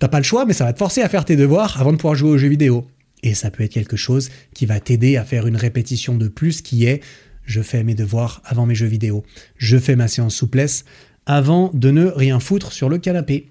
n'as 0.00 0.08
pas 0.08 0.18
le 0.18 0.24
choix, 0.24 0.46
mais 0.46 0.52
ça 0.52 0.64
va 0.64 0.72
te 0.72 0.78
forcer 0.78 1.02
à 1.02 1.08
faire 1.08 1.24
tes 1.24 1.36
devoirs 1.36 1.80
avant 1.80 1.92
de 1.92 1.96
pouvoir 1.96 2.14
jouer 2.14 2.30
aux 2.30 2.38
jeux 2.38 2.48
vidéo. 2.48 2.86
Et 3.22 3.34
ça 3.34 3.50
peut 3.50 3.64
être 3.64 3.72
quelque 3.72 3.96
chose 3.96 4.30
qui 4.54 4.64
va 4.64 4.78
t'aider 4.78 5.16
à 5.16 5.24
faire 5.24 5.46
une 5.46 5.56
répétition 5.56 6.14
de 6.14 6.28
plus 6.28 6.62
qui 6.62 6.86
est 6.86 7.02
je 7.44 7.62
fais 7.62 7.82
mes 7.82 7.94
devoirs 7.94 8.42
avant 8.44 8.66
mes 8.66 8.74
jeux 8.74 8.86
vidéo. 8.86 9.24
Je 9.56 9.78
fais 9.78 9.96
ma 9.96 10.06
séance 10.06 10.34
souplesse 10.34 10.84
avant 11.24 11.70
de 11.72 11.90
ne 11.90 12.06
rien 12.06 12.40
foutre 12.40 12.72
sur 12.72 12.88
le 12.88 12.98
canapé. 12.98 13.48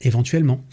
Éventuellement. 0.00 0.64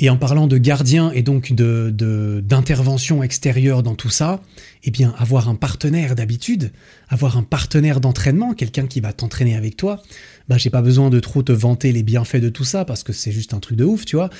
Et 0.00 0.10
en 0.10 0.16
parlant 0.16 0.46
de 0.46 0.58
gardien 0.58 1.10
et 1.10 1.22
donc 1.22 1.52
de, 1.52 1.92
d'intervention 2.40 3.24
extérieure 3.24 3.82
dans 3.82 3.96
tout 3.96 4.10
ça, 4.10 4.40
eh 4.84 4.92
bien, 4.92 5.12
avoir 5.18 5.48
un 5.48 5.56
partenaire 5.56 6.14
d'habitude, 6.14 6.70
avoir 7.08 7.36
un 7.36 7.42
partenaire 7.42 8.00
d'entraînement, 8.00 8.54
quelqu'un 8.54 8.86
qui 8.86 9.00
va 9.00 9.12
t'entraîner 9.12 9.56
avec 9.56 9.76
toi, 9.76 10.00
bah, 10.48 10.56
j'ai 10.56 10.70
pas 10.70 10.82
besoin 10.82 11.10
de 11.10 11.18
trop 11.18 11.42
te 11.42 11.50
vanter 11.50 11.90
les 11.90 12.04
bienfaits 12.04 12.36
de 12.36 12.48
tout 12.48 12.62
ça 12.62 12.84
parce 12.84 13.02
que 13.02 13.12
c'est 13.12 13.32
juste 13.32 13.54
un 13.54 13.58
truc 13.58 13.76
de 13.76 13.84
ouf, 13.84 14.04
tu 14.04 14.14
vois. 14.14 14.30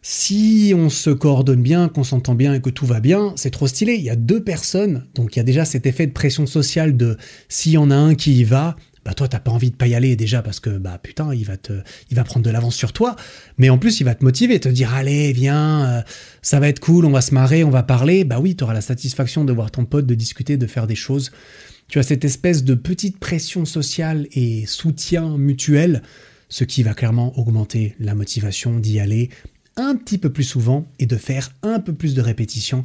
Si 0.00 0.72
on 0.74 0.88
se 0.88 1.10
coordonne 1.10 1.62
bien, 1.62 1.88
qu'on 1.88 2.04
s'entend 2.04 2.34
bien 2.34 2.54
et 2.54 2.60
que 2.62 2.70
tout 2.70 2.86
va 2.86 3.00
bien, 3.00 3.34
c'est 3.36 3.50
trop 3.50 3.66
stylé. 3.66 3.94
Il 3.96 4.02
y 4.02 4.10
a 4.10 4.16
deux 4.16 4.42
personnes, 4.42 5.04
donc 5.14 5.36
il 5.36 5.38
y 5.38 5.40
a 5.40 5.44
déjà 5.44 5.66
cet 5.66 5.84
effet 5.84 6.06
de 6.06 6.12
pression 6.12 6.46
sociale 6.46 6.96
de 6.96 7.18
s'il 7.50 7.72
y 7.72 7.78
en 7.78 7.90
a 7.90 7.96
un 7.96 8.14
qui 8.14 8.34
y 8.34 8.44
va, 8.44 8.76
bah 9.04 9.14
toi 9.14 9.28
t'as 9.28 9.38
pas 9.38 9.50
envie 9.50 9.70
de 9.70 9.76
pas 9.76 9.86
y 9.86 9.94
aller 9.94 10.16
déjà 10.16 10.42
parce 10.42 10.60
que 10.60 10.70
bah 10.70 10.98
putain 11.02 11.34
il 11.34 11.44
va 11.44 11.56
te 11.56 11.72
prendre 12.24 12.44
de 12.44 12.50
l'avance 12.50 12.74
sur 12.74 12.92
toi. 12.92 13.16
Mais 13.58 13.70
en 13.70 13.78
plus 13.78 14.00
il 14.00 14.04
va 14.04 14.14
te 14.14 14.24
motiver 14.24 14.58
te 14.60 14.68
dire 14.68 14.94
allez 14.94 15.32
viens 15.32 15.84
euh, 15.86 16.02
ça 16.42 16.60
va 16.60 16.68
être 16.68 16.80
cool 16.80 17.04
on 17.04 17.10
va 17.10 17.20
se 17.20 17.34
marrer 17.34 17.64
on 17.64 17.70
va 17.70 17.82
parler. 17.82 18.24
Bah 18.24 18.40
oui 18.40 18.56
tu 18.56 18.64
auras 18.64 18.74
la 18.74 18.80
satisfaction 18.80 19.44
de 19.44 19.52
voir 19.52 19.70
ton 19.70 19.84
pote 19.84 20.06
de 20.06 20.14
discuter 20.14 20.56
de 20.56 20.66
faire 20.66 20.86
des 20.86 20.94
choses. 20.94 21.30
Tu 21.88 21.98
as 21.98 22.02
cette 22.02 22.24
espèce 22.24 22.64
de 22.64 22.74
petite 22.74 23.18
pression 23.18 23.64
sociale 23.66 24.26
et 24.32 24.64
soutien 24.66 25.36
mutuel 25.36 26.02
ce 26.48 26.64
qui 26.64 26.82
va 26.82 26.94
clairement 26.94 27.38
augmenter 27.38 27.94
la 27.98 28.14
motivation 28.14 28.78
d'y 28.78 29.00
aller 29.00 29.28
un 29.76 29.96
petit 29.96 30.18
peu 30.18 30.30
plus 30.30 30.44
souvent 30.44 30.86
et 30.98 31.06
de 31.06 31.16
faire 31.16 31.50
un 31.62 31.80
peu 31.80 31.92
plus 31.92 32.14
de 32.14 32.22
répétitions 32.22 32.84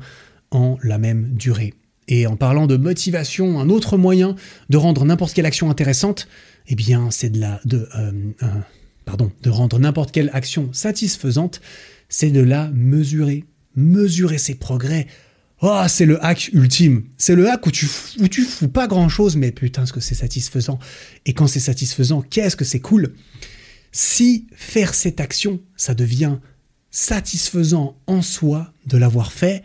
en 0.52 0.78
la 0.84 0.98
même 0.98 1.30
durée 1.36 1.74
et 2.10 2.26
en 2.26 2.36
parlant 2.36 2.66
de 2.66 2.76
motivation, 2.76 3.60
un 3.60 3.70
autre 3.70 3.96
moyen 3.96 4.36
de 4.70 4.78
rendre 4.78 5.06
n'importe 5.06 5.34
quelle 5.34 5.46
action 5.46 5.70
intéressante, 5.70 6.28
eh 6.68 6.76
bien, 6.76 7.12
c'est 7.12 7.30
de 7.30 7.40
la, 7.40 7.62
de, 7.66 7.88
euh, 7.96 8.32
pardon, 9.06 9.32
de 9.44 9.50
rendre 9.52 9.80
n'importe 9.80 10.12
quelle 10.12 10.32
action 10.34 10.74
satisfaisante, 10.74 11.62
c'est 12.10 12.32
de 12.32 12.42
la 12.42 12.72
mesurer, 12.72 13.46
mesurer 13.76 14.40
ses 14.40 14.56
progrès. 14.56 15.06
Oh, 15.62 15.84
c'est 15.88 16.08
le 16.08 16.24
hack 16.26 16.50
ultime. 16.52 17.04
C'est 17.20 17.36
le 17.36 17.48
hack 17.48 17.68
où 17.68 17.72
tu, 17.72 17.88
où 18.20 18.28
tu 18.28 18.42
fous 18.42 18.70
pas 18.70 18.88
grand 18.88 19.08
chose, 19.08 19.36
mais 19.36 19.52
putain, 19.52 19.86
ce 19.86 19.94
que 19.94 20.00
c'est 20.00 20.16
satisfaisant? 20.16 20.80
Et 21.28 21.34
quand 21.34 21.46
c'est 21.46 21.60
satisfaisant, 21.60 22.22
qu'est-ce 22.22 22.56
que 22.56 22.66
c'est 22.66 22.80
cool? 22.80 23.14
Si 23.92 24.48
faire 24.56 24.96
cette 24.96 25.20
action, 25.20 25.60
ça 25.76 25.94
devient 25.94 26.38
satisfaisant 26.90 28.00
en 28.08 28.24
soi 28.24 28.74
de 28.88 28.98
l'avoir 28.98 29.32
fait, 29.32 29.64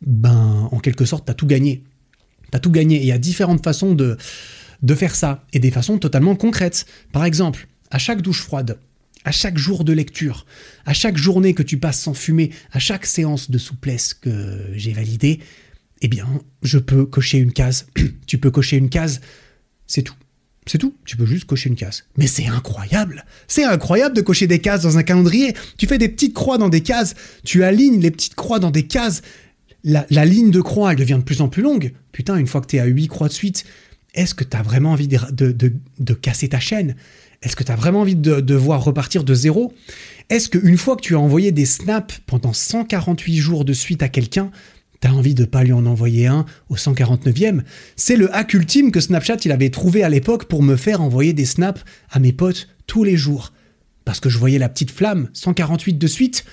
ben, 0.00 0.68
en 0.70 0.78
quelque 0.78 1.04
sorte, 1.04 1.24
tu 1.24 1.30
as 1.30 1.34
tout 1.34 1.46
gagné. 1.46 1.82
Tu 2.50 2.56
as 2.56 2.60
tout 2.60 2.70
gagné. 2.70 2.98
Il 2.98 3.06
y 3.06 3.12
a 3.12 3.18
différentes 3.18 3.64
façons 3.64 3.94
de, 3.94 4.16
de 4.82 4.94
faire 4.94 5.14
ça, 5.14 5.44
et 5.52 5.58
des 5.58 5.70
façons 5.70 5.98
totalement 5.98 6.36
concrètes. 6.36 6.86
Par 7.12 7.24
exemple, 7.24 7.68
à 7.90 7.98
chaque 7.98 8.22
douche 8.22 8.42
froide, 8.42 8.78
à 9.24 9.32
chaque 9.32 9.58
jour 9.58 9.84
de 9.84 9.92
lecture, 9.92 10.46
à 10.86 10.92
chaque 10.92 11.16
journée 11.16 11.54
que 11.54 11.62
tu 11.62 11.78
passes 11.78 12.00
sans 12.00 12.14
fumer, 12.14 12.50
à 12.72 12.78
chaque 12.78 13.06
séance 13.06 13.50
de 13.50 13.58
souplesse 13.58 14.14
que 14.14 14.66
j'ai 14.74 14.92
validée, 14.92 15.40
eh 16.00 16.08
bien, 16.08 16.26
je 16.62 16.78
peux 16.78 17.04
cocher 17.06 17.38
une 17.38 17.52
case. 17.52 17.86
tu 18.26 18.38
peux 18.38 18.50
cocher 18.50 18.76
une 18.76 18.88
case, 18.88 19.20
c'est 19.86 20.02
tout. 20.02 20.14
C'est 20.66 20.78
tout, 20.78 20.94
tu 21.06 21.16
peux 21.16 21.24
juste 21.24 21.46
cocher 21.46 21.70
une 21.70 21.76
case. 21.76 22.04
Mais 22.18 22.26
c'est 22.26 22.46
incroyable 22.46 23.24
C'est 23.46 23.64
incroyable 23.64 24.14
de 24.14 24.20
cocher 24.20 24.46
des 24.46 24.58
cases 24.58 24.82
dans 24.82 24.98
un 24.98 25.02
calendrier. 25.02 25.54
Tu 25.78 25.86
fais 25.86 25.96
des 25.96 26.10
petites 26.10 26.34
croix 26.34 26.58
dans 26.58 26.68
des 26.68 26.82
cases, 26.82 27.14
tu 27.42 27.64
alignes 27.64 28.00
les 28.00 28.10
petites 28.10 28.34
croix 28.34 28.58
dans 28.58 28.70
des 28.70 28.86
cases, 28.86 29.22
la, 29.88 30.24
ligne 30.24 30.50
de 30.50 30.60
croix, 30.60 30.92
elle 30.92 30.98
devient 30.98 31.16
de 31.18 31.22
plus 31.22 31.40
en 31.40 31.48
plus 31.48 31.62
longue. 31.62 31.92
Putain, 32.12 32.36
une 32.36 32.46
fois 32.46 32.60
que 32.60 32.66
tu 32.66 32.76
es 32.76 32.80
à 32.80 32.84
8 32.84 33.08
croix 33.08 33.28
de 33.28 33.32
suite, 33.32 33.64
est-ce 34.14 34.34
que 34.34 34.44
tu 34.44 34.56
as 34.56 34.62
vraiment 34.62 34.92
envie 34.92 35.08
de, 35.08 36.14
casser 36.14 36.48
ta 36.48 36.60
chaîne? 36.60 36.94
Est-ce 37.42 37.56
que 37.56 37.64
tu 37.64 37.72
as 37.72 37.76
vraiment 37.76 38.00
envie 38.00 38.16
de 38.16 38.40
devoir 38.40 38.84
repartir 38.84 39.24
de 39.24 39.34
zéro? 39.34 39.72
Est-ce 40.28 40.48
qu'une 40.48 40.76
fois 40.76 40.96
que 40.96 41.02
tu 41.02 41.14
as 41.14 41.20
envoyé 41.20 41.52
des 41.52 41.64
snaps 41.64 42.20
pendant 42.26 42.52
148 42.52 43.36
jours 43.36 43.64
de 43.64 43.72
suite 43.72 44.02
à 44.02 44.08
quelqu'un, 44.08 44.50
T'as 45.00 45.10
envie 45.10 45.34
de 45.34 45.44
pas 45.44 45.62
lui 45.62 45.72
en 45.72 45.86
envoyer 45.86 46.26
un 46.26 46.44
au 46.70 46.74
149e 46.74 47.60
C'est 47.94 48.16
le 48.16 48.34
hack 48.34 48.52
ultime 48.52 48.90
que 48.90 48.98
Snapchat 48.98 49.36
avait 49.48 49.70
trouvé 49.70 50.02
à 50.02 50.08
l'époque 50.08 50.46
pour 50.46 50.60
me 50.60 50.74
faire 50.74 51.00
envoyer 51.00 51.32
des 51.32 51.44
snaps 51.44 51.84
à 52.10 52.18
mes 52.18 52.32
potes 52.32 52.66
tous 52.88 53.04
les 53.04 53.16
jours. 53.16 53.52
Parce 54.04 54.18
que 54.18 54.28
je 54.28 54.38
voyais 54.38 54.58
la 54.58 54.68
petite 54.68 54.90
flamme, 54.90 55.28
148 55.34 55.98
de 55.98 56.06
suite. 56.08 56.44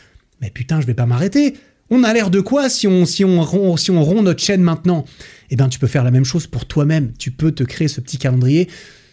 Mais 0.42 0.52
putain, 0.52 0.80
je 0.80 0.86
vais 0.86 0.94
pas 0.94 1.08
m'arrêter. 1.08 1.56
On 1.92 2.04
a 2.04 2.14
l'air 2.14 2.32
de 2.32 2.42
quoi 2.42 2.68
si 2.70 2.88
on, 2.88 3.06
si 3.06 3.24
on, 3.24 3.42
rompt, 3.42 3.78
si 3.78 3.92
on 3.92 4.04
rompt 4.04 4.24
notre 4.24 4.42
chaîne 4.42 4.62
maintenant? 4.62 5.06
Eh 5.52 5.56
bien, 5.56 5.70
tu 5.70 5.78
peux 5.78 5.88
faire 5.88 6.04
la 6.04 6.12
même 6.12 6.26
chose 6.26 6.48
pour 6.48 6.66
toi-même. 6.66 7.14
Tu 7.20 7.30
peux 7.30 7.52
te 7.52 7.64
créer 7.64 7.88
ce 7.88 8.02
petit 8.02 8.18
calendrier. 8.18 8.68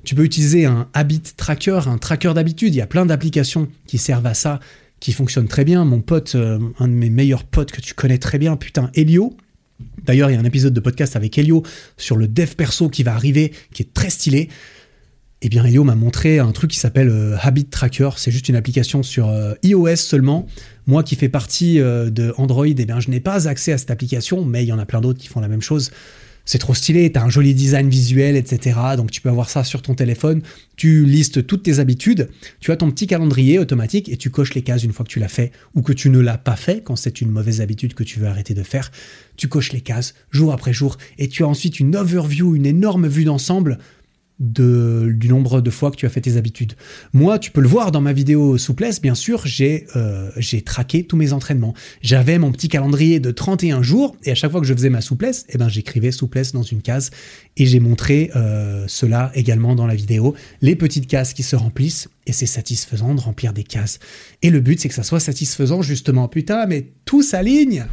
Tu 0.04 0.14
peux 0.14 0.24
utiliser 0.24 0.64
un 0.64 0.88
habit 0.94 1.20
tracker, 1.36 1.80
un 1.86 1.98
tracker 1.98 2.32
d'habitude. 2.34 2.74
Il 2.74 2.78
y 2.78 2.80
a 2.80 2.86
plein 2.86 3.04
d'applications 3.04 3.68
qui 3.86 3.98
servent 3.98 4.26
à 4.26 4.34
ça, 4.34 4.58
qui 5.00 5.12
fonctionnent 5.12 5.48
très 5.48 5.64
bien. 5.64 5.84
Mon 5.84 6.00
pote, 6.00 6.34
euh, 6.34 6.58
un 6.78 6.88
de 6.88 6.94
mes 6.94 7.10
meilleurs 7.10 7.44
potes 7.44 7.72
que 7.72 7.80
tu 7.80 7.92
connais 7.92 8.18
très 8.18 8.38
bien, 8.38 8.56
putain, 8.56 8.90
Elio. 8.94 9.36
D'ailleurs, 10.04 10.30
il 10.30 10.34
y 10.34 10.36
a 10.36 10.40
un 10.40 10.44
épisode 10.44 10.72
de 10.72 10.80
podcast 10.80 11.14
avec 11.14 11.36
Elio 11.36 11.62
sur 11.98 12.16
le 12.16 12.26
dev 12.26 12.54
perso 12.54 12.88
qui 12.88 13.02
va 13.02 13.14
arriver, 13.14 13.52
qui 13.74 13.82
est 13.82 13.92
très 13.92 14.10
stylé. 14.10 14.48
Eh 15.44 15.48
bien, 15.48 15.64
Elio 15.64 15.82
m'a 15.82 15.96
montré 15.96 16.38
un 16.38 16.52
truc 16.52 16.70
qui 16.70 16.78
s'appelle 16.78 17.08
euh, 17.08 17.36
Habit 17.40 17.64
Tracker. 17.64 18.10
C'est 18.16 18.30
juste 18.30 18.48
une 18.48 18.54
application 18.54 19.02
sur 19.02 19.28
euh, 19.28 19.54
iOS 19.64 19.96
seulement. 19.96 20.46
Moi 20.86 21.02
qui 21.02 21.16
fais 21.16 21.28
partie 21.28 21.80
euh, 21.80 22.10
de 22.10 22.32
Android, 22.36 22.64
eh 22.66 22.74
bien, 22.74 23.00
je 23.00 23.10
n'ai 23.10 23.18
pas 23.18 23.48
accès 23.48 23.72
à 23.72 23.78
cette 23.78 23.90
application, 23.90 24.44
mais 24.44 24.62
il 24.62 24.68
y 24.68 24.72
en 24.72 24.78
a 24.78 24.86
plein 24.86 25.00
d'autres 25.00 25.18
qui 25.18 25.26
font 25.26 25.40
la 25.40 25.48
même 25.48 25.60
chose. 25.60 25.90
C'est 26.44 26.58
trop 26.58 26.74
stylé, 26.74 27.10
tu 27.10 27.18
as 27.18 27.24
un 27.24 27.28
joli 27.28 27.54
design 27.54 27.88
visuel, 27.88 28.36
etc. 28.36 28.78
Donc 28.96 29.10
tu 29.10 29.20
peux 29.20 29.30
avoir 29.30 29.50
ça 29.50 29.64
sur 29.64 29.82
ton 29.82 29.94
téléphone. 29.94 30.42
Tu 30.76 31.04
listes 31.06 31.44
toutes 31.44 31.64
tes 31.64 31.80
habitudes. 31.80 32.28
Tu 32.60 32.70
as 32.70 32.76
ton 32.76 32.90
petit 32.92 33.08
calendrier 33.08 33.58
automatique 33.58 34.08
et 34.08 34.16
tu 34.16 34.30
coches 34.30 34.54
les 34.54 34.62
cases 34.62 34.84
une 34.84 34.92
fois 34.92 35.04
que 35.04 35.10
tu 35.10 35.18
l'as 35.18 35.28
fait 35.28 35.50
ou 35.74 35.82
que 35.82 35.92
tu 35.92 36.08
ne 36.08 36.20
l'as 36.20 36.38
pas 36.38 36.56
fait 36.56 36.82
quand 36.82 36.96
c'est 36.96 37.20
une 37.20 37.30
mauvaise 37.30 37.60
habitude 37.60 37.94
que 37.94 38.02
tu 38.04 38.20
veux 38.20 38.26
arrêter 38.26 38.54
de 38.54 38.62
faire. 38.62 38.90
Tu 39.36 39.48
coches 39.48 39.72
les 39.72 39.80
cases 39.80 40.14
jour 40.30 40.52
après 40.52 40.72
jour 40.72 40.98
et 41.18 41.28
tu 41.28 41.44
as 41.44 41.48
ensuite 41.48 41.78
une 41.78 41.94
overview, 41.94 42.56
une 42.56 42.66
énorme 42.66 43.06
vue 43.06 43.24
d'ensemble 43.24 43.78
du 44.38 45.28
nombre 45.28 45.60
de 45.60 45.70
fois 45.70 45.90
que 45.90 45.96
tu 45.96 46.06
as 46.06 46.08
fait 46.08 46.20
tes 46.20 46.36
habitudes. 46.36 46.74
Moi, 47.12 47.38
tu 47.38 47.50
peux 47.50 47.60
le 47.60 47.68
voir 47.68 47.92
dans 47.92 48.00
ma 48.00 48.12
vidéo 48.12 48.58
souplesse, 48.58 49.00
bien 49.00 49.14
sûr, 49.14 49.42
j'ai 49.46 49.86
euh, 49.94 50.30
traqué 50.64 51.04
tous 51.04 51.16
mes 51.16 51.32
entraînements. 51.32 51.74
J'avais 52.00 52.38
mon 52.38 52.50
petit 52.50 52.68
calendrier 52.68 53.20
de 53.20 53.30
31 53.30 53.82
jours 53.82 54.16
et 54.24 54.30
à 54.30 54.34
chaque 54.34 54.50
fois 54.50 54.60
que 54.60 54.66
je 54.66 54.74
faisais 54.74 54.90
ma 54.90 55.00
souplesse, 55.00 55.46
eh 55.48 55.58
ben, 55.58 55.68
j'écrivais 55.68 56.10
souplesse 56.10 56.52
dans 56.52 56.62
une 56.62 56.82
case 56.82 57.10
et 57.56 57.66
j'ai 57.66 57.80
montré 57.80 58.30
euh, 58.34 58.84
cela 58.88 59.30
également 59.34 59.74
dans 59.74 59.86
la 59.86 59.94
vidéo. 59.94 60.34
Les 60.60 60.76
petites 60.76 61.06
cases 61.06 61.34
qui 61.34 61.42
se 61.42 61.54
remplissent 61.54 62.08
et 62.26 62.32
c'est 62.32 62.46
satisfaisant 62.46 63.14
de 63.14 63.20
remplir 63.20 63.52
des 63.52 63.64
cases. 63.64 63.98
Et 64.42 64.50
le 64.50 64.60
but, 64.60 64.80
c'est 64.80 64.88
que 64.88 64.94
ça 64.94 65.02
soit 65.02 65.20
satisfaisant 65.20 65.82
justement. 65.82 66.28
Putain, 66.28 66.66
mais 66.66 66.88
tout 67.04 67.22
s'aligne 67.22 67.86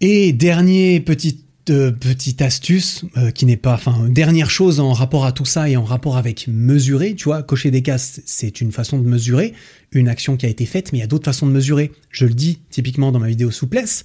et 0.00 0.32
dernier 0.32 1.00
petit 1.00 1.43
petite 1.72 2.42
astuce 2.42 3.04
euh, 3.16 3.30
qui 3.30 3.46
n'est 3.46 3.56
pas, 3.56 3.74
enfin, 3.74 4.08
dernière 4.08 4.50
chose 4.50 4.80
en 4.80 4.92
rapport 4.92 5.24
à 5.24 5.32
tout 5.32 5.44
ça 5.44 5.68
et 5.68 5.76
en 5.76 5.84
rapport 5.84 6.16
avec 6.16 6.46
mesurer, 6.48 7.14
tu 7.14 7.24
vois, 7.24 7.42
cocher 7.42 7.70
des 7.70 7.82
cases, 7.82 8.20
c'est 8.26 8.60
une 8.60 8.72
façon 8.72 8.98
de 8.98 9.08
mesurer 9.08 9.54
une 9.92 10.08
action 10.08 10.36
qui 10.36 10.46
a 10.46 10.48
été 10.48 10.66
faite, 10.66 10.92
mais 10.92 10.98
il 10.98 11.00
y 11.00 11.04
a 11.04 11.06
d'autres 11.06 11.24
façons 11.24 11.46
de 11.46 11.52
mesurer. 11.52 11.92
Je 12.10 12.26
le 12.26 12.34
dis 12.34 12.60
typiquement 12.70 13.12
dans 13.12 13.20
ma 13.20 13.28
vidéo 13.28 13.50
souplesse, 13.50 14.02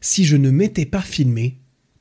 si 0.00 0.24
je 0.24 0.36
ne 0.36 0.50
m'étais 0.50 0.86
pas 0.86 1.02
filmé 1.02 1.58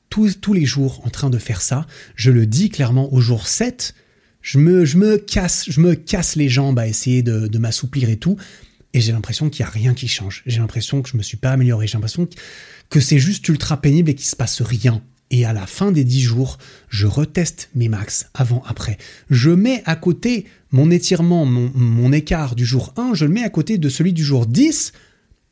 tous, 0.10 0.40
tous 0.40 0.54
les 0.54 0.66
jours 0.66 1.02
en 1.06 1.10
train 1.10 1.30
de 1.30 1.38
faire 1.38 1.62
ça, 1.62 1.88
je 2.16 2.32
le 2.32 2.46
dis 2.46 2.70
clairement 2.70 3.14
au 3.14 3.22
jour 3.22 3.48
7, 3.48 3.96
je 4.42 4.58
me, 4.58 4.86
je 4.86 4.98
me 4.98 5.18
casse, 5.18 5.66
je 5.70 5.82
me 5.82 5.96
casse 5.96 6.36
les 6.36 6.50
jambes 6.50 6.80
à 6.80 6.88
essayer 6.88 7.24
de, 7.24 7.48
de 7.48 7.58
m'assouplir 7.58 8.10
et 8.10 8.18
tout, 8.18 8.38
et 8.94 9.02
j'ai 9.02 9.12
l'impression 9.12 9.50
qu'il 9.50 9.64
n'y 9.64 9.68
a 9.68 9.72
rien 9.72 9.94
qui 9.94 10.08
change. 10.08 10.42
J'ai 10.46 10.60
l'impression 10.60 11.02
que 11.02 11.10
je 11.10 11.18
me 11.18 11.22
suis 11.22 11.38
pas 11.38 11.52
amélioré. 11.52 11.86
J'ai 11.86 11.94
l'impression 11.94 12.26
que 12.26 12.34
c'est 13.00 13.20
juste 13.20 13.48
ultra 13.48 13.80
pénible 13.82 14.10
et 14.10 14.16
qu'il 14.16 14.26
se 14.26 14.36
passe 14.36 14.62
rien. 14.62 15.02
Et 15.32 15.46
à 15.46 15.54
la 15.54 15.68
fin 15.68 15.92
des 15.92 16.04
10 16.04 16.22
jours, 16.22 16.58
je 16.90 17.06
reteste 17.06 17.70
mes 17.76 17.88
max 17.88 18.30
avant, 18.34 18.64
après. 18.66 18.98
Je 19.30 19.52
mets 19.52 19.84
à 19.86 19.96
côté 19.96 20.46
mon 20.72 20.90
étirement, 20.90 21.46
mon, 21.46 21.72
mon 21.76 22.12
écart 22.12 22.56
du 22.56 22.66
jour 22.66 22.94
1, 22.98 23.14
je 23.14 23.26
le 23.26 23.32
mets 23.32 23.44
à 23.44 23.50
côté 23.50 23.78
de 23.78 23.90
celui 23.90 24.14
du 24.14 24.24
jour 24.24 24.48
10. 24.48 24.92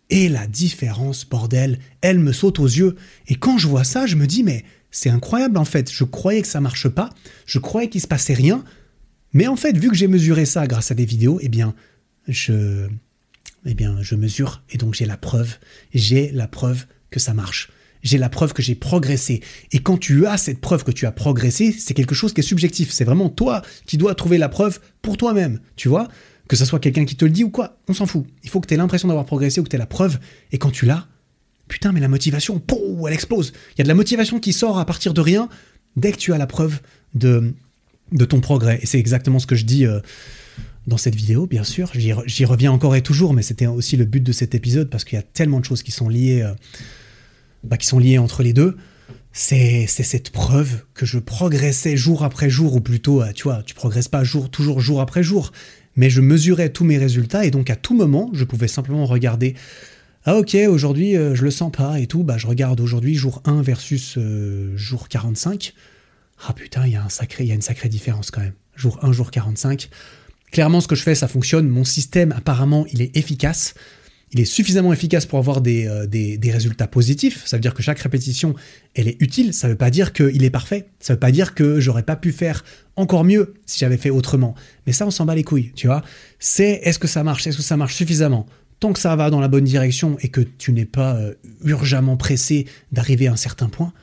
Et 0.09 0.29
la 0.29 0.47
différence, 0.47 1.25
bordel, 1.25 1.79
elle 2.01 2.19
me 2.19 2.31
saute 2.31 2.59
aux 2.59 2.65
yeux. 2.65 2.95
Et 3.27 3.35
quand 3.35 3.57
je 3.57 3.67
vois 3.67 3.83
ça, 3.83 4.05
je 4.07 4.15
me 4.15 4.25
dis, 4.25 4.41
mais 4.41 4.63
c'est 4.89 5.09
incroyable 5.09 5.57
en 5.57 5.65
fait. 5.65 5.91
Je 5.91 6.03
croyais 6.05 6.41
que 6.41 6.47
ça 6.47 6.61
marche 6.61 6.87
pas. 6.87 7.09
Je 7.45 7.59
croyais 7.59 7.89
qu'il 7.89 8.01
se 8.01 8.07
passait 8.07 8.33
rien. 8.33 8.63
Mais 9.33 9.47
en 9.47 9.55
fait, 9.55 9.77
vu 9.77 9.89
que 9.89 9.95
j'ai 9.95 10.07
mesuré 10.07 10.45
ça 10.45 10.65
grâce 10.65 10.91
à 10.91 10.95
des 10.95 11.05
vidéos, 11.05 11.39
eh 11.41 11.49
bien, 11.49 11.75
je, 12.27 12.87
eh 13.65 13.73
bien, 13.73 13.97
je 14.01 14.15
mesure 14.15 14.63
et 14.71 14.77
donc 14.77 14.93
j'ai 14.93 15.05
la 15.05 15.17
preuve. 15.17 15.57
J'ai 15.93 16.31
la 16.31 16.47
preuve 16.47 16.85
que 17.09 17.19
ça 17.19 17.33
marche. 17.33 17.69
J'ai 18.03 18.17
la 18.17 18.29
preuve 18.29 18.53
que 18.53 18.61
j'ai 18.61 18.75
progressé. 18.75 19.41
Et 19.71 19.79
quand 19.79 19.97
tu 19.97 20.27
as 20.27 20.37
cette 20.37 20.61
preuve 20.61 20.83
que 20.83 20.91
tu 20.91 21.05
as 21.05 21.11
progressé, 21.11 21.71
c'est 21.71 21.93
quelque 21.93 22.15
chose 22.15 22.33
qui 22.33 22.41
est 22.41 22.43
subjectif. 22.43 22.91
C'est 22.91 23.03
vraiment 23.03 23.29
toi 23.29 23.61
qui 23.85 23.97
dois 23.97 24.15
trouver 24.15 24.37
la 24.37 24.49
preuve 24.49 24.79
pour 25.01 25.17
toi-même. 25.17 25.59
Tu 25.75 25.89
vois 25.89 26.07
Que 26.47 26.55
ce 26.55 26.65
soit 26.65 26.79
quelqu'un 26.79 27.05
qui 27.05 27.15
te 27.15 27.25
le 27.25 27.31
dit 27.31 27.43
ou 27.43 27.49
quoi, 27.49 27.77
on 27.87 27.93
s'en 27.93 28.05
fout. 28.05 28.25
Il 28.43 28.49
faut 28.49 28.59
que 28.61 28.67
tu 28.67 28.73
aies 28.75 28.77
l'impression 28.77 29.07
d'avoir 29.07 29.25
progressé 29.25 29.59
ou 29.59 29.63
que 29.63 29.69
tu 29.69 29.75
aies 29.75 29.79
la 29.79 29.87
preuve. 29.87 30.19
Et 30.51 30.57
quand 30.57 30.71
tu 30.71 30.85
l'as, 30.85 31.07
putain, 31.67 31.91
mais 31.91 31.99
la 31.99 32.07
motivation, 32.07 32.59
pouf, 32.59 33.07
elle 33.07 33.13
explose. 33.13 33.51
Il 33.75 33.79
y 33.79 33.81
a 33.81 33.83
de 33.83 33.89
la 33.89 33.95
motivation 33.95 34.39
qui 34.39 34.53
sort 34.53 34.77
à 34.77 34.85
partir 34.85 35.13
de 35.13 35.21
rien 35.21 35.49
dès 35.95 36.11
que 36.11 36.17
tu 36.17 36.33
as 36.33 36.37
la 36.37 36.47
preuve 36.47 36.79
de, 37.15 37.53
de 38.11 38.25
ton 38.25 38.41
progrès. 38.41 38.79
Et 38.81 38.85
c'est 38.85 38.99
exactement 38.99 39.39
ce 39.39 39.47
que 39.47 39.55
je 39.55 39.65
dis. 39.65 39.85
Euh, 39.85 39.99
dans 40.87 40.97
cette 40.97 41.15
vidéo, 41.15 41.45
bien 41.45 41.65
sûr. 41.65 41.91
J'y 41.93 42.45
reviens 42.45 42.71
encore 42.71 42.95
et 42.95 43.01
toujours, 43.01 43.33
mais 43.33 43.41
c'était 43.41 43.67
aussi 43.67 43.97
le 43.97 44.05
but 44.05 44.23
de 44.23 44.31
cet 44.31 44.55
épisode 44.55 44.89
parce 44.89 45.03
qu'il 45.03 45.17
y 45.17 45.19
a 45.19 45.23
tellement 45.23 45.59
de 45.59 45.65
choses 45.65 45.83
qui 45.83 45.91
sont 45.91 46.07
liées, 46.07 46.41
euh, 46.41 46.53
bah, 47.63 47.77
qui 47.77 47.87
sont 47.87 47.99
liées 47.99 48.17
entre 48.17 48.43
les 48.43 48.53
deux. 48.53 48.77
C'est 49.31 49.85
cette 49.87 50.31
preuve 50.31 50.83
que 50.93 51.05
je 51.05 51.19
progressais 51.19 51.95
jour 51.95 52.23
après 52.23 52.49
jour, 52.49 52.75
ou 52.75 52.81
plutôt, 52.81 53.21
euh, 53.21 53.31
tu 53.33 53.43
vois, 53.43 53.61
tu 53.63 53.75
progresses 53.75 54.07
pas 54.07 54.23
jour, 54.23 54.49
toujours 54.49 54.79
jour 54.79 54.99
après 54.99 55.21
jour, 55.21 55.51
mais 55.95 56.09
je 56.09 56.21
mesurais 56.21 56.69
tous 56.69 56.83
mes 56.83 56.97
résultats 56.97 57.45
et 57.45 57.51
donc 57.51 57.69
à 57.69 57.75
tout 57.75 57.95
moment, 57.95 58.31
je 58.33 58.43
pouvais 58.43 58.67
simplement 58.67 59.05
regarder. 59.05 59.55
Ah 60.25 60.37
ok, 60.37 60.57
aujourd'hui 60.67 61.15
euh, 61.15 61.35
je 61.35 61.43
le 61.43 61.51
sens 61.51 61.71
pas 61.71 61.99
et 61.99 62.07
tout, 62.07 62.23
bah 62.23 62.37
je 62.37 62.47
regarde 62.47 62.81
aujourd'hui 62.81 63.15
jour 63.15 63.41
1 63.45 63.61
versus 63.61 64.17
jour 64.75 65.07
45. 65.07 65.73
Ah 66.47 66.53
putain, 66.53 66.85
il 66.85 66.93
y 66.93 66.95
a 66.95 67.03
un 67.03 67.09
sacré, 67.09 67.43
il 67.43 67.47
y 67.47 67.51
a 67.51 67.55
une 67.55 67.61
sacrée 67.61 67.89
différence 67.89 68.31
quand 68.31 68.41
même. 68.41 68.53
Jour 68.75 68.99
1, 69.03 69.11
jour 69.11 69.31
45. 69.31 69.89
Clairement, 70.51 70.81
ce 70.81 70.87
que 70.87 70.95
je 70.95 71.03
fais, 71.03 71.15
ça 71.15 71.27
fonctionne. 71.27 71.67
Mon 71.67 71.83
système, 71.83 72.31
apparemment, 72.31 72.85
il 72.91 73.01
est 73.01 73.15
efficace. 73.17 73.73
Il 74.33 74.41
est 74.41 74.45
suffisamment 74.45 74.91
efficace 74.91 75.25
pour 75.25 75.39
avoir 75.39 75.61
euh, 75.65 76.05
des, 76.05 76.37
des, 76.37 76.51
résultats 76.51 76.87
positifs. 76.87 77.45
Ça 77.45 77.57
veut 77.57 77.61
dire 77.61 77.73
que 77.73 77.81
chaque 77.81 77.99
répétition, 77.99 78.55
elle 78.93 79.07
est 79.07 79.21
utile. 79.21 79.53
Ça 79.53 79.67
ne 79.67 79.73
veut 79.73 79.77
pas 79.77 79.89
dire 79.89 80.11
qu'il 80.11 80.43
est 80.43 80.49
parfait. 80.49 80.89
Ça 80.99 81.13
ne 81.13 81.15
veut 81.15 81.19
pas 81.19 81.31
dire 81.31 81.55
que 81.55 81.79
j'aurais 81.79 82.03
pas 82.03 82.17
pu 82.17 82.31
faire 82.31 82.65
encore 82.97 83.23
mieux 83.23 83.53
si 83.65 83.79
j'avais 83.79 83.97
fait 83.97 84.09
autrement. 84.09 84.53
Mais 84.85 84.93
ça, 84.93 85.07
on 85.07 85.11
s'en 85.11 85.25
bat 85.25 85.35
les 85.35 85.43
couilles, 85.43 85.71
tu 85.75 85.87
vois. 85.87 86.03
C'est 86.39 86.81
est-ce 86.83 86.99
que 86.99 87.07
ça 87.07 87.23
marche? 87.23 87.47
Est-ce 87.47 87.57
que 87.57 87.63
ça 87.63 87.77
marche 87.77 87.95
suffisamment? 87.95 88.45
Tant 88.79 88.93
que 88.93 88.99
ça 88.99 89.15
va 89.15 89.29
dans 89.29 89.39
la 89.39 89.47
bonne 89.47 89.63
direction 89.63 90.17
et 90.19 90.27
que 90.27 90.41
tu 90.41 90.73
n'es 90.73 90.85
pas 90.85 91.15
euh, 91.15 91.33
urgemment 91.63 92.17
pressé 92.17 92.67
d'arriver 92.91 93.27
à 93.27 93.33
un 93.33 93.37
certain 93.37 93.69
point, 93.69 93.93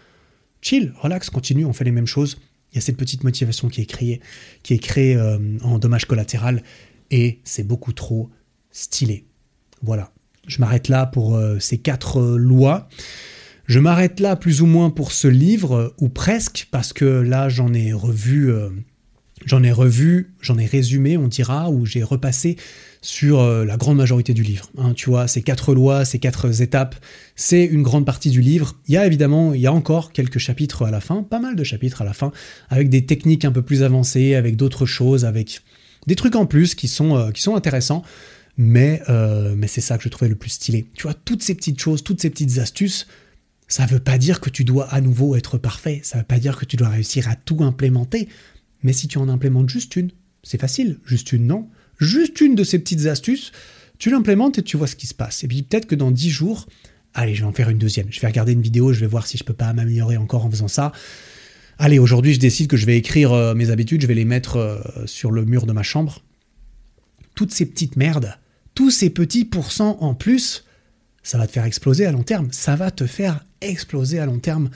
chill, 0.62 0.94
relax, 1.00 1.30
continue, 1.30 1.64
on 1.64 1.72
fait 1.72 1.84
les 1.84 1.92
mêmes 1.92 2.06
choses 2.06 2.38
il 2.74 2.78
y 2.78 2.78
a 2.78 2.80
cette 2.80 2.96
petite 2.96 3.22
motivation 3.22 3.68
qui 3.68 3.82
est 3.82 3.86
créée, 3.86 4.20
qui 4.64 4.74
est 4.74 4.78
créée 4.78 5.14
euh, 5.14 5.38
en 5.62 5.78
dommage 5.78 6.06
collatéral, 6.06 6.64
et 7.12 7.38
c'est 7.44 7.62
beaucoup 7.62 7.92
trop 7.92 8.30
stylé. 8.72 9.26
Voilà. 9.80 10.12
Je 10.46 10.60
m'arrête 10.60 10.88
là 10.88 11.06
pour 11.06 11.36
euh, 11.36 11.58
ces 11.58 11.78
quatre 11.78 12.20
euh, 12.20 12.36
lois. 12.36 12.88
Je 13.66 13.78
m'arrête 13.78 14.20
là 14.20 14.36
plus 14.36 14.60
ou 14.60 14.66
moins 14.66 14.90
pour 14.90 15.12
ce 15.12 15.28
livre, 15.28 15.94
ou 15.98 16.08
presque, 16.08 16.68
parce 16.70 16.92
que 16.92 17.04
là 17.04 17.48
j'en 17.48 17.72
ai 17.72 17.94
revu, 17.94 18.52
j'en 19.46 19.62
ai 19.62 19.72
revu, 19.72 20.34
j'en 20.40 20.58
ai 20.58 20.66
résumé, 20.66 21.16
on 21.16 21.28
dira, 21.28 21.70
ou 21.70 21.86
j'ai 21.86 22.02
repassé 22.02 22.56
sur 23.04 23.40
euh, 23.40 23.64
la 23.64 23.76
grande 23.76 23.98
majorité 23.98 24.32
du 24.32 24.42
livre. 24.42 24.70
Hein, 24.78 24.94
tu 24.94 25.10
vois, 25.10 25.28
ces 25.28 25.42
quatre 25.42 25.74
lois, 25.74 26.04
ces 26.04 26.18
quatre 26.18 26.62
étapes, 26.62 26.96
c'est 27.36 27.64
une 27.64 27.82
grande 27.82 28.06
partie 28.06 28.30
du 28.30 28.40
livre. 28.40 28.76
Il 28.88 28.94
y 28.94 28.96
a 28.96 29.06
évidemment, 29.06 29.52
il 29.52 29.60
y 29.60 29.66
a 29.66 29.72
encore 29.72 30.12
quelques 30.12 30.38
chapitres 30.38 30.84
à 30.84 30.90
la 30.90 31.00
fin, 31.00 31.22
pas 31.22 31.38
mal 31.38 31.54
de 31.54 31.64
chapitres 31.64 32.02
à 32.02 32.04
la 32.04 32.14
fin, 32.14 32.32
avec 32.70 32.88
des 32.88 33.04
techniques 33.04 33.44
un 33.44 33.52
peu 33.52 33.62
plus 33.62 33.82
avancées, 33.82 34.34
avec 34.34 34.56
d'autres 34.56 34.86
choses, 34.86 35.24
avec 35.24 35.60
des 36.06 36.16
trucs 36.16 36.36
en 36.36 36.46
plus 36.46 36.74
qui 36.74 36.88
sont, 36.88 37.16
euh, 37.16 37.30
qui 37.30 37.42
sont 37.42 37.56
intéressants. 37.56 38.02
Mais, 38.56 39.02
euh, 39.08 39.54
mais 39.56 39.66
c'est 39.66 39.80
ça 39.80 39.98
que 39.98 40.04
je 40.04 40.08
trouvais 40.08 40.28
le 40.28 40.36
plus 40.36 40.50
stylé. 40.50 40.86
Tu 40.94 41.04
vois, 41.04 41.14
toutes 41.14 41.42
ces 41.42 41.54
petites 41.54 41.80
choses, 41.80 42.04
toutes 42.04 42.20
ces 42.20 42.30
petites 42.30 42.58
astuces, 42.58 43.06
ça 43.66 43.84
ne 43.84 43.90
veut 43.90 44.00
pas 44.00 44.18
dire 44.18 44.40
que 44.40 44.50
tu 44.50 44.64
dois 44.64 44.86
à 44.92 45.00
nouveau 45.00 45.34
être 45.36 45.58
parfait, 45.58 46.00
ça 46.04 46.18
ne 46.18 46.22
veut 46.22 46.26
pas 46.26 46.38
dire 46.38 46.56
que 46.56 46.64
tu 46.64 46.76
dois 46.76 46.88
réussir 46.88 47.28
à 47.28 47.34
tout 47.34 47.64
implémenter. 47.64 48.28
Mais 48.82 48.92
si 48.92 49.08
tu 49.08 49.18
en 49.18 49.28
implémentes 49.28 49.70
juste 49.70 49.96
une, 49.96 50.10
c'est 50.42 50.60
facile, 50.60 51.00
juste 51.04 51.32
une 51.32 51.46
non, 51.46 51.68
juste 51.98 52.40
une 52.40 52.54
de 52.54 52.64
ces 52.64 52.78
petites 52.78 53.06
astuces, 53.06 53.50
tu 53.98 54.10
l'implémentes 54.10 54.58
et 54.58 54.62
tu 54.62 54.76
vois 54.76 54.86
ce 54.86 54.96
qui 54.96 55.06
se 55.06 55.14
passe. 55.14 55.42
Et 55.44 55.48
puis 55.48 55.62
peut-être 55.62 55.86
que 55.86 55.94
dans 55.94 56.10
10 56.10 56.30
jours, 56.30 56.66
allez, 57.14 57.34
je 57.34 57.40
vais 57.40 57.48
en 57.48 57.52
faire 57.52 57.70
une 57.70 57.78
deuxième. 57.78 58.06
Je 58.10 58.20
vais 58.20 58.26
regarder 58.26 58.52
une 58.52 58.62
vidéo, 58.62 58.92
je 58.92 59.00
vais 59.00 59.06
voir 59.06 59.26
si 59.26 59.38
je 59.38 59.44
peux 59.44 59.54
pas 59.54 59.72
m'améliorer 59.72 60.16
encore 60.16 60.44
en 60.44 60.50
faisant 60.50 60.68
ça. 60.68 60.92
Allez, 61.78 61.98
aujourd'hui, 61.98 62.34
je 62.34 62.40
décide 62.40 62.68
que 62.68 62.76
je 62.76 62.86
vais 62.86 62.96
écrire 62.96 63.32
euh, 63.32 63.54
mes 63.54 63.70
habitudes, 63.70 64.02
je 64.02 64.06
vais 64.06 64.14
les 64.14 64.24
mettre 64.24 64.56
euh, 64.56 64.80
sur 65.06 65.30
le 65.30 65.44
mur 65.44 65.66
de 65.66 65.72
ma 65.72 65.82
chambre. 65.82 66.22
Toutes 67.34 67.52
ces 67.52 67.66
petites 67.66 67.96
merdes, 67.96 68.36
tous 68.74 68.90
ces 68.90 69.10
petits 69.10 69.44
pourcents 69.44 69.98
en 70.00 70.14
plus, 70.14 70.64
ça 71.22 71.38
va 71.38 71.46
te 71.46 71.52
faire 71.52 71.64
exploser 71.64 72.06
à 72.06 72.12
long 72.12 72.22
terme. 72.22 72.48
Ça 72.52 72.76
va 72.76 72.90
te 72.90 73.06
faire 73.06 73.44
exploser 73.60 74.18
à 74.18 74.26
long 74.26 74.38
terme 74.38 74.70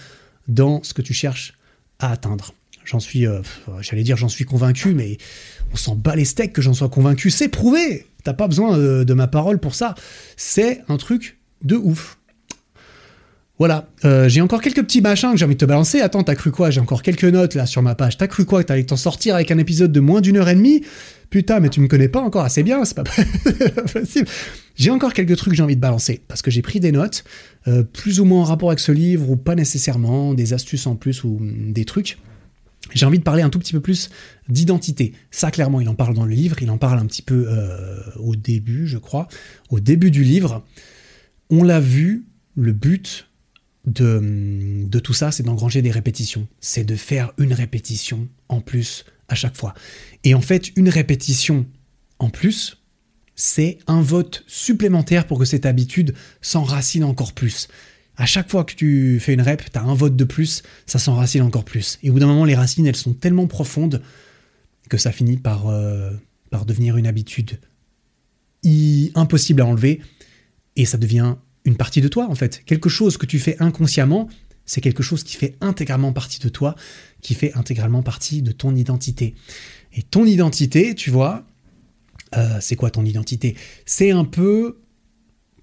dans 0.46 0.82
ce 0.82 0.94
que 0.94 1.02
tu 1.02 1.14
cherches 1.14 1.54
à 1.98 2.12
atteindre. 2.12 2.54
J'en 2.84 3.00
suis, 3.00 3.26
euh, 3.26 3.42
j'allais 3.80 4.02
dire 4.02 4.16
j'en 4.16 4.30
suis 4.30 4.46
convaincu, 4.46 4.94
mais 4.94 5.18
on 5.72 5.76
s'en 5.76 5.94
bat 5.94 6.16
les 6.16 6.24
steaks 6.24 6.54
que 6.54 6.62
j'en 6.62 6.72
sois 6.72 6.88
convaincu. 6.88 7.30
C'est 7.30 7.48
prouvé 7.48 8.06
T'as 8.24 8.34
pas 8.34 8.48
besoin 8.48 8.76
euh, 8.76 9.04
de, 9.04 9.14
ma 9.14 9.26
parole 9.26 9.58
pour 9.58 9.74
ça. 9.74 9.94
C'est 10.36 10.82
un 10.88 10.96
truc 10.96 11.38
de 11.62 11.76
ouf. 11.76 12.17
Voilà, 13.58 13.88
euh, 14.04 14.28
j'ai 14.28 14.40
encore 14.40 14.60
quelques 14.60 14.82
petits 14.82 15.00
machins 15.00 15.32
que 15.32 15.36
j'ai 15.36 15.44
envie 15.44 15.54
de 15.54 15.60
te 15.60 15.64
balancer. 15.64 16.00
Attends, 16.00 16.22
t'as 16.22 16.36
cru 16.36 16.52
quoi? 16.52 16.70
J'ai 16.70 16.80
encore 16.80 17.02
quelques 17.02 17.24
notes 17.24 17.54
là 17.54 17.66
sur 17.66 17.82
ma 17.82 17.94
page. 17.94 18.16
T'as 18.16 18.28
cru 18.28 18.44
quoi? 18.44 18.62
Que 18.62 18.68
t'allais 18.68 18.84
t'en 18.84 18.96
sortir 18.96 19.34
avec 19.34 19.50
un 19.50 19.58
épisode 19.58 19.90
de 19.90 20.00
moins 20.00 20.20
d'une 20.20 20.36
heure 20.36 20.48
et 20.48 20.54
demie? 20.54 20.82
Putain, 21.30 21.60
mais 21.60 21.68
tu 21.68 21.80
me 21.80 21.88
connais 21.88 22.08
pas 22.08 22.20
encore 22.20 22.44
assez 22.44 22.62
bien, 22.62 22.84
c'est 22.84 22.94
pas 22.94 23.04
possible. 23.92 24.28
J'ai 24.76 24.90
encore 24.90 25.12
quelques 25.12 25.36
trucs 25.36 25.50
que 25.50 25.56
j'ai 25.56 25.62
envie 25.62 25.76
de 25.76 25.80
balancer 25.80 26.22
parce 26.28 26.40
que 26.40 26.50
j'ai 26.50 26.62
pris 26.62 26.80
des 26.80 26.92
notes, 26.92 27.24
plus 27.92 28.20
ou 28.20 28.24
moins 28.24 28.42
en 28.42 28.44
rapport 28.44 28.70
avec 28.70 28.78
ce 28.78 28.92
livre 28.92 29.28
ou 29.28 29.36
pas 29.36 29.54
nécessairement, 29.54 30.32
des 30.32 30.54
astuces 30.54 30.86
en 30.86 30.94
plus 30.94 31.24
ou 31.24 31.38
mm, 31.40 31.72
des 31.72 31.84
trucs. 31.84 32.18
J'ai 32.94 33.06
envie 33.06 33.18
de 33.18 33.24
parler 33.24 33.42
un 33.42 33.50
tout 33.50 33.58
petit 33.58 33.72
peu 33.72 33.80
plus 33.80 34.08
d'identité. 34.48 35.12
Ça, 35.30 35.50
clairement, 35.50 35.80
il 35.80 35.88
en 35.88 35.94
parle 35.94 36.14
dans 36.14 36.24
le 36.24 36.34
livre, 36.34 36.62
il 36.62 36.70
en 36.70 36.78
parle 36.78 36.98
un 36.98 37.06
petit 37.06 37.22
peu 37.22 37.46
euh, 37.48 38.00
au 38.16 38.34
début, 38.34 38.86
je 38.86 38.98
crois, 38.98 39.28
au 39.68 39.80
début 39.80 40.10
du 40.10 40.24
livre. 40.24 40.64
On 41.50 41.62
l'a 41.62 41.80
vu, 41.80 42.24
le 42.56 42.72
but 42.72 43.27
de, 43.88 44.98
tout 44.98 45.14
ça, 45.14 45.30
c'est 45.30 45.42
d'engranger 45.42 45.82
des 45.82 45.90
répétitions. 45.90 46.46
C'est 46.60 46.84
de 46.84 46.96
faire 46.96 47.32
une 47.38 47.52
répétition 47.52 48.28
en 48.48 48.60
plus 48.60 49.04
à 49.28 49.34
chaque 49.34 49.56
fois. 49.56 49.74
Et 50.24 50.34
en 50.34 50.40
fait, 50.40 50.70
une 50.76 50.88
répétition 50.88 51.66
en 52.18 52.30
plus, 52.30 52.82
c'est 53.36 53.78
un 53.86 54.00
vote 54.00 54.44
supplémentaire 54.46 55.26
pour 55.26 55.38
que 55.38 55.44
cette 55.44 55.66
habitude 55.66 56.14
s'enracine 56.40 57.04
encore 57.04 57.32
plus 57.32 57.68
à 58.18 58.26
chaque 58.26 58.50
fois 58.50 58.64
que 58.64 58.74
tu 58.74 59.20
fais 59.20 59.32
une 59.32 59.42
rep, 59.42 59.62
tu 59.72 59.78
as 59.78 59.82
un 59.82 59.94
vote 59.94 60.16
de 60.16 60.24
plus, 60.24 60.62
ça 60.86 60.98
s'enracine 60.98 61.42
encore 61.42 61.64
plus. 61.64 61.98
Et 62.02 62.10
au 62.10 62.12
bout 62.12 62.18
d'un 62.18 62.26
moment, 62.26 62.44
les 62.44 62.56
racines, 62.56 62.86
elles 62.86 62.96
sont 62.96 63.14
tellement 63.14 63.46
profondes 63.46 64.02
que 64.88 64.98
ça 64.98 65.12
finit 65.12 65.36
par, 65.36 65.68
euh, 65.68 66.10
par 66.50 66.66
devenir 66.66 66.96
une 66.96 67.06
habitude 67.06 67.58
impossible 69.14 69.62
à 69.62 69.66
enlever. 69.66 70.00
Et 70.74 70.84
ça 70.84 70.98
devient 70.98 71.36
une 71.64 71.76
partie 71.76 72.00
de 72.00 72.08
toi, 72.08 72.28
en 72.30 72.34
fait. 72.34 72.62
Quelque 72.64 72.88
chose 72.88 73.16
que 73.16 73.26
tu 73.26 73.38
fais 73.38 73.56
inconsciemment, 73.60 74.28
c'est 74.64 74.80
quelque 74.80 75.02
chose 75.02 75.24
qui 75.24 75.36
fait 75.36 75.56
intégralement 75.60 76.12
partie 76.12 76.38
de 76.40 76.48
toi, 76.48 76.74
qui 77.22 77.34
fait 77.34 77.52
intégralement 77.54 78.02
partie 78.02 78.42
de 78.42 78.52
ton 78.52 78.74
identité. 78.74 79.34
Et 79.94 80.02
ton 80.02 80.24
identité, 80.26 80.94
tu 80.94 81.10
vois, 81.10 81.44
euh, 82.36 82.58
c'est 82.60 82.76
quoi 82.76 82.90
ton 82.90 83.04
identité? 83.04 83.56
C'est 83.86 84.10
un 84.10 84.24
peu 84.24 84.78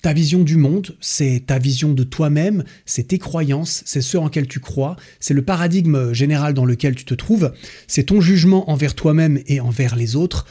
ta 0.01 0.13
vision 0.13 0.43
du 0.43 0.57
monde, 0.57 0.95
c'est 1.01 1.45
ta 1.47 1.57
vision 1.57 1.93
de 1.93 2.03
toi-même, 2.03 2.63
c'est 2.85 3.07
tes 3.07 3.17
croyances, 3.17 3.81
c'est 3.85 4.01
ce 4.01 4.17
en 4.17 4.29
quel 4.29 4.47
tu 4.47 4.59
crois, 4.59 4.97
c'est 5.19 5.33
le 5.33 5.43
paradigme 5.43 6.13
général 6.13 6.53
dans 6.53 6.65
lequel 6.65 6.93
tu 6.93 7.05
te 7.05 7.15
trouves, 7.15 7.53
c'est 7.87 8.03
ton 8.03 8.21
jugement 8.21 8.69
envers 8.69 8.93
toi-même 8.93 9.41
et 9.47 9.59
envers 9.59 9.95
les 9.95 10.15
autres. 10.15 10.45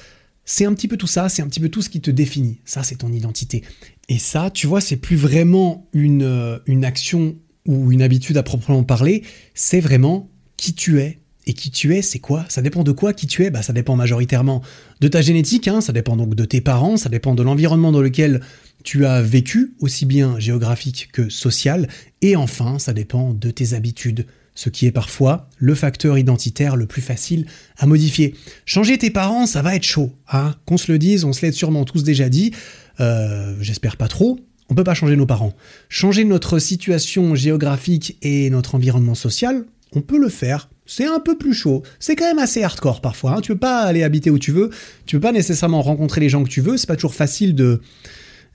C'est 0.45 0.67
un 0.67 0.75
petit 0.75 0.89
peu 0.89 0.97
tout 0.97 1.07
ça, 1.07 1.29
c'est 1.29 1.43
un 1.43 1.49
petit 1.49 1.61
peu 1.61 1.69
tout 1.69 1.83
ce 1.83 1.89
qui 1.89 2.01
te 2.01 2.11
définit. 2.11 2.61
Ça, 2.65 2.83
c'est 2.83 2.97
ton 2.97 3.13
identité. 3.13 3.63
Et 4.09 4.19
ça, 4.19 4.51
tu 4.51 4.67
vois, 4.67 4.81
c'est 4.81 4.97
plus 4.97 5.17
vraiment 5.17 5.89
une, 5.93 6.23
euh, 6.23 6.59
une 6.67 6.85
action 6.85 7.37
ou 7.67 7.93
une 7.93 8.03
habitude 8.03 8.37
à 8.37 8.43
proprement 8.43 8.85
parler, 8.85 9.23
c'est 9.55 9.81
vraiment 9.81 10.31
qui 10.57 10.75
tu 10.75 11.01
es. 11.01 11.21
Et 11.47 11.53
qui 11.53 11.71
tu 11.71 11.95
es, 11.95 12.01
c'est 12.01 12.21
quoi? 12.21 12.47
Ça 12.49 12.63
dépend 12.63 12.85
de 12.85 12.93
quoi 12.93 13.13
qui 13.13 13.27
tu 13.27 13.45
es? 13.45 13.51
Bah, 13.51 13.63
Ça 13.63 13.75
dépend 13.75 13.97
majoritairement 13.97 14.63
de 15.01 15.09
ta 15.09 15.21
génétique, 15.21 15.69
hein, 15.69 15.83
ça 15.83 15.93
dépend 15.93 16.17
donc 16.17 16.35
de 16.35 16.45
tes 16.47 16.63
parents, 16.63 16.97
ça 16.97 17.11
dépend 17.11 17.35
de 17.35 17.43
l'environnement 17.43 17.93
dans 17.93 18.01
lequel 18.01 18.41
tu 18.83 19.05
as 19.05 19.21
vécu, 19.21 19.75
aussi 19.79 20.07
bien 20.07 20.39
géographique 20.39 21.11
que 21.13 21.29
social, 21.29 21.89
et 22.23 22.37
enfin, 22.37 22.79
ça 22.79 22.95
dépend 22.95 23.35
de 23.35 23.51
tes 23.51 23.75
habitudes, 23.75 24.27
ce 24.55 24.69
qui 24.69 24.87
est 24.87 24.93
parfois 24.93 25.49
le 25.59 25.75
facteur 25.75 26.17
identitaire 26.19 26.77
le 26.77 26.87
plus 26.87 27.03
facile 27.03 27.47
à 27.77 27.87
modifier. 27.87 28.35
Changer 28.67 28.99
tes 28.99 29.11
parents, 29.11 29.47
ça 29.47 29.63
va 29.63 29.75
être 29.75 29.85
chaud, 29.85 30.13
hein 30.33 30.55
qu'on 30.67 30.77
se 30.77 30.91
le 30.91 30.99
dise, 30.99 31.25
on 31.25 31.33
se 31.33 31.45
l'est 31.45 31.53
sûrement 31.53 31.85
tous 31.85 32.05
déjà 32.05 32.29
dit, 32.29 32.53
euh, 33.01 33.57
j'espère 33.61 33.97
pas 33.97 34.09
trop, 34.09 34.39
on 34.69 34.75
peut 34.75 34.85
pas 34.85 34.95
changer 34.95 35.17
nos 35.17 35.27
parents. 35.27 35.53
Changer 35.89 36.25
notre 36.25 36.59
situation 36.59 37.35
géographique 37.35 38.17
et 38.23 38.49
notre 38.51 38.75
environnement 38.75 39.15
social, 39.15 39.65
on 39.93 40.01
peut 40.01 40.19
le 40.19 40.29
faire. 40.29 40.69
C'est 40.87 41.07
un 41.07 41.21
peu 41.21 41.37
plus 41.37 41.55
chaud. 41.55 41.83
C'est 41.99 42.17
quand 42.17 42.27
même 42.27 42.39
assez 42.39 42.63
hardcore 42.63 43.01
parfois. 43.01 43.37
Hein. 43.37 43.41
Tu 43.41 43.53
peux 43.53 43.59
pas 43.59 43.83
aller 43.83 44.03
habiter 44.03 44.31
où 44.31 44.39
tu 44.39 44.53
veux. 44.53 44.71
Tu 45.07 45.17
peux 45.17 45.21
pas 45.21 45.33
nécessairement 45.33 45.83
rencontrer 45.83 46.21
les 46.21 46.29
gens 46.29 46.45
que 46.45 46.49
tu 46.49 46.61
veux. 46.61 46.77
C'est 46.77 46.87
pas 46.87 46.97
toujours 46.97 47.15
facile 47.15 47.55
de 47.55 47.81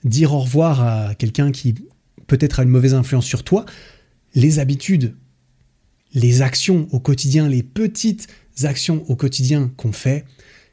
dire 0.04 0.32
au 0.34 0.40
revoir 0.40 0.80
à 0.80 1.14
quelqu'un 1.14 1.50
qui 1.52 1.74
peut-être 2.26 2.60
a 2.60 2.62
une 2.62 2.68
mauvaise 2.68 2.94
influence 2.94 3.24
sur 3.24 3.42
toi. 3.42 3.64
Les 4.34 4.58
habitudes, 4.58 5.14
les 6.14 6.42
actions 6.42 6.88
au 6.92 7.00
quotidien, 7.00 7.48
les 7.48 7.62
petites 7.62 8.28
actions 8.62 9.04
au 9.08 9.16
quotidien 9.16 9.70
qu'on 9.76 9.92
fait, 9.92 10.24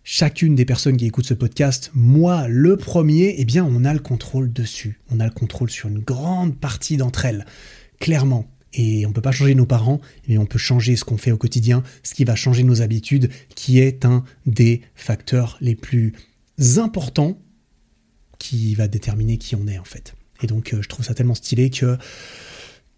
chacune 0.03 0.55
des 0.55 0.65
personnes 0.65 0.97
qui 0.97 1.05
écoutent 1.05 1.25
ce 1.25 1.33
podcast, 1.33 1.91
moi 1.93 2.47
le 2.47 2.77
premier, 2.77 3.35
eh 3.37 3.45
bien 3.45 3.65
on 3.65 3.83
a 3.85 3.93
le 3.93 3.99
contrôle 3.99 4.51
dessus. 4.51 4.99
On 5.11 5.19
a 5.19 5.25
le 5.25 5.31
contrôle 5.31 5.69
sur 5.69 5.89
une 5.89 5.99
grande 5.99 6.57
partie 6.57 6.97
d'entre 6.97 7.25
elles, 7.25 7.45
clairement. 7.99 8.49
Et 8.73 9.05
on 9.05 9.09
ne 9.09 9.13
peut 9.13 9.21
pas 9.21 9.31
changer 9.31 9.55
nos 9.55 9.65
parents, 9.65 10.01
mais 10.27 10.37
on 10.37 10.45
peut 10.45 10.59
changer 10.59 10.95
ce 10.95 11.03
qu'on 11.03 11.17
fait 11.17 11.31
au 11.31 11.37
quotidien, 11.37 11.83
ce 12.03 12.13
qui 12.13 12.25
va 12.25 12.35
changer 12.35 12.63
nos 12.63 12.81
habitudes, 12.81 13.29
qui 13.55 13.79
est 13.79 14.05
un 14.05 14.23
des 14.45 14.81
facteurs 14.93 15.57
les 15.61 15.75
plus 15.75 16.13
importants 16.77 17.37
qui 18.39 18.75
va 18.75 18.87
déterminer 18.87 19.37
qui 19.37 19.55
on 19.55 19.67
est 19.67 19.79
en 19.79 19.83
fait. 19.83 20.15
Et 20.43 20.47
donc 20.47 20.73
euh, 20.73 20.81
je 20.81 20.89
trouve 20.89 21.05
ça 21.05 21.13
tellement 21.13 21.35
stylé 21.35 21.69
que 21.69 21.97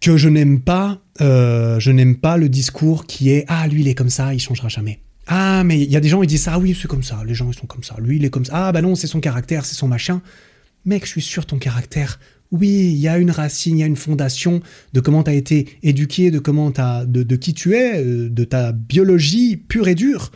que 0.00 0.16
je 0.16 0.28
n'aime 0.28 0.60
pas, 0.60 1.02
euh, 1.20 1.78
je 1.78 1.90
n'aime 1.90 2.16
pas 2.16 2.36
le 2.36 2.48
discours 2.48 3.06
qui 3.06 3.30
est 3.30 3.44
ah 3.48 3.66
lui 3.68 3.82
il 3.82 3.88
est 3.88 3.94
comme 3.94 4.10
ça, 4.10 4.34
il 4.34 4.40
changera 4.40 4.68
jamais. 4.68 5.00
Ah, 5.26 5.62
mais 5.64 5.80
il 5.80 5.90
y 5.90 5.96
a 5.96 6.00
des 6.00 6.08
gens, 6.08 6.22
ils 6.22 6.26
disent 6.26 6.48
ah 6.48 6.58
oui, 6.58 6.76
c'est 6.80 6.88
comme 6.88 7.02
ça, 7.02 7.22
les 7.24 7.34
gens, 7.34 7.50
ils 7.50 7.56
sont 7.56 7.66
comme 7.66 7.84
ça, 7.84 7.96
lui, 8.00 8.16
il 8.16 8.24
est 8.24 8.30
comme 8.30 8.44
ça. 8.44 8.68
Ah, 8.68 8.72
bah 8.72 8.82
non, 8.82 8.96
c'est 8.96 9.06
son 9.06 9.20
caractère, 9.20 9.64
c'est 9.64 9.76
son 9.76 9.86
machin. 9.86 10.22
Mec, 10.84 11.04
je 11.04 11.10
suis 11.10 11.22
sûr, 11.22 11.46
ton 11.46 11.58
caractère, 11.58 12.18
oui, 12.50 12.90
il 12.92 12.96
y 12.96 13.06
a 13.06 13.18
une 13.18 13.30
racine, 13.30 13.78
il 13.78 13.80
y 13.80 13.84
a 13.84 13.86
une 13.86 13.96
fondation 13.96 14.60
de 14.92 15.00
comment 15.00 15.22
tu 15.22 15.30
as 15.30 15.34
été 15.34 15.78
éduqué, 15.82 16.30
de 16.30 16.38
comment 16.38 16.72
as, 16.78 17.04
de, 17.04 17.22
de 17.22 17.36
qui 17.36 17.54
tu 17.54 17.74
es, 17.74 18.02
euh, 18.02 18.28
de 18.28 18.44
ta 18.44 18.72
biologie 18.72 19.56
pure 19.56 19.86
et 19.88 19.94
dure. 19.94 20.32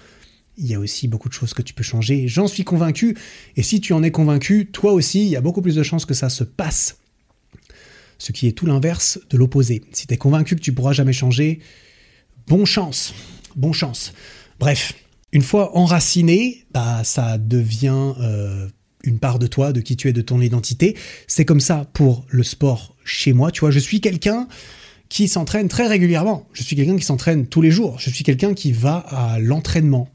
Il 0.56 0.66
y 0.66 0.74
a 0.74 0.78
aussi 0.78 1.08
beaucoup 1.08 1.28
de 1.28 1.34
choses 1.34 1.54
que 1.54 1.62
tu 1.62 1.74
peux 1.74 1.82
changer. 1.82 2.28
J'en 2.28 2.46
suis 2.46 2.62
convaincu. 2.62 3.16
Et 3.56 3.64
si 3.64 3.80
tu 3.80 3.92
en 3.92 4.04
es 4.04 4.12
convaincu, 4.12 4.66
toi 4.66 4.92
aussi, 4.92 5.22
il 5.22 5.28
y 5.28 5.36
a 5.36 5.40
beaucoup 5.40 5.62
plus 5.62 5.74
de 5.74 5.82
chances 5.82 6.04
que 6.04 6.14
ça 6.14 6.28
se 6.28 6.44
passe. 6.44 6.98
Ce 8.18 8.32
qui 8.32 8.46
est 8.46 8.52
tout 8.52 8.66
l'inverse 8.66 9.18
de 9.30 9.36
l'opposé. 9.36 9.82
Si 9.92 10.06
tu 10.06 10.14
es 10.14 10.16
convaincu 10.16 10.56
que 10.56 10.60
tu 10.60 10.72
pourras 10.72 10.92
jamais 10.92 11.12
changer, 11.12 11.60
bon 12.46 12.64
chance. 12.64 13.14
Bon 13.56 13.72
chance. 13.72 14.12
Bref, 14.58 14.94
une 15.32 15.42
fois 15.42 15.76
enraciné, 15.76 16.64
bah, 16.72 17.02
ça 17.04 17.38
devient 17.38 18.12
euh, 18.20 18.68
une 19.02 19.18
part 19.18 19.38
de 19.38 19.46
toi, 19.46 19.72
de 19.72 19.80
qui 19.80 19.96
tu 19.96 20.08
es, 20.08 20.12
de 20.12 20.22
ton 20.22 20.40
identité. 20.40 20.96
C'est 21.26 21.44
comme 21.44 21.60
ça 21.60 21.86
pour 21.92 22.24
le 22.28 22.42
sport 22.42 22.96
chez 23.04 23.32
moi. 23.32 23.50
Tu 23.50 23.60
vois, 23.60 23.70
je 23.70 23.78
suis 23.78 24.00
quelqu'un 24.00 24.48
qui 25.08 25.28
s'entraîne 25.28 25.68
très 25.68 25.86
régulièrement. 25.86 26.48
Je 26.52 26.62
suis 26.62 26.76
quelqu'un 26.76 26.96
qui 26.96 27.04
s'entraîne 27.04 27.46
tous 27.46 27.62
les 27.62 27.70
jours. 27.70 27.98
Je 27.98 28.10
suis 28.10 28.24
quelqu'un 28.24 28.54
qui 28.54 28.72
va 28.72 28.96
à 28.96 29.38
l'entraînement. 29.38 30.08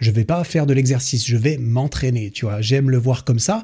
Je 0.00 0.10
vais 0.10 0.24
pas 0.24 0.42
faire 0.44 0.66
de 0.66 0.72
l'exercice, 0.72 1.26
je 1.26 1.36
vais 1.36 1.58
m'entraîner. 1.58 2.30
Tu 2.30 2.46
vois, 2.46 2.60
j'aime 2.62 2.90
le 2.90 2.96
voir 2.96 3.24
comme 3.24 3.38
ça. 3.38 3.62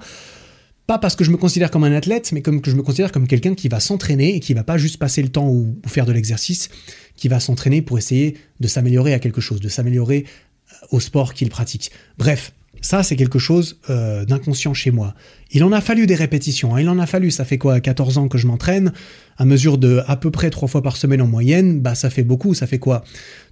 Pas 0.86 0.98
parce 0.98 1.16
que 1.16 1.24
je 1.24 1.30
me 1.32 1.36
considère 1.36 1.70
comme 1.70 1.82
un 1.82 1.92
athlète, 1.92 2.30
mais 2.32 2.42
comme 2.42 2.60
que 2.60 2.70
je 2.70 2.76
me 2.76 2.82
considère 2.82 3.10
comme 3.10 3.26
quelqu'un 3.26 3.54
qui 3.54 3.68
va 3.68 3.80
s'entraîner 3.80 4.36
et 4.36 4.40
qui 4.40 4.54
va 4.54 4.62
pas 4.62 4.78
juste 4.78 4.98
passer 4.98 5.20
le 5.20 5.30
temps 5.30 5.48
ou 5.48 5.76
faire 5.86 6.06
de 6.06 6.12
l'exercice, 6.12 6.68
qui 7.16 7.28
va 7.28 7.40
s'entraîner 7.40 7.82
pour 7.82 7.98
essayer 7.98 8.36
de 8.60 8.68
s'améliorer 8.68 9.12
à 9.12 9.18
quelque 9.18 9.40
chose, 9.40 9.60
de 9.60 9.68
s'améliorer 9.68 10.24
euh, 10.26 10.86
au 10.92 11.00
sport 11.00 11.34
qu'il 11.34 11.48
pratique. 11.48 11.90
Bref, 12.18 12.52
ça 12.80 13.02
c'est 13.02 13.16
quelque 13.16 13.40
chose 13.40 13.80
euh, 13.90 14.24
d'inconscient 14.24 14.74
chez 14.74 14.92
moi. 14.92 15.14
Il 15.50 15.64
en 15.64 15.72
a 15.72 15.80
fallu 15.80 16.06
des 16.06 16.14
répétitions, 16.14 16.76
hein. 16.76 16.80
il 16.80 16.88
en 16.88 17.00
a 17.00 17.06
fallu, 17.06 17.32
ça 17.32 17.44
fait 17.44 17.58
quoi, 17.58 17.80
14 17.80 18.18
ans 18.18 18.28
que 18.28 18.38
je 18.38 18.46
m'entraîne, 18.46 18.92
à 19.38 19.44
mesure 19.44 19.78
de 19.78 20.02
à 20.06 20.16
peu 20.16 20.30
près 20.30 20.50
3 20.50 20.68
fois 20.68 20.82
par 20.82 20.96
semaine 20.96 21.20
en 21.20 21.26
moyenne, 21.26 21.80
bah 21.80 21.96
ça 21.96 22.10
fait 22.10 22.22
beaucoup, 22.22 22.54
ça 22.54 22.68
fait 22.68 22.78
quoi? 22.78 23.02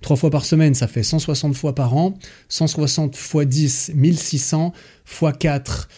3 0.03 0.17
fois 0.17 0.31
par 0.31 0.45
semaine, 0.45 0.75
ça 0.75 0.87
fait 0.87 1.03
160 1.03 1.57
fois 1.57 1.75
par 1.75 1.97
an, 1.97 2.17
160 2.49 3.17
fois 3.17 3.45
10, 3.45 3.93
1600, 3.95 4.73
fois 5.05 5.33
4, 5.33 5.89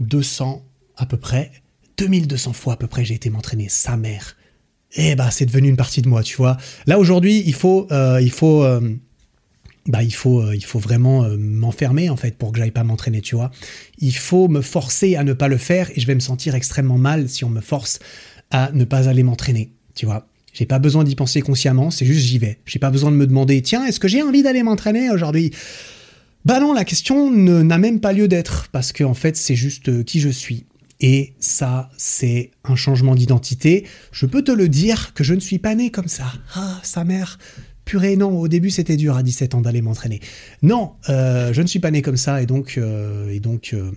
2200 0.00 0.64
à 0.96 1.06
peu 1.06 1.16
près, 1.16 1.50
2200 1.98 2.52
fois 2.52 2.74
à 2.74 2.76
peu 2.76 2.86
près 2.86 3.04
j'ai 3.04 3.14
été 3.14 3.30
m'entraîner, 3.30 3.68
sa 3.68 3.96
mère 3.96 4.36
eh 4.96 5.14
bah 5.14 5.30
c'est 5.30 5.46
devenu 5.46 5.68
une 5.68 5.76
partie 5.76 6.02
de 6.02 6.08
moi, 6.08 6.22
tu 6.22 6.36
vois. 6.36 6.56
Là 6.86 6.98
aujourd'hui, 6.98 7.42
il 7.46 7.54
faut, 7.54 7.86
euh, 7.90 8.20
il 8.22 8.30
faut, 8.30 8.62
euh, 8.62 8.80
bah 9.86 10.02
il 10.02 10.14
faut, 10.14 10.40
euh, 10.40 10.54
il 10.54 10.64
faut 10.64 10.78
vraiment 10.78 11.28
m'enfermer 11.36 12.10
en 12.10 12.16
fait 12.16 12.36
pour 12.36 12.52
que 12.52 12.58
j'aille 12.58 12.70
pas 12.70 12.84
m'entraîner, 12.84 13.20
tu 13.20 13.34
vois. 13.34 13.50
Il 13.98 14.14
faut 14.14 14.48
me 14.48 14.60
forcer 14.60 15.16
à 15.16 15.24
ne 15.24 15.32
pas 15.32 15.48
le 15.48 15.58
faire 15.58 15.90
et 15.94 16.00
je 16.00 16.06
vais 16.06 16.14
me 16.14 16.20
sentir 16.20 16.54
extrêmement 16.54 16.98
mal 16.98 17.28
si 17.28 17.44
on 17.44 17.50
me 17.50 17.60
force 17.60 17.98
à 18.50 18.70
ne 18.72 18.84
pas 18.84 19.08
aller 19.08 19.22
m'entraîner, 19.22 19.72
tu 19.94 20.06
vois. 20.06 20.26
J'ai 20.52 20.66
pas 20.66 20.78
besoin 20.78 21.02
d'y 21.02 21.16
penser 21.16 21.40
consciemment, 21.40 21.90
c'est 21.90 22.06
juste 22.06 22.26
j'y 22.26 22.38
vais. 22.38 22.60
J'ai 22.64 22.78
pas 22.78 22.90
besoin 22.90 23.10
de 23.10 23.16
me 23.16 23.26
demander 23.26 23.60
tiens 23.62 23.84
est-ce 23.86 23.98
que 23.98 24.06
j'ai 24.06 24.22
envie 24.22 24.42
d'aller 24.42 24.62
m'entraîner 24.62 25.10
aujourd'hui? 25.10 25.50
Bah 26.44 26.60
non, 26.60 26.74
la 26.74 26.84
question 26.84 27.30
n'a 27.30 27.78
même 27.78 28.00
pas 28.00 28.12
lieu 28.12 28.28
d'être 28.28 28.68
parce 28.70 28.92
que 28.92 29.02
en 29.02 29.14
fait 29.14 29.36
c'est 29.36 29.54
juste 29.54 30.04
qui 30.04 30.20
je 30.20 30.28
suis. 30.28 30.66
Et 31.00 31.34
ça, 31.40 31.90
c'est 31.96 32.50
un 32.64 32.76
changement 32.76 33.14
d'identité. 33.14 33.86
Je 34.12 34.26
peux 34.26 34.42
te 34.42 34.52
le 34.52 34.68
dire 34.68 35.12
que 35.14 35.24
je 35.24 35.34
ne 35.34 35.40
suis 35.40 35.58
pas 35.58 35.74
né 35.74 35.90
comme 35.90 36.08
ça. 36.08 36.32
Ah, 36.54 36.80
sa 36.82 37.04
mère. 37.04 37.38
Purée, 37.84 38.16
non, 38.16 38.38
au 38.38 38.48
début 38.48 38.70
c'était 38.70 38.96
dur 38.96 39.16
à 39.16 39.22
17 39.22 39.54
ans 39.54 39.60
d'aller 39.60 39.82
m'entraîner. 39.82 40.20
Non, 40.62 40.92
euh, 41.08 41.52
je 41.52 41.60
ne 41.60 41.66
suis 41.66 41.80
pas 41.80 41.90
né 41.90 42.00
comme 42.00 42.16
ça 42.16 42.40
et 42.40 42.46
donc, 42.46 42.76
euh, 42.78 43.28
et 43.28 43.40
donc 43.40 43.72
euh, 43.74 43.90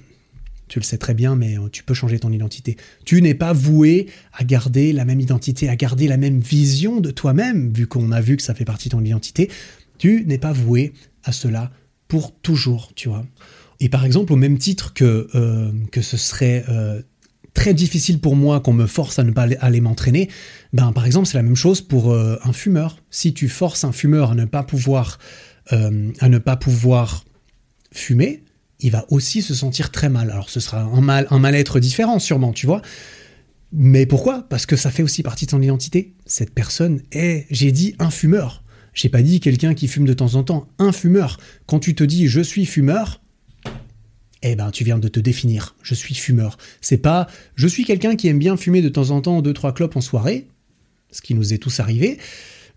tu 0.68 0.80
le 0.80 0.84
sais 0.84 0.98
très 0.98 1.14
bien, 1.14 1.36
mais 1.36 1.56
tu 1.72 1.84
peux 1.84 1.94
changer 1.94 2.20
ton 2.20 2.32
identité. 2.32 2.76
Tu 3.06 3.22
n'es 3.22 3.34
pas 3.34 3.54
voué 3.54 4.08
à 4.34 4.44
garder 4.44 4.92
la 4.92 5.06
même 5.06 5.22
identité, 5.22 5.70
à 5.70 5.78
garder 5.78 6.08
la 6.08 6.18
même 6.18 6.40
vision 6.40 7.00
de 7.00 7.12
toi-même, 7.12 7.72
vu 7.74 7.88
qu'on 7.88 8.12
a 8.12 8.20
vu 8.20 8.36
que 8.36 8.44
ça 8.44 8.54
fait 8.54 8.66
partie 8.66 8.90
de 8.90 8.96
ton 8.96 9.04
identité. 9.04 9.50
Tu 9.98 10.26
n'es 10.28 10.38
pas 10.38 10.52
voué 10.52 10.94
à 11.24 11.32
cela 11.32 11.72
pour 12.08 12.36
toujours, 12.40 12.92
tu 12.96 13.10
vois. 13.10 13.26
Et 13.80 13.90
par 13.90 14.06
exemple, 14.06 14.34
au 14.34 14.36
même 14.36 14.58
titre 14.58 14.94
que, 14.94 15.28
euh, 15.36 15.72
que 15.92 16.02
ce 16.02 16.18
serait 16.18 16.66
euh, 16.70 17.02
très 17.54 17.74
difficile 17.74 18.20
pour 18.20 18.36
moi 18.36 18.60
qu'on 18.60 18.74
me 18.74 18.88
force 18.88 19.20
à 19.20 19.24
ne 19.24 19.32
pas 19.32 19.48
aller, 19.60 19.82
m'entraîner, 19.82 20.30
ben, 20.74 20.92
par 20.94 21.06
exemple, 21.06 21.28
c'est 21.28 21.38
la 21.38 21.44
même 21.44 21.56
chose 21.56 21.82
pour 21.82 22.12
euh, 22.12 22.38
un 22.44 22.54
fumeur. 22.54 22.98
Si 23.12 23.34
tu 23.34 23.50
forces 23.50 23.84
un 23.84 23.92
fumeur 23.92 24.32
à 24.32 24.36
ne 24.36 24.46
pas 24.46 24.64
pouvoir, 24.64 25.20
à 25.70 26.30
ne 26.30 26.38
pas 26.38 26.56
pouvoir 26.56 27.26
fumer, 27.92 28.46
il 28.80 28.92
va 28.92 29.06
aussi 29.10 29.42
se 29.42 29.54
sentir 29.54 29.92
très 29.92 30.08
mal. 30.08 30.32
Alors 30.32 30.50
ce 30.50 30.62
sera 30.62 30.82
un 30.82 31.02
mal, 31.02 31.28
un 31.30 31.40
mal-être 31.40 31.80
différent 31.80 32.20
sûrement, 32.20 32.54
tu 32.54 32.66
vois. 32.66 32.82
Mais 33.74 34.06
pourquoi? 34.06 34.44
Parce 34.50 34.66
que 34.66 34.76
ça 34.76 34.92
fait 34.92 35.04
aussi 35.04 35.24
partie 35.24 35.46
de 35.46 35.52
ton 35.52 35.62
identité. 35.62 36.14
Cette 36.26 36.54
personne 36.54 37.02
est, 37.12 37.48
j'ai 37.52 37.72
dit, 37.72 37.96
un 38.00 38.10
fumeur. 38.10 38.64
J'ai 38.98 39.10
pas 39.10 39.22
dit 39.22 39.40
quelqu'un 39.40 39.76
qui 39.76 39.88
fume 39.88 40.06
de 40.06 40.14
temps 40.14 40.34
en 40.34 40.44
temps, 40.44 40.68
un 40.80 40.92
fumeur. 40.92 41.38
Quand 41.68 41.78
tu 41.78 41.94
te 41.94 42.04
dis 42.04 42.28
je 42.28 42.42
suis 42.42 42.66
fumeur, 42.66 43.22
eh 44.42 44.56
ben, 44.56 44.72
tu 44.72 44.84
viens 44.84 44.98
de 44.98 45.08
te 45.08 45.20
définir. 45.20 45.76
Je 45.84 45.94
suis 45.94 46.16
fumeur. 46.16 46.58
C'est 46.82 46.98
pas, 46.98 47.28
je 47.54 47.68
suis 47.68 47.86
quelqu'un 47.86 48.16
qui 48.16 48.28
aime 48.28 48.40
bien 48.40 48.58
fumer 48.58 48.82
de 48.82 48.90
temps 48.90 49.12
en 49.12 49.22
temps 49.22 49.44
deux, 49.44 49.54
trois 49.54 49.72
clopes 49.72 49.96
en 49.96 50.02
soirée, 50.02 50.48
ce 51.12 51.22
qui 51.22 51.36
nous 51.36 51.54
est 51.54 51.60
tous 51.60 51.80
arrivé, 51.80 52.18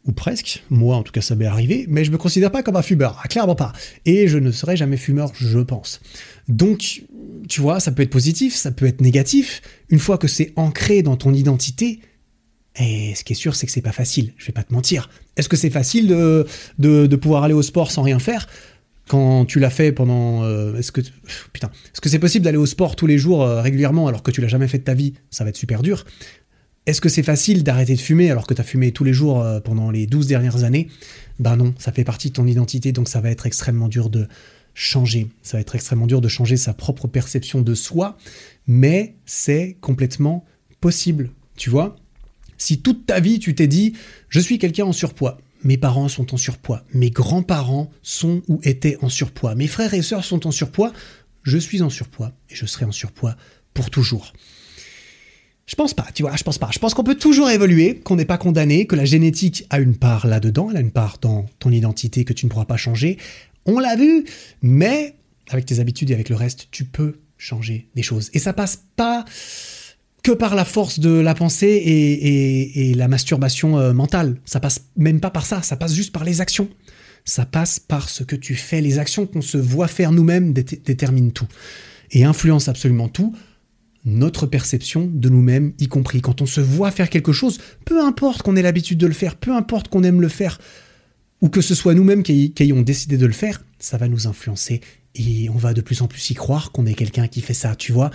ou 0.05 0.13
presque. 0.13 0.63
Moi, 0.69 0.95
en 0.95 1.03
tout 1.03 1.13
cas, 1.13 1.23
ça 1.23 1.35
m'est 1.35 1.47
arrivé, 1.47 1.87
mais 1.89 2.05
je 2.05 2.11
me 2.11 2.19
considère 2.19 2.53
pas 2.53 2.63
comme 2.63 2.77
un 2.77 2.83
fumeur. 2.83 3.19
Ah, 3.25 3.29
clairement 3.29 3.55
pas. 3.55 3.73
Et 4.05 4.29
je 4.29 4.37
ne 4.37 4.53
serai 4.53 4.77
jamais 4.77 4.99
fumeur, 4.99 5.33
je 5.35 5.61
pense. 5.61 6.03
Donc, 6.49 7.05
tu 7.49 7.63
vois, 7.63 7.81
ça 7.81 7.93
peut 7.93 8.03
être 8.03 8.11
positif, 8.11 8.55
ça 8.55 8.73
peut 8.73 8.87
être 8.87 9.01
négatif. 9.01 9.63
Une 9.89 9.99
fois 9.99 10.19
que 10.19 10.29
c'est 10.29 10.53
ancré 10.57 11.01
dans 11.01 11.17
ton 11.17 11.33
identité, 11.33 12.01
et 12.79 13.15
ce 13.15 13.25
qui 13.25 13.33
est 13.33 13.37
sûr, 13.37 13.57
c'est 13.57 13.67
que 13.67 13.73
c'est 13.73 13.83
pas 13.83 13.93
facile. 13.93 14.33
Je 14.37 14.47
vais 14.47 14.53
pas 14.53 14.63
te 14.63 14.73
mentir. 14.73 15.11
Est-ce 15.37 15.49
que 15.49 15.57
c'est 15.57 15.71
facile 15.71 16.07
de, 16.07 16.47
de 16.79 17.17
pouvoir 17.17 17.43
aller 17.43 17.55
au 17.55 17.63
sport 17.63 17.91
sans 17.91 18.03
rien 18.03 18.19
faire? 18.19 18.47
Quand 19.09 19.45
tu 19.45 19.59
l'as 19.59 19.71
fait 19.71 19.91
pendant. 19.91 20.45
Euh, 20.45 20.77
est-ce 20.77 20.93
que. 20.93 21.01
Putain. 21.53 21.71
Est-ce 21.93 22.01
que 22.01 22.09
c'est 22.09 22.21
possible 22.21 22.45
d'aller 22.45 22.59
au 22.59 22.67
sport 22.67 22.95
tous 22.95 23.09
les 23.09 23.19
jours 23.19 23.43
euh, 23.43 23.61
régulièrement 23.61 24.07
alors 24.07 24.23
que 24.23 24.31
tu 24.31 24.41
l'as 24.41 24.49
jamais 24.49 24.69
fait 24.69 24.79
de 24.79 24.85
ta 24.85 24.95
vie? 24.95 25.15
Ça 25.31 25.43
va 25.43 25.51
être 25.51 25.57
super 25.57 25.83
dur. 25.83 26.05
Est-ce 26.87 27.01
que 27.01 27.09
c'est 27.09 27.25
facile 27.25 27.65
d'arrêter 27.65 27.95
de 27.95 28.01
fumer 28.01 28.31
alors 28.31 28.47
que 28.47 28.55
tu 28.55 28.61
as 28.61 28.65
fumé 28.65 28.93
tous 28.93 29.05
les 29.05 29.13
jours 29.13 29.43
euh, 29.43 29.59
pendant 29.59 29.91
les 29.91 30.07
12 30.07 30.29
dernières 30.29 30.63
années? 30.63 30.89
Ben 31.41 31.57
non, 31.57 31.75
ça 31.77 31.91
fait 31.91 32.05
partie 32.05 32.29
de 32.29 32.35
ton 32.35 32.47
identité, 32.47 32.93
donc 32.93 33.09
ça 33.09 33.21
va 33.21 33.31
être 33.31 33.47
extrêmement 33.47 33.89
dur 33.89 34.11
de 34.11 34.29
changer. 34.75 35.27
Ça 35.43 35.57
va 35.57 35.61
être 35.61 35.75
extrêmement 35.75 36.07
dur 36.07 36.21
de 36.21 36.29
changer 36.29 36.57
sa 36.57 36.73
propre 36.73 37.09
perception 37.09 37.63
de 37.63 37.75
soi, 37.75 38.17
mais 38.67 39.17
c'est 39.27 39.77
complètement 39.81 40.45
possible. 40.81 41.31
Tu 41.57 41.69
vois? 41.69 41.97
Si 42.61 42.83
toute 42.83 43.07
ta 43.07 43.21
vie 43.21 43.39
tu 43.39 43.55
t'es 43.55 43.67
dit 43.67 43.95
je 44.29 44.39
suis 44.39 44.59
quelqu'un 44.59 44.85
en 44.85 44.93
surpoids, 44.93 45.39
mes 45.65 45.79
parents 45.79 46.09
sont 46.09 46.35
en 46.35 46.37
surpoids, 46.37 46.85
mes 46.93 47.11
grands-parents 47.11 47.91
sont 48.03 48.43
ou 48.49 48.61
étaient 48.63 48.99
en 49.01 49.09
surpoids, 49.09 49.55
mes 49.55 49.67
frères 49.67 49.95
et 49.95 50.03
sœurs 50.03 50.25
sont 50.25 50.47
en 50.47 50.51
surpoids, 50.51 50.93
je 51.43 51.57
suis 51.57 51.81
en 51.81 51.89
surpoids 51.89 52.33
et 52.51 52.55
je 52.55 52.67
serai 52.67 52.85
en 52.85 52.93
surpoids 52.93 53.35
pour 53.73 53.89
toujours. 53.89 54.35
Je 55.65 55.75
pense 55.75 55.95
pas, 55.95 56.07
tu 56.13 56.23
vois, 56.23 56.37
je 56.37 56.43
pense 56.43 56.59
pas. 56.59 56.69
Je 56.73 56.79
pense 56.79 56.93
qu'on 56.93 57.05
peut 57.05 57.15
toujours 57.15 57.49
évoluer, 57.49 58.01
qu'on 58.01 58.17
n'est 58.17 58.25
pas 58.25 58.39
condamné, 58.39 58.87
que 58.87 58.97
la 58.97 59.05
génétique 59.05 59.65
a 59.71 59.79
une 59.79 59.97
part 59.97 60.27
là-dedans, 60.27 60.69
elle 60.71 60.77
a 60.77 60.81
une 60.81 60.91
part 60.91 61.17
dans 61.21 61.47
ton 61.61 61.71
identité 61.71 62.25
que 62.25 62.33
tu 62.33 62.45
ne 62.45 62.51
pourras 62.51 62.67
pas 62.67 62.77
changer. 62.77 63.17
On 63.65 63.79
l'a 63.79 63.97
vu, 63.97 64.25
mais 64.63 65.15
avec 65.49 65.65
tes 65.65 65.79
habitudes 65.79 66.11
et 66.11 66.15
avec 66.15 66.29
le 66.29 66.37
reste, 66.37 66.69
tu 66.73 66.85
peux 66.85 67.21
changer 67.39 67.89
des 67.95 68.03
choses. 68.03 68.31
Et 68.35 68.39
ça 68.39 68.53
passe 68.53 68.83
pas 68.97 69.25
que 70.23 70.33
par 70.33 70.55
la 70.55 70.65
force 70.65 71.01
de 71.01 71.11
la 71.11 71.35
pensée 71.35 71.69
et, 71.69 72.95
la 72.95 73.09
masturbation 73.09 73.79
euh, 73.79 73.93
mentale. 73.93 74.37
Ça 74.45 74.61
passe 74.61 74.85
même 74.97 75.21
pas 75.21 75.31
par 75.31 75.47
ça, 75.47 75.63
ça 75.63 75.77
passe 75.77 75.95
juste 75.95 76.13
par 76.13 76.25
les 76.25 76.41
actions. 76.41 76.69
Ça 77.25 77.47
passe 77.47 77.79
par 77.79 78.09
ce 78.09 78.25
que 78.25 78.37
tu 78.37 78.55
fais. 78.55 78.81
Les 78.81 78.99
actions 78.99 79.27
qu'on 79.27 79.43
se 79.43 79.59
voit 79.59 79.89
faire 79.89 80.13
nous-mêmes 80.13 80.53
déterminent 80.53 81.31
tout. 81.31 81.47
Et 82.13 82.25
influencent 82.25 82.71
absolument 82.71 83.09
tout, 83.09 83.35
notre 84.05 84.47
perception 84.47 85.09
de 85.13 85.29
nous-mêmes 85.29 85.73
y 85.79 85.87
compris. 85.87 86.21
Quand 86.21 86.41
on 86.41 86.47
se 86.47 86.61
voit 86.61 86.91
faire 86.91 87.11
quelque 87.11 87.33
chose, 87.33 87.59
peu 87.85 88.03
importe 88.05 88.43
qu'on 88.43 88.57
ait 88.57 88.63
l'habitude 88.63 88.99
de 88.99 89.07
le 89.07 89.13
faire, 89.13 89.37
peu 89.37 89.53
importe 89.55 89.89
qu'on 89.89 90.03
aime 90.03 90.21
le 90.21 90.29
faire, 90.29 90.59
ou 91.41 91.49
que 91.49 91.61
ce 91.61 91.75
soit 91.75 91.95
nous-mêmes 91.95 92.23
qui, 92.23 92.53
qui 92.53 92.63
ayons 92.65 92.83
décidé 92.83 93.17
de 93.17 93.27
le 93.27 93.33
faire, 93.33 93.63
ça 93.79 93.97
va 93.97 94.09
nous 94.09 94.27
influencer 94.27 94.81
et 95.15 95.49
on 95.51 95.57
va 95.57 95.75
de 95.75 95.81
plus 95.81 96.03
en 96.03 96.07
plus 96.07 96.31
y 96.31 96.35
croire 96.35 96.73
qu'on 96.73 96.87
est 96.87 96.95
quelqu'un 96.95 97.27
qui 97.27 97.41
fait 97.41 97.55
ça, 97.55 97.75
tu 97.75 97.93
vois. 97.93 98.11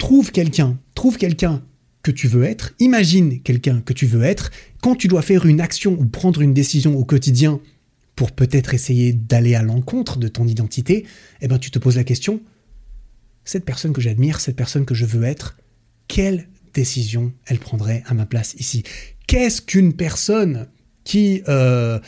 Trouve 0.00 0.32
quelqu'un, 0.32 0.78
trouve 0.94 1.18
quelqu'un 1.18 1.62
que 2.02 2.10
tu 2.10 2.26
veux 2.26 2.44
être, 2.44 2.74
imagine 2.78 3.42
quelqu'un 3.42 3.82
que 3.82 3.92
tu 3.92 4.06
veux 4.06 4.22
être, 4.22 4.50
quand 4.80 4.96
tu 4.96 5.08
dois 5.08 5.20
faire 5.20 5.44
une 5.44 5.60
action 5.60 5.92
ou 5.92 6.06
prendre 6.06 6.40
une 6.40 6.54
décision 6.54 6.96
au 6.96 7.04
quotidien 7.04 7.60
pour 8.16 8.32
peut-être 8.32 8.72
essayer 8.72 9.12
d'aller 9.12 9.54
à 9.54 9.62
l'encontre 9.62 10.18
de 10.18 10.26
ton 10.26 10.46
identité, 10.46 11.04
eh 11.42 11.48
ben 11.48 11.58
tu 11.58 11.70
te 11.70 11.78
poses 11.78 11.96
la 11.96 12.04
question, 12.04 12.40
cette 13.44 13.66
personne 13.66 13.92
que 13.92 14.00
j'admire, 14.00 14.40
cette 14.40 14.56
personne 14.56 14.86
que 14.86 14.94
je 14.94 15.04
veux 15.04 15.22
être, 15.22 15.58
quelle 16.08 16.48
décision 16.72 17.34
elle 17.44 17.58
prendrait 17.58 18.02
à 18.06 18.14
ma 18.14 18.24
place 18.24 18.54
ici? 18.58 18.84
Qu'est-ce 19.26 19.60
qu'une 19.60 19.92
personne 19.92 20.68
qui 21.04 21.42
euh, 21.46 21.98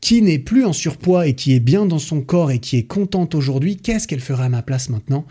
qui 0.00 0.20
n'est 0.20 0.40
plus 0.40 0.64
en 0.64 0.72
surpoids 0.72 1.28
et 1.28 1.34
qui 1.34 1.54
est 1.54 1.60
bien 1.60 1.86
dans 1.86 2.00
son 2.00 2.22
corps 2.22 2.50
et 2.50 2.58
qui 2.58 2.76
est 2.76 2.86
contente 2.88 3.36
aujourd'hui, 3.36 3.76
qu'est-ce 3.76 4.08
qu'elle 4.08 4.20
fera 4.20 4.46
à 4.46 4.48
ma 4.48 4.62
place 4.62 4.88
maintenant? 4.88 5.24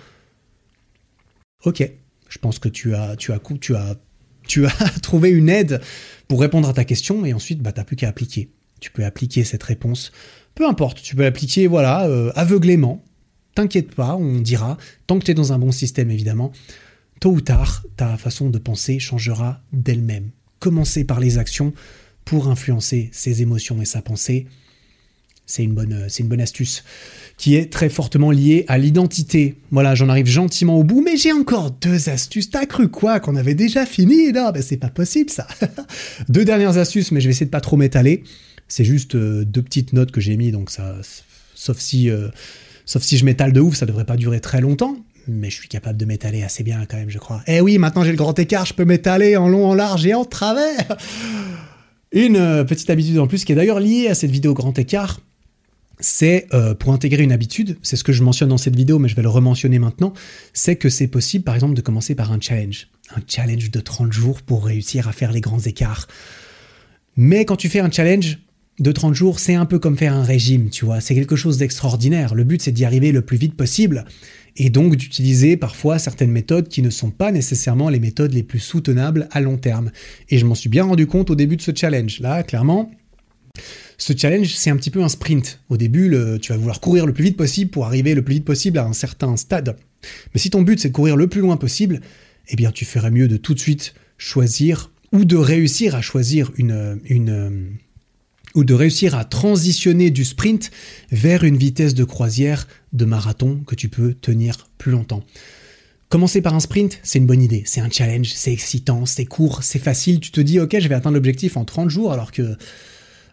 Ok, 1.65 1.91
je 2.35 2.39
pense 2.39 2.59
que 2.59 2.67
tu 2.67 2.93
as, 2.93 3.15
trouvé 5.01 5.29
une 5.29 5.47
aide 5.47 5.81
pour 6.27 6.41
répondre 6.41 6.67
à 6.67 6.73
ta 6.73 6.83
question 6.83 7.25
et 7.25 7.33
ensuite, 7.33 7.61
bah, 7.61 7.71
tu 7.71 7.79
n'as 7.79 7.85
plus 7.85 7.95
qu'à 7.95 8.09
appliquer. 8.09 8.49
Tu 8.81 8.91
peux 8.91 9.05
appliquer 9.05 9.45
cette 9.45 9.63
réponse. 9.63 10.11
Peu 10.53 10.67
importe, 10.67 11.01
tu 11.01 11.15
peux 11.15 11.21
l'appliquer 11.21 11.67
voilà, 11.67 12.05
euh, 12.07 12.33
aveuglément. 12.35 13.01
T'inquiète 13.55 13.95
pas, 13.95 14.17
on 14.17 14.41
dira, 14.41 14.77
tant 15.07 15.17
que 15.17 15.23
tu 15.23 15.31
es 15.31 15.33
dans 15.33 15.53
un 15.53 15.59
bon 15.59 15.71
système 15.71 16.11
évidemment, 16.11 16.51
tôt 17.21 17.31
ou 17.31 17.39
tard, 17.39 17.85
ta 17.95 18.17
façon 18.17 18.49
de 18.49 18.57
penser 18.57 18.99
changera 18.99 19.61
d'elle-même. 19.71 20.31
Commencer 20.59 21.05
par 21.05 21.21
les 21.21 21.37
actions, 21.37 21.73
pour 22.25 22.49
influencer 22.49 23.09
ses 23.13 23.41
émotions 23.43 23.81
et 23.81 23.85
sa 23.85 24.01
pensée. 24.01 24.47
C'est 25.47 25.63
une, 25.63 25.73
bonne, 25.73 25.93
euh, 25.93 26.05
c'est 26.09 26.23
une 26.23 26.29
bonne 26.29 26.41
astuce 26.41 26.83
qui 27.37 27.55
est 27.55 27.71
très 27.71 27.89
fortement 27.89 28.31
liée 28.31 28.65
à 28.67 28.77
l'identité. 28.77 29.55
Voilà, 29.71 29.93
j'en 29.93 30.09
arrive 30.09 30.25
gentiment 30.25 30.77
au 30.79 30.83
bout, 30.83 31.01
mais 31.03 31.17
j'ai 31.17 31.31
encore 31.31 31.71
deux 31.71 32.09
astuces. 32.09 32.49
T'as 32.49 32.65
cru 32.65 32.87
quoi 32.87 33.19
Qu'on 33.19 33.35
avait 33.35 33.55
déjà 33.55 33.85
fini? 33.85 34.31
Non, 34.31 34.51
ben 34.51 34.63
c'est 34.63 34.77
pas 34.77 34.89
possible 34.89 35.29
ça. 35.29 35.47
deux 36.29 36.45
dernières 36.45 36.77
astuces, 36.77 37.11
mais 37.11 37.21
je 37.21 37.27
vais 37.27 37.31
essayer 37.31 37.45
de 37.45 37.51
pas 37.51 37.61
trop 37.61 37.77
m'étaler. 37.77 38.23
C'est 38.67 38.85
juste 38.85 39.15
euh, 39.15 39.45
deux 39.45 39.61
petites 39.61 39.93
notes 39.93 40.11
que 40.11 40.21
j'ai 40.21 40.37
mis, 40.37 40.51
donc 40.51 40.71
ça, 40.71 40.95
sauf 41.53 41.77
si, 41.77 42.09
euh, 42.09 42.29
sauf 42.85 43.03
si 43.03 43.17
je 43.17 43.25
m'étale 43.25 43.53
de 43.53 43.59
ouf, 43.59 43.75
ça 43.75 43.85
devrait 43.85 44.05
pas 44.05 44.17
durer 44.17 44.39
très 44.39 44.61
longtemps. 44.61 44.97
Mais 45.27 45.49
je 45.49 45.55
suis 45.55 45.67
capable 45.67 45.97
de 45.97 46.05
m'étaler 46.05 46.43
assez 46.43 46.63
bien 46.63 46.85
quand 46.89 46.97
même, 46.97 47.09
je 47.09 47.17
crois. 47.17 47.43
Eh 47.47 47.61
oui, 47.61 47.77
maintenant 47.77 48.03
j'ai 48.03 48.11
le 48.11 48.17
grand 48.17 48.37
écart, 48.37 48.65
je 48.65 48.73
peux 48.73 48.85
m'étaler 48.85 49.37
en 49.37 49.47
long, 49.47 49.67
en 49.67 49.73
large 49.73 50.05
et 50.05 50.13
en 50.13 50.25
travers. 50.25 50.97
Une 52.11 52.63
petite 52.65 52.89
habitude 52.89 53.19
en 53.19 53.27
plus 53.27 53.43
qui 53.43 53.51
est 53.51 53.55
d'ailleurs 53.55 53.79
liée 53.79 54.07
à 54.07 54.15
cette 54.15 54.31
vidéo 54.31 54.53
grand 54.53 54.77
écart, 54.77 55.19
c'est 55.99 56.47
euh, 56.53 56.73
pour 56.73 56.93
intégrer 56.93 57.23
une 57.23 57.31
habitude, 57.31 57.77
c'est 57.81 57.95
ce 57.95 58.03
que 58.03 58.13
je 58.13 58.23
mentionne 58.23 58.49
dans 58.49 58.57
cette 58.57 58.75
vidéo, 58.75 58.99
mais 58.99 59.07
je 59.07 59.15
vais 59.15 59.21
le 59.21 59.29
rementionner 59.29 59.79
maintenant, 59.79 60.13
c'est 60.53 60.75
que 60.75 60.89
c'est 60.89 61.07
possible 61.07 61.43
par 61.43 61.55
exemple 61.55 61.73
de 61.73 61.81
commencer 61.81 62.15
par 62.15 62.31
un 62.31 62.39
challenge. 62.39 62.87
Un 63.15 63.21
challenge 63.27 63.71
de 63.71 63.79
30 63.79 64.11
jours 64.11 64.41
pour 64.41 64.65
réussir 64.65 65.07
à 65.07 65.11
faire 65.11 65.31
les 65.31 65.41
grands 65.41 65.59
écarts. 65.59 66.07
Mais 67.17 67.45
quand 67.45 67.55
tu 67.55 67.69
fais 67.69 67.79
un 67.79 67.91
challenge 67.91 68.39
de 68.79 68.91
30 68.91 69.13
jours, 69.13 69.39
c'est 69.39 69.55
un 69.55 69.65
peu 69.65 69.79
comme 69.79 69.97
faire 69.97 70.13
un 70.13 70.23
régime, 70.23 70.69
tu 70.69 70.83
vois, 70.83 70.99
c'est 70.99 71.15
quelque 71.15 71.37
chose 71.37 71.57
d'extraordinaire. 71.57 72.35
Le 72.35 72.43
but 72.43 72.61
c'est 72.61 72.71
d'y 72.71 72.83
arriver 72.83 73.11
le 73.11 73.21
plus 73.21 73.37
vite 73.37 73.55
possible 73.55 74.05
et 74.57 74.69
donc 74.69 74.95
d'utiliser 74.95 75.57
parfois 75.57 75.99
certaines 75.99 76.31
méthodes 76.31 76.67
qui 76.67 76.81
ne 76.81 76.89
sont 76.89 77.11
pas 77.11 77.31
nécessairement 77.31 77.89
les 77.89 77.99
méthodes 77.99 78.33
les 78.33 78.43
plus 78.43 78.59
soutenables 78.59 79.27
à 79.31 79.41
long 79.41 79.57
terme. 79.57 79.91
Et 80.29 80.37
je 80.37 80.45
m'en 80.45 80.55
suis 80.55 80.69
bien 80.69 80.85
rendu 80.85 81.07
compte 81.07 81.29
au 81.29 81.35
début 81.35 81.57
de 81.57 81.61
ce 81.61 81.71
challenge. 81.75 82.19
Là, 82.19 82.43
clairement, 82.43 82.91
ce 83.97 84.13
challenge, 84.15 84.53
c'est 84.55 84.69
un 84.69 84.77
petit 84.77 84.91
peu 84.91 85.03
un 85.03 85.09
sprint. 85.09 85.59
Au 85.69 85.77
début, 85.77 86.13
tu 86.41 86.51
vas 86.51 86.57
vouloir 86.57 86.79
courir 86.79 87.05
le 87.05 87.13
plus 87.13 87.23
vite 87.23 87.37
possible 87.37 87.71
pour 87.71 87.85
arriver 87.85 88.13
le 88.13 88.23
plus 88.23 88.35
vite 88.35 88.45
possible 88.45 88.77
à 88.77 88.85
un 88.85 88.93
certain 88.93 89.37
stade. 89.37 89.75
Mais 90.33 90.39
si 90.39 90.49
ton 90.49 90.61
but, 90.61 90.79
c'est 90.79 90.89
de 90.89 90.93
courir 90.93 91.15
le 91.15 91.27
plus 91.27 91.41
loin 91.41 91.57
possible, 91.57 92.01
eh 92.49 92.55
bien, 92.55 92.71
tu 92.71 92.85
ferais 92.85 93.11
mieux 93.11 93.27
de 93.27 93.37
tout 93.37 93.53
de 93.53 93.59
suite 93.59 93.93
choisir 94.17 94.91
ou 95.11 95.25
de 95.25 95.35
réussir 95.35 95.95
à 95.95 96.01
choisir 96.01 96.51
une, 96.57 96.99
une, 97.05 97.77
ou 98.53 98.63
de 98.63 98.73
réussir 98.73 99.15
à 99.15 99.25
transitionner 99.25 100.09
du 100.09 100.25
sprint 100.25 100.71
vers 101.11 101.43
une 101.43 101.57
vitesse 101.57 101.93
de 101.93 102.03
croisière 102.03 102.67
de 102.93 103.05
marathon 103.05 103.61
que 103.65 103.75
tu 103.75 103.89
peux 103.89 104.13
tenir 104.13 104.69
plus 104.77 104.91
longtemps. 104.91 105.23
Commencer 106.09 106.41
par 106.41 106.53
un 106.53 106.59
sprint, 106.59 106.99
c'est 107.03 107.19
une 107.19 107.25
bonne 107.25 107.41
idée, 107.41 107.63
c'est 107.65 107.81
un 107.81 107.89
challenge, 107.89 108.31
c'est 108.33 108.53
excitant, 108.53 109.05
c'est 109.05 109.25
court, 109.25 109.63
c'est 109.63 109.79
facile, 109.79 110.19
tu 110.19 110.31
te 110.31 110.39
dis 110.39 110.59
ok 110.59 110.77
je 110.79 110.87
vais 110.87 110.95
atteindre 110.95 111.15
l'objectif 111.15 111.57
en 111.57 111.65
30 111.65 111.89
jours 111.89 112.13
alors 112.13 112.31
que, 112.31 112.55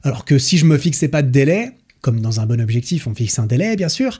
alors 0.02 0.24
que 0.24 0.38
si 0.38 0.58
je 0.58 0.64
me 0.64 0.78
fixais 0.78 1.08
pas 1.08 1.22
de 1.22 1.30
délai, 1.30 1.72
comme 2.00 2.20
dans 2.20 2.40
un 2.40 2.46
bon 2.46 2.60
objectif 2.60 3.06
on 3.06 3.14
fixe 3.14 3.38
un 3.38 3.46
délai 3.46 3.76
bien 3.76 3.88
sûr, 3.88 4.18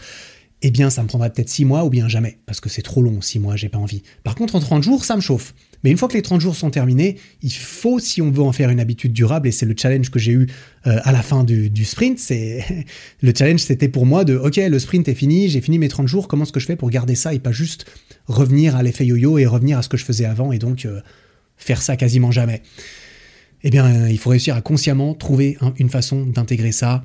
eh 0.63 0.71
bien 0.71 0.91
ça 0.91 1.03
me 1.03 1.09
prendrait 1.09 1.31
peut-être 1.31 1.49
6 1.49 1.65
mois 1.65 1.85
ou 1.85 1.91
bien 1.91 2.09
jamais, 2.09 2.39
parce 2.47 2.61
que 2.61 2.69
c'est 2.69 2.83
trop 2.83 3.03
long, 3.03 3.21
6 3.21 3.41
mois, 3.41 3.57
j'ai 3.57 3.69
pas 3.69 3.79
envie. 3.79 4.03
Par 4.23 4.37
contre, 4.37 4.55
en 4.55 4.61
30 4.61 4.83
jours, 4.83 5.05
ça 5.05 5.17
me 5.17 5.21
chauffe. 5.21 5.55
Mais 5.83 5.91
une 5.91 5.97
fois 5.97 6.07
que 6.07 6.15
les 6.15 6.23
30 6.23 6.41
jours 6.41 6.55
sont 6.55 6.71
terminés, 6.71 7.17
il 7.43 7.53
faut, 7.53 7.99
si 7.99 8.23
on 8.23 8.31
veut 8.31 8.43
en 8.43 8.53
faire 8.53 8.71
une 8.71 8.79
habitude 8.79 9.13
durable, 9.13 9.49
et 9.49 9.51
c'est 9.51 9.67
le 9.67 9.75
challenge 9.77 10.11
que 10.11 10.21
j'ai 10.21 10.33
eu 10.33 10.47
euh, 10.87 11.01
à 11.03 11.11
la 11.11 11.23
fin 11.23 11.43
du, 11.43 11.85
sprint, 11.85 12.19
c'est 12.19 12.65
le 13.23 13.33
challenge 13.37 13.61
c'était 13.61 13.89
pour 13.89 14.07
moi 14.07 14.25
de, 14.25 14.37
ok, 14.37 14.57
le 14.57 14.79
sprint 14.79 15.09
est 15.09 15.15
fini, 15.15 15.49
j'ai 15.49 15.61
fini 15.61 15.79
mes 15.79 15.89
30 15.89 16.07
jours, 16.07 16.29
comment 16.29 16.45
est-ce 16.45 16.53
que 16.53 16.61
je 16.61 16.67
fais 16.67 16.77
pour 16.77 16.91
garder 16.91 17.17
ça 17.17 17.35
et 17.35 17.41
pas 17.41 17.53
juste 17.53 17.87
revenir 18.29 18.77
à 18.77 18.85
l'effet 18.85 19.05
yo-yo 19.05 19.39
et 19.39 19.47
revenir 19.47 19.79
à 19.79 19.83
ce 19.83 19.89
que 19.89 19.97
je 19.97 20.05
faisais 20.05 20.25
avant 20.25 20.53
et 20.53 20.59
donc 20.59 20.85
euh, 20.85 21.01
faire 21.57 21.83
ça 21.83 21.97
quasiment 21.97 22.31
jamais? 22.31 22.63
Eh 23.65 23.71
bien, 23.71 24.09
il 24.09 24.19
faut 24.19 24.31
réussir 24.31 24.57
à 24.57 24.61
consciemment 24.61 25.15
trouver 25.15 25.57
une 25.79 25.89
façon 25.89 26.27
d'intégrer 26.27 26.73
ça 26.73 27.05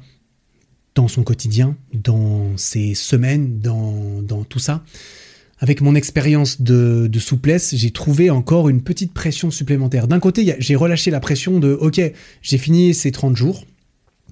dans 0.96 1.08
son 1.08 1.24
quotidien, 1.24 1.76
dans 1.94 2.58
ses 2.58 2.96
semaines, 2.96 3.60
dans, 3.60 4.44
tout 4.50 4.60
ça. 4.60 4.84
Avec 5.60 5.82
mon 5.82 5.94
expérience 5.94 6.62
de, 6.62 7.08
de, 7.08 7.20
souplesse, 7.20 7.76
j'ai 7.76 7.92
trouvé 7.92 8.32
encore 8.32 8.70
une 8.70 8.82
petite 8.82 9.14
pression 9.14 9.52
supplémentaire. 9.52 10.08
D'un 10.08 10.20
côté, 10.20 10.56
j'ai 10.58 10.76
relâché 10.76 11.12
la 11.12 11.20
pression 11.20 11.60
de 11.60 11.74
OK, 11.74 12.02
j'ai 12.42 12.58
fini 12.58 12.94
ces 12.94 13.12
30 13.12 13.36
jours. 13.36 13.64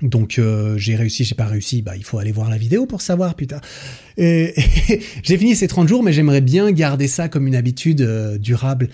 Donc 0.02 0.40
euh, 0.40 0.78
j'ai 0.78 0.96
réussi, 0.96 1.24
j'ai 1.24 1.36
pas 1.36 1.46
réussi, 1.46 1.82
bah 1.82 1.96
il 1.96 2.04
faut 2.04 2.20
aller 2.20 2.34
voir 2.34 2.50
la 2.50 2.58
vidéo 2.58 2.86
pour 2.86 3.02
savoir, 3.02 3.36
putain. 3.36 3.62
j'ai 4.18 5.38
fini 5.38 5.56
ces 5.56 5.68
30 5.68 5.88
jours, 5.88 6.04
mais 6.04 6.12
j'aimerais 6.12 6.42
bien 6.42 6.72
garder 6.72 7.08
ça 7.08 7.30
comme 7.30 7.48
une 7.48 7.56
habitude 7.56 8.02
euh, 8.02 8.38
durable 8.38 8.90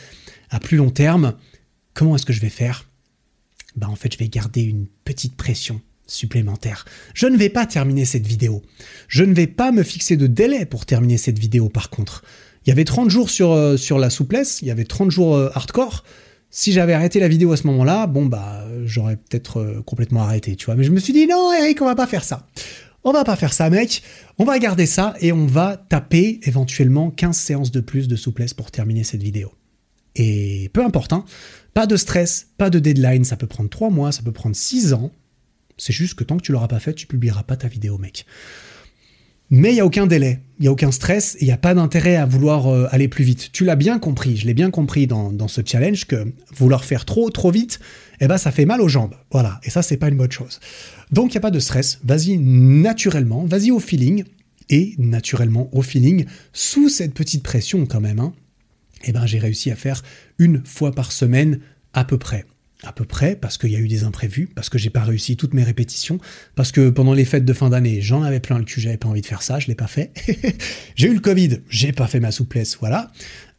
à 0.50 0.60
plus 0.60 0.78
long 0.78 0.92
terme. 0.92 1.34
Comment 1.94 2.16
est-ce 2.16 2.26
que 2.26 2.34
je 2.34 2.42
vais 2.42 2.50
faire? 2.50 2.91
Bah 3.76 3.88
en 3.90 3.96
fait, 3.96 4.14
je 4.14 4.18
vais 4.18 4.28
garder 4.28 4.62
une 4.62 4.88
petite 5.06 5.36
pression 5.36 5.82
supplémentaire. 6.08 6.86
Je 7.14 7.28
ne 7.28 7.38
vais 7.38 7.50
pas 7.50 7.66
terminer 7.66 8.06
cette 8.06 8.28
vidéo. 8.28 8.62
Je 9.08 9.24
ne 9.24 9.34
vais 9.34 9.48
pas 9.48 9.72
me 9.72 9.84
fixer 9.84 10.18
de 10.18 10.28
délai 10.28 10.66
pour 10.66 10.86
terminer 10.86 11.18
cette 11.18 11.40
vidéo 11.40 11.70
par 11.70 11.90
contre. 11.90 12.24
Il 12.66 12.70
y 12.70 12.72
avait 12.72 12.84
30 12.84 13.10
jours 13.10 13.30
sur, 13.30 13.52
euh, 13.52 13.78
sur 13.78 13.98
la 13.98 14.10
souplesse, 14.10 14.62
il 14.62 14.68
y 14.68 14.72
avait 14.72 14.84
30 14.84 15.10
jours 15.10 15.36
euh, 15.36 15.50
hardcore. 15.56 16.04
Si 16.52 16.74
j'avais 16.74 16.94
arrêté 16.94 17.20
la 17.20 17.30
vidéo 17.30 17.54
à 17.54 17.58
ce 17.58 17.66
moment-là, 17.68 18.08
bon 18.08 18.26
bah 18.26 18.66
j'aurais 18.84 19.16
peut-être 19.16 19.62
euh, 19.62 19.82
complètement 19.84 20.22
arrêté, 20.22 20.56
tu 20.56 20.66
vois. 20.66 20.76
Mais 20.76 20.84
je 20.84 20.92
me 20.92 21.00
suis 21.00 21.14
dit 21.14 21.26
non 21.26 21.54
Eric, 21.54 21.82
on 21.82 21.86
va 21.86 21.96
pas 21.96 22.08
faire 22.08 22.24
ça. 22.24 22.48
On 23.04 23.14
va 23.14 23.24
pas 23.24 23.36
faire 23.36 23.54
ça 23.54 23.70
mec, 23.72 24.04
on 24.38 24.44
va 24.44 24.60
garder 24.60 24.86
ça 24.86 25.16
et 25.22 25.32
on 25.32 25.48
va 25.48 25.76
taper 25.76 26.40
éventuellement 26.44 27.10
15 27.10 27.36
séances 27.36 27.72
de 27.72 27.80
plus 27.80 28.08
de 28.08 28.16
souplesse 28.16 28.54
pour 28.54 28.70
terminer 28.70 29.04
cette 29.04 29.24
vidéo. 29.24 29.52
Et 30.16 30.70
peu 30.74 30.84
importe, 30.84 31.14
hein, 31.14 31.26
pas 31.74 31.88
de 31.88 31.96
stress, 31.96 32.48
pas 32.58 32.70
de 32.70 32.80
deadline, 32.80 33.24
ça 33.24 33.38
peut 33.38 33.48
prendre 33.48 33.70
3 33.70 33.90
mois, 33.90 34.12
ça 34.12 34.22
peut 34.24 34.32
prendre 34.32 34.56
6 34.56 34.94
ans, 34.94 35.12
c'est 35.78 35.94
juste 35.94 36.16
que 36.16 36.24
tant 36.24 36.38
que 36.38 36.44
tu 36.44 36.52
l'auras 36.52 36.68
pas 36.68 36.80
fait, 36.80 36.94
tu 36.94 37.08
publieras 37.08 37.44
pas 37.44 37.56
ta 37.56 37.68
vidéo, 37.68 37.98
mec. 37.98 38.26
Mais 39.50 39.72
il 39.72 39.74
n'y 39.74 39.80
a 39.82 39.86
aucun 39.86 40.08
délai, 40.08 40.40
il 40.60 40.62
n'y 40.62 40.68
a 40.70 40.72
aucun 40.72 40.92
stress, 40.92 41.36
il 41.42 41.46
n'y 41.46 41.52
a 41.52 41.58
pas 41.58 41.74
d'intérêt 41.74 42.16
à 42.16 42.26
vouloir 42.26 42.68
euh, 42.68 42.88
aller 42.92 43.10
plus 43.10 43.26
vite. 43.26 43.52
Tu 43.52 43.66
l'as 43.66 43.76
bien 43.76 44.00
compris, 44.00 44.38
je 44.38 44.46
l'ai 44.46 44.54
bien 44.54 44.72
compris 44.72 45.08
dans, 45.08 45.34
dans, 45.34 45.50
ce 45.50 45.60
challenge 45.66 46.06
que 46.06 46.32
vouloir 46.56 46.86
faire 46.86 47.04
trop, 47.04 47.30
trop 47.30 47.52
vite, 47.52 47.80
eh 48.22 48.28
ben 48.28 48.38
ça 48.38 48.52
fait 48.52 48.64
mal 48.66 48.80
aux 48.80 48.88
jambes. 48.88 49.16
Voilà, 49.30 49.60
et 49.64 49.70
ça 49.70 49.82
c'est 49.82 49.98
pas 49.98 50.08
une 50.08 50.16
bonne 50.16 50.32
chose. 50.32 50.62
Donc 51.12 51.32
il 51.32 51.34
n'y 51.34 51.40
a 51.40 51.42
pas 51.42 51.52
de 51.52 51.60
stress, 51.60 52.00
vas-y 52.06 52.38
naturellement, 52.38 53.44
vas-y 53.46 53.72
au 53.72 53.80
feeling, 53.80 54.24
et 54.70 54.96
naturellement 54.98 55.70
au 55.74 55.82
feeling, 55.82 56.26
sous 56.54 56.90
cette 56.90 57.14
petite 57.14 57.44
pression 57.44 57.86
quand 57.86 58.00
même, 58.00 58.20
hein, 58.20 58.34
eh 59.06 59.12
ben 59.12 59.26
j'ai 59.26 59.40
réussi 59.40 59.72
à 59.72 59.76
faire 59.76 60.04
une 60.40 60.66
fois 60.66 60.92
par 60.92 61.12
semaine 61.12 61.60
à 61.94 62.04
peu 62.04 62.18
près 62.18 62.46
à 62.84 62.92
peu 62.92 63.06
près, 63.06 63.36
parce 63.36 63.58
qu'il 63.58 63.72
y 63.72 63.76
a 63.76 63.80
eu 63.80 63.88
des 63.88 64.04
imprévus, 64.04 64.50
parce 64.56 64.70
que 64.70 64.78
j'ai 64.78 64.90
pas 64.90 65.04
réussi 65.04 65.38
toutes 65.38 65.54
mes 65.54 65.64
répétitions, 65.64 66.20
parce 66.56 66.72
que 66.72 66.90
pendant 66.90 67.14
les 67.14 67.26
fêtes 67.26 67.46
de 67.46 67.54
fin 67.54 67.70
d'année, 67.70 68.02
j'en 68.02 68.24
avais 68.24 68.40
plein 68.40 68.58
le 68.58 68.64
cul, 68.64 68.82
j'avais 68.82 68.98
pas 68.98 69.08
envie 69.08 69.22
de 69.22 69.26
faire 69.26 69.44
ça, 69.44 69.60
je 69.60 69.68
l'ai 69.68 69.76
pas 69.76 69.88
fait. 69.88 70.12
j'ai 70.96 71.08
eu 71.08 71.14
le 71.14 71.20
Covid, 71.20 71.60
j'ai 71.70 71.92
pas 71.92 72.08
fait 72.08 72.20
ma 72.20 72.32
souplesse, 72.32 72.78
voilà. 72.80 73.12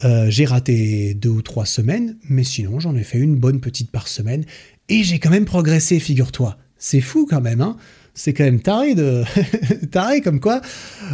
Euh, 0.04 0.28
j'ai 0.28 0.44
raté 0.44 1.14
deux 1.14 1.28
ou 1.28 1.42
trois 1.42 1.66
semaines, 1.66 2.16
mais 2.28 2.44
sinon 2.44 2.80
j'en 2.80 2.96
ai 2.96 3.04
fait 3.04 3.18
une 3.18 3.36
bonne 3.36 3.60
petite 3.60 3.90
par 3.90 4.08
semaine, 4.08 4.44
et 4.88 5.04
j'ai 5.04 5.18
quand 5.18 5.30
même 5.30 5.44
progressé, 5.44 6.00
figure-toi. 6.00 6.58
C'est 6.78 7.00
fou 7.00 7.26
quand 7.28 7.40
même, 7.40 7.60
hein 7.60 7.76
c'est 8.14 8.34
quand 8.34 8.44
même 8.44 8.60
taré 8.60 8.94
de 8.94 9.22
taré 9.90 10.20
comme 10.20 10.40
quoi 10.40 10.60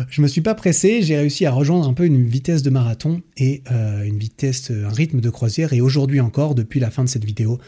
je 0.09 0.20
me 0.20 0.27
suis 0.27 0.41
pas 0.41 0.55
pressé 0.55 1.03
j'ai 1.03 1.16
réussi 1.16 1.47
à 1.47 1.53
rejoindre 1.53 1.89
un 1.89 1.95
peu 1.95 2.05
une 2.05 2.27
vitesse 2.27 2.62
de 2.62 2.70
marathon 2.70 3.23
et 3.37 3.62
euh, 3.70 4.03
une 4.03 4.19
vitesse 4.19 4.70
un 4.70 4.91
rythme 4.91 5.20
de 5.20 5.31
croisière 5.31 5.73
et 5.73 5.81
aujourd'hui 5.81 6.20
encore 6.20 6.55
depuis 6.55 6.81
la 6.81 6.91
fin 6.91 7.05
de 7.05 7.09
cette 7.09 7.25
vidéo 7.25 7.59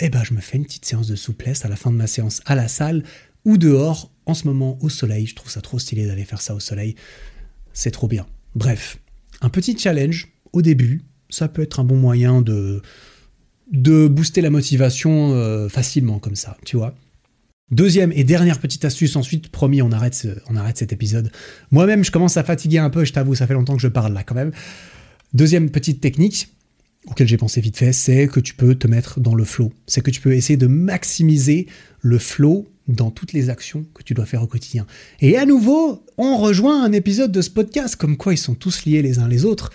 eh 0.00 0.08
ben, 0.08 0.22
je 0.24 0.34
me 0.34 0.40
fais 0.40 0.56
une 0.56 0.64
petite 0.64 0.84
séance 0.84 1.06
de 1.06 1.16
souplesse 1.16 1.64
à 1.64 1.68
la 1.68 1.76
fin 1.76 1.90
de 1.90 1.96
ma 1.96 2.06
séance 2.06 2.42
à 2.46 2.54
la 2.54 2.68
salle 2.68 3.04
ou 3.44 3.58
dehors, 3.58 4.10
en 4.26 4.34
ce 4.34 4.46
moment 4.46 4.78
au 4.80 4.88
soleil. 4.88 5.26
Je 5.26 5.34
trouve 5.34 5.50
ça 5.50 5.60
trop 5.60 5.78
stylé 5.78 6.06
d'aller 6.06 6.24
faire 6.24 6.40
ça 6.40 6.54
au 6.54 6.60
soleil. 6.60 6.94
C'est 7.72 7.90
trop 7.90 8.08
bien. 8.08 8.26
Bref, 8.54 8.98
un 9.40 9.50
petit 9.50 9.78
challenge 9.78 10.32
au 10.52 10.62
début, 10.62 11.02
ça 11.28 11.48
peut 11.48 11.62
être 11.62 11.80
un 11.80 11.84
bon 11.84 11.96
moyen 11.96 12.40
de, 12.40 12.80
de 13.70 14.08
booster 14.08 14.40
la 14.40 14.50
motivation 14.50 15.32
euh, 15.32 15.68
facilement 15.68 16.18
comme 16.18 16.36
ça, 16.36 16.56
tu 16.64 16.76
vois. 16.76 16.94
Deuxième 17.70 18.12
et 18.12 18.24
dernière 18.24 18.58
petite 18.58 18.84
astuce, 18.84 19.16
ensuite, 19.16 19.48
promis, 19.48 19.80
on 19.80 19.90
arrête, 19.90 20.14
cet 20.74 20.92
épisode. 20.92 21.30
Moi-même, 21.70 22.04
je 22.04 22.10
commence 22.10 22.36
à 22.36 22.44
fatiguer 22.44 22.78
un 22.78 22.90
peu, 22.90 23.06
je 23.06 23.12
t'avoue, 23.12 23.34
ça 23.34 23.46
fait 23.46 23.54
longtemps 23.54 23.74
que 23.74 23.80
je 23.80 23.88
parle 23.88 24.12
là 24.12 24.22
quand 24.22 24.34
même. 24.34 24.52
Deuxième 25.32 25.70
petite 25.70 26.00
technique, 26.02 26.48
auquel 27.06 27.26
j'ai 27.26 27.38
pensé 27.38 27.62
vite 27.62 27.78
fait, 27.78 27.94
c'est 27.94 28.28
que 28.28 28.38
tu 28.38 28.54
peux 28.54 28.74
te 28.74 28.86
mettre 28.86 29.18
dans 29.18 29.34
le 29.34 29.44
flow. 29.44 29.72
C'est 29.86 30.02
que 30.02 30.10
tu 30.10 30.20
peux 30.20 30.34
essayer 30.34 30.58
de 30.58 30.66
maximiser 30.66 31.66
le 32.02 32.18
flow 32.18 32.68
dans 32.86 33.10
toutes 33.10 33.32
les 33.32 33.48
actions 33.48 33.86
que 33.94 34.02
tu 34.02 34.12
dois 34.12 34.26
faire 34.26 34.42
au 34.42 34.46
quotidien. 34.46 34.86
Et 35.20 35.38
à 35.38 35.46
nouveau, 35.46 36.04
on 36.18 36.36
rejoint 36.36 36.84
un 36.84 36.92
épisode 36.92 37.32
de 37.32 37.40
ce 37.40 37.48
podcast, 37.48 37.96
comme 37.96 38.18
quoi 38.18 38.34
ils 38.34 38.38
sont 38.38 38.54
tous 38.54 38.84
liés 38.84 39.00
les 39.00 39.20
uns 39.20 39.26
les 39.26 39.46
autres. 39.46 39.70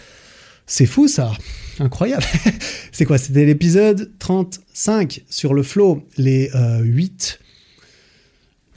C'est 0.67 0.85
fou 0.85 1.07
ça, 1.07 1.31
incroyable. 1.79 2.23
c'est 2.91 3.05
quoi? 3.05 3.17
C'était 3.17 3.45
l'épisode 3.45 4.11
35 4.19 5.23
sur 5.27 5.55
le 5.55 5.63
flow, 5.63 6.07
les 6.17 6.51
8... 6.83 7.38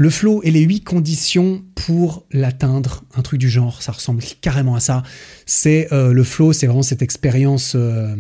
Le 0.03 0.11
flow 0.11 0.41
et 0.43 0.51
les 0.51 0.63
8 0.63 0.81
conditions 0.81 1.63
pour 1.77 2.27
l'atteindre, 2.33 3.05
un 3.15 3.23
truc 3.23 3.39
du 3.39 3.49
genre, 3.49 3.83
ça 3.83 3.93
ressemble 3.93 4.21
carrément 4.41 4.75
à 4.75 4.81
ça. 4.81 5.05
C'est 5.47 5.93
euh, 5.93 6.13
le 6.13 6.25
flow, 6.25 6.53
c'est 6.53 6.67
vraiment 6.67 6.83
cette 6.83 7.03
expérience... 7.03 7.75
Euh, 7.77 8.17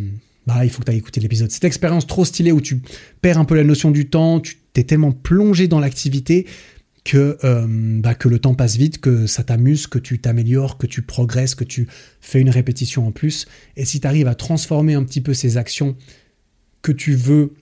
bah, 0.46 0.64
il 0.64 0.70
faut 0.70 0.78
que 0.78 0.84
tu 0.84 0.92
ailles 0.92 0.98
écouter 0.98 1.20
l'épisode. 1.20 1.50
Cette 1.50 1.64
expérience 1.64 2.06
trop 2.06 2.24
stylée 2.24 2.52
où 2.52 2.60
tu 2.60 2.82
perds 3.20 3.36
un 3.36 3.44
peu 3.44 3.56
la 3.56 3.64
notion 3.64 3.90
du 3.90 4.08
temps, 4.08 4.38
tu 4.38 4.58
t'es 4.72 4.84
tellement 4.84 5.10
plongé 5.10 5.66
dans 5.66 5.80
l'activité 5.80 6.46
que, 7.02 7.36
euh, 7.42 7.66
bah, 7.68 8.14
que 8.14 8.28
le 8.28 8.38
temps 8.38 8.54
passe 8.54 8.76
vite, 8.76 9.00
que 9.00 9.26
ça 9.26 9.42
t'amuse, 9.42 9.88
que 9.88 9.98
tu 9.98 10.20
t'améliores, 10.20 10.78
que 10.78 10.86
tu 10.86 11.02
progresses, 11.02 11.56
que 11.56 11.64
tu 11.64 11.88
fais 12.20 12.40
une 12.40 12.50
répétition 12.50 13.08
en 13.08 13.10
plus. 13.10 13.46
Et 13.76 13.84
si 13.84 13.98
tu 13.98 14.06
arrives 14.06 14.28
à 14.28 14.36
transformer 14.36 14.94
un 14.94 15.02
petit 15.02 15.20
peu 15.20 15.34
ces 15.34 15.56
actions 15.56 15.96
que 16.80 16.92
tu 16.92 17.16
veux, 17.16 17.54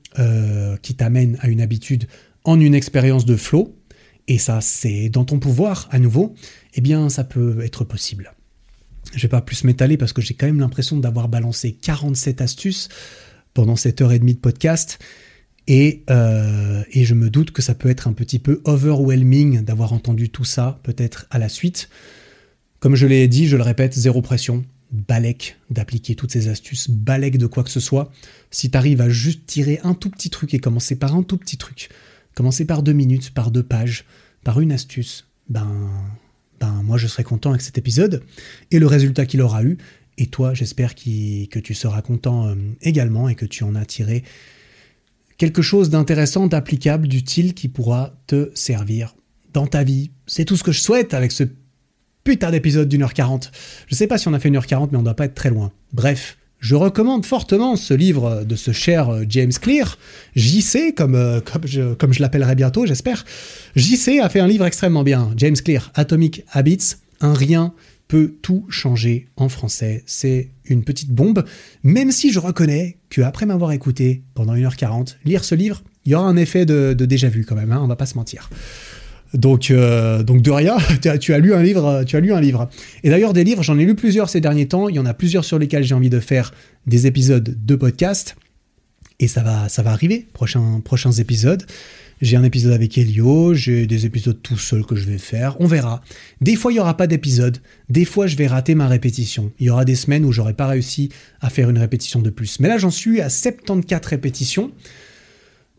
qui 0.83 0.95
t'amènent 0.95 1.39
à 1.41 1.49
une 1.49 1.63
habitude, 1.63 2.07
en 2.45 2.61
une 2.61 2.75
expérience 2.75 3.25
de 3.25 3.37
flow, 3.37 3.80
et 4.29 4.39
ça 4.39 4.61
c'est 4.61 5.09
dans 5.09 5.25
ton 5.25 5.39
pouvoir 5.39 5.89
à 5.91 5.99
nouveau, 5.99 6.35
eh 6.75 6.81
bien 6.81 7.09
ça 7.09 7.25
peut 7.25 7.61
être 7.63 7.85
possible. 7.85 8.33
Je 9.15 9.23
vais 9.23 9.29
pas 9.29 9.41
plus 9.41 9.65
m'étaler 9.65 9.97
parce 9.97 10.13
que 10.13 10.23
j'ai 10.23 10.35
quand 10.35 10.47
même 10.47 10.61
l'impression 10.61 10.97
d'avoir 10.99 11.29
balancé 11.29 11.73
47 11.73 12.41
astuces 12.41 12.89
pendant 13.55 13.77
cette 13.77 14.01
heure 14.01 14.13
et 14.13 14.19
demie 14.19 14.35
de 14.35 14.41
podcast. 14.41 14.99
Et, 15.67 16.03
euh, 16.11 16.83
et, 16.93 17.05
je 17.05 17.15
me 17.15 17.31
doute 17.31 17.53
que 17.53 17.63
ça 17.63 17.75
peut 17.75 17.91
être 17.91 18.09
un 18.09 18.13
petit 18.13 18.39
peu 18.39 18.61
overwhelming 18.65 19.63
d'avoir 19.63 19.93
entendu 19.93 20.29
tout 20.31 20.45
ça, 20.45 20.81
peut-être 20.83 21.27
à 21.31 21.39
la 21.39 21.49
suite. 21.49 21.89
Comme 22.81 22.97
je 22.97 23.07
l'ai 23.07 23.29
dit, 23.29 23.47
je 23.47 23.57
le 23.57 23.63
répète, 23.63 23.95
zéro 23.95 24.23
pression, 24.23 24.65
balèque 24.91 25.59
d'appliquer 25.71 26.15
toutes 26.15 26.33
ces 26.33 26.49
astuces, 26.49 26.91
balèque 26.91 27.39
de 27.39 27.47
quoi 27.47 27.63
que 27.63 27.71
ce 27.71 27.79
soit. 27.79 28.11
Si 28.51 28.71
tu 28.71 28.77
arrives 28.77 29.01
à 29.01 29.09
juste 29.09 29.47
tirer 29.47 29.81
un 29.85 29.95
tout 29.95 30.11
petit 30.11 30.31
truc 30.31 30.55
et 30.55 30.59
commencer 30.59 30.97
par 30.97 31.15
un 31.15 31.23
tout 31.23 31.37
petit 31.37 31.57
truc, 31.57 31.91
commencer 32.35 32.65
par 32.65 32.83
deux 32.83 32.93
minutes, 32.93 33.33
par 33.33 33.51
deux 33.51 33.63
pages, 33.63 34.05
par 34.45 34.61
une 34.61 34.73
astuce, 34.73 35.27
ben 35.49 35.89
ben 36.59 36.83
moi 36.85 36.99
je 36.99 37.07
serai 37.07 37.25
content 37.25 37.51
avec 37.51 37.63
cet 37.63 37.79
épisode 37.79 38.23
et 38.71 38.79
le 38.79 38.87
résultat 38.87 39.27
qu'il 39.27 39.41
aura 39.43 39.65
eu. 39.65 39.79
Et 40.19 40.27
toi, 40.27 40.53
j'espère 40.53 40.95
que 40.95 41.59
tu 41.59 41.75
seras 41.75 42.03
content 42.03 42.49
euh, 42.49 42.55
également 42.83 43.29
et 43.31 43.35
que 43.35 43.47
tu 43.47 43.65
en 43.65 43.75
as 43.75 43.87
tiré 43.87 44.23
quelque 45.39 45.63
chose 45.63 45.89
d'intéressant, 45.89 46.47
d'applicable, 46.47 47.09
d'utile 47.09 47.55
qui 47.55 47.69
pourra 47.69 48.13
te 48.27 48.51
servir 48.55 49.15
dans 49.55 49.67
ta 49.67 49.83
vie. 49.83 50.11
C'est 50.27 50.45
tout 50.45 50.57
ce 50.57 50.63
que 50.63 50.73
je 50.73 50.81
souhaite 50.81 51.15
avec 51.15 51.33
ce 51.33 51.45
putain 52.25 52.51
d'épisode 52.51 52.89
d'une 52.89 53.03
heure 53.03 53.15
quarante. 53.15 53.51
Je 53.87 53.95
sais 53.95 54.07
pas 54.07 54.19
si 54.19 54.29
on 54.29 54.35
a 54.35 54.39
fait 54.39 54.49
une 54.49 54.57
heure 54.57 54.67
quarante, 54.67 54.93
mais 54.93 54.99
on 54.99 55.03
doit 55.03 55.15
pas 55.15 55.25
être 55.25 55.35
très 55.35 55.49
loin. 55.49 55.73
Bref, 55.95 56.37
je 56.61 56.75
recommande 56.75 57.27
fortement 57.27 57.75
ce 57.77 57.95
livre 57.95 58.45
de 58.45 58.55
ce 58.55 58.71
cher 58.71 59.09
euh, 59.09 59.25
James 59.29 59.53
Clear, 59.53 59.99
JC, 60.37 60.95
comme, 60.95 61.15
euh, 61.15 61.41
comme 61.41 61.67
je, 61.67 61.95
comme 61.95 62.13
je 62.13 62.21
l'appellerai 62.21 62.55
bientôt, 62.55 62.87
j'espère. 62.87 63.25
JC 63.77 64.21
a 64.23 64.29
fait 64.29 64.41
un 64.41 64.47
livre 64.47 64.67
extrêmement 64.67 65.03
bien, 65.03 65.33
James 65.37 65.57
Clear, 65.57 65.91
Atomic 65.95 66.45
Habits, 66.53 66.97
un 67.21 67.35
rien 67.35 67.73
peut 68.09 68.35
tout 68.43 68.67
changer 68.69 69.29
en 69.37 69.49
français. 69.49 70.03
C'est 70.05 70.51
une 70.65 70.83
petite 70.85 71.11
bombe, 71.11 71.45
même 71.83 72.11
si 72.11 72.33
je 72.33 72.41
reconnais 72.41 72.99
que 73.09 73.23
après 73.23 73.47
m'avoir 73.47 73.73
écouté 73.73 74.25
pendant 74.35 74.55
1h40, 74.55 75.17
lire 75.25 75.45
ce 75.45 75.55
livre, 75.55 75.83
il 76.05 76.13
y 76.13 76.15
aura 76.15 76.27
un 76.27 76.37
effet 76.37 76.67
de, 76.67 76.93
déjà 76.93 77.29
vu 77.29 77.45
quand 77.45 77.55
même, 77.55 77.73
hein, 77.73 77.81
on 77.83 77.87
va 77.87 77.97
pas 77.97 78.07
se 78.07 78.17
mentir. 78.17 78.51
Donc, 79.35 79.71
euh, 79.71 80.23
donc 80.23 80.43
de 80.43 80.51
rien, 80.51 80.77
tu 81.21 81.33
as, 81.33 81.39
lu 81.39 81.55
un 81.55 81.63
livre, 81.63 82.05
tu 82.05 82.17
as 82.17 82.21
lu 82.21 82.33
un 82.33 82.41
livre. 82.41 82.69
Et 83.05 83.11
d'ailleurs 83.11 83.33
des 83.33 83.45
livres, 83.45 83.63
j'en 83.63 83.79
ai 83.79 83.85
lu 83.85 83.95
plusieurs 83.95 84.29
ces 84.29 84.41
derniers 84.41 84.69
temps. 84.69 84.89
Il 84.89 84.97
y 84.97 84.99
en 84.99 85.07
a 85.07 85.15
plusieurs 85.15 85.45
sur 85.45 85.59
lesquels 85.59 85.85
j'ai 85.85 85.95
envie 85.95 86.11
de 86.11 86.21
faire 86.21 86.53
des 86.87 87.07
épisodes 87.07 87.57
de 87.65 87.75
podcast. 87.77 88.37
Et 89.21 89.29
ça 89.29 89.43
va, 89.43 89.69
ça 89.69 89.83
va 89.83 89.93
arriver, 89.93 90.27
prochains, 90.33 90.81
prochains 90.83 91.13
épisodes. 91.13 91.65
J'ai 92.23 92.37
un 92.37 92.45
épisode 92.45 92.73
avec 92.73 92.99
Elio, 92.99 93.55
j'ai 93.55 93.87
des 93.87 94.05
épisodes 94.05 94.39
tout 94.43 94.59
seul 94.59 94.85
que 94.85 94.95
je 94.95 95.07
vais 95.07 95.17
faire, 95.17 95.59
on 95.59 95.67
verra. 95.67 96.03
Des 96.43 96.55
fois, 96.55 96.71
il 96.71 96.75
n'y 96.75 96.81
aura 96.81 96.97
pas 96.97 97.07
d'épisode, 97.07 97.59
des 97.89 98.05
fois, 98.05 98.27
je 98.27 98.37
vais 98.37 98.47
rater 98.47 98.75
ma 98.75 98.89
répétition. 98.89 99.53
Il 99.59 99.67
y 99.67 99.71
aura 99.71 99.87
des 99.87 99.95
semaines 99.95 100.27
où 100.27 100.33
j'aurai 100.33 100.53
pas 100.53 100.67
réussi 100.67 101.09
à 101.41 101.49
faire 101.49 101.71
une 101.71 101.79
répétition 101.79 102.21
de 102.21 102.29
plus. 102.29 102.61
Mais 102.61 102.69
là, 102.69 102.77
j'en 102.77 102.91
suis 102.91 103.23
à 103.23 103.31
74 103.31 104.07
répétitions. 104.07 104.71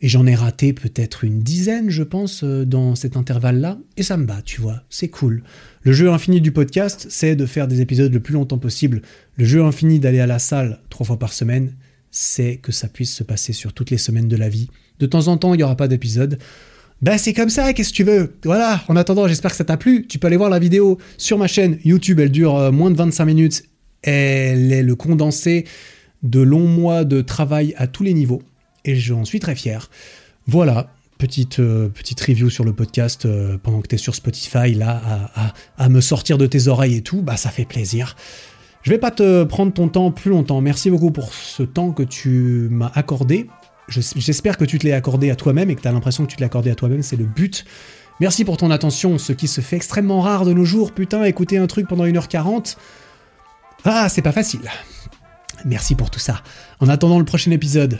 Et 0.04 0.08
j'en 0.08 0.26
ai 0.26 0.34
raté 0.34 0.74
peut-être 0.74 1.24
une 1.24 1.42
dizaine, 1.42 1.92
je 1.92 2.02
pense, 2.02 2.44
euh, 2.44 2.66
dans 2.66 2.96
cet 2.96 3.18
intervalle-là. 3.18 3.78
Et 3.98 4.04
ça 4.04 4.18
me 4.18 4.26
bat, 4.26 4.42
tu 4.44 4.60
vois. 4.60 4.82
C'est 4.90 5.10
cool. 5.10 5.44
Le 5.84 5.94
jeu 5.94 6.12
infini 6.12 6.42
du 6.42 6.52
podcast, 6.52 7.06
c'est 7.10 7.36
de 7.36 7.46
faire 7.46 7.68
des 7.68 7.82
épisodes 7.82 8.12
le 8.12 8.20
plus 8.20 8.34
longtemps 8.34 8.58
possible. 8.58 9.04
Le 9.38 9.46
jeu 9.46 9.64
infini 9.64 10.00
d'aller 10.00 10.20
à 10.20 10.26
la 10.26 10.40
salle 10.40 10.80
trois 10.90 11.06
fois 11.06 11.20
par 11.20 11.34
semaine, 11.34 11.76
c'est 12.10 12.58
que 12.58 12.72
ça 12.72 12.88
puisse 12.88 13.14
se 13.14 13.24
passer 13.24 13.54
sur 13.54 13.74
toutes 13.74 13.92
les 13.92 14.00
semaines 14.00 14.28
de 14.28 14.36
la 14.36 14.50
vie. 14.50 14.70
De 15.00 15.06
temps 15.06 15.28
en 15.28 15.38
temps, 15.38 15.54
il 15.54 15.58
n'y 15.58 15.64
aura 15.64 15.78
pas 15.78 15.88
d'épisode. 15.88 16.40
Ben 17.04 17.18
c'est 17.20 17.34
comme 17.34 17.50
ça, 17.50 17.74
qu'est-ce 17.74 17.90
que 17.90 17.96
tu 17.96 18.04
veux? 18.04 18.34
Voilà, 18.44 18.84
en 18.88 18.96
attendant, 18.96 19.28
j'espère 19.28 19.52
que 19.52 19.58
ça 19.58 19.66
t'a 19.66 19.78
plu. 19.78 20.08
Tu 20.08 20.18
peux 20.18 20.28
aller 20.28 20.38
voir 20.38 20.50
la 20.50 20.60
vidéo 20.60 20.98
sur 21.18 21.38
ma 21.38 21.48
chaîne 21.48 21.80
YouTube, 21.84 22.20
elle 22.20 22.32
dure 22.32 22.56
euh, 22.56 22.72
moins 22.72 22.92
de 22.92 22.98
25 22.98 23.26
minutes. 23.26 23.64
Elle 24.02 24.72
est 24.72 24.84
le 24.84 24.96
condensé 24.96 25.66
de 26.24 26.42
longs 26.42 26.68
mois 26.68 27.04
de 27.04 27.22
travail 27.22 27.74
à 27.78 27.88
tous 27.88 28.04
les 28.04 28.14
niveaux 28.14 28.42
et 28.86 28.96
j'en 28.96 29.26
suis 29.26 29.40
très 29.40 29.56
fier. 29.56 29.90
Voilà, 30.48 30.92
petite, 31.18 31.60
euh, 31.60 31.90
petite 31.90 32.20
review 32.22 32.50
sur 32.50 32.64
le 32.64 32.74
podcast 32.74 33.26
euh, 33.26 33.58
pendant 33.62 33.82
que 33.82 33.88
tu 33.88 33.96
es 33.96 33.98
sur 33.98 34.16
Spotify, 34.16 34.74
là, 34.74 35.32
à, 35.78 35.90
me 35.90 36.02
sortir 36.02 36.38
de 36.38 36.48
tes 36.48 36.68
oreilles 36.68 36.96
et 36.96 37.02
tout, 37.02 37.22
bah 37.22 37.38
ça 37.38 37.50
fait 37.50 37.66
plaisir. 37.66 38.16
Je 38.82 38.90
vais 38.90 38.98
pas 38.98 39.12
te 39.12 39.44
prendre 39.44 39.72
ton 39.72 39.88
temps 39.88 40.12
plus 40.12 40.32
longtemps. 40.32 40.62
Merci 40.62 40.90
beaucoup 40.90 41.12
pour 41.12 41.34
ce 41.34 41.62
temps 41.62 41.92
que 41.92 42.02
tu 42.02 42.68
m'as 42.72 42.92
accordé. 42.96 43.48
J'espère 43.88 44.58
que 44.58 44.66
tu 44.66 44.80
te 44.80 44.86
l'es 44.86 44.94
accordé 44.94 45.30
à 45.30 45.36
toi-même 45.36 45.70
et 45.70 45.76
que 45.76 45.82
tu 45.82 45.88
as 45.88 45.92
l'impression 45.92 46.26
que 46.26 46.30
tu 46.30 46.38
te 46.38 46.42
l'as 46.42 46.48
accordé 46.48 46.72
à 46.72 46.76
toi-même, 46.76 47.04
c'est 47.04 47.18
le 47.18 47.26
but. 47.26 47.66
Merci 48.20 48.46
pour 48.46 48.58
ton 48.58 48.72
attention, 48.72 49.18
ce 49.18 49.34
qui 49.34 49.48
se 49.48 49.62
fait 49.62 49.76
extrêmement 49.76 50.22
rare 50.22 50.46
de 50.46 50.54
nos 50.54 50.66
jours. 50.66 50.92
Putain, 50.94 51.24
écouter 51.26 51.58
un 51.58 51.68
truc 51.68 51.88
pendant 51.88 52.06
1h40. 52.06 52.78
Ah, 53.84 54.10
c'est 54.10 54.22
pas 54.22 54.32
facile. 54.32 54.70
Merci 55.66 55.96
pour 55.96 56.10
tout 56.10 56.20
ça. 56.20 56.42
En 56.80 56.88
attendant 56.88 57.20
le 57.20 57.26
prochain 57.26 57.52
épisode, 57.52 58.00